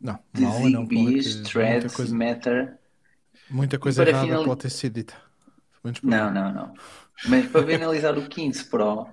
Não, 0.00 0.18
de 0.32 0.42
uma 0.44 0.50
aula 0.54 0.70
não, 0.70 0.86
porra, 0.86 0.88
que 0.88 1.22
Zigbees, 1.22 1.34
muita 1.36 1.50
threads, 1.50 1.94
coisa, 1.96 2.16
Matter. 2.16 2.78
muita 3.50 3.78
coisa 3.78 4.02
para 4.02 4.10
errada 4.10 4.26
finali- 4.26 4.44
pode 4.46 4.60
ter 4.60 4.70
sido 4.70 4.94
dita. 4.94 5.14
Não, 6.02 6.30
não, 6.32 6.52
não. 6.52 6.74
Mas 7.28 7.46
para 7.48 7.60
ver 7.62 7.74
analisar 7.76 8.16
o 8.18 8.28
15 8.28 8.64
Pro 8.64 9.06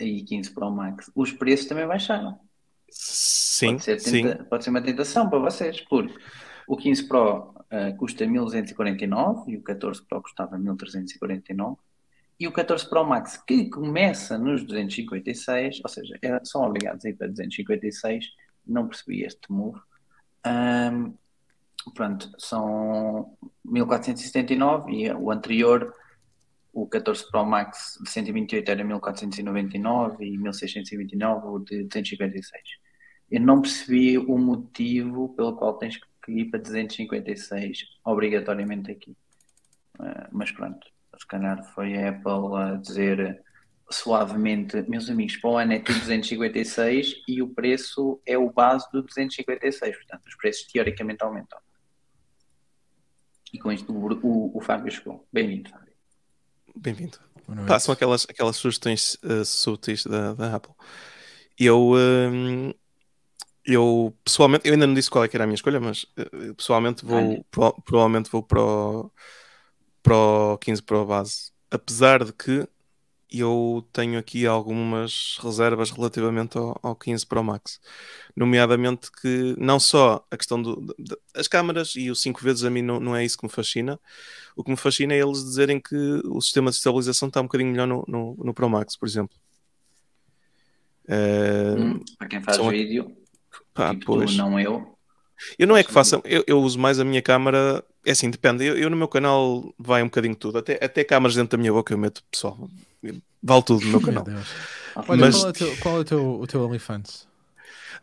e 0.00 0.22
15 0.22 0.50
Pro 0.50 0.70
Max, 0.70 1.10
os 1.14 1.32
preços 1.32 1.66
também 1.66 1.86
baixaram. 1.86 2.38
Sim, 2.90 3.72
Pode 3.72 3.84
ser, 3.84 4.00
sim. 4.00 4.22
tenta- 4.22 4.44
pode 4.44 4.64
ser 4.64 4.70
uma 4.70 4.82
tentação 4.82 5.28
para 5.30 5.38
vocês, 5.38 5.80
porque 5.82 6.14
o 6.66 6.76
15 6.76 7.04
Pro 7.08 7.54
ah, 7.70 7.92
custa 7.98 8.26
1249 8.26 9.52
e 9.52 9.56
o 9.56 9.62
14 9.62 10.02
Pro 10.06 10.20
custava 10.22 10.58
1349 10.58 11.76
e 12.42 12.48
o 12.48 12.50
14 12.52 12.88
Pro 12.88 13.04
Max 13.04 13.36
que 13.36 13.70
começa 13.70 14.36
nos 14.36 14.64
256, 14.64 15.80
ou 15.84 15.88
seja, 15.88 16.18
é- 16.20 16.44
são 16.44 16.62
obrigados 16.64 17.04
a 17.04 17.08
ir 17.08 17.14
para 17.14 17.28
256, 17.28 18.26
não 18.66 18.88
percebi 18.88 19.22
este 19.22 19.40
move. 19.48 19.80
Ahm, 20.44 21.12
pronto, 21.94 22.28
são 22.38 23.36
1479 23.64 24.92
e 24.92 25.12
o 25.12 25.30
anterior, 25.30 25.94
o 26.72 26.84
14 26.84 27.30
Pro 27.30 27.44
Max 27.46 27.96
de 28.02 28.10
128 28.10 28.68
era 28.68 28.82
1499 28.82 30.24
e 30.24 30.36
1629 30.36 31.46
o 31.46 31.58
de 31.60 31.84
256. 31.84 32.60
Eu 33.30 33.40
não 33.40 33.62
percebi 33.62 34.18
o 34.18 34.36
motivo 34.36 35.28
pelo 35.36 35.54
qual 35.54 35.78
tens 35.78 35.96
que 36.24 36.32
ir 36.32 36.50
para 36.50 36.58
256 36.58 37.84
obrigatoriamente 38.04 38.90
aqui. 38.90 39.16
Ah, 40.00 40.28
mas 40.32 40.50
pronto, 40.50 40.84
se 41.22 41.26
calhar 41.26 41.62
foi 41.72 41.96
a 41.96 42.10
Apple 42.10 42.56
a 42.56 42.74
dizer 42.76 43.40
suavemente, 43.88 44.82
meus 44.88 45.08
amigos, 45.08 45.36
para 45.36 45.50
o 45.50 45.56
ano 45.56 45.72
é 45.74 45.78
tudo 45.78 45.98
256 46.00 47.22
e 47.28 47.40
o 47.42 47.48
preço 47.48 48.20
é 48.26 48.36
o 48.36 48.50
base 48.50 48.90
do 48.90 49.02
256, 49.02 49.96
portanto 49.98 50.26
os 50.26 50.34
preços 50.34 50.66
teoricamente 50.66 51.22
aumentam. 51.22 51.58
E 53.52 53.58
com 53.58 53.70
isto 53.70 53.92
o, 53.92 54.12
o, 54.26 54.58
o 54.58 54.60
Fábio 54.60 54.90
chegou. 54.90 55.26
Bem-vindo, 55.32 55.70
Fábio. 55.70 55.92
Bem-vindo. 56.74 57.18
São 57.78 57.92
aquelas, 57.92 58.26
aquelas 58.28 58.56
sugestões 58.56 59.14
uh, 59.22 59.44
sutis 59.44 60.04
da, 60.04 60.32
da 60.32 60.56
Apple. 60.56 60.72
Eu, 61.58 61.92
hum, 61.92 62.72
eu 63.64 64.16
pessoalmente, 64.24 64.66
eu 64.66 64.72
ainda 64.72 64.86
não 64.86 64.94
disse 64.94 65.10
qual 65.10 65.22
é 65.22 65.28
que 65.28 65.36
era 65.36 65.44
a 65.44 65.46
minha 65.46 65.54
escolha, 65.54 65.78
mas 65.78 66.04
uh, 66.18 66.54
pessoalmente 66.56 67.04
vou, 67.04 67.44
pro- 67.50 67.80
provavelmente 67.82 68.30
vou 68.30 68.42
para 68.42 68.60
o, 68.60 69.12
para 70.02 70.16
o 70.16 70.58
15 70.58 70.82
Pro 70.82 71.04
base. 71.06 71.50
Apesar 71.70 72.24
de 72.24 72.32
que 72.32 72.66
eu 73.34 73.82
tenho 73.94 74.18
aqui 74.18 74.46
algumas 74.46 75.38
reservas 75.42 75.90
relativamente 75.90 76.58
ao, 76.58 76.78
ao 76.82 76.94
15 76.94 77.24
Pro 77.26 77.42
Max. 77.42 77.80
Nomeadamente 78.36 79.10
que 79.10 79.54
não 79.56 79.80
só 79.80 80.22
a 80.30 80.36
questão 80.36 80.62
das 81.34 81.48
câmaras 81.48 81.94
e 81.96 82.10
o 82.10 82.14
5 82.14 82.42
vezes 82.42 82.62
a 82.62 82.68
mim 82.68 82.82
não, 82.82 83.00
não 83.00 83.16
é 83.16 83.24
isso 83.24 83.38
que 83.38 83.46
me 83.46 83.50
fascina. 83.50 83.98
O 84.54 84.62
que 84.62 84.70
me 84.70 84.76
fascina 84.76 85.14
é 85.14 85.18
eles 85.22 85.42
dizerem 85.42 85.80
que 85.80 85.96
o 86.26 86.42
sistema 86.42 86.70
de 86.70 86.76
estabilização 86.76 87.28
está 87.28 87.40
um 87.40 87.44
bocadinho 87.44 87.70
melhor 87.70 87.86
no, 87.86 88.04
no, 88.06 88.36
no 88.38 88.52
Pro 88.52 88.68
Max, 88.68 88.96
por 88.96 89.08
exemplo. 89.08 89.34
Eh, 91.08 91.74
Hum, 91.78 92.00
para 92.18 92.28
quem 92.28 92.42
faz 92.42 92.56
são- 92.58 92.68
vídeo, 92.68 93.16
pá, 93.74 93.90
tipo 93.94 94.24
tu, 94.24 94.32
não 94.36 94.58
eu, 94.60 94.96
Eu 95.58 95.66
não 95.66 95.76
é 95.76 95.82
que 95.82 95.90
faça, 95.90 96.20
eu, 96.24 96.44
eu 96.46 96.60
uso 96.60 96.78
mais 96.78 97.00
a 97.00 97.04
minha 97.04 97.20
câmara, 97.22 97.84
é 98.04 98.10
assim, 98.12 98.30
depende. 98.30 98.64
Eu, 98.64 98.76
eu 98.76 98.90
no 98.90 98.96
meu 98.96 99.08
canal 99.08 99.72
vai 99.78 100.02
um 100.02 100.06
bocadinho 100.06 100.34
tudo, 100.34 100.58
até, 100.58 100.78
até 100.84 101.04
câmaras 101.04 101.34
dentro 101.36 101.56
da 101.56 101.60
minha 101.60 101.72
boca 101.72 101.92
eu 101.92 101.98
meto, 101.98 102.22
pessoal. 102.30 102.68
Vale 103.42 103.62
tudo 103.62 103.84
no 103.84 103.90
meu 103.90 104.00
Meu 104.00 104.08
canal. 104.08 104.24
Deus. 104.24 104.46
Ah, 104.94 105.04
Olha, 105.08 105.20
Mas- 105.20 105.36
qual 105.36 105.46
é, 105.46 105.50
o 105.50 105.52
teu, 105.52 105.76
qual 105.78 105.96
é 105.96 106.00
o 106.00 106.04
teu, 106.04 106.40
o 106.40 106.46
teu 106.46 106.62
OnlyFans? 106.64 107.26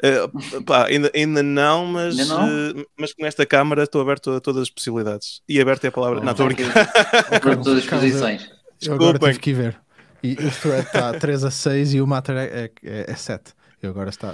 Uh, 0.02 0.64
pá, 0.64 0.86
ainda, 0.88 1.12
ainda 1.14 1.44
não, 1.44 1.86
mas, 1.86 2.18
Ainda 2.18 2.34
não? 2.34 2.48
uh, 2.82 2.86
mas 2.98 3.14
com 3.14 3.26
esta 3.26 3.46
câmara 3.46 3.84
estou 3.84 4.02
aberto 4.02 4.32
a 4.32 4.40
todas 4.40 4.62
as 4.64 4.70
possibilidades. 4.70 5.42
E 5.48 5.60
aberto 5.60 5.84
é 5.84 5.88
a 5.90 5.92
palavra. 5.92 6.20
Oh. 6.20 6.24
não, 6.24 6.32
estou 6.32 6.46
a 6.46 6.50
brincar. 6.50 6.72
todas 7.64 7.84
as 7.84 7.86
posições. 7.86 8.50
Eu 8.82 8.94
agora 8.94 9.20
tive 9.20 9.40
que 9.40 9.50
ir 9.50 9.54
ver. 9.54 9.80
E 10.24 10.34
o 10.34 10.52
thread 10.52 10.86
está 10.88 11.14
3 11.20 11.44
a 11.44 11.52
6 11.52 11.94
e 11.96 12.02
o 12.02 12.08
matter 12.08 12.36
é, 12.38 12.72
é, 12.84 13.12
é 13.12 13.16
7. 13.16 13.54
Eu 13.82 13.92
agora 13.92 14.10
está. 14.10 14.34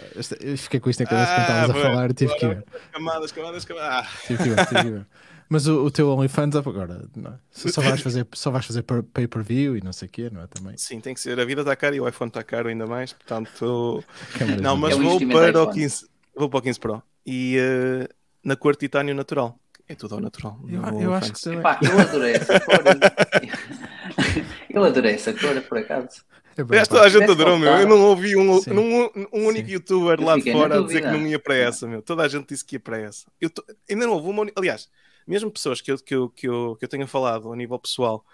fiquei 0.58 0.80
com 0.80 0.90
isto 0.90 1.02
na 1.04 1.10
cabeça 1.10 1.32
quando 1.34 1.40
Ah, 1.40 1.44
estavas 1.44 1.70
a 1.70 1.74
boa. 1.74 1.86
falar 1.86 2.10
e 2.12 2.14
tive 2.14 2.36
que 2.36 2.46
ir 2.46 2.50
ver. 2.56 2.66
Camadas, 2.92 3.32
camadas, 3.32 3.66
camadas. 3.66 3.90
Ah, 4.08 4.08
Tive 4.28 4.44
que 4.44 4.50
ir 4.50 4.56
ver, 4.56 4.66
tive 4.68 4.82
que 4.84 4.90
ver. 4.92 5.06
Mas 5.48 5.68
o, 5.68 5.86
o 5.86 5.92
teu 5.92 6.10
OnlyFans 6.10 6.56
agora 6.56 7.08
não 7.16 7.32
é? 7.32 7.36
só, 7.52 7.82
vais 7.82 8.02
fazer, 8.02 8.28
só 8.34 8.50
vais 8.50 8.66
fazer 8.66 8.82
per- 8.82 9.04
pay-per-view 9.04 9.78
e 9.78 9.82
não 9.84 9.94
sei 9.94 10.08
o 10.08 10.12
quê, 10.12 10.30
não 10.32 10.42
é? 10.42 10.48
Também. 10.48 10.76
sim, 10.78 11.00
tem 11.00 11.14
que 11.14 11.20
ser. 11.20 11.40
A 11.40 11.46
vida 11.46 11.62
está 11.62 11.76
cara 11.76 11.96
e 11.96 12.00
o 12.02 12.08
iPhone 12.08 12.30
está 12.30 12.44
caro 12.44 12.68
ainda 12.70 12.88
mais. 12.88 13.14
Portanto, 13.14 14.04
Câmaras 14.38 14.62
não, 14.62 14.76
mas 14.76 14.94
É 14.94 14.96
um 14.96 15.04
vou 15.04 15.20
para 15.20 15.38
o 15.46 15.50
iPhone. 15.64 15.74
15, 15.74 16.08
vou 16.36 16.50
para 16.50 16.60
o 16.60 16.62
15 16.62 16.80
Pro. 16.80 17.04
E 17.26 17.58
uh, 17.60 18.14
na 18.44 18.56
cor 18.56 18.76
titânio 18.76 19.14
natural. 19.14 19.58
É 19.88 19.94
tudo 19.94 20.16
ao 20.16 20.22
natural. 20.22 20.60
Eu, 20.68 20.82
no 20.82 21.02
eu 21.02 21.14
acho 21.14 21.32
que 21.34 21.42
também. 21.42 21.62
Pá, 21.62 21.80
eu 21.84 22.00
adorei 22.00 22.34
essa 22.34 22.60
cor. 22.60 22.76
eu 24.70 24.84
adorei 24.84 25.14
essa 25.14 25.34
cor, 25.34 25.62
por 25.62 25.78
acaso. 25.78 26.24
É 26.58 26.86
toda 26.86 27.02
a 27.04 27.10
gente 27.10 27.30
adorou, 27.30 27.60
meu. 27.60 27.72
Eu 27.74 27.88
não 27.88 28.02
ouvi 28.06 28.36
um, 28.36 28.46
num- 28.68 29.10
um 29.34 29.46
único 29.48 29.68
Sim. 29.68 29.74
youtuber 29.74 30.18
Eu 30.20 30.26
lá 30.26 30.38
de 30.38 30.52
fora 30.52 30.80
a 30.80 30.82
dizer 30.82 31.02
que 31.02 31.08
não 31.10 31.28
ia 31.28 31.38
para 31.38 31.56
essa, 31.56 31.86
meu. 31.86 32.02
Toda 32.02 32.24
a 32.24 32.28
gente 32.30 32.48
disse 32.48 32.64
que 32.64 32.78
ia 32.78 32.80
para 32.80 32.98
essa. 32.98 33.26
Eu 33.42 33.50
tô- 33.50 33.64
Ainda 33.90 34.06
não 34.06 34.14
houve 34.14 34.30
uma. 34.30 34.46
Aliás, 34.56 34.90
mesmo 35.28 35.52
pessoas 35.52 35.82
que 35.82 35.92
eu, 35.92 35.98
que, 35.98 36.16
eu, 36.16 36.30
que, 36.30 36.48
eu, 36.48 36.76
que 36.78 36.86
eu 36.86 36.90
tenha 36.90 37.08
falado 37.08 37.52
a 37.52 37.56
nível 37.56 37.80
pessoal, 37.80 38.26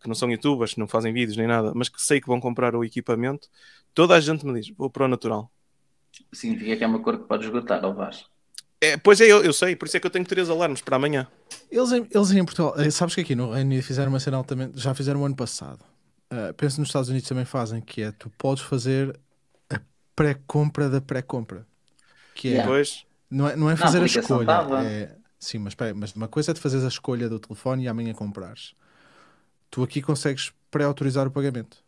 que 0.00 0.08
não 0.08 0.14
são 0.14 0.30
youtubers, 0.30 0.74
que 0.74 0.80
não 0.80 0.86
fazem 0.86 1.12
vídeos 1.12 1.36
nem 1.36 1.46
nada, 1.46 1.72
mas 1.74 1.88
que 1.88 2.00
sei 2.00 2.20
que 2.20 2.26
vão 2.26 2.40
comprar 2.40 2.74
o 2.74 2.84
equipamento, 2.84 3.48
toda 3.94 4.14
a 4.14 4.20
gente 4.20 4.46
me 4.46 4.60
diz: 4.60 4.74
vou 4.76 4.90
para 4.90 5.04
o 5.04 5.08
natural. 5.08 5.50
Significa 6.32 6.76
que 6.76 6.84
é 6.84 6.86
uma 6.86 7.00
cor 7.00 7.18
que 7.18 7.26
pode 7.26 7.44
esgotar, 7.44 7.84
ou 7.84 7.94
vais? 7.94 8.24
É, 8.80 8.96
pois 8.96 9.20
é, 9.20 9.24
eu, 9.24 9.42
eu 9.42 9.52
sei, 9.52 9.74
por 9.74 9.86
isso 9.86 9.96
é 9.96 10.00
que 10.00 10.06
eu 10.06 10.10
tenho 10.10 10.24
três 10.24 10.50
alarmes 10.50 10.80
para 10.80 10.96
amanhã. 10.96 11.26
Eles, 11.70 11.92
em, 11.92 12.06
eles 12.10 12.30
em 12.30 12.44
Portugal, 12.44 12.74
eh, 12.78 12.90
sabes 12.90 13.14
que 13.14 13.22
aqui 13.22 13.34
no 13.34 13.50
Reino 13.50 13.70
Unido 13.70 13.82
fizeram 13.82 14.10
uma 14.10 14.20
cena 14.20 14.36
altamente, 14.36 14.78
já 14.78 14.94
fizeram 14.94 15.22
o 15.22 15.24
ano 15.24 15.34
passado. 15.34 15.80
Uh, 16.32 16.52
penso 16.54 16.80
nos 16.80 16.88
Estados 16.88 17.08
Unidos 17.08 17.28
também 17.28 17.44
fazem, 17.44 17.80
que 17.80 18.02
é 18.02 18.12
tu 18.12 18.30
podes 18.36 18.62
fazer 18.62 19.18
a 19.70 19.80
pré-compra 20.14 20.90
da 20.90 21.00
pré-compra. 21.00 21.66
Que 22.34 22.48
é, 22.48 22.50
Yeah. 22.50 22.70
Depois, 22.70 23.06
não 23.30 23.48
é, 23.48 23.56
não 23.56 23.70
é 23.70 23.76
fazer 23.76 23.98
a 23.98 24.00
aplicação 24.02 24.42
escolha. 24.42 24.46
tava. 24.46 24.84
É, 24.84 25.16
sim, 25.46 25.58
mas, 25.58 25.74
mas 25.94 26.14
uma 26.14 26.28
coisa 26.28 26.50
é 26.52 26.54
de 26.54 26.60
fazeres 26.60 26.84
a 26.84 26.88
escolha 26.88 27.28
do 27.28 27.38
telefone 27.40 27.84
e 27.84 27.88
amanhã 27.88 28.12
comprares. 28.14 28.74
Tu 29.70 29.82
aqui 29.82 30.02
consegues 30.02 30.52
pré-autorizar 30.70 31.26
o 31.26 31.30
pagamento. 31.30 31.84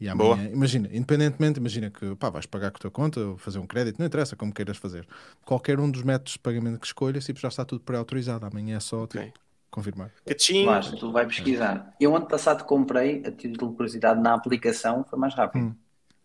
E 0.00 0.08
amanhã, 0.08 0.48
Boa. 0.48 0.52
imagina, 0.52 0.88
independentemente, 0.92 1.60
imagina 1.60 1.88
que 1.90 2.16
pá, 2.16 2.28
vais 2.28 2.44
pagar 2.44 2.72
com 2.72 2.76
a 2.78 2.80
tua 2.80 2.90
conta 2.90 3.20
ou 3.20 3.38
fazer 3.38 3.60
um 3.60 3.66
crédito, 3.66 4.00
não 4.00 4.06
interessa 4.06 4.34
como 4.34 4.52
queiras 4.52 4.76
fazer. 4.76 5.06
Qualquer 5.44 5.78
um 5.78 5.88
dos 5.90 6.02
métodos 6.02 6.32
de 6.32 6.38
pagamento 6.40 6.80
que 6.80 6.86
escolhas, 6.86 7.24
tipo, 7.24 7.38
já 7.38 7.48
está 7.48 7.64
tudo 7.64 7.82
pré-autorizado. 7.84 8.44
Amanhã 8.44 8.76
é 8.78 8.80
só 8.80 9.06
tipo, 9.06 9.22
Ok. 9.22 9.32
confirmar. 9.70 10.10
cachim. 10.26 10.64
Vais, 10.64 10.90
tu 10.90 11.12
vai 11.12 11.26
pesquisar. 11.26 11.94
Eu 12.00 12.16
ano 12.16 12.26
passado 12.26 12.64
comprei, 12.64 13.22
a 13.24 13.30
título 13.30 13.70
de 13.70 13.76
curiosidade, 13.76 14.20
na 14.20 14.34
aplicação, 14.34 15.04
foi 15.04 15.18
mais 15.18 15.34
rápido. 15.34 15.66
Hum. 15.66 15.74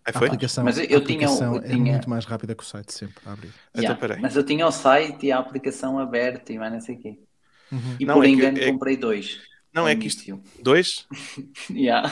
Aí 0.07 0.13
A 0.15 0.25
aplicação, 0.25 0.63
Mas 0.63 0.77
eu- 0.77 0.84
a 0.84 0.88
eu 0.88 1.01
tinha- 1.03 1.27
aplicação 1.27 1.55
eu 1.55 1.61
é 1.61 1.67
tinha- 1.67 1.91
muito 1.91 2.09
mais 2.09 2.23
rápida 2.25 2.55
que 2.55 2.63
o 2.63 2.65
site 2.65 2.93
sempre 2.93 3.21
a 3.25 3.34
abrir. 3.34 3.49
Então, 3.71 3.81
Yeah, 3.84 3.99
peraí. 3.99 4.21
Mas 4.21 4.35
eu 4.38 4.43
tinha 4.45 4.65
o 4.65 4.71
site 4.71 5.25
e 5.25 5.31
a 5.34 5.38
aplicação 5.38 5.99
aberta 5.99 6.53
e 6.53 6.57
mais 6.57 6.71
não 6.71 6.79
sei 6.79 6.95
o 6.95 6.99
quê. 6.99 7.19
Uhum. 7.71 7.95
E 7.99 8.05
Não, 8.05 8.13
por 8.15 8.23
é 8.23 8.27
que- 8.27 8.34
engano 8.34 8.57
é- 8.57 8.71
comprei 8.71 8.95
dois. 8.95 9.41
Não, 9.73 9.85
é 9.88 9.95
que 9.95 10.07
isto. 10.07 10.25
início. 10.29 10.41
Dois? 10.63 11.05
Yeah. 11.69 12.09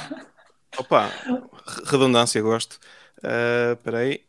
Opa, 0.78 1.08
re- 1.08 1.84
redundância, 1.86 2.42
gosto. 2.42 2.78
Ah, 3.24 3.72
Espera 3.74 4.00
aí. 4.00 4.22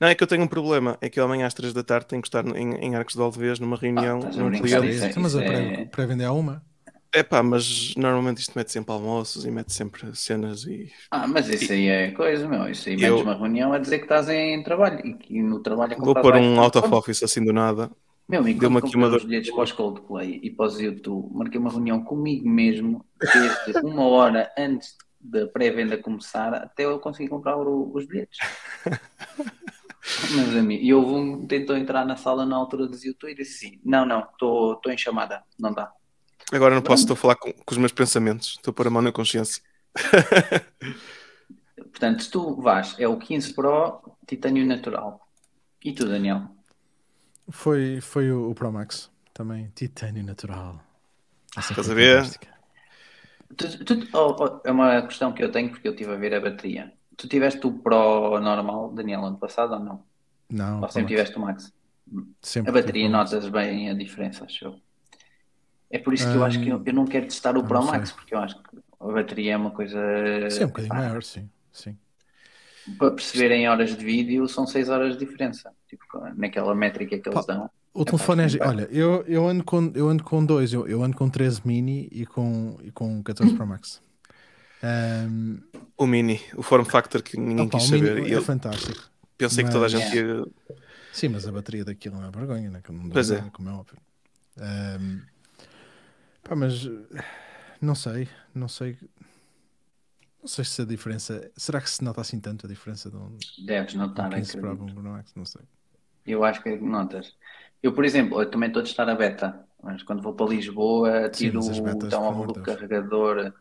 Não, 0.00 0.08
é 0.08 0.14
que 0.16 0.22
eu 0.22 0.26
tenho 0.26 0.42
um 0.42 0.48
problema. 0.48 0.98
É 1.00 1.08
que 1.08 1.20
eu 1.20 1.24
amanhã 1.24 1.46
às 1.46 1.54
3 1.54 1.72
da 1.72 1.84
tarde 1.84 2.06
tenho 2.06 2.20
que 2.20 2.26
estar 2.28 2.44
em, 2.46 2.74
em 2.74 2.96
Arcos 2.96 3.14
de 3.14 3.18
Valdevez 3.20 3.60
numa 3.60 3.76
reunião 3.76 4.18
estás 4.18 4.38
a 4.38 4.42
num 4.42 4.50
cliente. 4.50 4.88
isso 4.88 5.04
é- 5.04 5.10
Então, 5.10 5.22
mas 5.22 5.36
a 5.36 5.42
é- 5.44 5.84
pré-vender 5.84 6.24
há 6.24 6.32
uma. 6.32 6.64
É 7.14 7.22
pá, 7.22 7.42
mas 7.42 7.94
normalmente 7.94 8.38
isto 8.38 8.52
mete 8.56 8.72
sempre 8.72 8.92
almoços 8.92 9.44
e 9.44 9.50
mete 9.50 9.72
sempre 9.72 10.16
cenas 10.16 10.64
e. 10.64 10.90
Ah, 11.10 11.26
mas 11.26 11.46
isso 11.48 11.70
aí 11.72 11.86
é 11.86 12.10
coisa, 12.12 12.48
meu. 12.48 12.66
Isso 12.68 12.88
aí 12.88 12.94
Eu- 12.94 13.00
metes 13.10 13.22
uma 13.22 13.34
reunião 13.34 13.72
a 13.72 13.78
dizer 13.78 13.98
que 13.98 14.04
estás 14.04 14.28
em 14.30 14.62
trabalho 14.62 15.06
e 15.06 15.14
que 15.14 15.42
no 15.42 15.60
trabalho 15.60 15.92
é 15.92 15.96
Vou 15.96 16.14
pôr 16.14 16.34
um 16.36 16.58
out 16.58 16.78
of 16.78 16.88
office 16.94 17.22
assim 17.22 17.44
do 17.44 17.52
nada. 17.52 17.90
Meu, 18.28 18.46
e 18.48 18.54
Deu-me 18.54 18.78
aqui 18.78 18.96
uma 18.96 19.08
os 19.08 19.12
dor. 19.12 19.24
bilhetes 19.26 19.50
para 19.50 19.62
os 19.64 19.72
Coldplay 19.72 20.40
e 20.42 20.50
para 20.50 20.66
os 20.66 20.80
YouTube, 20.80 21.28
marquei 21.34 21.60
uma 21.60 21.70
reunião 21.70 22.02
comigo 22.02 22.48
mesmo, 22.48 23.04
desde 23.20 23.78
uma 23.84 24.04
hora 24.06 24.50
antes 24.56 24.96
da 25.20 25.46
pré-venda 25.48 25.98
começar 25.98 26.54
até 26.54 26.84
eu 26.84 26.98
conseguir 26.98 27.28
comprar 27.28 27.56
o- 27.58 27.92
os 27.94 28.06
bilhetes. 28.06 28.38
Meus 30.34 30.56
amigos, 30.56 30.84
e 30.86 30.92
houve 30.94 31.12
um 31.12 31.40
que 31.42 31.46
tentou 31.58 31.76
entrar 31.76 32.04
na 32.06 32.16
sala 32.16 32.44
na 32.46 32.56
altura 32.56 32.88
do 32.88 32.96
YouTube 32.96 33.30
e 33.30 33.34
disse 33.34 33.66
assim: 33.66 33.80
Não, 33.84 34.04
não, 34.06 34.20
estou 34.20 34.80
em 34.86 34.96
chamada, 34.98 35.42
não 35.58 35.72
dá. 35.72 35.92
Agora 36.52 36.74
não 36.74 36.82
posso, 36.82 37.02
estou 37.04 37.14
a 37.14 37.16
falar 37.16 37.36
com, 37.36 37.52
com 37.52 37.72
os 37.72 37.78
meus 37.78 37.92
pensamentos. 37.92 38.56
Estou 38.56 38.70
a 38.72 38.74
pôr 38.74 38.86
a 38.86 38.90
mão 38.90 39.02
na 39.02 39.10
consciência. 39.10 39.62
Portanto, 41.76 42.22
se 42.22 42.30
tu 42.30 42.60
vais, 42.60 42.94
é 42.98 43.08
o 43.08 43.18
15 43.18 43.54
Pro 43.54 44.00
titânio 44.26 44.66
natural. 44.66 45.20
E 45.84 45.92
tu, 45.92 46.06
Daniel? 46.06 46.42
Foi, 47.48 48.00
foi 48.00 48.30
o, 48.30 48.50
o 48.50 48.54
Pro 48.54 48.72
Max. 48.72 49.10
Também 49.32 49.72
titânio 49.74 50.22
natural. 50.22 50.80
Essa 51.56 51.72
Estás 51.72 51.90
a 51.90 51.94
ver? 51.94 52.24
Tu- 53.56 53.84
tu- 53.84 54.08
oh, 54.14 54.36
oh, 54.38 54.60
é 54.64 54.70
uma 54.70 55.02
questão 55.02 55.32
que 55.32 55.42
eu 55.42 55.50
tenho 55.50 55.70
porque 55.70 55.88
eu 55.88 55.92
estive 55.92 56.12
a 56.12 56.16
ver 56.16 56.34
a 56.34 56.40
bateria. 56.40 56.92
Tu 57.16 57.28
tiveste 57.28 57.66
o 57.66 57.72
Pro 57.72 58.40
normal, 58.40 58.92
Daniel, 58.92 59.24
ano 59.24 59.38
passado 59.38 59.74
ou 59.74 59.80
não? 59.80 60.04
Não, 60.50 60.80
Ou 60.82 60.88
sempre 60.88 61.02
Max. 61.02 61.10
tiveste 61.10 61.36
o 61.36 61.40
Max? 61.40 61.72
Sempre 62.40 62.70
A 62.70 62.74
bateria 62.74 63.08
notas 63.08 63.48
bem 63.48 63.90
a 63.90 63.94
diferença, 63.94 64.44
acho 64.44 64.64
eu. 64.66 64.80
É 65.92 65.98
por 65.98 66.14
isso 66.14 66.26
que 66.30 66.34
eu 66.36 66.44
acho 66.44 66.58
que 66.60 66.68
eu, 66.70 66.82
eu 66.84 66.92
não 66.94 67.04
quero 67.06 67.26
testar 67.26 67.56
o 67.56 67.62
Pro 67.62 67.74
não 67.80 67.86
Max, 67.86 68.08
sei. 68.08 68.16
porque 68.18 68.34
eu 68.34 68.38
acho 68.38 68.56
que 68.62 68.78
a 69.00 69.06
bateria 69.12 69.52
é 69.52 69.56
uma 69.56 69.70
coisa. 69.70 69.98
Sim, 70.50 70.64
um 70.64 70.66
bocadinho 70.68 70.94
pá, 70.94 70.98
maior, 71.00 71.22
sim. 71.22 71.48
sim. 71.70 71.96
Para 72.98 73.12
perceber 73.12 73.52
em 73.52 73.68
horas 73.68 73.96
de 73.96 74.04
vídeo, 74.04 74.48
são 74.48 74.66
6 74.66 74.88
horas 74.88 75.16
de 75.16 75.24
diferença. 75.24 75.70
Tipo, 75.88 76.04
naquela 76.34 76.74
métrica 76.74 77.18
que 77.18 77.28
eles 77.28 77.46
Pá, 77.46 77.54
dão. 77.54 77.70
O 77.94 78.02
É 78.02 78.04
telefone 78.06 78.42
é. 78.42 78.66
Olha, 78.66 78.88
eu, 78.90 79.22
eu, 79.28 79.46
ando 79.46 79.62
com, 79.62 79.92
eu 79.94 80.08
ando 80.08 80.24
com 80.24 80.44
dois. 80.44 80.72
Eu, 80.72 80.88
eu 80.88 81.02
ando 81.04 81.16
com 81.16 81.28
13 81.28 81.60
mini 81.64 82.08
e 82.10 82.24
com, 82.26 82.78
e 82.82 82.90
com 82.90 83.22
14 83.22 83.54
Pro 83.54 83.66
Max. 83.66 84.00
Ahm, 84.82 85.58
O 85.96 86.06
Mini, 86.06 86.40
o 86.56 86.62
form 86.62 86.84
factor 86.84 87.22
que 87.22 87.38
ninguém 87.38 87.66
opa, 87.66 87.78
quis 87.78 87.88
o 87.88 87.92
mini 87.92 88.08
saber. 88.08 88.32
É 88.32 88.34
eu 88.34 88.42
fantástico. 88.42 89.10
pensei 89.38 89.62
que 89.64 89.70
toda 89.70 89.86
a 89.86 89.90
mas- 89.90 89.92
gente 89.92 90.16
ia. 90.16 90.44
Sim, 91.12 91.28
mas 91.28 91.46
a 91.46 91.52
bateria 91.52 91.84
daquilo 91.84 92.16
não 92.18 92.26
é 92.26 92.30
vergonha, 92.30 92.70
né? 92.70 92.80
que 92.82 92.90
não 92.90 93.08
dá 93.08 93.12
Pois 93.12 93.30
é. 93.30 93.38
nada, 93.38 93.50
como 93.50 93.68
é 93.68 93.72
óbvio. 93.72 93.98
Ahm, 94.58 95.20
pá, 96.42 96.54
mas 96.56 96.86
eh, 96.86 97.24
não 97.80 97.94
sei, 97.94 98.28
não 98.54 98.68
sei. 98.68 98.98
Não 100.40 100.48
sei 100.48 100.64
se 100.64 100.82
a 100.82 100.84
diferença. 100.84 101.50
Será 101.56 101.80
que 101.80 101.88
se 101.88 102.02
nota 102.02 102.20
assim 102.20 102.40
tanto 102.40 102.66
a 102.66 102.68
diferença 102.68 103.08
de 103.08 103.16
um, 103.16 103.36
Deves 103.64 103.94
um 103.94 103.98
notar, 103.98 104.28
15 104.30 104.56
Pro 104.58 104.72
acredito. 104.72 104.94
para 104.94 105.08
um 105.08 105.12
Max? 105.12 105.34
Não 105.36 105.44
sei. 105.44 105.62
Eu 106.26 106.44
acho 106.44 106.62
que 106.62 106.76
notas. 106.76 107.36
Eu, 107.82 107.92
por 107.92 108.04
exemplo, 108.04 108.40
eu 108.40 108.50
também 108.50 108.68
estou 108.68 108.80
a 108.80 108.84
testar 108.84 109.08
a 109.08 109.14
beta, 109.14 109.64
mas 109.82 110.02
quando 110.02 110.22
vou 110.22 110.34
para 110.34 110.46
Lisboa, 110.46 111.30
Sim, 111.32 111.50
tiro 111.50 111.60
betas, 111.82 112.12
o 112.14 112.46
do 112.46 112.52
Deus. 112.54 112.66
carregador 112.66 113.52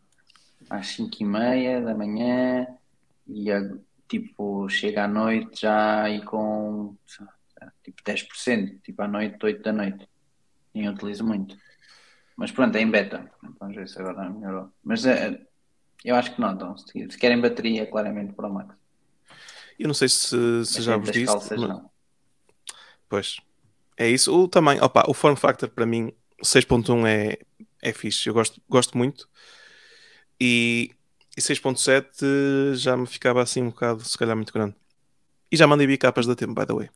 às 0.70 0.88
5h30 0.88 1.84
da 1.84 1.96
manhã 1.96 2.68
e 3.28 3.50
tipo, 4.08 4.68
chega 4.70 5.06
à 5.06 5.08
noite 5.08 5.62
já 5.62 6.10
e 6.10 6.22
com 6.24 6.96
tipo 7.84 8.02
10%, 8.04 8.82
tipo 8.84 9.02
à 9.02 9.08
noite, 9.08 9.38
8 9.44 9.64
da 9.64 9.72
noite. 9.72 10.08
Nem 10.74 10.90
utilizo 10.90 11.24
muito. 11.24 11.58
Mas 12.36 12.52
pronto, 12.52 12.76
é 12.76 12.82
em 12.82 12.90
beta. 12.90 13.30
Vamos 13.60 13.76
ver 13.76 13.88
se 13.88 14.00
agora 14.00 14.30
melhorou. 14.30 14.70
Mas 14.84 15.06
é, 15.06 15.40
eu 16.04 16.16
acho 16.16 16.34
que 16.34 16.42
notam. 16.42 16.78
Se 16.78 17.10
se 17.10 17.18
querem 17.18 17.40
bateria, 17.40 17.86
claramente 17.86 18.34
para 18.34 18.48
o 18.48 18.54
Max. 18.54 18.76
Eu 19.78 19.88
não 19.88 19.94
sei 19.94 20.10
se, 20.10 20.66
se 20.66 20.82
já 20.82 20.98
vos 20.98 21.12
disse. 21.12 21.26
calças, 21.26 21.60
mas- 21.60 21.70
não. 21.70 21.90
Pois. 23.10 23.38
É 23.98 24.08
isso. 24.08 24.36
O 24.36 24.48
tamanho, 24.48 24.84
opa, 24.84 25.04
o 25.08 25.14
form 25.14 25.36
factor 25.36 25.70
para 25.70 25.86
mim, 25.86 26.12
6.1 26.44 27.06
é, 27.08 27.38
é 27.82 27.94
fixe. 27.94 28.28
Eu 28.30 28.34
gosto, 28.34 28.62
gosto 28.70 28.98
muito. 28.98 29.30
E, 30.40 30.92
e 31.38 31.42
6.7 31.42 32.76
já 32.76 32.98
me 32.98 33.06
ficava 33.06 33.42
assim 33.42 33.62
um 33.62 33.70
bocado, 33.70 34.04
se 34.04 34.18
calhar, 34.18 34.36
muito 34.36 34.54
grande. 34.54 34.76
E 35.52 35.58
já 35.58 35.68
mandei 35.68 35.86
bicapas 35.86 36.26
da 36.26 36.36
tempo, 36.36 36.54
by 36.54 36.66
the 36.66 36.74
way. 36.74 36.90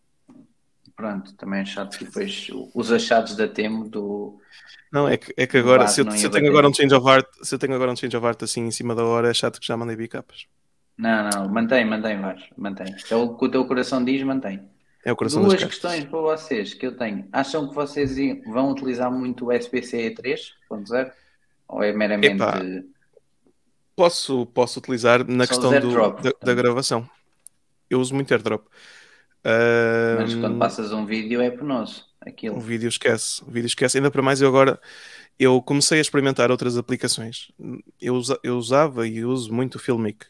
Pronto, 0.96 1.34
também 1.34 1.62
é 1.62 1.66
chato. 1.66 1.96
E 2.02 2.06
depois 2.06 2.48
os 2.74 2.92
achados 2.92 3.36
da 3.36 3.48
Temo 3.48 3.90
do. 3.90 4.40
Não, 4.92 5.10
é 5.10 5.18
que, 5.18 5.34
é 5.36 5.46
que 5.46 5.58
agora, 5.58 5.88
se 5.88 6.02
eu, 6.02 6.10
se 6.12 6.26
eu 6.26 6.32
tenho 6.32 6.48
agora 6.50 6.70
um 6.70 6.74
change 6.74 6.94
of 6.96 7.06
heart, 7.06 7.28
se 7.42 7.54
eu 7.54 7.60
tenho 7.60 7.76
agora 7.76 7.92
um 7.92 7.96
change 7.96 8.16
of 8.16 8.26
heart 8.26 8.42
assim 8.44 8.62
em 8.62 8.72
cima 8.72 8.96
da 8.96 9.04
hora, 9.04 9.30
é 9.30 9.34
chato 9.34 9.60
que 9.60 9.68
já 9.68 9.76
mandei 9.76 9.96
bicapas. 9.96 10.48
Não, 10.98 11.30
não, 11.30 11.50
mantém, 11.50 11.84
mantém, 11.86 12.20
Vaz, 12.22 12.42
mantém. 12.58 12.96
É 13.12 13.16
o 13.16 13.36
que 13.36 13.46
o 13.46 13.50
teu 13.52 13.66
coração 13.66 14.04
diz, 14.04 14.24
mantém. 14.24 14.62
É 15.04 15.12
o 15.12 15.16
coração 15.16 15.44
Duas 15.44 15.62
questões 15.62 16.06
para 16.06 16.20
vocês 16.20 16.74
que 16.74 16.88
eu 16.88 16.96
tenho. 16.96 17.28
Acham 17.32 17.68
que 17.68 17.76
vocês 17.76 18.16
vão 18.46 18.72
utilizar 18.72 19.12
muito 19.12 19.46
o 19.46 19.54
USB-C 19.54 20.16
3.0? 20.16 21.12
Ou 21.68 21.84
é 21.84 21.92
meramente. 21.92 22.42
Epá, 22.42 22.62
Posso, 23.96 24.46
posso 24.48 24.80
utilizar 24.80 25.26
na 25.26 25.46
Só 25.46 25.54
questão 25.54 25.80
do- 25.80 26.22
da, 26.22 26.32
da 26.42 26.54
gravação. 26.54 27.08
Eu 27.90 28.00
uso 28.00 28.14
muito 28.14 28.34
airdrop. 28.34 28.66
Mas 30.20 30.34
quando 30.36 30.58
passas 30.58 30.92
um 30.92 31.06
vídeo 31.06 31.42
é 31.42 31.50
penoso. 31.52 32.04
O 32.26 32.30
Aquilo. 32.30 32.60
vídeo 32.60 32.90
esquece, 32.90 33.44
o 33.44 33.52
vídeo 33.52 33.68
esquece. 33.68 33.98
Ainda 33.98 34.10
para 34.10 34.22
mais, 34.22 34.42
eu 34.42 34.48
agora 34.48 34.80
eu 35.40 35.62
comecei 35.62 36.00
a 36.00 36.02
experimentar 36.02 36.50
outras 36.50 36.78
aplicações. 36.78 37.52
Eu, 38.02 38.16
usa- 38.16 38.40
eu 38.44 38.58
usava 38.58 39.08
e 39.08 39.24
uso 39.24 39.54
muito 39.54 39.76
o 39.76 39.80
Filmic, 39.80 40.26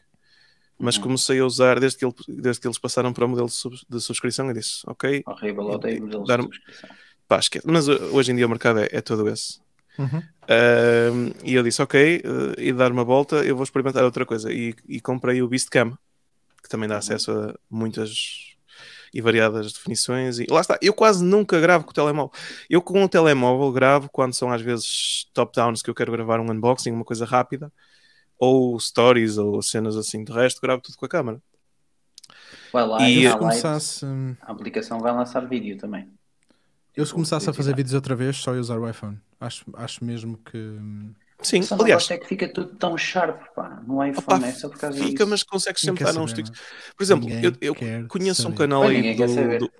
mas 0.77 0.97
Uhum. 0.97 1.03
comecei 1.03 1.39
a 1.39 1.45
usar 1.45 1.79
desde 1.79 1.99
que, 1.99 2.05
ele- 2.05 2.13
desde 2.27 2.59
que 2.61 2.67
eles 2.67 2.77
passaram 2.77 3.13
para 3.13 3.23
o 3.25 3.29
modelo 3.29 3.47
de, 3.47 3.53
sub- 3.53 3.79
de 3.87 4.01
subscrição. 4.01 4.47
Eu 4.49 4.53
disse, 4.53 4.81
ok, 4.85 5.23
Horrível, 5.25 5.63
odeio 5.67 6.25
Dar- 6.25 6.37
de 6.39 6.43
subscrição. 6.43 6.89
pá, 7.27 7.39
esquece. 7.39 7.65
Mas 7.65 7.87
uh, 7.87 7.93
hoje 8.13 8.31
em 8.33 8.35
dia 8.35 8.45
o 8.45 8.49
mercado 8.49 8.79
é, 8.79 8.89
é 8.91 8.99
todo 8.99 9.29
esse. 9.29 9.59
Uhum. 9.97 10.21
Ahm, 10.49 11.31
e 11.45 11.53
eu 11.53 11.63
disse, 11.63 11.81
ok, 11.81 12.17
uh, 12.25 12.59
e 12.59 12.73
dar 12.73 12.91
uma 12.91 13.05
volta, 13.05 13.37
eu 13.45 13.55
vou 13.55 13.63
experimentar 13.63 14.03
outra 14.03 14.25
coisa. 14.25 14.51
E, 14.51 14.75
e 14.89 14.99
comprei 14.99 15.41
o 15.41 15.47
Beastcam, 15.47 15.97
que 16.61 16.67
também 16.67 16.89
dá 16.89 16.97
acesso 16.97 17.31
a 17.31 17.53
muitas 17.69 18.54
e 19.15 19.21
variadas 19.21 19.73
definições. 19.73 20.39
E 20.39 20.47
lá 20.51 20.61
está, 20.61 20.77
eu 20.81 20.93
quase 20.93 21.23
nunca 21.25 21.59
gravo 21.61 21.85
com 21.85 21.91
o 21.91 21.93
telemóvel. 21.95 22.31
Eu 22.69 22.81
com 22.81 23.03
o 23.03 23.09
telemóvel 23.09 23.71
gravo 23.71 24.09
quando 24.11 24.33
são 24.35 24.51
às 24.51 24.61
vezes 24.61 25.27
top-downs 25.33 25.81
que 25.81 25.89
eu 25.89 25.95
quero 25.95 26.11
gravar 26.11 26.39
um 26.41 26.51
unboxing, 26.51 26.91
uma 26.91 27.05
coisa 27.05 27.25
rápida, 27.25 27.73
ou 28.39 28.79
stories, 28.79 29.37
ou 29.37 29.61
cenas 29.61 29.97
assim. 29.97 30.23
De 30.23 30.33
resto, 30.33 30.61
gravo 30.61 30.81
tudo 30.81 30.97
com 30.97 31.05
a 31.05 31.09
câmera. 31.09 31.41
Vai 32.71 32.85
lá 32.87 33.09
E 33.09 33.27
se 33.29 33.37
começasse, 33.37 34.05
hum, 34.05 34.35
A 34.41 34.51
aplicação 34.51 34.99
vai 34.99 35.13
lançar 35.13 35.47
vídeo 35.47 35.77
também. 35.77 36.09
eu 36.95 37.05
se 37.05 37.13
começasse 37.13 37.49
a 37.49 37.53
fazer 37.53 37.75
vídeos 37.75 37.93
outra 37.93 38.15
vez, 38.15 38.37
só 38.37 38.53
ia 38.53 38.61
usar 38.61 38.77
o 38.79 38.89
iPhone. 38.89 39.19
Acho, 39.39 39.65
acho 39.75 40.03
mesmo 40.03 40.37
que. 40.37 40.57
Sim, 41.41 41.61
Só 41.61 41.75
aliás, 41.75 42.09
é 42.09 42.17
que 42.17 42.25
fica 42.27 42.47
tudo 42.51 42.75
tão 42.75 42.97
sharp, 42.97 43.53
pá. 43.53 43.81
No 43.85 44.03
iPhone 44.03 44.43
Opa, 44.43 44.47
é 44.47 44.51
só 44.51 44.69
por 44.69 44.79
causa 44.79 44.97
fica, 44.99 45.23
disso. 45.23 45.29
mas 45.29 45.43
consegues 45.43 45.81
sempre 45.81 46.03
dar 46.03 46.17
uns 46.17 46.33
tiques. 46.33 46.51
Por 46.95 47.03
exemplo, 47.03 47.29
Ninguém 47.29 47.43
eu, 47.43 47.53
eu 47.61 48.07
conheço 48.07 48.41
um 48.41 48.51
saber. 48.51 48.57
canal 48.57 48.81
Pois, 48.81 48.97
aí 48.97 49.15
do, 49.15 49.57
do- 49.57 49.71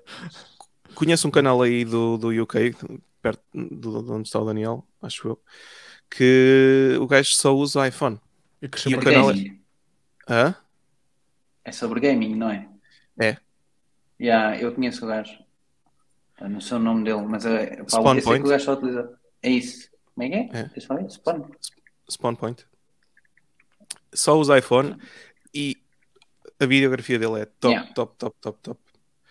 conheço 0.94 1.26
um 1.26 1.30
canal 1.30 1.60
aí 1.62 1.84
do, 1.84 2.16
do 2.16 2.28
UK, 2.42 2.74
perto 3.22 3.42
do, 3.54 4.02
de 4.02 4.10
onde 4.12 4.28
está 4.28 4.38
o 4.40 4.44
Daniel, 4.44 4.84
acho 5.02 5.28
eu, 5.28 5.40
que 6.10 6.96
o 7.00 7.06
gajo 7.06 7.30
só 7.34 7.54
usa 7.54 7.80
o 7.80 7.84
iPhone. 7.86 8.20
E 8.62 8.68
cresceu 8.68 8.92
E 8.92 8.94
o 8.94 9.00
canal 9.00 9.26
casa. 9.26 9.34
Gaming. 9.34 9.60
Hã? 10.28 10.54
É 11.64 11.72
sobre 11.72 12.00
gaming, 12.00 12.34
não 12.36 12.50
é? 12.50 12.68
É. 13.20 13.36
Yeah, 14.20 14.58
eu 14.60 14.74
conheço 14.74 15.04
o 15.04 15.08
gajo. 15.08 15.38
Eu 16.40 16.48
não 16.50 16.60
sei 16.60 16.76
o 16.76 16.80
nome 16.80 17.04
dele, 17.04 17.22
mas 17.22 17.46
é, 17.46 17.76
pá, 17.76 17.84
sei 17.84 18.02
Point? 18.02 18.22
que 18.22 18.46
o 18.46 18.48
gajo 18.48 18.64
só 18.64 18.72
utiliza. 18.74 19.18
É 19.42 19.50
isso. 19.50 19.90
Como 20.16 20.26
é 20.26 20.28
que 20.30 20.56
é? 20.56 20.60
É. 20.60 21.08
Spawn. 21.10 21.50
Spawn 22.10 22.34
Point. 22.36 22.64
Só 24.14 24.36
usa 24.38 24.58
iPhone 24.58 24.96
e 25.54 25.76
a 26.58 26.64
videografia 26.66 27.18
dele 27.18 27.42
é 27.42 27.44
top, 27.44 27.74
Yeah. 27.74 27.92
top, 27.94 28.14
top, 28.18 28.36
top, 28.40 28.58
top. 28.62 28.80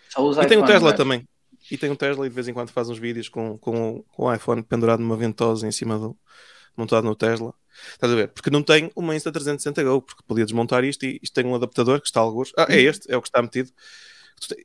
Só 0.09 0.21
usa 0.23 0.43
E 0.43 0.47
tem 0.47 0.57
o 0.57 0.59
iPhone, 0.61 0.71
Tesla 0.71 0.91
gajo. 0.91 1.03
também. 1.03 1.27
E 1.71 1.77
tem 1.77 1.89
o 1.89 1.95
Tesla 1.95 2.25
e 2.27 2.29
de 2.29 2.35
vez 2.35 2.47
em 2.47 2.53
quando 2.53 2.69
faz 2.69 2.87
uns 2.89 2.99
vídeos 2.99 3.27
com, 3.27 3.57
com, 3.57 4.03
com 4.03 4.23
o 4.23 4.33
iPhone 4.33 4.61
pendurado 4.61 4.99
numa 4.99 5.17
ventosa 5.17 5.67
em 5.67 5.71
cima 5.71 5.97
do. 5.97 6.15
montado 6.77 7.03
no 7.03 7.15
Tesla. 7.15 7.51
Estás 7.91 8.13
a 8.13 8.15
ver? 8.15 8.27
Porque 8.29 8.51
não 8.51 8.61
tem 8.61 8.91
uma 8.95 9.15
Insta360 9.15 9.83
Go, 9.83 10.01
porque 10.03 10.21
podia 10.27 10.45
desmontar 10.45 10.83
isto 10.83 11.03
e 11.05 11.19
isto 11.21 11.33
tem 11.33 11.45
um 11.45 11.55
adaptador 11.55 11.99
que 11.99 12.05
está 12.07 12.19
a 12.19 12.23
alguns. 12.23 12.53
Ah, 12.55 12.67
é 12.69 12.79
este, 12.79 13.11
é 13.11 13.17
o 13.17 13.21
que 13.21 13.27
está 13.27 13.41
metido. 13.41 13.71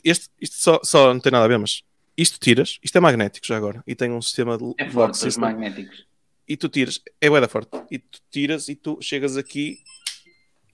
Este, 0.05 0.29
isto 0.41 0.57
só, 0.57 0.81
só 0.85 1.13
não 1.15 1.21
tem 1.21 1.33
nada 1.33 1.45
a 1.47 1.49
ver, 1.49 1.59
mas 1.59 1.83
isto 2.17 2.39
tiras, 2.39 2.79
isto 2.83 2.97
é 2.99 3.01
magnético 3.01 3.47
já 3.47 3.57
agora, 3.57 3.83
e 3.87 3.95
tem 3.95 4.11
um 4.13 4.21
sistema 4.21 4.59
de 4.59 4.75
É 4.79 4.91
forte, 4.91 5.39
magnéticos. 5.39 6.07
E 6.51 6.57
tu 6.57 6.69
tiras, 6.69 7.01
é 7.21 7.31
bué 7.31 7.41
da 7.41 7.47
forte, 7.47 7.71
e 7.93 8.01
tu 8.01 8.21
tiras 8.29 8.69
e 8.69 8.75
tu 8.75 8.99
chegas 9.01 9.37
aqui 9.37 9.79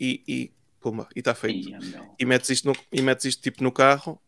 e, 0.01 0.23
e 0.27 0.53
pumba, 0.81 1.07
e 1.15 1.19
está 1.19 1.35
feito. 1.35 1.69
Meu. 1.69 2.15
E 2.19 2.25
metes 2.25 2.49
isto, 2.49 2.67
no, 2.67 2.75
e 2.91 3.03
metes 3.03 3.27
isto 3.27 3.43
tipo 3.43 3.63
no 3.63 3.71
carro 3.71 4.19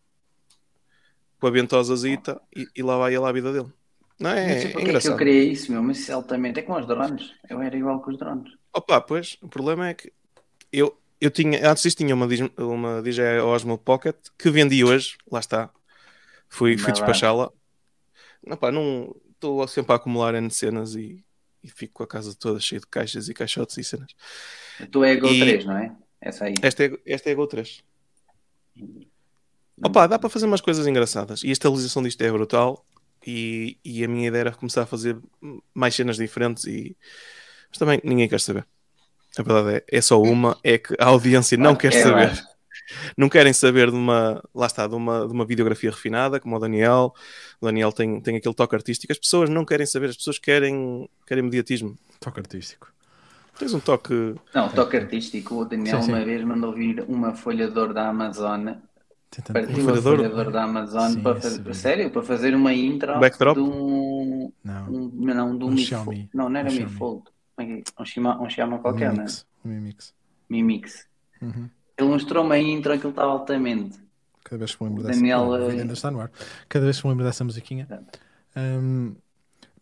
com 1.40 1.46
a 1.46 1.50
ventosazita 1.50 2.38
e, 2.54 2.68
e 2.76 2.82
lá 2.82 2.98
vai 2.98 3.14
ele 3.14 3.24
à 3.24 3.32
vida 3.32 3.50
dele. 3.50 3.72
Não 4.20 4.28
é, 4.28 4.58
é 4.58 4.66
é 4.66 5.00
que 5.00 5.08
eu 5.08 5.16
criei 5.16 5.52
isso, 5.52 5.72
meu, 5.72 5.82
mas 5.82 6.06
é 6.06 6.12
altamente. 6.12 6.60
É 6.60 6.62
como 6.62 6.78
os 6.78 6.86
drones. 6.86 7.32
Eu 7.48 7.62
era 7.62 7.74
igual 7.74 8.02
com 8.02 8.10
os 8.10 8.18
drones. 8.18 8.52
Opa, 8.74 9.00
pois, 9.00 9.38
o 9.40 9.48
problema 9.48 9.88
é 9.88 9.94
que 9.94 10.12
eu, 10.70 11.00
eu 11.18 11.30
tinha, 11.30 11.70
antes 11.70 11.82
disto 11.82 11.98
tinha 11.98 12.14
uma, 12.14 12.26
uma 12.58 13.00
DJI 13.00 13.38
Osmo 13.42 13.78
Pocket 13.78 14.16
que 14.36 14.50
vendi 14.50 14.84
hoje, 14.84 15.16
lá 15.32 15.40
está. 15.40 15.70
Fui, 16.46 16.76
fui 16.76 16.92
despachá-la. 16.92 17.50
Não, 18.46 18.56
pá, 18.58 18.70
não 18.70 19.16
estou 19.30 19.66
sempre 19.66 19.92
a 19.92 19.96
acumular 19.96 20.34
N 20.34 20.50
cenas 20.50 20.94
e, 20.94 21.24
e 21.62 21.68
fico 21.68 21.94
com 21.94 22.02
a 22.02 22.06
casa 22.06 22.34
toda 22.34 22.60
cheia 22.60 22.80
de 22.80 22.86
caixas 22.86 23.28
e 23.28 23.34
caixotes 23.34 23.76
e 23.78 23.84
cenas. 23.84 24.12
Tu 24.90 25.04
é 25.04 25.12
a 25.12 25.16
Go 25.20 25.28
E- 25.28 25.40
3, 25.40 25.64
não 25.64 25.76
é? 25.76 25.94
Essa 26.20 26.44
aí. 26.46 26.54
Esta 26.62 26.84
é, 26.84 26.90
esta 27.06 27.28
é 27.30 27.32
a 27.32 27.36
Go 27.36 27.46
3. 27.46 27.82
Opa, 29.82 30.06
dá 30.06 30.18
para 30.18 30.28
fazer 30.28 30.46
umas 30.46 30.60
coisas 30.60 30.86
engraçadas. 30.86 31.42
E 31.44 31.48
a 31.48 31.52
estabilização 31.52 32.02
disto 32.02 32.20
é 32.22 32.30
brutal. 32.30 32.84
E, 33.26 33.78
e 33.84 34.04
a 34.04 34.08
minha 34.08 34.28
ideia 34.28 34.40
era 34.42 34.52
começar 34.52 34.82
a 34.82 34.86
fazer 34.86 35.16
mais 35.74 35.94
cenas 35.94 36.16
diferentes. 36.16 36.64
E... 36.64 36.96
Mas 37.68 37.78
também 37.78 38.00
ninguém 38.02 38.28
quer 38.28 38.40
saber. 38.40 38.66
A 39.36 39.42
verdade 39.42 39.76
é, 39.88 39.98
é 39.98 40.00
só 40.00 40.20
uma: 40.20 40.58
é 40.64 40.78
que 40.78 40.94
a 40.98 41.06
audiência 41.06 41.56
não 41.58 41.76
quer 41.76 41.92
É, 41.92 42.02
saber. 42.02 42.44
Não 43.16 43.28
querem 43.28 43.52
saber 43.52 43.90
de 43.90 43.96
uma, 43.96 44.42
lá 44.54 44.66
está, 44.66 44.86
de 44.86 44.94
uma, 44.94 45.26
de 45.26 45.32
uma 45.32 45.44
videografia 45.44 45.90
refinada, 45.90 46.38
como 46.40 46.56
o 46.56 46.58
Daniel. 46.58 47.12
O 47.60 47.66
Daniel 47.66 47.92
tem, 47.92 48.20
tem 48.20 48.36
aquele 48.36 48.54
toque 48.54 48.74
artístico. 48.74 49.12
As 49.12 49.18
pessoas 49.18 49.48
não 49.50 49.64
querem 49.64 49.86
saber, 49.86 50.10
as 50.10 50.16
pessoas 50.16 50.38
querem, 50.38 51.08
querem 51.26 51.44
mediatismo. 51.44 51.96
Toque 52.20 52.40
artístico. 52.40 52.92
Tens 53.58 53.74
um 53.74 53.80
toque. 53.80 54.34
Não, 54.54 54.68
toque 54.68 54.96
artístico. 54.96 55.56
O 55.56 55.64
Daniel 55.64 55.98
Sim, 56.00 56.06
sim. 56.06 56.12
uma 56.12 56.24
vez 56.24 56.44
mandou 56.44 56.72
vir 56.72 57.04
uma 57.08 57.34
folha 57.34 57.68
de 57.70 57.78
ouro 57.78 57.92
da 57.92 58.08
Amazon. 58.08 58.68
Tentando- 59.30 59.52
Partiu 59.66 59.74
a 59.74 59.82
folha 59.84 60.00
de 60.00 60.08
ouro? 60.08 60.16
folha 60.18 60.28
de 60.30 60.34
ouro 60.36 60.50
da 60.52 60.62
Amazon 60.62 61.10
Sim, 61.10 61.20
para 61.22 61.40
fazer, 61.40 61.74
sério, 61.74 62.10
para 62.10 62.22
fazer 62.22 62.54
uma 62.54 62.72
intro 62.72 63.18
Backdrop? 63.20 63.56
de 63.56 63.62
um, 63.62 64.50
Não. 64.64 64.88
um 64.90 65.10
não, 65.12 65.58
de 65.58 65.64
um, 65.64 65.68
Um 65.68 65.70
Mi 65.72 65.84
Xiaomi. 65.84 66.30
Não, 66.32 66.48
não 66.48 66.58
era 66.60 66.70
Um 66.70 66.74
Mi. 66.74 66.86
Fold. 66.86 67.24
É 67.58 67.62
é? 67.64 67.82
Um 68.00 68.04
Xiaomi, 68.06 68.72
um 68.74 68.76
Um 68.76 68.78
qualquer, 68.78 69.12
né? 69.12 69.24
mix. 69.24 69.46
Um 69.64 69.80
mix. 69.80 70.14
Mi 70.48 70.62
Mix. 70.62 71.06
Uhum. 71.42 71.68
Ele 71.98 72.08
mostrou 72.08 72.44
uma 72.44 72.58
intro 72.58 72.92
que 72.98 73.04
ele 73.06 73.08
estava 73.10 73.32
altamente. 73.32 73.98
Cada 74.44 74.58
vez 74.58 74.74
que 74.74 74.82
me 74.82 74.88
lembro 74.88 75.04
O 75.04 75.06
dessa 75.06 75.20
Daniel, 75.20 75.40
o 75.48 75.56
eh, 75.56 75.70
ainda 75.72 75.92
está 75.92 76.10
no 76.10 76.20
ar. 76.20 76.30
Cada 76.68 76.84
vez 76.84 76.98
que 77.00 77.06
me 77.06 77.10
lembro 77.10 77.24
dessa 77.24 77.44
musiquinha. 77.44 77.86
Hum, 78.56 79.14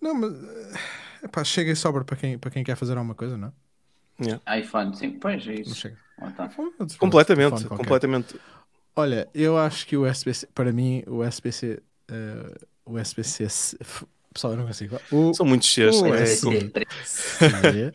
não, 0.01 0.14
mas 0.14 0.32
eh, 0.32 1.24
epá, 1.24 1.44
chega 1.44 1.70
e 1.70 1.76
sobra 1.76 2.05
para 2.05 2.16
quem, 2.16 2.38
para 2.38 2.51
quem 2.51 2.64
quer 2.64 2.76
fazer 2.76 2.97
alguma 2.97 3.14
coisa, 3.14 3.36
não? 3.36 3.52
iPhone, 4.59 4.97
sim, 4.97 5.10
pois 5.12 5.47
é 5.47 5.55
Não 5.55 5.60
isso. 5.62 5.74
chega. 5.74 5.97
Ah, 6.18 6.30
tá. 6.32 6.51
Completamente, 6.98 7.64
completamente. 7.66 8.40
Olha, 8.94 9.28
eu 9.34 9.59
acho 9.59 9.86
que 9.86 9.97
o 9.97 10.02
USB-C, 10.02 10.47
para 10.55 10.72
mim, 10.72 11.02
o 11.06 11.16
USB-C, 11.18 11.82
eh, 12.09 12.55
o 12.86 12.93
USB-C, 12.93 13.44
f- 13.44 14.06
pessoal, 14.32 14.55
eu 14.55 14.59
não 14.59 14.66
consigo. 14.66 14.98
O 15.10 15.34
São 15.34 15.44
muitos 15.44 15.68
Cs. 15.68 16.01
Uh, 16.01 16.14
é, 16.14 16.32
é 16.32 16.36
como- 16.36 16.56
sim. 16.56 16.70
C 17.05 17.93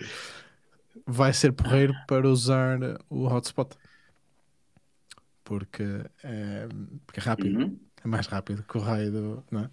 vai 1.06 1.34
ser 1.34 1.52
porreiro 1.54 1.96
para 2.08 2.28
usar 2.28 2.80
o 3.10 3.26
hotspot. 3.26 3.76
Porque 5.52 5.84
é, 6.24 6.66
porque 7.06 7.20
é 7.20 7.24
rápido. 7.24 7.60
Uhum. 7.60 7.80
É 8.04 8.08
mais 8.08 8.26
rápido 8.28 8.64
que 8.64 8.78
o 8.78 8.82
raio 8.82 9.12
do. 9.12 9.44
Não 9.52 9.66
é? 9.66 9.70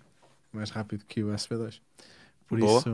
Mais 0.53 0.71
rápido 0.71 1.05
que 1.07 1.23
o 1.23 1.33
USB 1.33 1.57
2. 1.57 1.81
Por 2.49 2.59
Boa. 2.59 2.81
isso. 2.81 2.91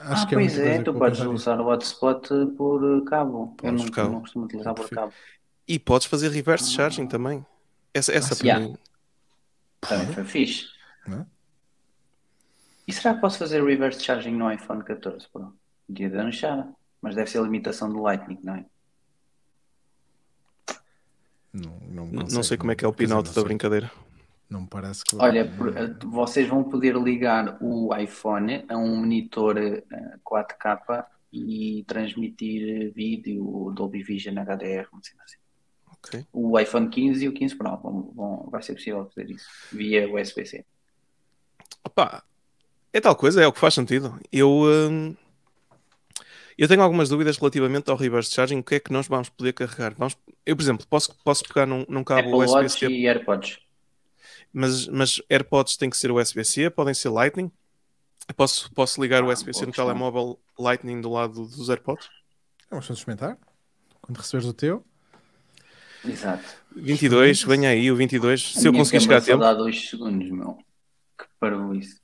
Acho 0.00 0.24
Ah, 0.24 0.26
que 0.26 0.34
é 0.34 0.38
pois 0.38 0.58
é, 0.58 0.82
tu 0.82 0.92
podes 0.92 1.20
usar 1.20 1.60
o 1.60 1.66
hotspot 1.68 2.28
por 2.56 3.04
cabo. 3.04 3.56
Eu 3.62 3.72
não, 3.72 3.88
cabo. 3.90 4.12
não 4.12 4.20
costumo 4.22 4.44
utilizar 4.46 4.74
por 4.74 4.88
cabo. 4.90 5.12
E 5.68 5.78
podes 5.78 6.08
fazer 6.08 6.30
reverse 6.30 6.70
charging 6.72 7.06
também. 7.06 7.46
Essa, 7.94 8.12
essa 8.12 8.34
sim. 8.34 8.40
para 8.48 8.58
Yeah. 8.58 8.66
mim. 8.66 8.78
Também 9.80 10.06
foi 10.14 10.24
fixe. 10.24 10.66
Não 11.06 11.20
é? 11.20 11.26
E 12.88 12.92
será 12.92 13.14
que 13.14 13.20
posso 13.20 13.38
fazer 13.38 13.64
reverse 13.64 14.02
charging 14.02 14.32
no 14.36 14.50
iPhone 14.52 14.82
14 14.84 15.28
Pro? 15.32 15.56
Dia 15.88 16.10
de 16.10 16.18
anunciar. 16.18 16.68
Mas 17.00 17.14
deve 17.14 17.30
ser 17.30 17.38
a 17.38 17.42
limitação 17.42 17.88
do 17.88 18.00
Lightning, 18.02 18.40
não 18.42 18.54
é? 18.56 18.66
Não, 21.64 21.76
não, 21.88 22.06
Não 22.06 22.22
consigo, 22.24 22.44
sei 22.44 22.56
como 22.56 22.72
é 22.72 22.74
que 22.74 22.84
é 22.84 22.88
o 22.88 22.92
dizer, 22.92 23.06
pinout 23.06 23.28
não 23.28 23.34
da 23.34 23.42
brincadeira. 23.42 23.90
Não 24.48 24.60
me 24.62 24.66
parece 24.68 25.04
que. 25.04 25.16
Olha, 25.16 25.44
por- 25.44 25.76
eh, 25.76 25.94
vocês 26.04 26.48
vão 26.48 26.62
poder 26.64 26.94
ligar 26.96 27.56
o 27.60 27.94
iPhone 27.96 28.64
a 28.68 28.76
um 28.76 28.96
monitor 28.96 29.56
eh, 29.58 29.82
4K 30.22 31.06
e 31.32 31.84
transmitir 31.88 32.92
vídeo 32.94 33.72
Dolby 33.74 34.02
Vision 34.02 34.36
HDR, 34.38 34.86
não 34.92 35.02
sei 35.02 35.16
assim. 35.24 35.36
Ok. 35.92 36.26
O 36.32 36.58
iPhone 36.60 36.88
15 36.88 37.24
e 37.24 37.28
o 37.28 37.32
15 37.32 37.56
Pro 37.56 37.76
vão, 37.78 38.12
vão- 38.14 38.48
vai 38.50 38.62
ser 38.62 38.74
possível 38.74 39.06
fazer 39.14 39.30
isso 39.30 39.46
via 39.72 40.08
USB-C. 40.08 40.64
Opa, 41.84 42.22
é 42.92 43.00
tal 43.00 43.16
coisa, 43.16 43.42
é 43.42 43.46
o 43.46 43.52
que 43.52 43.58
faz 43.58 43.74
sentido. 43.74 44.18
Eu, 44.32 44.48
hum, 44.50 45.14
eu 46.58 46.68
tenho 46.68 46.82
algumas 46.82 47.08
dúvidas 47.08 47.36
relativamente 47.38 47.90
ao 47.90 47.96
reverse 47.96 48.32
charging. 48.32 48.58
O 48.58 48.64
que 48.64 48.76
é 48.76 48.80
que 48.80 48.92
nós 48.92 49.06
vamos 49.08 49.28
poder 49.28 49.52
carregar? 49.52 49.94
Vamos, 49.96 50.16
eu, 50.44 50.56
por 50.56 50.62
exemplo, 50.62 50.86
posso, 50.86 51.14
posso 51.24 51.44
pegar 51.44 51.66
num, 51.66 51.84
num 51.88 52.04
cabo 52.04 52.34
Apple 52.36 52.44
Watch 52.44 52.54
USB-C, 52.56 52.88
e 52.88 53.06
AirPods. 53.06 53.58
mas, 54.52 54.86
mas 54.88 55.20
AirPods 55.30 55.76
tem 55.76 55.90
que 55.90 55.96
ser 55.96 56.10
USB-C, 56.10 56.70
podem 56.70 56.94
ser 56.94 57.08
Lightning. 57.10 57.50
Eu 58.28 58.34
Posso, 58.34 58.72
posso 58.74 59.00
ligar 59.00 59.22
o 59.22 59.30
Ah, 59.30 59.32
USB-C 59.32 59.60
boa 59.60 59.66
no 59.66 59.72
telemóvel 59.72 60.40
Lightning 60.58 61.00
do 61.00 61.10
lado 61.10 61.46
dos 61.46 61.68
AirPods? 61.70 62.08
Vamos 62.70 62.86
todos 62.86 63.00
experimentar. 63.00 63.38
Quando 64.00 64.18
receberes 64.18 64.48
o 64.48 64.52
teu. 64.54 64.84
Exato. 66.04 66.64
22, 66.74 67.42
venha 67.42 67.70
aí 67.70 67.90
o 67.90 67.96
22. 67.96 68.52
Se 68.54 68.66
A 68.66 68.68
eu 68.68 68.72
minha 68.72 68.80
conseguir 68.80 69.00
chegar 69.00 69.18
a 69.18 69.20
tempo. 69.20 69.38
só 69.38 69.52
dá 69.52 69.54
dois 69.54 69.88
segundos, 69.88 70.30
meu. 70.30 70.58
Que 71.18 71.26
parou 71.40 71.74
isso. 71.76 72.00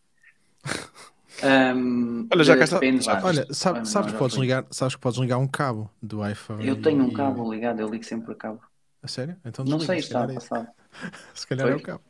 Ahm, 1.43 2.29
Olha, 2.33 2.45
já 2.45 2.57
cá 2.57 2.65
está. 2.65 2.79
Olha, 3.25 3.47
sabe- 3.53 3.87
sabes, 3.89 4.13
que 4.13 4.19
podes 4.19 4.37
foi. 4.37 4.45
ligar, 4.47 4.67
sabes 4.71 4.95
que 4.95 5.01
podes 5.01 5.19
ligar 5.19 5.39
um 5.39 5.49
cabo 5.49 5.91
do 6.01 6.27
iPhone. 6.27 6.67
Eu 6.67 6.81
tenho 6.81 7.03
um 7.05 7.09
e- 7.09 7.15
cabo 7.15 7.53
ligado, 7.53 7.81
eu 7.81 7.89
ligo 7.89 8.05
sempre 8.05 8.33
a 8.33 8.37
cabo. 8.37 8.61
A 9.03 9.09
sério? 9.09 9.37
Então 9.45 9.65
Não 9.65 9.81
sei, 9.81 9.97
se 9.99 10.05
está 10.07 10.21
calhar, 10.21 10.31
é 10.31 10.35
passado. 10.35 10.69
Se 11.35 11.47
calhar 11.47 11.69
é 11.69 11.75
o 11.75 11.83
cabo. 11.83 12.05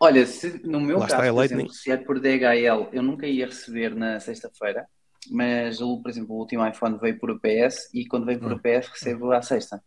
Olha, 0.00 0.26
se, 0.26 0.60
no 0.66 0.80
meu 0.80 0.98
Lá 0.98 1.06
caso, 1.06 1.22
é 1.22 1.30
por 1.30 1.36
Lightning. 1.36 1.58
exemplo, 1.60 1.72
se 1.74 1.90
é 1.92 1.96
por 1.96 2.18
DHL, 2.20 2.88
eu 2.92 3.02
nunca 3.02 3.26
ia 3.26 3.46
receber 3.46 3.94
na 3.94 4.18
sexta-feira, 4.18 4.86
mas, 5.30 5.80
o, 5.80 6.02
por 6.02 6.10
exemplo, 6.10 6.34
o 6.34 6.38
último 6.40 6.66
iPhone 6.66 6.98
veio 6.98 7.18
por 7.18 7.30
UPS 7.30 7.90
e 7.94 8.04
quando 8.06 8.26
vem 8.26 8.38
por 8.38 8.50
Hum. 8.52 8.56
UPS 8.56 8.88
recebo 8.88 9.30
à 9.32 9.40
sexta. 9.40 9.82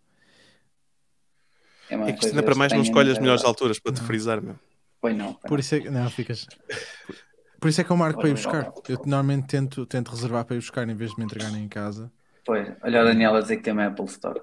uma 1.91 2.09
É 2.09 2.13
que 2.13 2.25
ainda 2.25 2.41
para 2.43 2.55
mais 2.55 2.71
não 2.71 2.81
escolhe 2.81 3.11
as 3.11 3.17
é 3.17 3.21
melhores 3.21 3.43
alturas 3.43 3.79
para 3.79 3.93
te 3.93 4.01
frisar, 4.01 4.41
meu. 4.41 4.55
Pois 5.01 5.15
não, 5.15 5.33
pois 5.33 5.41
Por 5.43 5.51
não. 5.51 5.59
isso 5.59 5.75
é 5.75 5.79
que. 5.81 5.89
Não, 5.89 6.09
ficas. 6.09 6.47
Por 7.59 7.69
isso 7.69 7.81
é 7.81 7.83
que 7.83 7.91
eu 7.91 7.97
marco 7.97 8.19
para 8.19 8.29
ir 8.29 8.33
buscar. 8.33 8.71
Eu 8.87 8.97
normalmente 8.97 9.47
tento, 9.47 9.85
tento 9.85 10.09
reservar 10.11 10.45
para 10.45 10.55
ir 10.55 10.59
buscar 10.59 10.87
em 10.87 10.95
vez 10.95 11.11
de 11.11 11.17
me 11.19 11.25
entregarem 11.25 11.63
em 11.63 11.67
casa. 11.67 12.11
Pois, 12.45 12.71
olha 12.83 13.01
o 13.01 13.05
Daniel 13.05 13.35
a 13.35 13.41
dizer 13.41 13.57
que 13.57 13.63
tem 13.63 13.73
uma 13.73 13.87
Apple 13.87 14.05
Store. 14.05 14.39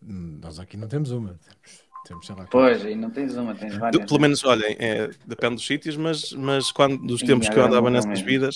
Nós 0.00 0.58
aqui 0.58 0.76
não 0.76 0.86
temos 0.88 1.10
uma. 1.10 1.38
Temos, 1.44 1.82
temos 2.04 2.26
sei 2.26 2.34
lá. 2.36 2.46
Pois, 2.50 2.84
e 2.84 2.94
não 2.94 3.10
tens 3.10 3.34
uma, 3.36 3.54
tens 3.54 3.76
várias. 3.76 4.00
Do- 4.00 4.06
pelo 4.06 4.20
menos, 4.20 4.44
olhem, 4.44 4.76
é, 4.78 5.08
depende 5.26 5.54
dos 5.56 5.66
sítios, 5.66 5.96
mas, 5.96 6.32
mas 6.32 6.70
quando, 6.70 6.98
dos 7.06 7.20
Sim, 7.20 7.26
tempos 7.26 7.48
que 7.48 7.58
eu 7.58 7.64
andava 7.64 7.90
nessas 7.90 8.10
mesmo. 8.10 8.26
vidas, 8.26 8.54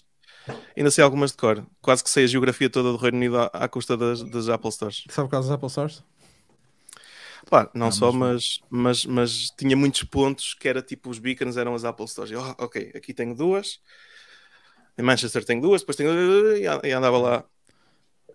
ainda 0.76 0.90
sei 0.90 1.02
algumas 1.02 1.30
de 1.30 1.38
cor. 1.38 1.66
Quase 1.80 2.04
que 2.04 2.10
sei 2.10 2.24
a 2.24 2.26
geografia 2.26 2.68
toda 2.68 2.90
do 2.92 2.96
Reino 2.98 3.16
Unido 3.16 3.38
à, 3.38 3.46
à 3.46 3.68
custa 3.68 3.96
das, 3.96 4.22
das 4.30 4.48
Apple 4.48 4.70
Stores. 4.70 5.04
Sabe 5.08 5.26
por 5.28 5.32
causa 5.32 5.48
das 5.48 5.54
Apple 5.56 5.70
Stores? 5.70 6.04
Pá, 7.50 7.70
não 7.74 7.86
Ah, 7.88 7.90
só, 7.90 8.12
mas- 8.12 8.60
mas, 8.70 9.04
mas, 9.04 9.06
mas 9.06 9.50
tinha 9.50 9.76
muitos 9.76 10.02
pontos 10.04 10.54
que 10.54 10.68
era 10.68 10.82
tipo 10.82 11.08
os 11.10 11.18
beacons 11.18 11.56
eram 11.56 11.74
as 11.74 11.84
Apple 11.84 12.06
Stores. 12.06 12.30
Eu, 12.30 12.40
oh, 12.40 12.64
ok, 12.64 12.92
aqui 12.94 13.14
tenho 13.14 13.34
duas. 13.34 13.80
Em 14.98 15.02
Manchester 15.02 15.44
tenho 15.44 15.60
duas, 15.60 15.80
depois 15.82 15.96
tenho. 15.96 16.10
E 16.56 16.64
e 16.88 16.92
andava 16.92 17.18
lá. 17.18 17.44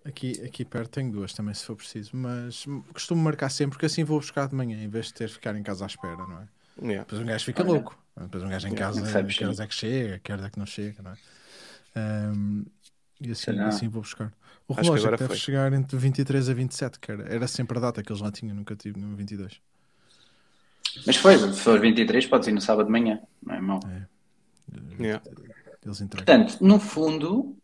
Aqui, 0.04 0.32
aqui 0.44 0.64
perto 0.64 0.90
tenho 0.92 1.10
duas 1.10 1.32
também, 1.32 1.54
se 1.54 1.64
for 1.64 1.76
preciso. 1.76 2.10
Mas 2.14 2.66
costumo 2.92 3.22
marcar 3.22 3.48
sempre, 3.50 3.72
porque 3.72 3.86
assim 3.86 4.04
vou 4.04 4.18
buscar 4.20 4.48
de 4.48 4.54
manhã, 4.54 4.82
em 4.82 4.88
vez 4.88 5.06
de 5.06 5.14
ter 5.14 5.28
de 5.28 5.34
ficar 5.34 5.54
em 5.56 5.62
casa 5.62 5.84
à 5.84 5.86
espera, 5.86 6.16
não 6.16 6.40
é? 6.40 6.48
Yeah. 6.82 7.04
Depois 7.04 7.22
um 7.22 7.26
gajo 7.26 7.44
fica 7.44 7.62
Olha. 7.62 7.72
louco. 7.72 7.98
Depois 8.16 8.42
um 8.42 8.48
gajo 8.48 8.68
em 8.68 8.74
casa, 8.74 9.00
não 9.00 9.06
sabes, 9.06 9.36
que 9.36 9.44
horas 9.44 9.56
sim. 9.56 9.62
é 9.62 9.66
que 9.66 9.74
chega, 9.74 10.18
que 10.18 10.32
horas 10.32 10.44
é 10.44 10.50
que 10.50 10.58
não 10.58 10.66
chega, 10.66 11.02
não 11.02 11.12
é? 11.12 11.16
Ahm, 11.96 12.64
e 13.28 13.32
assim, 13.32 13.58
assim 13.60 13.88
vou 13.88 14.02
buscar. 14.02 14.32
O 14.66 14.72
Acho 14.72 14.80
que 14.80 14.86
relógio 14.86 15.06
agora 15.06 15.16
deve 15.18 15.28
foi. 15.28 15.36
chegar 15.36 15.72
entre 15.72 15.96
23 15.96 16.48
a 16.48 16.54
27, 16.54 16.98
que 16.98 17.12
era, 17.12 17.22
era 17.24 17.46
sempre 17.46 17.76
a 17.78 17.80
data 17.80 18.02
que 18.02 18.10
eles 18.10 18.22
lá 18.22 18.32
tinham, 18.32 18.54
nunca 18.56 18.74
tive 18.74 18.98
no 18.98 19.14
22. 19.14 19.60
Mas 21.06 21.16
foi, 21.16 21.36
se 21.38 21.60
for 21.60 21.80
23, 21.80 22.26
podes 22.26 22.48
ir 22.48 22.52
no 22.52 22.60
sábado 22.60 22.86
de 22.86 22.92
manhã, 22.92 23.20
não 23.42 23.54
é 23.54 23.60
mau. 23.60 23.80
Yeah. 24.98 25.22
Eles 25.84 26.00
entregam. 26.00 26.24
Portanto, 26.24 26.64
no 26.64 26.78
fundo, 26.78 27.56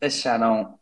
acharam. 0.00 0.78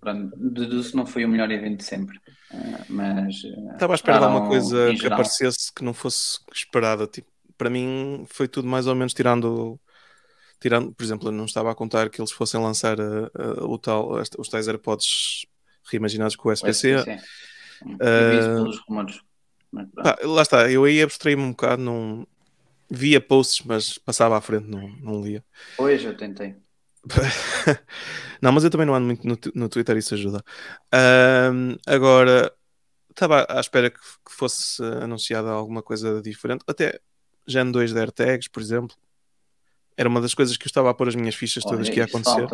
Pronto, 0.00 0.36
deduzo 0.36 0.90
que 0.90 0.96
não 0.96 1.06
foi 1.06 1.24
o 1.24 1.28
melhor 1.28 1.50
evento 1.50 1.78
de 1.78 1.84
sempre. 1.84 2.20
Ah, 2.52 2.84
mas. 2.88 3.42
ah, 3.70 3.72
Estava 3.74 3.94
à 3.94 3.96
espera 3.96 4.18
de 4.18 4.24
alguma 4.24 4.48
coisa 4.48 4.90
que 4.90 4.96
geral, 4.96 5.14
aparecesse 5.14 5.72
que 5.72 5.84
não 5.84 5.92
fosse 5.92 6.38
esperada. 6.52 7.06
Tipo, 7.06 7.28
para 7.56 7.68
mim 7.70 8.24
foi 8.28 8.48
tudo 8.48 8.68
mais 8.68 8.86
ou 8.86 8.94
menos 8.94 9.12
tirando. 9.12 9.78
Tirando, 10.60 10.92
por 10.92 11.04
exemplo, 11.04 11.28
eu 11.28 11.32
não 11.32 11.44
estava 11.44 11.70
a 11.70 11.74
contar 11.74 12.10
que 12.10 12.20
eles 12.20 12.32
fossem 12.32 12.60
lançar 12.60 13.00
ah, 13.00 13.30
ah, 13.34 13.64
o 13.64 13.78
tal, 13.78 14.20
os 14.38 14.48
tais 14.48 14.66
AirPods 14.68 15.46
reimaginados 15.90 16.36
com 16.36 16.48
o 16.48 16.52
USB-C. 16.52 17.04
Pronto. 19.90 20.02
Pá, 20.02 20.18
lá 20.22 20.42
está, 20.42 20.70
eu 20.70 20.84
aí 20.84 21.02
abstraí-me 21.02 21.42
um 21.42 21.50
bocado, 21.50 21.82
não 21.82 22.26
via 22.90 23.20
posts, 23.20 23.64
mas 23.64 23.98
passava 23.98 24.36
à 24.36 24.40
frente, 24.40 24.66
não, 24.66 24.88
não 25.00 25.22
lia. 25.22 25.44
Hoje 25.78 26.06
eu 26.06 26.16
tentei. 26.16 26.56
não, 28.42 28.52
mas 28.52 28.64
eu 28.64 28.70
também 28.70 28.86
não 28.86 28.94
ando 28.94 29.06
muito 29.06 29.26
no, 29.26 29.38
no 29.54 29.68
Twitter, 29.68 29.96
isso 29.96 30.14
ajuda. 30.14 30.42
Ahm, 30.92 31.76
agora, 31.86 32.52
estava 33.10 33.46
à 33.48 33.60
espera 33.60 33.90
que, 33.90 33.98
que 33.98 34.32
fosse 34.32 34.82
anunciada 34.82 35.50
alguma 35.50 35.82
coisa 35.82 36.20
diferente, 36.22 36.64
até 36.66 37.00
Gen 37.46 37.70
2 37.70 37.92
de 37.92 38.00
AirTags, 38.00 38.48
por 38.48 38.62
exemplo. 38.62 38.96
Era 39.98 40.08
uma 40.08 40.20
das 40.20 40.32
coisas 40.32 40.56
que 40.56 40.64
eu 40.64 40.68
estava 40.68 40.88
a 40.88 40.94
pôr 40.94 41.08
as 41.08 41.16
minhas 41.16 41.34
fichas 41.34 41.64
todas 41.64 41.86
Olha, 41.86 41.90
que 41.92 41.98
ia 41.98 42.04
acontecer. 42.04 42.46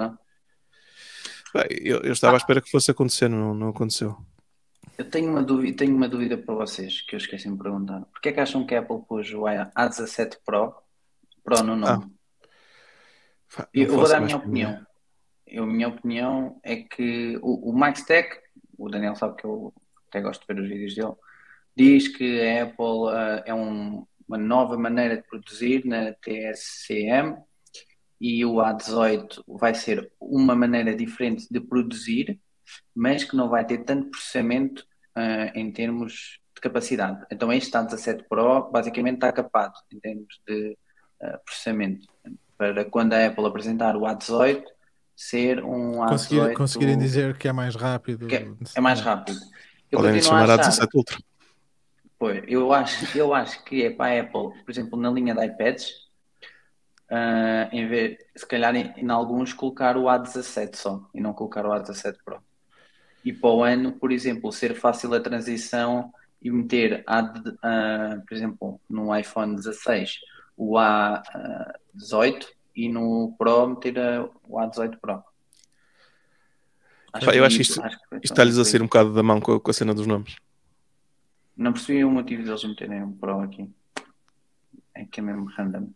Bem, 1.54 1.66
eu, 1.82 2.00
eu 2.00 2.12
estava 2.12 2.36
à 2.36 2.38
espera 2.38 2.62
que 2.62 2.70
fosse 2.70 2.90
acontecer, 2.90 3.28
não, 3.28 3.52
não 3.52 3.68
aconteceu. 3.68 4.16
Eu 4.96 5.10
tenho 5.10 5.30
uma 5.30 5.42
dúvida, 5.42 5.76
tenho 5.76 5.94
uma 5.94 6.08
dúvida 6.08 6.38
para 6.38 6.54
vocês 6.54 7.02
que 7.02 7.14
eu 7.14 7.18
esqueci 7.18 7.50
de 7.50 7.58
perguntar. 7.58 8.00
Porquê 8.06 8.30
é 8.30 8.32
que 8.32 8.40
acham 8.40 8.64
que 8.64 8.74
a 8.74 8.80
Apple 8.80 9.02
pôs 9.06 9.30
o 9.34 9.42
A17 9.42 10.38
Pro, 10.42 10.74
Pro 11.44 11.62
no 11.62 11.76
nome? 11.76 12.10
Pá, 13.54 13.68
Eu, 13.74 13.92
vou 13.92 14.08
dar 14.08 14.16
a 14.16 14.20
minha 14.20 14.38
opinião. 14.38 14.86
Eu, 15.46 15.64
a 15.64 15.66
minha 15.66 15.88
opinião 15.88 16.58
é 16.62 16.76
que 16.76 17.38
o, 17.42 17.70
o 17.70 17.72
Max 17.76 18.04
Tech, 18.04 18.40
o 18.78 18.88
Daniel 18.88 19.16
sabe 19.16 19.36
que 19.36 19.44
eu 19.44 19.70
até 20.08 20.22
gosto 20.22 20.40
de 20.40 20.54
ver 20.54 20.62
os 20.62 20.68
vídeos 20.68 20.94
dele, 20.94 21.14
diz 21.76 22.08
que 22.08 22.40
a 22.40 22.64
Apple 22.64 22.84
uh, 22.84 23.42
é 23.44 23.52
um, 23.52 24.06
uma 24.28 24.38
nova 24.38 24.76
maneira 24.76 25.16
de 25.16 25.22
produzir 25.22 25.84
na 25.84 26.12
TSCM 26.12 27.36
e 28.20 28.44
o 28.44 28.54
A18 28.54 29.42
vai 29.46 29.74
ser 29.74 30.10
uma 30.20 30.54
maneira 30.54 30.94
diferente 30.94 31.46
de 31.50 31.60
produzir, 31.60 32.40
mas 32.94 33.24
que 33.24 33.36
não 33.36 33.48
vai 33.48 33.66
ter 33.66 33.78
tanto 33.84 34.10
processamento 34.10 34.82
uh, 35.16 35.58
em 35.58 35.70
termos 35.70 36.40
de 36.54 36.60
capacidade. 36.60 37.24
Então 37.30 37.52
este 37.52 37.72
A17 37.72 38.24
Pro 38.28 38.70
basicamente 38.70 39.16
está 39.16 39.32
capado 39.32 39.74
em 39.92 40.00
termos 40.00 40.40
de 40.46 40.76
uh, 41.22 41.38
processamento. 41.44 42.06
Para 42.56 42.84
quando 42.84 43.12
a 43.12 43.26
Apple 43.26 43.46
apresentar 43.46 43.96
o 43.96 44.02
A18 44.02 44.64
ser 45.16 45.62
um 45.62 46.00
A18... 46.00 46.08
Conseguir, 46.08 46.54
conseguirem 46.54 46.98
dizer 46.98 47.36
que 47.36 47.48
é 47.48 47.52
mais 47.52 47.74
rápido. 47.74 48.32
É, 48.32 48.48
é, 48.74 48.80
mais 48.80 49.00
rápido. 49.00 49.38
Eu 49.90 50.00
Podem 50.00 50.22
chamar 50.22 50.50
a 50.50 50.58
A17 50.58 50.88
Ultra. 50.94 51.18
Pois, 52.24 52.42
eu 52.48 52.72
acho, 52.72 53.18
eu 53.18 53.34
acho 53.34 53.62
que 53.64 53.84
é 53.84 53.90
para 53.90 54.16
a 54.16 54.20
Apple, 54.22 54.64
por 54.64 54.70
exemplo, 54.70 54.98
na 54.98 55.10
linha 55.10 55.34
de 55.34 55.44
iPads, 55.44 55.90
uh, 57.10 57.68
em 57.70 57.86
vez, 57.86 58.16
se 58.34 58.46
calhar 58.46 58.74
em, 58.74 58.94
em, 58.96 59.10
alguns 59.10 59.52
colocar 59.52 59.94
o 59.98 60.04
A17 60.04 60.74
só 60.74 61.06
e 61.12 61.20
não 61.20 61.34
colocar 61.34 61.66
o 61.66 61.68
A17 61.68 62.16
Pro. 62.24 62.42
E 63.22 63.30
para 63.30 63.50
o 63.50 63.62
ano, 63.62 63.92
por 63.92 64.10
exemplo, 64.10 64.50
ser 64.52 64.74
fácil 64.74 65.12
a 65.12 65.20
transição 65.20 66.10
e 66.40 66.50
meter, 66.50 67.04
a, 67.06 67.20
uh, 67.20 68.26
por 68.26 68.34
exemplo, 68.34 68.80
no 68.88 69.14
iPhone 69.14 69.56
16 69.56 70.20
o 70.56 70.76
A18 70.78 72.46
e 72.74 72.88
no 72.88 73.34
Pro 73.36 73.68
meter 73.68 73.98
o 74.48 74.56
A18 74.56 74.98
Pro. 74.98 75.22
Acho 77.12 77.30
eu 77.32 77.44
acho 77.44 77.56
que 77.56 77.62
isto, 77.62 77.82
isto 77.82 78.24
está-lhes 78.24 78.56
a 78.56 78.64
ser 78.64 78.80
um 78.80 78.86
bocado 78.86 79.12
da 79.12 79.22
mão 79.22 79.42
com 79.42 79.56
a, 79.56 79.60
com 79.60 79.70
a 79.70 79.74
cena 79.74 79.92
dos 79.92 80.06
nomes. 80.06 80.36
Não 81.56 81.72
percebi 81.72 82.04
o 82.04 82.10
motivo 82.10 82.42
deles 82.42 82.64
meterem 82.64 83.02
um 83.02 83.12
Pro 83.12 83.40
aqui. 83.40 83.68
É 84.94 85.04
que 85.04 85.20
é 85.20 85.22
mesmo 85.22 85.46
random. 85.46 85.88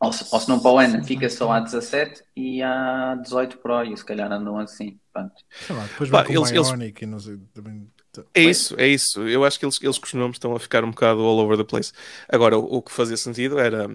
Ou 0.00 0.12
se, 0.12 0.24
ou 0.32 0.40
se 0.40 0.48
não 0.48 0.60
para 0.60 0.70
o 0.70 0.78
ano, 0.78 1.04
fica 1.04 1.28
só 1.28 1.50
a 1.50 1.60
17 1.60 2.22
e 2.36 2.62
a 2.62 3.16
18 3.16 3.58
Pro, 3.58 3.82
e 3.82 3.96
se 3.96 4.04
calhar 4.04 4.30
andam 4.30 4.58
assim. 4.58 4.98
Pronto. 5.12 5.34
Sei 5.50 5.74
lá, 5.74 5.84
depois 5.84 6.10
Pá, 6.10 6.24
eles, 6.28 6.50
Bionic 6.52 7.04
eles... 7.04 7.22
Sei, 7.24 7.38
também... 7.52 7.90
É 8.34 8.42
isso, 8.42 8.74
é 8.78 8.86
isso. 8.86 9.26
Eu 9.28 9.44
acho 9.44 9.58
que 9.58 9.64
eles, 9.64 9.80
eles 9.82 9.98
com 9.98 10.06
os 10.06 10.14
nomes 10.14 10.36
estão 10.36 10.54
a 10.54 10.58
ficar 10.58 10.84
um 10.84 10.90
bocado 10.90 11.20
all 11.20 11.38
over 11.38 11.56
the 11.56 11.64
place. 11.64 11.92
Agora, 12.28 12.58
o, 12.58 12.76
o 12.76 12.82
que 12.82 12.90
fazia 12.90 13.16
sentido 13.16 13.58
era 13.58 13.88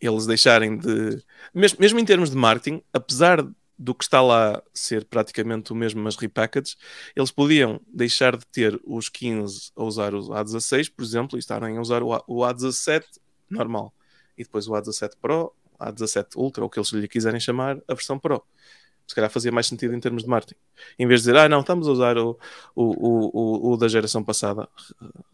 eles 0.00 0.26
deixarem 0.26 0.76
de. 0.76 1.22
Mesmo, 1.52 1.78
mesmo 1.80 1.98
em 1.98 2.04
termos 2.04 2.30
de 2.30 2.36
marketing, 2.36 2.82
apesar 2.92 3.44
do 3.78 3.94
que 3.94 4.02
está 4.02 4.20
lá 4.20 4.60
ser 4.74 5.04
praticamente 5.04 5.72
o 5.72 5.76
mesmo, 5.76 6.02
mas 6.02 6.16
repackaged, 6.16 6.76
eles 7.14 7.30
podiam 7.30 7.80
deixar 7.86 8.36
de 8.36 8.44
ter 8.46 8.80
os 8.84 9.08
15 9.08 9.70
a 9.76 9.84
usar 9.84 10.14
o 10.14 10.28
A16, 10.30 10.92
por 10.94 11.04
exemplo, 11.04 11.38
e 11.38 11.40
estarem 11.40 11.76
a 11.76 11.80
usar 11.80 12.02
o, 12.02 12.12
A, 12.12 12.24
o 12.26 12.40
A17 12.40 13.04
normal. 13.48 13.94
E 14.36 14.42
depois 14.42 14.66
o 14.66 14.72
A17 14.72 15.12
Pro, 15.20 15.54
A17 15.78 16.36
Ultra, 16.36 16.64
ou 16.64 16.66
o 16.66 16.70
que 16.70 16.78
eles 16.78 16.90
lhe 16.90 17.06
quiserem 17.06 17.38
chamar, 17.38 17.78
a 17.86 17.94
versão 17.94 18.18
Pro. 18.18 18.42
Se 19.06 19.14
calhar 19.14 19.30
fazia 19.30 19.50
mais 19.50 19.66
sentido 19.66 19.94
em 19.94 20.00
termos 20.00 20.24
de 20.24 20.28
marketing. 20.28 20.60
Em 20.98 21.06
vez 21.06 21.20
de 21.20 21.28
dizer, 21.28 21.38
ah, 21.38 21.48
não, 21.48 21.60
estamos 21.60 21.88
a 21.88 21.92
usar 21.92 22.18
o, 22.18 22.38
o, 22.74 23.70
o, 23.70 23.72
o 23.72 23.76
da 23.76 23.88
geração 23.88 24.22
passada, 24.22 24.68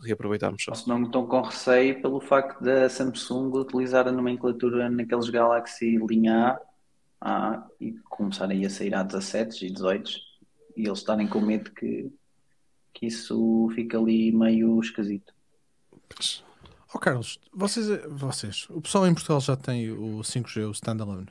reaproveitarmos 0.01 0.63
só. 0.63 0.75
Se 0.75 0.87
não 0.87 1.03
estão 1.03 1.27
com 1.27 1.41
receio 1.41 2.01
pelo 2.01 2.21
facto 2.21 2.63
da 2.63 2.89
Samsung 2.89 3.51
utilizar 3.57 4.07
a 4.07 4.13
nomenclatura 4.13 4.89
naqueles 4.89 5.29
Galaxy 5.29 5.97
linha 5.97 6.51
A 6.51 6.74
a, 7.25 7.67
e 7.81 7.93
começarem 8.11 8.67
a 8.67 8.71
sair 8.71 8.95
a 8.95 9.03
17 9.03 9.67
e 9.67 9.71
18 9.71 10.11
e 10.77 10.87
eles 10.87 10.99
estarem 10.99 11.27
com 11.27 11.41
medo 11.41 11.71
que, 11.71 12.13
que 12.93 13.07
isso 13.07 13.71
fica 13.75 13.99
ali 13.99 14.31
meio 14.31 14.79
esquisito. 14.79 15.33
Oh 16.93 16.99
Carlos, 16.99 17.41
vocês, 17.53 17.87
vocês, 18.11 18.67
o 18.69 18.81
pessoal 18.81 19.07
em 19.07 19.15
Portugal 19.15 19.41
já 19.41 19.57
tem 19.57 19.91
o 19.91 20.21
5G, 20.21 20.69
o 20.69 20.73
standalone? 20.73 21.27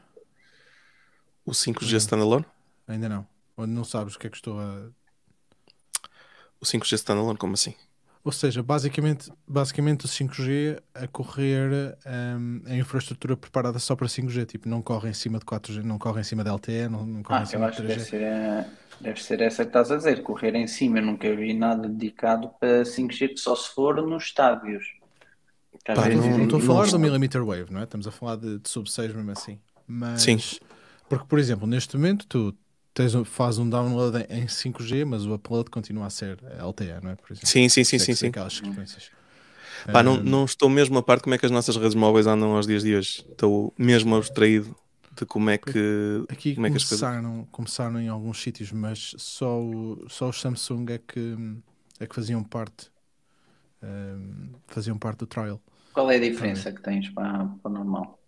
O 1.46 1.52
5G 1.52 1.96
standalone? 1.98 2.46
Ainda 2.88 3.08
não. 3.08 3.28
Ou 3.56 3.68
não 3.68 3.84
sabes 3.84 4.16
o 4.16 4.20
que 4.20 4.28
é 4.28 4.30
que 4.30 4.36
estou 4.36 4.60
a. 4.60 4.90
O 6.60 6.66
5G 6.66 6.94
standalone, 6.94 7.38
como 7.38 7.54
assim? 7.54 7.76
Ou 8.26 8.32
seja, 8.32 8.64
basicamente, 8.64 9.30
basicamente 9.46 10.06
o 10.06 10.08
5G 10.08 10.82
a 10.94 11.08
correr 11.08 11.98
um, 12.06 12.62
a 12.66 12.76
infraestrutura 12.76 13.36
preparada 13.36 13.78
só 13.80 13.98
para 13.98 14.08
5G, 14.08 14.46
tipo, 14.46 14.70
não 14.70 14.82
corre 14.82 15.10
em 15.10 15.14
cima 15.14 15.40
de 15.40 15.46
4G, 15.46 15.84
não 15.84 16.00
corre 16.00 16.22
em 16.22 16.24
cima 16.24 16.42
de 16.42 16.50
LTE, 16.50 16.88
não, 16.90 17.06
não 17.06 17.22
corre 17.22 17.40
ah, 17.40 17.44
em 17.44 17.46
cima 17.46 17.70
de 17.70 17.78
3G. 17.82 17.88
Deve 17.88 18.00
ser, 18.00 18.68
deve 19.02 19.24
ser 19.24 19.42
essa 19.42 19.64
que 19.64 19.70
estás 19.70 19.92
a 19.92 19.98
dizer, 19.98 20.24
correr 20.24 20.56
em 20.56 20.68
cima. 20.68 21.00
Eu 21.00 21.06
nunca 21.06 21.36
vi 21.36 21.54
nada 21.54 21.90
dedicado 21.90 22.50
para 22.60 22.84
5G, 22.84 23.36
só 23.36 23.58
se 23.58 23.70
for 23.74 24.02
nos 24.02 24.24
estádios. 24.24 24.86
Pá, 25.86 26.08
não, 26.08 26.38
não 26.38 26.44
estou 26.46 26.60
a 26.60 26.62
falar 26.62 26.88
do 26.88 27.00
millimeter 27.00 27.44
wave, 27.44 27.74
não 27.74 27.82
é? 27.82 27.84
Estamos 27.84 28.08
a 28.08 28.12
falar 28.12 28.38
de, 28.38 28.58
de 28.58 28.70
sub 28.70 28.90
6 28.90 29.14
mesmo 29.14 29.32
assim. 29.32 29.60
Mas, 29.86 30.22
Sim. 30.22 30.38
Porque, 31.10 31.26
por 31.28 31.38
exemplo, 31.40 31.68
neste 31.68 31.98
momento 31.98 32.26
tu 32.26 32.56
tens, 32.94 33.14
faz 33.26 33.58
um 33.58 33.70
download 33.70 34.26
em 34.30 34.46
5G, 34.46 35.06
mas 35.06 35.26
o 35.26 35.34
upload 35.34 35.70
continua 35.70 36.08
a 36.08 36.10
ser 36.10 36.38
LTE, 36.60 37.00
não 37.02 37.12
é? 37.12 37.16
Por 37.16 37.32
exemplo, 37.32 37.48
sim, 37.48 37.68
sim, 37.70 37.84
sim, 37.84 38.00
sim, 38.00 38.14
sim. 38.14 38.28
Aquelas 38.28 38.58
frequências. 38.58 39.12
Pá, 39.92 40.02
um, 40.02 40.04
não, 40.04 40.24
não 40.24 40.46
estou 40.46 40.70
mesmo 40.70 40.98
a 40.98 41.04
par 41.04 41.18
de 41.18 41.24
como 41.24 41.36
é 41.36 41.38
que 41.38 41.46
as 41.46 41.52
nossas 41.52 41.76
redes 41.76 41.96
móveis 41.96 42.28
andam 42.28 42.56
aos 42.56 42.68
dias 42.68 42.84
de 42.84 42.96
hoje. 42.96 43.26
Estou 43.30 43.74
mesmo 43.78 44.16
abstraído 44.16 44.76
de 45.16 45.26
como 45.26 45.50
é 45.50 45.58
que. 45.58 46.26
Aqui 46.30 46.56
como 46.56 46.68
é 46.68 46.70
que 46.70 46.78
começaram, 46.78 47.32
coisas... 47.32 47.48
começaram 47.52 48.00
em 48.00 48.08
alguns 48.08 48.42
sítios, 48.42 48.72
mas 48.72 49.14
só, 49.18 49.60
só 50.08 50.30
os 50.30 50.40
Samsung 50.40 50.86
é 50.90 50.98
que, 51.00 51.38
é 52.00 52.08
que 52.08 52.16
faziam 52.16 52.44
parte. 52.44 52.92
Um, 53.82 54.54
faziam 54.68 54.98
parte 54.98 55.20
do 55.20 55.28
trial. 55.28 55.62
Qual 55.94 56.10
é 56.10 56.16
a 56.16 56.20
diferença 56.20 56.72
que 56.72 56.82
tens 56.82 57.10
para, 57.10 57.46
para 57.62 57.72
o 57.72 57.74
normal? 57.74 58.20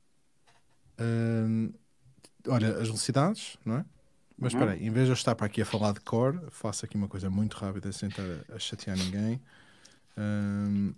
Um, 1.00 1.74
olha, 2.48 2.78
as 2.78 2.88
velocidades, 2.88 3.58
não 3.66 3.78
é? 3.78 3.86
Mas 4.38 4.54
uhum. 4.54 4.60
espera 4.60 4.78
aí, 4.78 4.86
em 4.86 4.92
vez 4.92 5.06
de 5.06 5.12
eu 5.12 5.16
estar 5.16 5.34
para 5.34 5.46
aqui 5.46 5.62
a 5.62 5.66
falar 5.66 5.94
de 5.94 6.02
core, 6.02 6.40
faço 6.50 6.86
aqui 6.86 6.98
uma 6.98 7.08
coisa 7.08 7.30
muito 7.30 7.56
rápida 7.56 7.92
sem 7.92 8.10
estar 8.10 8.24
a, 8.54 8.60
chatear 8.60 8.98
ninguém. 8.98 9.42
Um, 10.18 10.94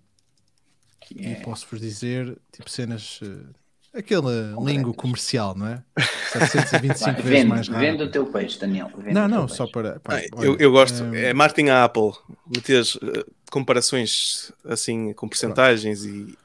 E 1.11 1.35
posso-vos 1.43 1.79
dizer, 1.79 2.37
tipo, 2.51 2.69
cenas. 2.69 3.21
Uh, 3.21 3.45
aquele 3.93 4.27
lingo 4.65 4.93
comercial, 4.93 5.55
não 5.55 5.67
é? 5.67 5.83
725 6.33 7.05
Vai, 7.05 7.13
vezes 7.13 7.29
vende, 7.29 7.45
mais 7.45 7.67
rápido. 7.67 7.91
Vende 7.91 8.03
o 8.03 8.11
teu 8.11 8.25
peixe, 8.25 8.59
Daniel. 8.59 8.91
não, 9.13 9.27
não, 9.27 9.47
só 9.47 9.67
para. 9.67 9.99
Pá, 9.99 10.17
ah, 10.17 10.21
olha, 10.33 10.45
eu, 10.45 10.57
eu, 10.57 10.71
gosto. 10.71 11.03
Um, 11.03 11.13
é 11.13 11.33
marketing 11.33 11.69
à 11.69 11.83
Apple. 11.83 12.11
Meteres 12.47 12.95
uh, 12.95 13.25
comparações 13.51 14.51
assim 14.65 15.13
com 15.13 15.27
porcentagens 15.29 16.05
e. 16.05 16.35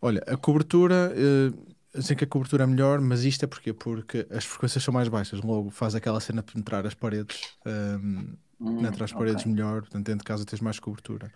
Olha, 0.00 0.22
a 0.26 0.36
cobertura. 0.36 1.12
Uh, 1.14 1.71
dizem 1.94 2.16
que 2.16 2.24
a 2.24 2.26
cobertura 2.26 2.64
é 2.64 2.66
melhor, 2.66 3.00
mas 3.00 3.24
isto 3.24 3.44
é 3.44 3.46
porquê? 3.46 3.72
Porque 3.72 4.26
as 4.30 4.44
frequências 4.44 4.82
são 4.82 4.94
mais 4.94 5.08
baixas, 5.08 5.40
logo 5.42 5.70
faz 5.70 5.94
aquela 5.94 6.20
cena 6.20 6.42
de 6.42 6.52
penetrar 6.52 6.86
as 6.86 6.94
paredes, 6.94 7.40
um, 7.66 8.36
hum, 8.60 8.76
penetrar 8.76 9.04
as 9.04 9.12
paredes 9.12 9.42
okay. 9.42 9.52
melhor, 9.52 9.82
portanto, 9.82 10.06
dentro 10.06 10.20
de 10.20 10.24
casa 10.24 10.44
tens 10.44 10.60
mais 10.60 10.78
cobertura. 10.78 11.30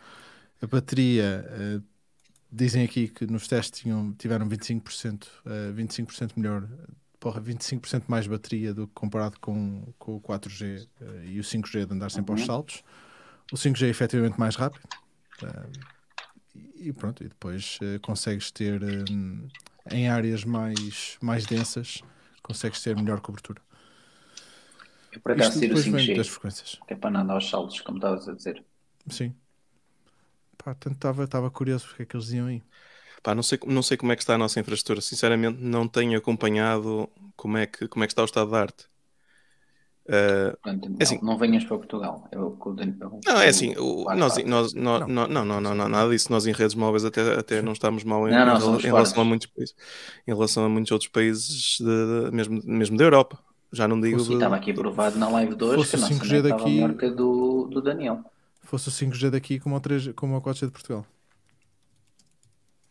A 0.63 0.67
bateria, 0.67 1.45
uh, 1.79 1.83
dizem 2.51 2.85
aqui 2.85 3.09
que 3.09 3.27
nos 3.27 3.47
testes 3.47 3.81
tinham, 3.81 4.15
tiveram 4.15 4.49
25%, 4.49 5.25
uh, 5.25 5.75
25% 5.75 6.33
melhor, 6.37 6.67
porra, 7.21 7.41
25% 7.41 8.05
mais 8.09 8.27
bateria 8.27 8.73
do 8.73 8.87
que 8.87 8.95
comparado 8.95 9.39
com, 9.41 9.93
com 9.99 10.17
o 10.17 10.21
4G 10.21 10.83
uh, 10.83 10.89
eh, 11.01 11.27
e 11.27 11.41
o 11.41 11.43
5G 11.43 11.87
de 11.87 11.93
andar 11.93 12.11
sempre 12.11 12.33
uhum. 12.33 12.39
aos 12.39 12.47
saltos. 12.47 12.83
O 13.53 13.57
5G 13.57 13.87
é 13.87 13.89
efetivamente 13.91 14.39
mais 14.41 14.57
rápido. 14.57 14.89
Uh, 15.43 15.97
e 16.77 16.93
pronto, 16.93 17.23
e 17.23 17.29
depois 17.29 17.79
consegues 18.01 18.51
ter 18.51 18.83
um, 19.11 19.47
em 19.91 20.09
áreas 20.09 20.45
mais, 20.45 21.17
mais 21.21 21.47
densas, 21.47 22.03
consegues 22.43 22.83
ter 22.83 22.97
melhor 22.97 23.21
cobertura. 23.21 23.61
Eu 25.13 25.21
por 25.21 25.33
acaso 25.33 25.59
tiro 25.59 25.75
o 25.75 25.79
5G, 25.79 26.17
das 26.17 26.29
frequências. 26.29 26.79
que 26.87 26.93
é 26.93 26.97
para 26.97 27.11
não 27.11 27.21
andar 27.21 27.35
aos 27.35 27.49
saltos, 27.49 27.81
como 27.81 27.99
estavas 27.99 28.29
a 28.29 28.35
dizer. 28.35 28.63
Sim. 29.09 29.35
Pá, 30.59 30.75
tanto 30.75 31.25
estava 31.25 31.51
curioso 31.51 31.87
porque 31.87 32.03
é 32.03 32.07
que 32.07 32.17
eles 32.17 32.27
diziam 32.27 32.47
aí. 32.47 32.63
Pá, 33.23 33.35
não 33.35 33.43
sei, 33.43 33.59
não 33.67 33.83
sei 33.83 33.97
como 33.97 34.13
é 34.13 34.17
que 34.17 34.23
está 34.23 34.35
a 34.35 34.39
nossa 34.39 34.61
infraestrutura. 34.61 35.01
Sinceramente, 35.01 35.59
não 35.61 35.89
tenho 35.89 36.19
acompanhado 36.19 37.09
como 37.35 37.57
é 37.57 37.67
que, 37.67 37.89
como 37.89 38.05
é 38.05 38.07
que 38.07 38.13
está 38.13 38.23
o 38.23 38.27
estado 38.27 38.51
da 38.51 38.61
arte. 38.61 38.89
Uh, 40.07 40.57
Pronto, 40.63 40.97
é 41.01 41.03
assim, 41.03 41.19
não 41.21 41.37
venhas 41.37 41.65
para 41.65 41.77
Portugal. 41.77 42.29
Eu, 42.31 42.57
eu, 42.65 42.77
eu, 43.01 43.21
não, 43.27 43.41
é 43.41 43.49
assim, 43.49 43.75
o, 43.77 44.05
nós, 44.15 44.37
nós, 44.45 44.73
nós, 44.73 44.75
não. 44.75 45.09
Não, 45.09 45.45
não, 45.45 45.61
não, 45.61 45.75
não, 45.75 45.89
nada 45.89 46.11
disso. 46.11 46.31
Nós 46.31 46.47
em 46.47 46.53
redes 46.53 46.77
móveis 46.77 47.05
até, 47.05 47.37
até 47.37 47.61
não 47.61 47.73
estamos 47.73 48.05
mal 48.05 48.29
em, 48.29 48.31
não, 48.31 48.47
não, 48.47 48.77
em, 48.77 48.79
em 48.79 48.83
relação 48.83 49.23
a 49.23 49.25
muitos 49.25 49.49
países, 49.49 49.75
em 50.27 50.33
relação 50.33 50.65
a 50.65 50.69
muitos 50.69 50.93
outros 50.93 51.11
países, 51.11 51.79
de, 51.81 51.85
de, 51.85 52.31
mesmo, 52.31 52.63
mesmo 52.65 52.97
da 52.97 53.03
Europa. 53.03 53.39
Já 53.73 53.89
não 53.89 54.01
digo. 54.01 54.21
Sim, 54.21 54.35
estava 54.35 54.55
aqui 54.55 54.73
provado 54.73 55.19
na 55.19 55.29
live 55.29 55.57
de 55.57 55.65
hoje 55.65 55.91
que 55.91 55.97
a 55.97 55.99
nossa 55.99 56.15
5G 56.15 56.43
daqui, 56.43 56.71
melhor 56.71 56.95
que 56.95 57.11
do, 57.11 57.67
do 57.67 57.83
Daniel. 57.83 58.21
Fosse 58.63 58.89
o 58.89 58.93
5G 58.93 59.31
daqui 59.31 59.59
como 59.59 59.75
o, 59.75 59.81
3, 59.81 60.13
como 60.15 60.37
o 60.37 60.41
4G 60.41 60.67
de 60.67 60.73
Portugal. 60.73 61.05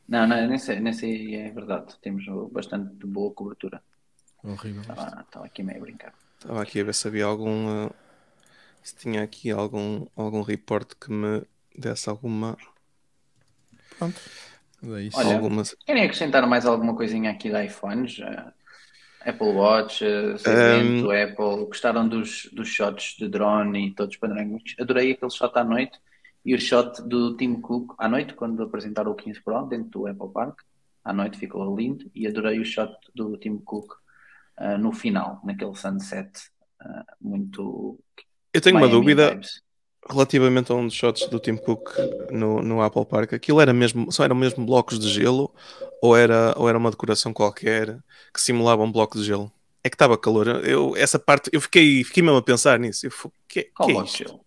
Não, 0.08 0.28
não, 0.28 0.48
nem 0.48 0.58
sei, 0.58 0.82
nem 0.82 0.92
sei, 0.92 1.36
é 1.36 1.50
verdade. 1.50 1.96
Temos 2.02 2.26
bastante 2.52 3.06
boa 3.06 3.34
cobertura. 3.34 3.82
Horrível. 4.44 4.82
Estava, 4.82 5.22
estava 5.22 5.46
aqui 5.46 5.64
meio 5.64 5.80
a 5.80 5.82
brincar. 5.82 6.14
Estava 6.46 6.62
aqui 6.62 6.80
a 6.80 6.84
ver 6.84 6.94
se 6.94 7.08
havia 7.08 7.26
algum. 7.26 7.88
uh, 7.88 7.94
se 8.84 8.96
tinha 8.96 9.24
aqui 9.24 9.50
algum, 9.50 10.06
algum 10.16 10.44
report 10.44 10.94
que 11.02 11.12
me 11.12 11.42
desse 11.76 12.08
alguma. 12.08 12.56
Pronto. 13.98 14.22
É 14.84 15.02
isso. 15.02 15.18
Olha, 15.18 15.34
alguma... 15.34 15.64
Querem 15.88 16.04
acrescentar 16.04 16.46
mais 16.48 16.68
alguma 16.68 16.96
coisinha 16.96 17.32
aqui 17.32 17.50
de 17.50 17.66
iPhones? 17.66 18.20
Eh, 18.20 18.54
Apple 19.32 19.48
Watch, 19.48 20.06
eh, 20.06 20.36
Um, 20.36 20.52
evento, 20.52 21.12
Apple, 21.12 21.66
gostaram 21.66 22.08
dos, 22.08 22.48
dos 22.54 22.68
shots 22.68 23.16
de 23.18 23.28
drone 23.28 23.88
e 23.88 23.96
todos 23.96 24.18
padrões? 24.18 24.62
Adorei 24.80 25.14
aquele 25.14 25.32
shot 25.32 25.58
à 25.58 25.64
noite 25.64 26.00
e 26.46 26.54
o 26.54 26.62
shot 26.62 27.02
do 27.02 27.36
Tim 27.36 27.60
Cook 27.62 27.96
à 27.98 28.08
noite, 28.08 28.36
quando 28.36 28.62
apresentaram 28.62 29.12
o 29.12 29.16
15 29.16 29.42
Pro 29.42 29.66
dentro 29.66 30.02
do 30.02 30.08
Apple 30.08 30.32
Park. 30.32 30.62
À 31.04 31.12
noite 31.12 31.40
ficou 31.40 31.76
lindo 31.76 32.06
e 32.14 32.28
adorei 32.28 32.60
o 32.60 32.66
shot 32.66 32.96
do 33.16 33.36
Tim 33.36 33.58
Cook 33.58 33.96
eh, 34.58 34.78
no 34.78 34.92
final, 34.94 35.42
naquele 35.44 35.76
sunset 35.76 36.32
eh, 36.82 37.04
muito. 37.22 38.00
Eu 38.54 38.62
tenho 38.62 38.78
uma 38.78 38.88
Miami 38.88 38.92
dúvida 39.02 39.30
vibes. 39.34 39.62
relativamente 40.10 40.72
a 40.72 40.76
um 40.76 40.86
dos 40.88 40.96
shots 40.96 41.28
do 41.30 41.40
Tim 41.40 41.58
Cook 41.58 41.92
no, 42.32 42.62
no 42.62 42.82
Apple 42.82 43.06
Park. 43.06 43.34
Aquilo 43.34 43.62
era 43.62 43.74
mesmo, 43.74 44.12
só 44.12 44.24
eram 44.24 44.36
mesmo 44.36 44.66
blocos 44.66 45.00
de 45.00 45.10
gelo 45.10 45.54
ou 46.02 46.16
era, 46.18 46.54
ou 46.58 46.70
era 46.70 46.78
uma 46.78 46.92
decoração 46.92 47.34
qualquer 47.34 48.00
que 48.34 48.42
simulava 48.42 48.84
um 48.84 48.92
bloco 48.92 49.18
de 49.20 49.26
gelo? 49.26 49.52
É 49.84 49.90
que 49.90 49.96
estava 49.96 50.18
calor. 50.18 50.48
Eu, 50.66 50.96
essa 50.96 51.20
parte, 51.20 51.50
eu 51.54 51.62
fiquei, 51.62 52.04
fiquei 52.04 52.24
mesmo 52.24 52.38
a 52.38 52.42
pensar 52.44 52.80
nisso. 52.80 53.06
Eu, 53.08 53.12
fui, 53.12 53.32
que, 53.48 53.72
Qual 53.76 53.88
que 53.88 53.92
é 53.92 53.96
isto? 53.96 54.18
gelo? 54.18 54.46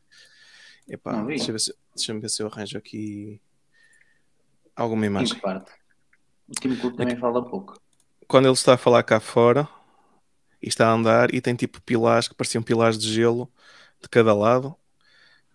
Epá, 0.89 1.25
deixa 1.35 1.51
eu 1.51 1.55
ver 1.55 1.61
se, 1.61 1.75
deixa-me 1.95 2.21
ver 2.21 2.31
se 2.31 2.43
eu 2.43 2.47
arranjo 2.49 2.79
aqui 2.79 3.41
alguma 4.75 5.05
Em 5.05 5.07
imagem. 5.07 5.35
que? 5.35 5.73
O 6.49 6.57
Tim 6.57 6.77
Cook 6.77 6.97
também 6.97 7.17
fala 7.19 7.45
pouco. 7.49 7.81
Quando 8.29 8.47
ele 8.47 8.55
está 8.55 8.75
a 8.75 8.79
falar 8.79 9.03
cá 9.03 9.19
fora 9.21 9.69
e 10.63 10.69
está 10.69 10.89
a 10.89 10.93
andar 10.93 11.35
e 11.35 11.41
tem 11.41 11.55
tipo 11.55 11.81
pilares 11.83 12.29
que 12.29 12.35
pareciam 12.35 12.63
pilares 12.63 12.99
de 12.99 13.13
gelo 13.13 13.51
de 14.03 14.09
cada 14.09 14.35
lado. 14.35 14.75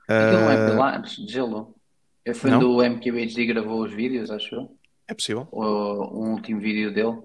Aquilo 0.08 0.42
não 0.42 0.52
é 0.52 0.56
Ah, 0.56 0.70
pilares 0.72 1.16
de 1.16 1.32
gelo. 1.32 1.76
Eu 2.26 2.36
fui 2.36 2.50
não? 2.50 2.58
onde 2.58 2.66
o 2.66 2.82
MQHD 2.82 3.46
gravou 3.46 3.84
os 3.84 3.94
vídeos, 3.94 4.32
acho 4.32 4.56
eu. 4.56 4.78
É 5.08 5.14
possível. 5.14 5.48
O, 5.52 5.62
o 5.64 6.30
último 6.32 6.60
vídeo 6.60 6.94
dele. 6.94 7.22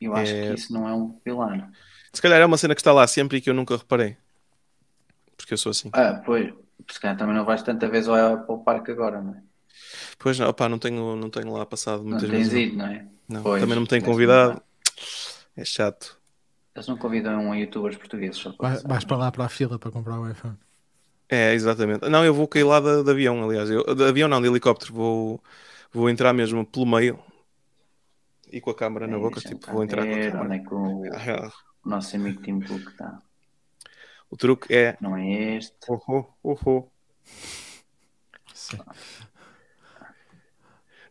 Eu 0.00 0.14
acho 0.14 0.32
É- 0.32 0.48
que 0.48 0.54
isso 0.54 0.72
não 0.72 0.88
é 0.88 0.92
um 0.94 1.10
pilar. 1.10 1.70
Se 2.12 2.20
calhar 2.22 2.40
é 2.40 2.44
uma 2.46 2.58
cena 2.58 2.74
que 2.74 2.80
está 2.80 2.92
lá 2.92 3.06
sempre 3.06 3.38
e 3.38 3.40
que 3.40 3.48
eu 3.50 3.54
nunca 3.54 3.76
reparei. 3.76 4.16
Porque 5.36 5.54
eu 5.54 5.58
sou 5.58 5.70
assim. 5.70 5.90
Ah, 5.92 6.22
pois. 6.24 6.52
Se 6.90 7.00
calhar 7.00 7.16
também 7.16 7.34
não 7.34 7.44
vais 7.44 7.62
tanta 7.62 7.88
vez 7.88 8.06
ao 8.08 8.14
Apple 8.34 8.62
Park 8.64 8.88
agora, 8.90 9.20
não 9.22 9.34
é? 9.34 9.42
Pois 10.18 10.38
não, 10.38 10.48
opá, 10.48 10.68
não 10.68 10.78
tenho, 10.78 11.16
não 11.16 11.28
tenho 11.30 11.52
lá 11.52 11.64
passado 11.66 11.98
Não 12.02 12.10
muitas 12.10 12.28
tens 12.30 12.48
vezes. 12.48 12.68
ido, 12.68 12.76
não 12.76 12.86
é? 12.86 13.06
Não, 13.28 13.42
Pois, 13.42 13.60
também 13.60 13.74
não 13.74 13.82
me 13.82 13.88
têm 13.88 14.00
deve-se 14.00 14.12
convidado. 14.12 14.62
É 15.56 15.64
chato. 15.64 16.18
Eles 16.76 16.86
não 16.88 16.96
convidam 16.96 17.38
um 17.40 17.54
youtubers 17.54 17.96
portugueses 17.96 18.36
só 18.36 18.52
para 18.52 18.68
Vai- 18.74 18.82
vais 18.82 19.04
para 19.04 19.16
lá 19.16 19.32
para 19.32 19.44
a 19.46 19.48
fila 19.48 19.78
para 19.78 19.90
comprar 19.90 20.20
o 20.20 20.30
iPhone. 20.30 20.56
É, 21.28 21.54
exatamente. 21.54 22.08
Não, 22.08 22.24
eu 22.24 22.32
vou 22.34 22.46
cair 22.46 22.62
lá 22.64 22.78
de, 22.80 23.02
de 23.02 23.10
avião, 23.10 23.42
aliás. 23.42 23.68
Eu, 23.70 23.82
de 23.94 24.04
avião 24.04 24.28
não, 24.28 24.40
de 24.40 24.46
helicóptero. 24.48 24.92
Vou, 24.94 25.42
vou 25.92 26.08
entrar 26.10 26.32
mesmo 26.32 26.64
pelo 26.64 26.86
meio 26.86 27.18
e 28.52 28.60
com 28.60 28.70
a 28.70 28.74
câmera 28.74 29.06
na 29.08 29.16
É, 29.16 29.18
boca. 29.18 29.40
deixa-me 29.40 29.58
Tipo, 29.58 29.72
vou 29.72 29.82
entrar 29.82 30.04
com 30.04 30.12
a 30.12 30.14
ver 30.14 30.30
câmera. 30.32 30.44
Onde 30.44 30.54
é 30.54 30.58
que 30.60 30.74
o 30.74 31.02
o 31.84 31.88
nosso 31.88 32.14
amigo 32.16 32.42
Tim 32.42 32.60
Cook 32.60 32.88
está? 32.90 33.20
O 34.30 34.36
truque 34.36 34.72
é. 34.74 34.96
Não 35.00 35.16
é 35.16 35.56
este. 35.56 35.74
Oh, 35.88 36.00
oh, 36.08 36.24
oh, 36.42 36.58
oh. 36.66 36.88
Sim. 38.54 38.78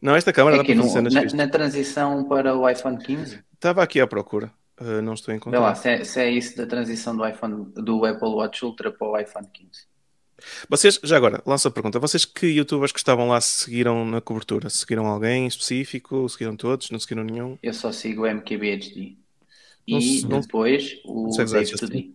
Não, 0.01 0.15
esta 0.15 0.31
câmera 0.31 0.57
É 0.57 0.59
dá 0.59 0.63
para 0.65 0.75
no- 0.75 0.83
fazer 0.83 0.93
cenas 1.09 1.33
na, 1.33 1.45
na 1.45 1.51
transição 1.51 2.23
para 2.27 2.55
o 2.55 2.69
iPhone 2.69 2.97
15. 3.03 3.43
Estava 3.53 3.81
aqui 3.81 3.99
à 3.99 4.05
procura. 4.07 4.51
Uh, 4.80 5.02
não 5.02 5.14
estou 5.14 5.31
a 5.31 5.34
Vê 5.34 5.38
encontrar. 5.38 5.60
lá, 5.61 5.73
se 5.76 5.89
é, 5.89 6.03
se 6.03 6.19
é 6.19 6.30
isso 6.30 6.57
da 6.57 6.65
transição 6.68 7.15
do 7.15 7.26
iPhone, 7.27 7.65
do 7.76 8.06
Apple 8.06 8.27
Watch 8.30 8.64
Ultra 8.65 8.91
para 8.91 9.07
o 9.07 9.18
iPhone 9.18 9.47
15. 9.53 9.69
Vocês, 10.69 10.99
já 11.02 11.15
agora, 11.15 11.41
lança 11.45 11.69
a 11.69 11.72
pergunta. 11.72 11.97
Vocês 11.97 12.26
que 12.26 12.47
youtubers 12.47 12.91
que 12.91 12.99
estavam 12.99 13.30
lá 13.30 13.39
seguiram 13.39 14.06
na 14.06 14.19
cobertura? 14.19 14.69
Seguiram 14.69 15.06
alguém 15.07 15.45
em 15.45 15.47
específico? 15.47 16.27
Seguiram 16.27 16.57
todos? 16.57 16.91
Não 16.91 16.99
seguiram 16.99 17.23
nenhum? 17.23 17.57
Eu 17.64 17.73
só 17.73 17.89
sigo 17.91 18.23
o 18.23 18.27
MKBHD. 18.27 19.15
Não 19.88 19.99
E 19.99 20.22
não- 20.27 20.41
depois 20.41 20.99
o 21.06 21.31
segues 21.31 21.52
Dave 21.53 21.65
HST? 21.72 21.85
2D. 21.85 22.14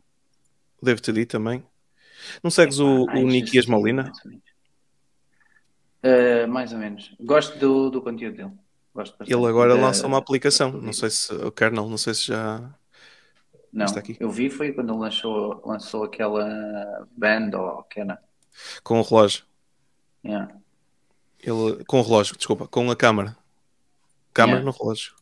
O 0.82 0.84
David 0.84 1.02
Teddy 1.02 1.24
também? 1.26 1.64
Não 2.44 2.50
segues 2.50 2.78
o, 2.78 3.04
Epá, 3.04 3.18
o 3.18 3.26
Nikias 3.26 3.64
HST, 3.64 3.70
Molina? 3.70 4.02
Mais 4.02 4.18
ou 4.24 4.30
menos. 4.30 4.44
Uh, 6.02 6.48
mais 6.48 6.72
ou 6.72 6.78
menos. 6.78 7.14
Gosto 7.20 7.58
do, 7.58 7.90
do 7.90 8.02
conteúdo 8.02 8.36
dele. 8.36 8.52
Ele 9.26 9.46
agora 9.46 9.74
Da- 9.74 9.80
lança 9.80 10.06
uma 10.06 10.18
aplicação. 10.18 10.72
Não 10.72 10.92
sei 10.92 11.10
se 11.10 11.32
o 11.32 11.50
kernel, 11.52 11.88
não 11.88 11.96
sei 11.98 12.14
se 12.14 12.26
já. 12.28 12.60
Não, 13.72 13.84
está 13.86 14.00
aqui. 14.00 14.16
eu 14.18 14.28
vi 14.30 14.50
foi 14.50 14.72
quando 14.72 14.92
ele 14.92 14.98
lançou, 14.98 15.62
lançou 15.64 16.02
aquela 16.02 17.06
band 17.16 17.50
ou 17.54 17.84
que 17.84 18.00
era. 18.00 18.20
Com 18.82 18.98
o 18.98 19.02
relógio. 19.02 19.44
Yeah. 20.24 20.52
Ele, 21.38 21.84
com 21.84 22.00
o 22.00 22.02
relógio, 22.02 22.36
desculpa, 22.36 22.66
com 22.66 22.90
a 22.90 22.96
câmara. 22.96 23.36
Câmara 24.34 24.58
Yeah. 24.58 24.64
no 24.72 24.76
relógio. 24.76 25.14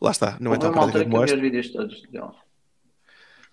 Lá 0.00 0.10
está, 0.12 0.36
não 0.40 0.54
é 0.54 0.58
tão 0.58 0.72
prática 0.72 1.04
como 1.04 1.22
esta. 1.24 1.36
os 1.36 1.42
vídeos 1.42 1.70
todos 1.72 2.02
dele. 2.02 2.30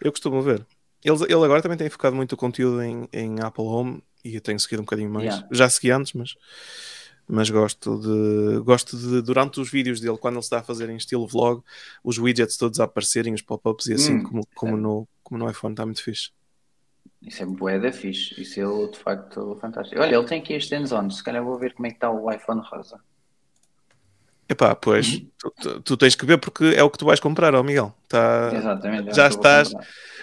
Eu 0.01 0.11
costumo 0.11 0.41
ver. 0.41 0.65
Ele, 1.03 1.23
ele 1.23 1.33
agora 1.43 1.61
também 1.61 1.77
tem 1.77 1.89
focado 1.89 2.15
muito 2.15 2.33
o 2.33 2.37
conteúdo 2.37 2.81
em, 2.81 3.07
em 3.11 3.39
Apple 3.41 3.63
Home 3.65 4.01
e 4.23 4.35
eu 4.35 4.41
tenho 4.41 4.59
seguido 4.59 4.81
um 4.81 4.85
bocadinho 4.85 5.09
mais. 5.09 5.25
Yeah. 5.25 5.47
Já 5.51 5.69
segui 5.69 5.91
antes, 5.91 6.13
mas, 6.13 6.35
mas 7.27 7.49
gosto 7.49 7.99
de 7.99 8.59
gosto 8.61 8.97
de 8.97 9.21
durante 9.21 9.59
os 9.59 9.69
vídeos 9.71 9.99
dele, 9.99 10.17
quando 10.17 10.35
ele 10.35 10.41
está 10.41 10.59
a 10.59 10.63
fazer 10.63 10.89
em 10.89 10.97
estilo 10.97 11.27
vlog, 11.27 11.63
os 12.03 12.17
widgets 12.17 12.57
todos 12.57 12.79
a 12.79 12.85
aparecerem, 12.85 13.33
os 13.33 13.41
pop-ups 13.41 13.87
e 13.87 13.93
assim 13.93 14.15
Hum, 14.15 14.23
como, 14.23 14.47
como, 14.55 14.77
no, 14.77 15.07
como 15.23 15.39
no 15.39 15.49
iPhone, 15.49 15.73
está 15.73 15.85
muito 15.85 16.03
fixe. 16.03 16.31
Isso 17.21 17.43
é 17.43 17.45
bué 17.45 17.79
da 17.79 17.91
fixe. 17.91 18.39
Isso 18.41 18.59
é 18.59 18.91
de 18.91 18.97
facto 18.99 19.57
fantástico. 19.59 19.99
Olha, 20.01 20.15
ele 20.15 20.25
tem 20.25 20.39
aqui 20.39 20.53
este 20.53 20.75
hands-on. 20.75 21.09
Se 21.09 21.23
calhar 21.23 21.43
vou 21.43 21.57
ver 21.57 21.73
como 21.73 21.87
é 21.87 21.89
que 21.89 21.97
está 21.97 22.09
o 22.11 22.31
iPhone 22.31 22.61
rosa. 22.63 23.01
Epá, 24.47 24.75
pois 24.75 25.13
Uhum. 25.13 25.29
tu, 25.39 25.53
tu- 25.61 25.81
tu 25.81 25.97
tens 25.97 26.15
que 26.15 26.25
ver 26.25 26.37
porque 26.37 26.65
é 26.75 26.83
o 26.83 26.89
que 26.89 26.97
tu 26.99 27.05
vais 27.05 27.19
comprar, 27.19 27.55
ó 27.55 27.63
Miguel. 27.63 27.93
Tá, 28.07 28.51
Exatamente. 28.53 29.15
já 29.15 29.25
é 29.25 29.29
que 29.29 29.35
vou 29.35 29.43
estás- 29.43 29.71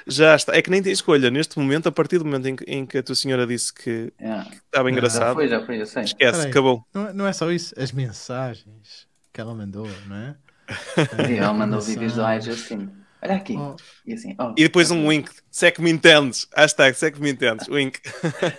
já 0.07 0.35
está. 0.37 0.57
É 0.57 0.63
que 0.63 0.71
nem 0.71 0.83
tem 0.83 0.93
escolha. 0.93 1.31
Neste 1.31 1.59
momento, 1.59 1.89
a 1.89 1.93
partir 1.93 2.19
do 2.19 2.25
momento 2.25 2.47
em 2.47 2.55
que, 2.57 2.65
em 2.65 2.87
que 2.87 2.99
a 2.99 3.03
tua 3.03 3.15
senhora 3.17 3.47
disse 3.47 3.73
que 3.75 4.13
Yeah. 4.21 4.49
estava 4.51 4.61
Já 4.75 4.83
Já 4.85 4.91
engraçado, 4.91 5.35
foi, 5.35 5.49
já 5.49 5.65
foi, 5.67 5.81
eu 5.81 5.87
sei. 5.87 6.05
esquece, 6.05 6.39
Peraí. 6.39 6.51
acabou. 6.51 6.85
Não, 6.95 7.09
é- 7.09 7.13
não 7.13 7.27
é 7.27 7.33
só 7.33 7.51
isso, 7.51 7.75
as 7.77 7.91
mensagens 7.93 9.07
que 9.33 9.41
ela 9.41 9.55
mandou, 9.55 9.89
não 10.07 10.17
é? 10.17 10.35
E 11.29 11.33
ele 11.33 11.53
mandou 11.53 11.81
vídeos 11.81 12.15
do 12.15 12.23
iJustin. 12.33 12.89
Olha 13.23 13.37
aqui. 13.37 13.57
Oh, 13.57 13.77
E 14.05 14.15
assim, 14.15 14.35
oh. 14.39 14.51
E 14.57 14.65
depois 14.65 14.91
um 14.91 15.07
wink. 15.07 15.31
Se 15.51 15.67
é 15.67 15.71
que 15.71 15.81
me 15.81 15.91
entendes. 15.91 16.49
Hashtag, 16.57 16.97
se 16.97 17.07
é 17.07 17.11
que 17.11 17.21
me 17.21 17.31
entendes. 17.31 17.69
Wink. 17.69 18.01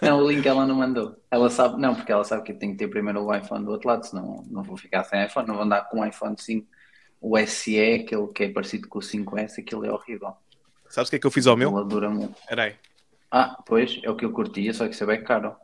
Não, 0.02 0.19
o 0.19 0.31
link 0.31 0.45
ela 0.45 0.65
não 0.65 0.76
mandou. 0.76 1.22
Ela 1.30 1.49
sabe, 1.49 1.81
não, 1.81 1.94
porque 1.94 2.11
ela 2.11 2.23
sabe 2.23 2.44
que 2.44 2.53
eu 2.53 2.57
tenho 2.57 2.72
que 2.72 2.77
ter 2.77 2.88
primeiro 2.88 3.23
o 3.23 3.35
iPhone 3.35 3.65
do 3.65 3.72
outro 3.72 3.90
lado, 3.90 4.06
senão 4.06 4.45
não 4.49 4.64
vou 4.64 4.77
ficar 4.77 5.03
sem 5.03 5.26
iPhone. 5.26 5.48
Não 5.48 5.56
vou 5.56 5.64
andar 5.65 5.90
com 5.90 5.99
o 5.99 6.06
iPhone 6.06 6.35
5. 6.40 6.65
O 7.19 7.38
SE, 7.45 7.80
aquele 7.80 8.27
que 8.27 8.45
é 8.45 8.49
parecido 8.49 8.88
com 8.88 8.99
o 8.99 9.02
5S, 9.02 9.60
aquilo 9.60 9.85
é 9.85 9.91
horrível. 9.91 10.34
Sabes 10.90 11.07
o 11.07 11.11
que 11.11 11.15
é 11.18 11.19
que 11.19 11.27
eu 11.27 11.31
fiz 11.31 11.48
ao 11.48 11.57
meu? 11.57 11.77
Ele 11.77 11.88
dura 11.88 12.10
muito. 12.10 12.38
Espera 12.40 12.64
aí. 12.64 12.76
Ah, 13.31 13.57
pois, 13.65 13.99
é 14.03 14.10
o 14.10 14.15
que 14.15 14.23
eu 14.23 14.31
curtia, 14.31 14.73
só 14.73 14.88
que 14.88 14.94
isso 14.94 15.03
é 15.03 15.07
bem 15.07 15.23
caro. 15.23 15.56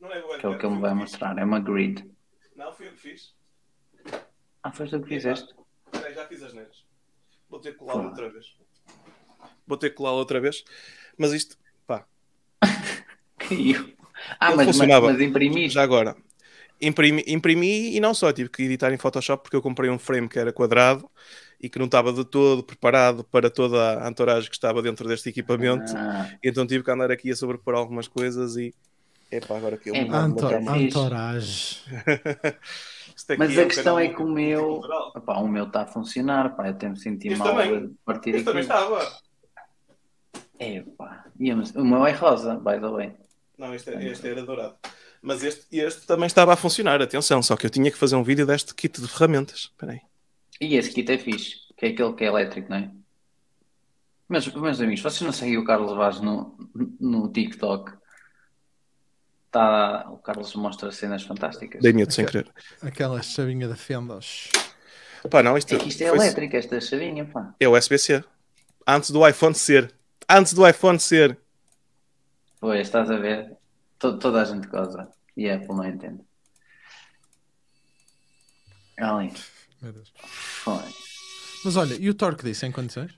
Não 0.00 0.10
é 0.10 0.38
Que 0.38 0.46
é 0.46 0.48
o 0.48 0.58
que 0.58 0.66
ele 0.66 0.74
me 0.74 0.80
vai 0.80 0.94
mostrar. 0.94 1.38
É 1.38 1.44
uma 1.44 1.60
grid. 1.60 2.04
Não, 2.56 2.72
fui 2.72 2.88
eu 2.88 2.92
que 2.92 3.00
fiz. 3.00 3.34
Ah, 4.62 4.72
foi 4.72 4.88
tu 4.88 5.00
que 5.00 5.08
fizeste? 5.08 5.54
Espera 5.92 6.08
aí, 6.08 6.14
já 6.14 6.26
fiz 6.26 6.42
as 6.42 6.54
neiras. 6.54 6.83
Vou 7.54 7.60
ter 7.60 7.70
que 7.70 7.78
colá-lo 7.78 8.08
outra 8.08 8.28
vez. 8.28 8.46
Vou 9.64 9.78
ter 9.78 9.90
que 9.90 9.94
colá-lo 9.94 10.16
outra 10.18 10.40
vez. 10.40 10.64
Mas 11.16 11.32
isto, 11.32 11.56
pá, 11.86 12.04
Caiu. 13.38 13.94
Ah, 14.40 14.48
Ele 14.48 14.56
mas, 14.56 14.66
funcionava. 14.66 15.12
mas 15.12 15.20
imprimiste. 15.20 15.74
já 15.74 15.84
agora. 15.84 16.16
Imprimi, 16.80 17.22
imprimi 17.28 17.94
e 17.94 18.00
não 18.00 18.12
só, 18.12 18.32
tive 18.32 18.48
que 18.48 18.64
editar 18.64 18.92
em 18.92 18.98
Photoshop 18.98 19.44
porque 19.44 19.54
eu 19.54 19.62
comprei 19.62 19.88
um 19.88 20.00
frame 20.00 20.28
que 20.28 20.36
era 20.36 20.52
quadrado 20.52 21.08
e 21.60 21.68
que 21.70 21.78
não 21.78 21.86
estava 21.86 22.12
de 22.12 22.24
todo 22.24 22.64
preparado 22.64 23.22
para 23.22 23.48
toda 23.48 24.04
a 24.04 24.10
entourage 24.10 24.48
que 24.50 24.56
estava 24.56 24.82
dentro 24.82 25.06
deste 25.06 25.28
equipamento. 25.28 25.92
Ah, 25.96 26.28
Então 26.42 26.66
tive 26.66 26.82
que 26.82 26.90
andar 26.90 27.12
aqui 27.12 27.30
a 27.30 27.36
sobrepor 27.36 27.76
algumas 27.76 28.08
coisas 28.08 28.56
e. 28.56 28.74
Epá, 29.30 29.56
agora 29.56 29.76
que 29.76 29.90
eu 29.90 29.94
É, 29.94 30.02
me 30.02 30.10
pá, 30.10 30.18
anto, 30.18 30.48
fixe. 30.48 30.76
entourage. 30.82 31.78
Mas 33.38 33.56
é 33.56 33.62
a 33.62 33.66
questão 33.66 33.98
é 33.98 34.08
que 34.08 34.22
o 34.22 34.28
meu. 34.28 34.80
Opá, 35.14 35.38
o 35.38 35.48
meu 35.48 35.64
está 35.66 35.82
a 35.82 35.86
funcionar, 35.86 36.54
pá. 36.56 36.66
Eu 36.66 36.70
até 36.72 36.88
me 36.88 36.98
senti 36.98 37.28
Este 37.28 37.38
mal 37.38 37.48
também. 37.48 37.88
de 37.88 37.94
partir 38.04 38.30
Este 38.34 38.44
também 38.44 38.62
aqui. 38.62 38.72
estava. 38.72 39.18
É, 40.58 40.82
pá. 40.96 41.24
O 41.76 41.84
meu 41.84 42.06
é 42.06 42.12
rosa, 42.12 42.56
by 42.56 42.80
the 42.80 42.88
way. 42.88 43.12
Não, 43.58 43.74
este, 43.74 43.90
é- 43.90 44.04
este 44.08 44.28
era 44.28 44.42
dourado. 44.44 44.76
Mas 45.22 45.42
este, 45.42 45.64
este 45.78 46.06
também 46.06 46.26
estava 46.26 46.52
a 46.52 46.56
funcionar, 46.56 47.00
atenção, 47.00 47.42
só 47.42 47.56
que 47.56 47.64
eu 47.64 47.70
tinha 47.70 47.90
que 47.90 47.96
fazer 47.96 48.14
um 48.16 48.22
vídeo 48.22 48.46
deste 48.46 48.74
kit 48.74 49.00
de 49.00 49.08
ferramentas. 49.08 49.70
Espera 49.72 49.92
aí. 49.92 50.00
E 50.60 50.76
esse 50.76 50.90
kit 50.92 51.10
é 51.10 51.16
fixe, 51.18 51.56
que 51.76 51.86
é 51.86 51.88
aquele 51.90 52.12
que 52.12 52.24
é 52.24 52.26
elétrico, 52.26 52.68
não 52.70 52.76
é? 52.76 52.90
Mas, 54.28 54.46
meus 54.54 54.80
amigos, 54.80 55.00
vocês 55.02 55.20
não 55.22 55.32
seguem 55.32 55.58
o 55.58 55.64
Carlos 55.64 55.92
Vaz 55.96 56.20
no, 56.20 56.56
no 57.00 57.28
TikTok? 57.32 57.92
Tá, 59.54 60.10
o 60.10 60.18
Carlos 60.18 60.52
mostra 60.56 60.90
cenas 60.90 61.22
fantásticas. 61.22 61.80
Dei 61.80 61.92
medo 61.92 62.12
sem 62.12 62.26
querer. 62.26 62.52
Aquela 62.82 63.22
chavinha 63.22 63.68
de 63.68 63.76
fendas. 63.76 64.48
Pá, 65.30 65.44
não, 65.44 65.56
isto, 65.56 65.72
É 65.76 65.78
que 65.78 65.88
isto 65.90 66.02
é 66.02 66.08
foi- 66.08 66.18
elétrico, 66.18 66.56
esta 66.56 66.80
chavinha, 66.80 67.24
pá. 67.24 67.54
é 67.60 67.68
o 67.68 67.76
SBC. 67.76 68.24
antes 68.84 69.12
do 69.12 69.24
iPhone 69.28 69.54
ser. 69.54 69.94
Antes 70.28 70.54
do 70.54 70.68
iPhone 70.68 70.98
ser. 70.98 71.38
Pois, 72.60 72.80
estás 72.80 73.08
a 73.12 73.16
ver? 73.16 73.56
To- 74.00 74.18
toda 74.18 74.42
a 74.42 74.44
gente 74.44 74.66
goza. 74.66 75.08
E 75.36 75.48
a 75.48 75.54
Apple 75.54 75.68
não 75.68 75.86
entende. 75.88 76.20
Ali, 78.98 79.32
Meu 79.80 79.92
Deus. 79.92 80.12
foi. 80.18 80.82
Mas 81.64 81.76
olha, 81.76 81.94
e 81.94 82.10
o 82.10 82.14
Torque 82.14 82.42
disse 82.44 82.66
em 82.66 82.72
condições? 82.72 83.12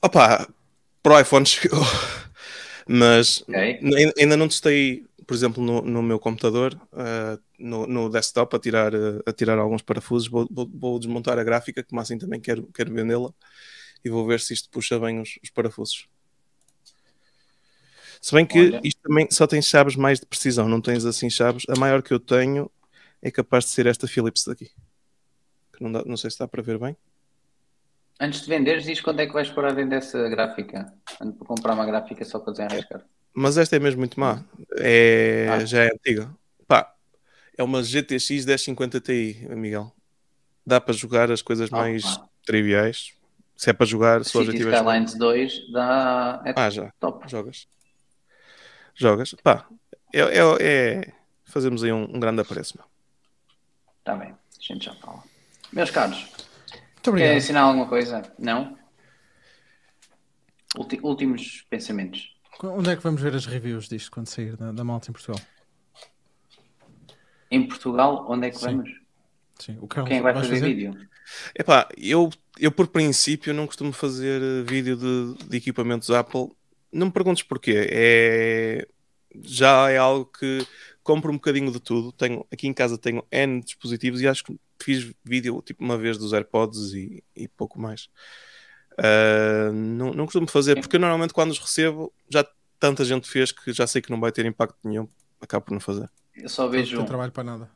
Opa, 0.00 0.48
para 1.02 1.14
o 1.14 1.20
iPhone 1.20 1.44
chegou. 1.44 1.80
Mas 2.88 3.42
Ok. 3.42 3.54
Ainda- 3.82 4.14
Ainda 4.16 4.36
não 4.36 4.46
testei, 4.48 5.04
por 5.26 5.34
exemplo, 5.34 5.62
no, 5.62 5.82
no 5.82 6.02
meu 6.02 6.18
computador, 6.18 6.78
ah, 6.92 7.38
no, 7.58 7.86
no 7.86 8.08
desktop, 8.08 8.54
a 8.56 8.58
tirar, 8.58 8.94
ah, 8.94 9.20
a 9.26 9.32
tirar 9.32 9.58
alguns 9.58 9.82
parafusos. 9.82 10.28
Vou, 10.28 10.46
vou- 10.50 10.70
vou 10.72 10.98
desmontar 10.98 11.38
a 11.38 11.44
gráfica, 11.44 11.82
que 11.82 11.98
assim 11.98 12.18
também 12.18 12.40
quero, 12.40 12.66
quero 12.72 12.92
vendê-la, 12.92 13.32
e 14.04 14.10
vou 14.10 14.26
ver 14.26 14.40
se 14.40 14.54
isto 14.54 14.70
puxa 14.70 14.98
bem 14.98 15.20
os, 15.20 15.38
os 15.42 15.50
parafusos. 15.50 16.08
Se 18.20 18.34
bem 18.34 18.46
que 18.46 18.58
Olha. 18.58 18.80
isto 18.82 19.00
também 19.02 19.28
só 19.30 19.46
tem 19.46 19.60
chaves 19.62 19.94
mais 19.96 20.18
de 20.20 20.26
precisão, 20.26 20.68
não 20.68 20.80
tens 20.80 21.04
assim 21.04 21.28
chaves. 21.30 21.64
A 21.68 21.78
maior 21.78 22.02
que 22.02 22.12
eu 22.12 22.18
tenho 22.20 22.70
é 23.22 23.30
capaz 23.30 23.64
de 23.64 23.70
ser 23.70 23.86
esta 23.86 24.06
Philips 24.08 24.44
daqui. 24.44 24.70
Que 25.76 25.82
não, 25.82 25.92
dá- 25.92 26.04
não 26.04 26.16
sei 26.16 26.30
se 26.30 26.38
dá 26.38 26.48
para 26.48 26.62
ver 26.62 26.78
bem. 26.78 26.96
Antes 28.18 28.40
de 28.42 28.48
venderes, 28.48 28.84
diz 28.84 29.00
quando 29.00 29.20
é 29.20 29.26
que 29.26 29.32
vais 29.32 29.50
pôr 29.50 29.66
a 29.66 29.72
vender 29.72 29.96
essa 29.96 30.28
gráfica. 30.28 30.92
Ando 31.20 31.34
para 31.34 31.46
comprar 31.46 31.74
uma 31.74 31.84
gráfica 31.84 32.24
só 32.24 32.38
para 32.38 32.52
desenrascar. 32.52 33.04
Mas 33.36 33.58
esta 33.58 33.76
é 33.76 33.78
mesmo 33.78 33.98
muito 33.98 34.18
má. 34.18 34.42
É, 34.78 35.46
Ah. 35.50 35.64
Já 35.64 35.84
é 35.84 35.88
antiga. 35.92 36.34
Pá, 36.66 36.92
é 37.56 37.62
uma 37.62 37.82
GTX 37.82 38.30
1050 38.46 39.00
Ti, 39.00 39.46
Miguel. 39.50 39.92
Dá 40.66 40.80
para 40.80 40.94
jogar 40.94 41.30
as 41.30 41.42
coisas 41.42 41.70
Ah, 41.72 41.76
mais 41.76 42.02
pá. 42.02 42.26
triviais. 42.46 43.12
Se 43.56 43.70
é 43.70 43.72
para 43.72 43.86
jogar, 43.86 44.24
se 44.24 44.36
o 44.36 44.40
objetivo 44.40 44.70
é. 44.70 44.74
Skylines 44.74 45.14
2 45.14 45.70
dá... 45.72 46.42
é 46.46 46.52
Ah, 46.56 46.70
já. 46.70 46.90
top. 46.98 47.28
Jogas. 47.30 47.66
Jogas. 48.94 49.34
Pá, 49.42 49.66
é, 50.12 50.20
é, 50.20 50.40
é- 50.60 51.12
Fazemos 51.44 51.84
aí 51.84 51.92
um, 51.92 52.04
um 52.16 52.18
grande 52.18 52.40
apreço. 52.40 52.78
Está 54.00 54.16
bem, 54.16 54.30
a 54.30 54.36
gente 54.60 54.84
já 54.86 54.94
fala. 54.96 55.22
Meus 55.72 55.90
caros, 55.90 56.26
obrigado. 57.06 57.36
ensinar 57.36 57.60
alguma 57.62 57.86
coisa? 57.88 58.22
Não? 58.38 58.76
Ulti- 60.76 61.00
últimos 61.02 61.64
pensamentos. 61.70 62.34
Onde 62.62 62.90
é 62.90 62.96
que 62.96 63.02
vamos 63.02 63.20
ver 63.20 63.34
as 63.34 63.46
reviews 63.46 63.88
disto 63.88 64.10
quando 64.10 64.28
sair 64.28 64.56
da, 64.56 64.72
da 64.72 64.84
malta 64.84 65.10
em 65.10 65.12
Portugal? 65.12 65.40
Em 67.50 67.66
Portugal, 67.66 68.26
onde 68.28 68.46
é 68.46 68.50
que 68.50 68.58
Sim. 68.58 68.66
vamos? 68.66 68.90
Sim, 69.58 69.78
o 69.80 69.86
Carlos 69.86 70.08
Quem 70.08 70.18
é 70.18 70.22
vai 70.22 70.32
vais 70.32 70.46
fazer, 70.46 70.74
vídeo? 70.74 71.08
Epá, 71.54 71.88
eu, 71.96 72.30
eu 72.58 72.70
por 72.70 72.86
princípio 72.88 73.52
não 73.54 73.66
costumo 73.66 73.92
fazer 73.92 74.40
eh, 74.40 74.62
vídeo 74.62 74.96
de, 74.96 75.48
de 75.48 75.56
equipamentos 75.56 76.10
Apple. 76.10 76.50
Não 76.92 77.06
me 77.06 77.12
perguntes 77.12 77.42
porquê. 77.42 77.88
É, 77.90 78.88
já 79.42 79.90
é 79.90 79.96
algo 79.96 80.26
que 80.26 80.66
compro 81.02 81.30
um 81.30 81.36
bocadinho 81.36 81.70
de 81.70 81.80
tudo. 81.80 82.12
Tenho, 82.12 82.46
aqui 82.52 82.66
em 82.66 82.74
casa 82.74 82.98
tenho 82.98 83.24
N 83.30 83.60
dispositivos 83.60 84.20
e 84.20 84.28
acho 84.28 84.44
que 84.44 84.56
fiz 84.80 85.12
vídeo 85.24 85.62
tipo 85.62 85.82
uma 85.82 85.96
vez 85.96 86.18
dos 86.18 86.32
AirPods 86.32 86.92
e, 86.92 87.24
e 87.34 87.48
pouco 87.48 87.80
mais. 87.80 88.08
Ah, 88.98 89.70
não, 89.72 90.12
não 90.12 90.24
costumo 90.24 90.48
fazer, 90.48 90.80
porque 90.80 90.96
eu 90.96 91.00
normalmente 91.00 91.34
quando 91.34 91.50
os 91.50 91.58
recebo 91.58 92.12
já 92.28 92.46
tanta 92.78 93.04
gente 93.04 93.28
fez 93.28 93.52
que 93.52 93.72
já 93.72 93.86
sei 93.86 94.00
que 94.02 94.10
não 94.10 94.20
vai 94.20 94.32
ter 94.32 94.46
impacto 94.46 94.76
nenhum. 94.84 95.08
Acabo 95.40 95.66
por 95.66 95.72
não 95.72 95.80
fazer. 95.80 96.08
Eu 96.34 96.48
só 96.48 96.64
Não 96.64 96.70
vejo 96.70 96.96
tem 96.96 97.04
um. 97.04 97.06
trabalho 97.06 97.32
para 97.32 97.44
nada. 97.44 97.70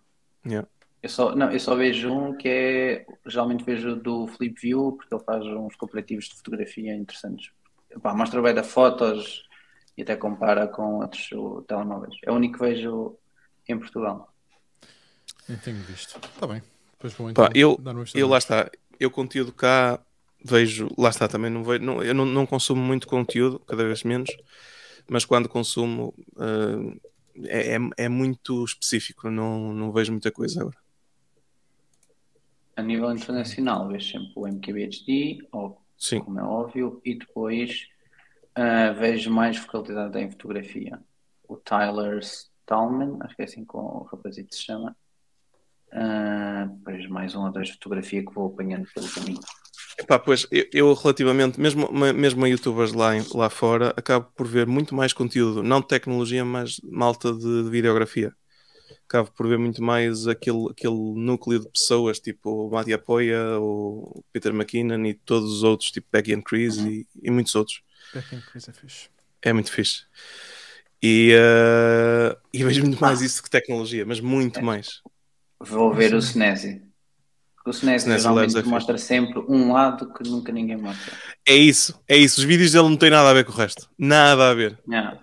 Yeah. 0.47 0.67
Eu 1.03 1.09
só, 1.09 1.35
não, 1.35 1.51
eu 1.51 1.61
só 1.61 1.75
vejo 1.75 2.11
um 2.13 2.37
que 2.37 2.49
é. 2.49 3.07
Geralmente 3.27 3.65
vejo 3.65 3.97
do 3.97 4.27
Flip 4.29 4.59
View, 4.61 4.93
porque 4.93 5.15
ele 5.15 5.25
faz 5.25 5.45
uns 5.47 5.77
comparativos 5.77 6.27
de 6.27 6.37
fotografia 6.37 6.95
interessantes. 6.95 7.51
Epá, 7.91 8.15
mostra 8.15 8.41
bem 8.43 8.55
da 8.55 8.63
fotos 8.63 9.45
e 9.97 10.03
até 10.03 10.17
compara 10.17 10.69
com 10.69 11.01
outros 11.01 11.31
uh, 11.33 11.63
telemóveis. 11.63 12.15
É 12.25 12.31
o 12.31 12.35
único 12.35 12.59
que 12.59 12.65
vejo 12.65 13.17
em 13.69 13.79
Portugal. 13.79 14.33
Nem 15.49 15.59
tenho 15.59 15.79
visto. 15.79 16.19
Está 16.23 16.47
bem. 16.47 16.63
Depois 16.93 17.15
vou 17.15 17.31
então 17.31 17.47
Pá, 17.47 17.53
eu, 17.55 17.81
eu 18.15 18.29
lá 18.29 18.39
está, 18.39 18.71
eu 18.99 19.11
conteúdo 19.11 19.53
cá 19.53 19.99
vejo, 20.45 20.89
lá 20.97 21.11
está 21.11 21.29
também, 21.29 21.51
não 21.51 21.63
vejo, 21.63 21.85
não, 21.85 22.03
eu 22.03 22.15
não, 22.15 22.25
não 22.25 22.47
consumo 22.47 22.83
muito 22.83 23.07
conteúdo, 23.07 23.59
cada 23.61 23.85
vez 23.85 24.03
menos, 24.03 24.31
mas 25.09 25.25
quando 25.25 25.49
consumo 25.49 26.15
ah, 26.39 26.97
é, 27.45 27.77
é, 27.77 27.79
é 27.97 28.09
muito 28.09 28.65
específico, 28.65 29.31
não, 29.31 29.73
não 29.73 29.93
vejo 29.93 30.13
muita 30.13 30.31
coisa 30.31 30.61
agora. 30.61 30.77
A 32.77 32.83
nível 32.83 33.13
internacional, 33.13 33.89
vejo 33.89 34.13
sempre 34.13 34.33
o 34.35 34.47
MKBHD, 34.47 35.49
ou, 35.53 35.81
Sim, 35.99 36.21
como 36.21 36.39
é 36.39 36.43
óbvio, 36.43 37.01
e 37.05 37.15
depois 37.15 37.89
uh, 38.59 38.95
vejo 38.99 39.31
mais 39.31 39.57
focalizado 39.57 40.19
em 40.19 40.31
fotografia. 40.31 40.99
O 41.47 41.57
Tyler 41.57 42.19
Stallman, 42.19 43.19
acho 43.21 43.37
que 43.37 43.43
é 43.43 43.45
assim 43.45 43.65
que 43.65 43.77
o 43.77 44.03
rapazito 44.05 44.55
se 44.55 44.63
chama. 44.63 44.97
Uh, 45.93 46.69
depois 46.77 47.09
mais 47.09 47.35
um 47.35 47.45
ou 47.45 47.53
dois 47.53 47.67
de 47.67 47.75
fotografia 47.75 48.25
que 48.25 48.33
vou 48.33 48.47
apanhando 48.47 48.89
pelo 48.95 49.11
caminho. 49.11 49.41
Epá, 50.01 50.19
pois 50.19 50.47
eu, 50.51 50.65
eu 50.73 50.95
relativamente, 50.95 51.61
mesmo, 51.61 51.89
mesmo 51.93 52.45
a 52.45 52.49
youtubers 52.49 52.93
lá, 52.93 53.17
em- 53.17 53.25
lá 53.35 53.51
fora, 53.51 53.93
acabo 53.97 54.27
por 54.35 54.47
ver 54.47 54.67
muito 54.67 54.95
mais 54.95 55.13
conteúdo, 55.13 55.63
não 55.63 55.81
de 55.81 55.89
tecnologia, 55.89 56.45
mas 56.45 56.81
malta 56.83 57.33
de, 57.33 57.65
de 57.65 57.71
videografia. 57.71 58.35
Acabo 59.07 59.31
por 59.33 59.49
ver 59.49 59.59
muito 59.59 59.83
mais 59.83 60.27
aquele, 60.29 60.69
aquele 60.71 60.95
núcleo 60.95 61.61
de 61.61 61.69
pessoas, 61.71 62.21
tipo 62.21 62.69
o 62.69 62.71
Mati 62.71 62.93
Apoia, 62.93 63.59
o 63.61 64.25
Peter 64.33 64.53
McKinnon 64.55 65.05
e 65.07 65.15
todos 65.15 65.53
os 65.53 65.63
outros, 65.65 65.91
tipo 65.91 66.07
Becky 66.13 66.35
and 66.35 66.43
Chris 66.43 66.77
e, 66.79 67.07
e 67.23 67.31
muitos 67.31 67.55
outros. 67.55 67.83
Back 68.13 68.35
in 68.35 68.41
Chris 68.43 68.69
é 68.69 68.73
fixe. 68.73 69.09
É 69.43 69.53
muito 69.53 69.73
fixe. 69.73 70.05
E, 71.03 71.33
eh, 71.33 72.37
e 72.53 72.65
vejo 72.65 72.83
muito 72.83 73.01
mais 73.01 73.21
isso 73.23 73.43
que 73.43 73.51
tecnologia, 73.51 74.05
mas 74.07 74.21
muito 74.21 74.63
mais. 74.63 75.03
Vou 75.59 75.93
ver 75.95 76.15
o 76.15 76.21
Snazzy. 77.67 77.67
O 77.67 77.71
Snazzy 77.71 77.97
Snazzy 78.07 78.23
geralmente 78.23 78.59
é 78.59 78.63
mostra 78.63 78.99
sempre 78.99 79.39
um 79.49 79.73
lado 79.73 80.13
que 80.13 80.29
nunca 80.29 80.51
ninguém 80.53 80.77
mostra. 80.77 81.13
É 81.47 81.55
isso, 81.55 82.01
é 82.09 82.17
isso. 82.17 82.41
Os 82.41 82.45
vídeos 82.45 82.73
dele 82.73 82.89
não 82.89 82.97
têm 82.97 83.11
nada 83.11 83.29
a 83.31 83.35
ver 83.35 83.45
com 83.45 83.53
o 83.53 83.55
resto. 83.55 83.89
Nada 83.99 84.51
a 84.51 84.55
ver. 84.55 84.79
Yeah. 84.89 85.21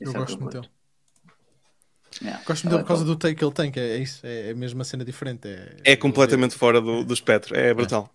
Eu 0.00 0.10
é 0.10 0.14
gosto 0.14 0.40
muito 0.40 0.60
dele. 0.60 0.70
Yeah. 2.22 2.42
Gosto 2.44 2.64
muito 2.64 2.76
é 2.76 2.82
por 2.82 2.88
causa 2.88 3.04
do 3.04 3.16
take 3.16 3.34
que 3.36 3.44
ele 3.44 3.52
tem, 3.52 3.70
que 3.70 3.78
é, 3.80 3.96
é 3.96 3.98
isso. 3.98 4.26
É, 4.26 4.50
é 4.50 4.54
mesmo 4.54 4.78
uma 4.78 4.84
cena 4.84 5.04
diferente. 5.04 5.46
É, 5.48 5.76
É 5.84 5.96
completamente 5.96 6.54
fora 6.54 6.80
do, 6.80 7.04
do 7.04 7.12
espectro. 7.12 7.56
É 7.56 7.74
brutal. 7.74 8.08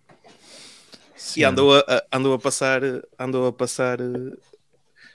Sim, 1.14 1.40
E 1.40 1.44
andou 1.44 1.76
a, 1.76 1.80
a- 1.80 2.16
andou 2.16 2.32
a 2.32 2.38
passar, 2.38 2.80
andou 3.18 3.46
a 3.46 3.52
passar 3.52 4.00
eh, 4.00 4.36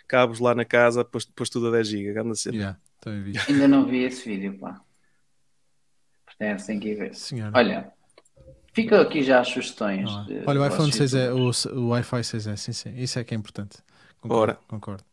cabos 0.07 0.39
lá 0.39 0.53
na 0.53 0.63
casa, 0.63 1.03
pôs, 1.03 1.25
pôs 1.25 1.49
tudo 1.49 1.67
a 1.69 1.71
10 1.71 1.87
GB. 1.87 2.19
Anda. 2.19 2.33
Yeah. 2.45 2.77
Ainda 3.49 3.67
não 3.67 3.85
vi 3.85 4.03
esse 4.03 4.27
vídeo, 4.27 4.57
pá. 4.59 4.79
Portanto, 6.25 6.65
tem 6.65 6.79
que 6.79 6.89
ir 6.89 6.95
ver. 6.95 7.15
Senhora. 7.15 7.51
Olha, 7.55 7.93
fica 8.75 9.01
aqui 9.01 9.23
já 9.23 9.39
as 9.39 9.47
sugestões. 9.47 10.09
É? 10.29 10.43
Olha, 10.45 10.61
o 10.61 10.65
iPhone 10.65 10.91
vossos 10.91 10.95
6 10.95 11.13
é, 11.15 11.33
o, 11.33 11.51
o 11.79 11.87
Wi-Fi 11.89 12.23
6 12.23 12.47
é, 12.47 12.55
sim, 12.57 12.73
sim. 12.73 12.93
Isso 12.97 13.17
é 13.17 13.23
que 13.23 13.33
é 13.33 13.37
importante. 13.37 13.77
Concordo. 14.19 14.41
Ora. 14.41 14.59
concordo. 14.67 15.03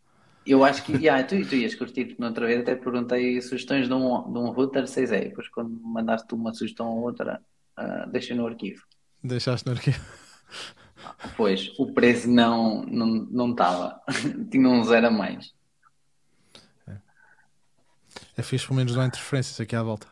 Eu 0.45 0.65
acho 0.65 0.83
que 0.83 0.93
yeah, 0.93 1.23
tu, 1.25 1.41
tu 1.49 1.55
ias 1.55 1.75
curtir, 1.77 2.07
porque 2.07 2.21
na 2.21 2.29
outra 2.29 2.47
vez 2.47 2.61
até 2.61 2.75
perguntei 2.75 3.41
sugestões 3.41 3.87
de 3.87 3.95
um, 3.95 4.33
de 4.33 4.39
um 4.39 4.51
router 4.51 4.85
6E. 4.85 5.29
Depois, 5.29 5.49
quando 5.49 5.71
mandaste 5.81 6.35
uma 6.35 6.53
sugestão 6.53 6.89
ou 6.89 7.03
outra, 7.05 7.41
ah, 7.77 8.07
deixei 8.11 8.37
no 8.37 8.47
arquivo. 8.47 8.83
Deixaste 9.23 9.67
no 9.67 9.73
arquivo. 9.73 10.01
Pois, 11.37 11.73
o 11.79 11.93
preço 11.93 12.31
não 12.31 12.83
não 12.83 13.07
não 13.29 13.51
estava. 13.51 14.01
Tinha 14.51 14.69
um 14.69 14.85
zero 14.85 15.09
a 15.09 15.11
mais. 15.11 15.53
É 18.37 18.43
fixe, 18.43 18.67
pelo 18.67 18.77
menos 18.77 18.95
não 18.95 19.03
há 19.03 19.07
interferências 19.07 19.61
aqui 19.61 19.75
à 19.75 19.83
volta. 19.83 20.07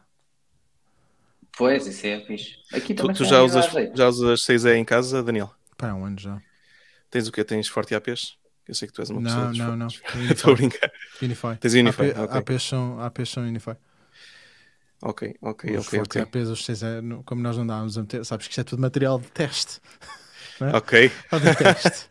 Pois, 1.60 1.86
isso 1.86 2.06
é 2.06 2.20
fixe. 2.26 2.56
Aqui 2.72 2.94
Tu, 2.94 3.02
também 3.02 3.14
tu 3.16 3.24
já, 3.24 3.42
usas, 3.42 3.66
já 3.94 4.08
usas 4.08 4.40
6E 4.42 4.74
em 4.76 4.84
casa, 4.84 5.22
Daniel? 5.22 5.50
Pá, 5.76 5.88
é 5.88 5.92
um 5.92 6.04
ano 6.04 6.18
já. 6.18 6.40
Tens 7.10 7.28
o 7.28 7.32
quê? 7.32 7.44
Tens 7.44 7.68
Forte 7.68 7.94
APs? 7.94 8.36
Eu 8.66 8.74
sei 8.74 8.88
que 8.88 8.94
tu 8.94 9.02
és 9.02 9.10
uma 9.10 9.20
Não, 9.20 9.50
pessoa. 9.50 9.68
não, 9.68 9.76
não. 9.76 9.90
fortes. 9.90 10.30
Estou 10.30 10.52
a 10.52 10.56
brincar. 10.56 10.90
Unify. 11.22 11.56
Tens 11.60 11.74
Unify, 11.74 12.10
AP, 12.10 12.18
ok. 12.18 12.38
APs 12.54 12.62
são, 12.62 13.00
APs 13.00 13.28
são 13.28 13.42
Unify. 13.42 13.74
Ok, 15.02 15.34
ok, 15.40 15.76
Os 15.76 15.86
ok. 15.86 15.98
fortes 15.98 16.16
Ok. 16.22 16.22
APs, 16.22 16.48
os 16.50 16.64
6 16.64 16.82
é, 16.82 17.00
no- 17.00 17.22
como 17.24 17.40
nós 17.42 17.56
não 17.56 17.66
dávamos 17.66 17.96
a 17.96 18.02
meter, 18.02 18.24
sabes 18.24 18.46
que 18.46 18.52
isto 18.52 18.60
é 18.60 18.64
tudo 18.64 18.80
material 18.82 19.18
de 19.18 19.28
teste. 19.28 19.80
Ok. 20.74 21.10
Ou 21.32 21.40
de 21.40 21.54
teste. 21.56 22.06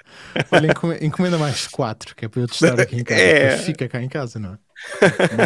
Olha, 0.51 0.71
encome- 0.71 0.97
encomenda 1.01 1.37
mais 1.37 1.67
4, 1.67 2.15
que 2.15 2.25
é 2.25 2.27
para 2.27 2.41
eu 2.41 2.47
testar 2.47 2.79
aqui 2.79 2.95
em 2.95 3.03
casa. 3.03 3.21
É. 3.21 3.49
Depois 3.49 3.65
fica 3.67 3.87
cá 3.87 4.01
em 4.01 4.09
casa, 4.09 4.39
não 4.39 4.53
é? 4.55 4.57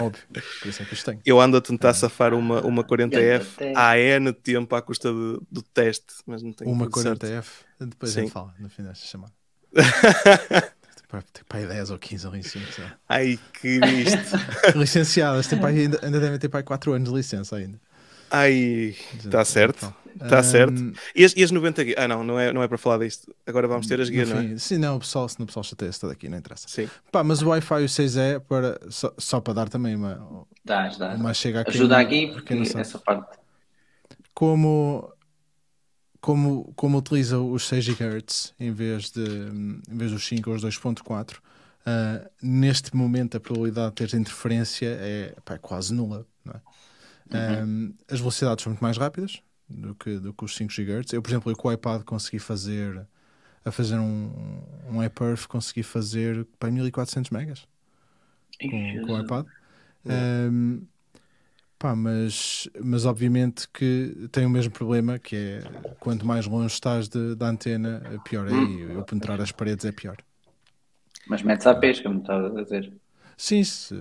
Óbvio. 0.02 0.24
Por 0.62 0.68
isso 0.70 0.82
é 0.82 0.86
que 0.86 0.94
os 0.94 1.04
tenho. 1.04 1.22
Eu 1.26 1.40
ando 1.42 1.58
a 1.58 1.62
tentar 1.62 1.94
safar 1.94 2.34
uma, 2.34 2.62
uma 2.62 2.84
Ganda 2.84 3.18
40F 3.18 3.40
teste. 3.58 3.74
há 3.76 3.98
N 3.98 4.34
tempo 4.34 4.76
à 4.76 4.82
custa 4.82 5.10
de- 5.12 5.40
do 5.52 5.62
teste, 5.62 6.14
mas 6.26 6.42
não 6.44 6.54
tenho 6.54 6.72
Uma 6.72 6.86
tudo 6.86 7.02
certo. 7.02 7.26
40F, 7.26 7.48
depois 7.80 8.12
a 8.12 8.14
Sim. 8.16 8.22
gente 8.22 8.32
fala 8.32 8.54
no 8.60 8.70
fim 8.70 8.84
desta 8.84 9.06
chamada. 9.06 9.34
Tem 11.32 11.44
para 11.48 11.60
aí 11.60 11.68
10 11.68 11.92
ou 11.92 12.00
15 12.00 12.26
ali 12.26 12.40
em 12.40 12.42
cima. 12.44 12.66
sei 12.72 12.84
lá. 12.84 12.94
Ai, 13.08 13.40
que 13.62 13.68
isto. 13.68 14.36
Licenciadas, 14.76 15.46
tem 15.46 15.60
para 15.60 15.70
aí, 15.70 15.82
ainda, 15.82 16.00
ainda 16.04 16.20
devem 16.20 16.40
ter 16.40 16.50
para 16.50 16.62
aí 16.62 16.64
4 16.64 16.92
anos 16.92 17.08
de 17.10 17.16
licença 17.16 17.56
ainda. 17.56 17.80
Ai, 18.34 18.96
está 19.14 19.46
certo. 19.46 19.94
Está 20.22 20.40
Um, 20.40 20.44
certo. 20.44 20.94
E 21.16 21.26
as, 21.26 21.34
e 21.36 21.44
as 21.44 21.52
90 21.52 21.84
guias? 21.84 21.98
Ah, 21.98 22.08
não, 22.08 22.24
não 22.24 22.40
é, 22.40 22.54
não 22.54 22.62
é 22.62 22.68
para 22.68 22.78
falar 22.78 23.00
disto. 23.00 23.34
Agora 23.48 23.68
vamos 23.68 23.88
ter 23.88 24.00
as 24.00 24.10
guias, 24.10 24.30
não 24.30 24.40
é? 24.40 24.58
Sim, 24.58 24.78
não, 24.78 24.96
o 24.98 25.00
pessoal, 25.00 25.28
se 25.28 25.40
não 25.40 25.44
o 25.44 25.48
pessoal 25.48 25.64
chateia-se 25.64 26.00
todo 26.00 26.12
aqui, 26.12 26.30
não 26.30 26.38
interessa. 26.38 26.68
Sim. 26.68 26.88
Pá, 27.12 27.24
mas 27.24 27.42
o 27.42 27.50
Wi-Fi 27.50 27.84
o 27.84 27.88
6E, 27.88 28.40
para, 28.42 28.80
só, 28.90 29.14
só 29.18 29.42
para 29.42 29.54
dar 29.54 29.70
também 29.70 29.96
uma, 29.96 30.46
Dás, 30.64 30.98
dás. 30.98 31.20
uma 31.20 31.34
chega 31.34 31.62
aqui. 31.62 31.72
Ajuda 31.72 31.98
aqui, 31.98 32.28
porque 32.28 32.54
essa 32.54 33.00
parte. 33.00 33.38
como, 34.34 35.12
como, 36.22 36.72
como 36.76 36.98
utiliza 36.98 37.40
os 37.40 37.68
6 37.68 37.88
GHz 37.88 38.54
em 38.60 38.72
vez, 38.72 39.12
de, 39.12 39.22
em 39.24 39.98
vez 39.98 40.12
dos 40.12 40.26
5 40.28 40.50
ou 40.50 40.56
os 40.56 40.64
2.4, 40.64 41.38
ah, 41.86 42.30
neste 42.42 42.96
momento 42.96 43.36
a 43.38 43.40
probabilidade 43.40 43.96
de 43.96 44.08
ter 44.08 44.16
interferência 44.18 44.88
é, 44.88 45.36
pá, 45.44 45.56
é 45.56 45.58
quase 45.58 45.94
nula. 45.94 46.26
É? 47.40 47.66
Uhum. 47.66 47.94
As 48.10 48.20
velocidades 48.20 48.64
são 48.64 48.72
muito 48.72 48.82
mais 48.82 48.98
rápidas 48.98 49.42
do 49.70 49.96
que, 49.96 50.20
do 50.20 50.34
que 50.34 50.46
os 50.46 50.56
5 50.56 50.72
GHz. 50.72 51.14
Eu, 51.14 51.22
por 51.22 51.30
exemplo, 51.30 51.52
eu 51.52 51.56
com 51.56 51.68
o 51.70 51.72
iPad 51.72 52.04
consegui 52.04 52.40
fazer 52.40 53.08
a 53.66 53.72
fazer 53.72 53.98
um, 54.00 54.64
um 54.90 55.04
iPerf, 55.04 55.48
consegui 55.48 55.84
fazer 55.84 56.46
para 56.60 56.72
1400 56.72 57.32
megas 57.32 57.68
com, 58.66 59.00
com 59.02 59.14
o 59.14 59.20
iPad. 59.20 59.48
Um, 60.10 60.86
pá, 61.80 61.96
mas, 61.96 62.70
mas 62.84 63.06
obviamente 63.06 63.68
que 63.70 64.30
tem 64.32 64.46
o 64.46 64.50
mesmo 64.50 64.72
problema 64.74 65.20
que 65.20 65.36
é 65.36 65.72
quanto 66.00 66.26
mais 66.26 66.46
longe 66.48 66.74
estás 66.76 67.10
de- 67.10 67.36
da 67.36 67.48
antena, 67.50 68.20
pior 68.24 68.48
é. 68.50 68.64
E 68.64 68.82
eu 68.82 69.04
penetrar 69.04 69.42
as 69.42 69.52
paredes 69.52 69.86
é 69.86 69.92
pior. 69.92 70.18
Mas 71.28 71.42
metes 71.44 71.68
à 71.68 71.76
pesca, 71.76 72.08
como 72.08 72.22
estava 72.22 72.48
a 72.48 72.64
dizer. 72.64 72.86
Sim, 73.38 73.64
se, 73.64 73.96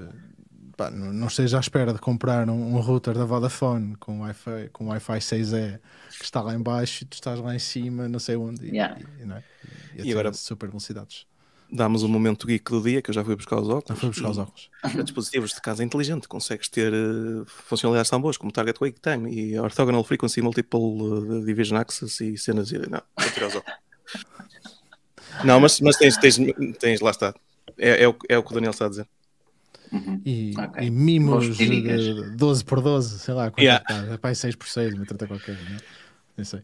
pá, 0.85 0.91
não, 0.91 1.13
não 1.13 1.27
esteja 1.27 1.57
à 1.57 1.61
espera 1.61 1.93
de 1.93 1.99
comprar 1.99 2.49
um, 2.49 2.75
um 2.77 2.81
router 2.81 3.15
da 3.15 3.25
Vodafone 3.25 3.97
com 3.97 4.21
Wi-Fi, 4.21 4.71
com 4.73 4.89
Wi-Fi 4.89 5.19
6E 5.19 5.79
que 6.19 6.25
está 6.25 6.41
lá 6.43 6.55
em 6.55 6.63
baixo 6.63 7.05
e 7.05 7.07
tu 7.07 7.15
estás 7.15 7.39
lá 7.41 7.55
em 7.55 7.59
cima, 7.59 8.09
não 8.09 8.19
sei 8.19 8.37
onde. 8.37 8.67
E, 8.67 8.71
Yeah. 8.71 8.99
e, 9.21 9.25
não 9.25 9.37
é? 9.37 9.45
e, 9.97 10.09
E 10.09 10.13
agora- 10.13 10.33
super 10.33 10.69
velocidades. 10.69 11.27
Damos 11.75 12.03
o 12.03 12.09
momento 12.09 12.47
geek 12.47 12.71
do 12.71 12.83
dia, 12.83 13.01
que 13.01 13.09
eu 13.09 13.15
já 13.15 13.25
fui 13.25 13.35
buscar 13.35 13.57
os 13.59 13.67
óculos. 13.69 13.99
foi 13.99 14.11
buscar 14.11 14.29
os 14.29 14.37
óculos. 14.37 14.71
E 14.95 15.03
dispositivos 15.03 15.53
de 15.53 15.61
casa 15.63 15.83
inteligente, 15.83 16.29
consegues 16.29 16.69
ter 16.69 16.93
eh, 16.93 17.45
funcionalidades 17.47 18.11
tão 18.11 18.21
boas 18.21 18.37
como 18.37 18.53
Target 18.53 18.79
Wake 18.79 19.01
Time 19.01 19.33
e 19.35 19.59
Orthogonal 19.59 20.05
Frequency 20.05 20.43
Multiple 20.43 20.81
eh, 21.41 21.45
Division 21.47 21.79
Access 21.81 22.23
e 22.23 22.37
cenas. 22.37 22.71
e- 22.73 22.79
Não, 22.79 23.01
vou 23.19 23.31
tirar 23.31 23.47
os 23.47 23.57
óculos. 23.57 23.79
Não, 25.45 25.59
mas, 25.61 25.81
mas 25.81 25.97
tens, 25.97 26.17
tens, 26.19 26.37
tens, 26.79 27.01
lá 27.01 27.11
está. 27.11 27.35
É, 27.79 28.03
é, 28.05 28.09
o, 28.09 28.15
é 28.29 28.37
o 28.37 28.43
que 28.43 28.51
o 28.51 28.55
Daniel 28.55 28.73
está 28.73 28.85
a 28.85 28.89
dizer. 28.91 29.09
Uhum. 29.93 30.21
E, 30.25 30.55
Ok. 30.59 30.83
e 30.87 30.91
mimos 30.91 31.57
de, 31.57 31.69
dicas. 31.69 32.01
de 32.03 32.37
12 32.37 32.65
por 32.65 32.81
12, 32.81 33.19
sei 33.19 33.35
lá, 33.35 33.51
quanto 33.51 33.61
Yeah. 33.61 33.85
é 33.85 33.87
que 33.87 34.01
está? 34.01 34.15
É 34.15 34.17
para 34.17 34.31
aí 34.31 34.35
6 34.37 34.57
por 34.57 34.67
6, 34.69 34.95
uma 34.95 35.05
trata 35.05 35.27
qualquer, 35.27 35.55
não 35.69 35.77
é? 35.77 35.81
Nem 36.37 36.45
sei. 36.45 36.63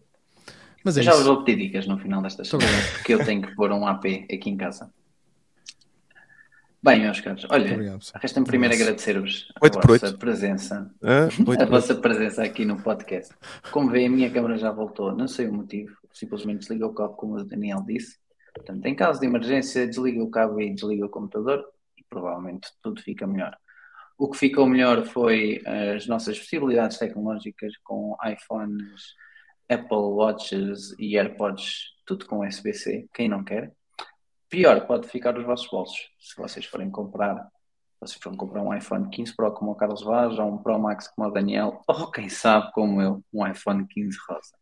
Mas 0.82 0.96
é 0.96 1.00
Eu 1.00 1.04
já 1.04 1.12
isso. 1.12 1.24
vou 1.24 1.44
pedir 1.44 1.66
dicas 1.66 1.86
no 1.86 1.98
final 1.98 2.22
destas 2.22 2.50
Muito 2.50 2.64
semanas, 2.66 2.90
porque 2.92 3.14
eu 3.14 3.24
tenho 3.24 3.42
que 3.42 3.54
pôr 3.54 3.70
um 3.72 3.86
AP 3.86 4.04
aqui 4.32 4.48
em 4.48 4.56
casa. 4.56 4.90
Bem, 6.80 7.00
meus 7.00 7.20
caros, 7.20 7.44
olha, 7.50 7.98
resta-me 8.22 8.46
primeiro 8.46 8.72
agradecer-vos 8.72 9.48
a 9.56 9.64
Oito 9.64 9.80
vossa 9.84 10.12
presença. 10.16 10.90
Oito 11.46 11.62
a 11.62 11.66
vossa 11.66 11.94
presença 11.96 12.42
aqui 12.44 12.64
no 12.64 12.80
podcast. 12.80 13.34
Como 13.72 13.90
vê, 13.90 14.06
a 14.06 14.10
minha 14.10 14.30
câmera 14.30 14.56
já 14.56 14.70
voltou, 14.70 15.14
não 15.14 15.26
sei 15.26 15.48
o 15.48 15.52
motivo, 15.52 15.94
simplesmente 16.12 16.60
desliga 16.60 16.86
o 16.86 16.94
cabo, 16.94 17.14
como 17.14 17.34
o 17.34 17.44
Daniel 17.44 17.82
disse. 17.84 18.16
Portanto, 18.54 18.86
em 18.86 18.94
caso 18.94 19.18
de 19.18 19.26
emergência, 19.26 19.86
desliga 19.88 20.22
o 20.22 20.30
cabo 20.30 20.60
e 20.60 20.72
desliga 20.72 21.04
o 21.04 21.08
computador 21.08 21.64
provavelmente 22.08 22.68
tudo 22.82 23.00
fica 23.02 23.26
melhor. 23.26 23.56
O 24.16 24.30
que 24.30 24.38
ficou 24.38 24.66
melhor 24.66 25.04
foi 25.04 25.62
as 25.94 26.06
nossas 26.06 26.38
possibilidades 26.38 26.98
tecnológicas 26.98 27.76
com 27.84 28.16
iPhones, 28.24 29.14
Apple 29.68 29.96
Watches 29.96 30.94
e 30.98 31.16
AirPods, 31.16 31.94
tudo 32.04 32.26
com 32.26 32.46
USB-C, 32.46 33.08
quem 33.14 33.28
não 33.28 33.44
quer. 33.44 33.72
Pior, 34.48 34.86
pode 34.86 35.08
ficar 35.08 35.38
os 35.38 35.44
vossos 35.44 35.68
bolsos. 35.70 36.08
Se 36.18 36.36
vocês 36.36 36.64
forem 36.64 36.90
comprar 36.90 37.48
vocês 38.00 38.20
vão 38.22 38.36
comprar 38.36 38.62
um 38.62 38.72
iPhone 38.72 39.10
15 39.10 39.34
Pro 39.34 39.52
como 39.52 39.72
o 39.72 39.74
Carlos 39.74 40.02
Vaz, 40.02 40.38
ou 40.38 40.54
um 40.54 40.58
Pro 40.58 40.78
Max 40.78 41.08
como 41.08 41.28
o 41.28 41.32
Daniel, 41.32 41.82
ou 41.86 42.10
quem 42.10 42.28
sabe 42.28 42.70
como 42.72 43.02
eu, 43.02 43.24
um 43.32 43.46
iPhone 43.46 43.86
15 43.86 44.16
rosa. 44.28 44.56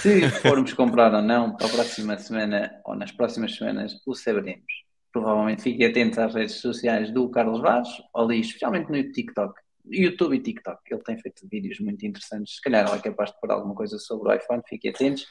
Se 0.00 0.30
formos 0.30 0.72
comprar 0.72 1.12
ou 1.12 1.22
não, 1.22 1.56
para 1.56 1.66
a 1.66 1.70
próxima 1.70 2.16
semana 2.16 2.80
ou 2.84 2.94
nas 2.94 3.10
próximas 3.10 3.56
semanas, 3.56 4.00
o 4.06 4.14
saberemos. 4.14 4.87
Provavelmente 5.18 5.62
fiquem 5.62 5.84
atentos 5.84 6.16
às 6.16 6.32
redes 6.32 6.60
sociais 6.60 7.10
do 7.10 7.28
Carlos 7.28 7.60
Vaz, 7.60 7.88
ali, 8.14 8.38
especialmente 8.38 8.88
no 8.88 9.02
TikTok, 9.10 9.52
YouTube 9.84 10.36
e 10.36 10.40
TikTok. 10.40 10.78
Ele 10.88 11.02
tem 11.02 11.18
feito 11.18 11.48
vídeos 11.50 11.80
muito 11.80 12.06
interessantes. 12.06 12.54
Se 12.54 12.60
calhar 12.60 12.86
ele 12.86 12.96
é 12.96 13.02
capaz 13.02 13.32
de 13.32 13.40
pôr 13.40 13.50
alguma 13.50 13.74
coisa 13.74 13.98
sobre 13.98 14.30
o 14.30 14.34
iPhone, 14.34 14.62
fiquem 14.68 14.92
atentos. 14.92 15.26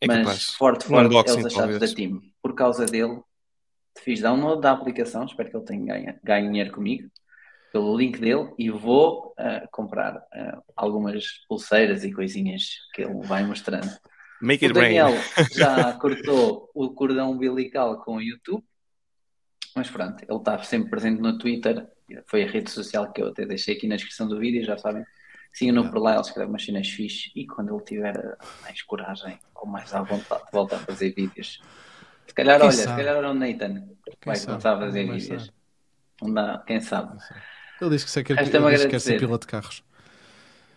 É 0.00 0.06
Mas 0.06 0.18
capaz. 0.18 0.44
forte, 0.54 0.86
Um 0.86 0.88
forte, 0.88 1.06
unboxing, 1.08 1.40
os 1.40 1.46
achados 1.46 1.78
da. 1.78 1.94
Team. 1.94 2.22
Por 2.40 2.54
causa 2.54 2.86
dele, 2.86 3.20
fiz 3.98 4.22
download 4.22 4.62
da 4.62 4.72
aplicação, 4.72 5.26
espero 5.26 5.50
que 5.50 5.56
ele 5.58 5.64
tenha 5.66 5.84
ganho, 5.84 6.20
ganhe 6.24 6.48
dinheiro 6.48 6.72
comigo, 6.72 7.10
pelo 7.70 7.98
link 7.98 8.18
dele, 8.18 8.50
e 8.58 8.70
vou 8.70 9.34
ah, 9.36 9.68
comprar 9.70 10.22
ah, 10.32 10.62
algumas 10.74 11.22
pulseiras 11.46 12.02
e 12.02 12.12
coisinhas 12.12 12.62
que 12.94 13.02
ele 13.02 13.20
vai 13.26 13.44
mostrando. 13.44 13.90
Make 14.40 14.64
O 14.64 14.68
it 14.68 14.78
rain. 14.78 14.96
Daniel 14.96 15.22
já 15.52 15.92
cortou 16.00 16.70
o 16.74 16.88
cordão 16.94 17.32
umbilical 17.32 18.02
com 18.02 18.16
o 18.16 18.22
YouTube, 18.22 18.64
mas 19.78 19.90
pronto, 19.90 20.22
ele 20.28 20.38
está 20.38 20.62
sempre 20.62 20.90
presente 20.90 21.20
no 21.20 21.38
Twitter, 21.38 21.86
foi 22.26 22.44
a 22.44 22.46
rede 22.50 22.70
social 22.70 23.10
que 23.12 23.22
eu 23.22 23.28
até 23.28 23.46
deixei 23.46 23.76
aqui 23.76 23.86
na 23.88 23.96
descrição 23.96 24.28
do 24.28 24.38
vídeo, 24.38 24.64
já 24.64 24.76
sabem. 24.78 25.04
Sigam-no 25.52 25.90
por 25.90 25.98
lá, 26.00 26.12
ele 26.12 26.20
escreve 26.20 26.50
umas 26.50 26.64
cenas 26.64 26.88
fixe 26.88 27.30
e 27.34 27.46
quando 27.46 27.74
ele 27.74 27.82
tiver 27.84 28.36
mais 28.62 28.82
coragem 28.82 29.38
ou 29.54 29.66
mais 29.66 29.92
à 29.94 30.02
vontade, 30.02 30.42
volta 30.52 30.76
a 30.76 30.78
fazer 30.78 31.14
vídeos. 31.14 31.60
Se 32.26 32.34
calhar, 32.34 32.58
Quem 32.58 32.68
olha, 32.68 32.76
sabe? 32.76 32.90
se 32.90 32.96
calhar 32.96 33.16
era 33.16 33.30
o 33.30 33.34
Nathan 33.34 33.74
que 34.04 34.10
Quem 34.10 34.16
vai 34.26 34.36
sabe? 34.36 34.46
começar 34.48 34.74
a 34.74 34.78
fazer 34.78 35.06
Vai 35.06 35.18
vídeos. 35.18 35.42
saber. 35.46 35.54
Não 36.22 36.34
dá, 36.34 36.62
quem 36.66 36.80
sabe? 36.80 37.18
Ele 37.80 37.90
disse 37.90 38.04
que, 38.04 38.10
se 38.10 38.22
quer, 38.24 38.36
Resta-me 38.36 38.66
ele 38.66 38.76
que 38.76 38.88
quer 38.88 39.00
ser 39.00 39.08
agradecer. 39.10 39.18
piloto 39.18 39.46
de 39.46 39.50
carros. 39.50 39.84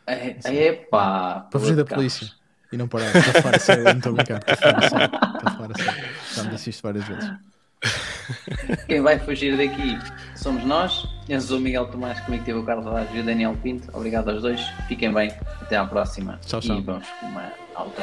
É, 0.07 0.65
epá, 0.67 1.41
Para 1.51 1.59
fugir 1.59 1.75
da 1.75 1.85
polícia. 1.85 2.27
carros. 2.27 2.41
E 2.71 2.77
não 2.77 2.87
parar. 2.87 3.07
Está 3.15 3.19
a 3.39 3.41
falar 3.41 3.55
a 3.55 3.59
sério, 3.59 3.83
não 3.83 3.91
estou 3.97 4.11
a 4.11 4.15
brincar. 4.15 4.41
Está 4.47 4.53
a 4.53 4.57
falar 4.57 4.77
a 4.77 4.89
sério. 4.89 5.05
Está 5.05 5.49
a 5.49 5.51
falar 5.51 5.71
a 5.71 5.83
sério. 5.83 6.09
Já 6.33 6.43
me 6.43 6.49
disse 6.51 6.69
isto 6.69 6.81
várias 6.83 7.05
vezes. 7.07 7.31
Quem 8.87 9.01
vai 9.01 9.19
fugir 9.19 9.57
daqui 9.57 9.97
somos 10.35 10.63
nós. 10.63 11.07
Eu 11.29 11.39
sou 11.39 11.57
o 11.57 11.61
Miguel 11.61 11.85
Tomás, 11.85 12.19
comigo 12.21 12.43
teve 12.43 12.59
o 12.59 12.63
Carlos 12.63 12.85
Vaz 12.85 13.07
e 13.13 13.19
o 13.19 13.23
Daniel 13.23 13.55
Pinto. 13.61 13.87
Obrigado 13.93 14.29
aos 14.29 14.41
dois. 14.41 14.61
Fiquem 14.87 15.13
bem. 15.13 15.31
Até 15.61 15.77
à 15.77 15.85
próxima. 15.85 16.39
Tchau, 16.45 16.59
tchau. 16.59 16.77
E 16.77 16.81
vamos 16.81 17.07
com 17.19 17.27
uma 17.27 17.51
auto 17.75 18.01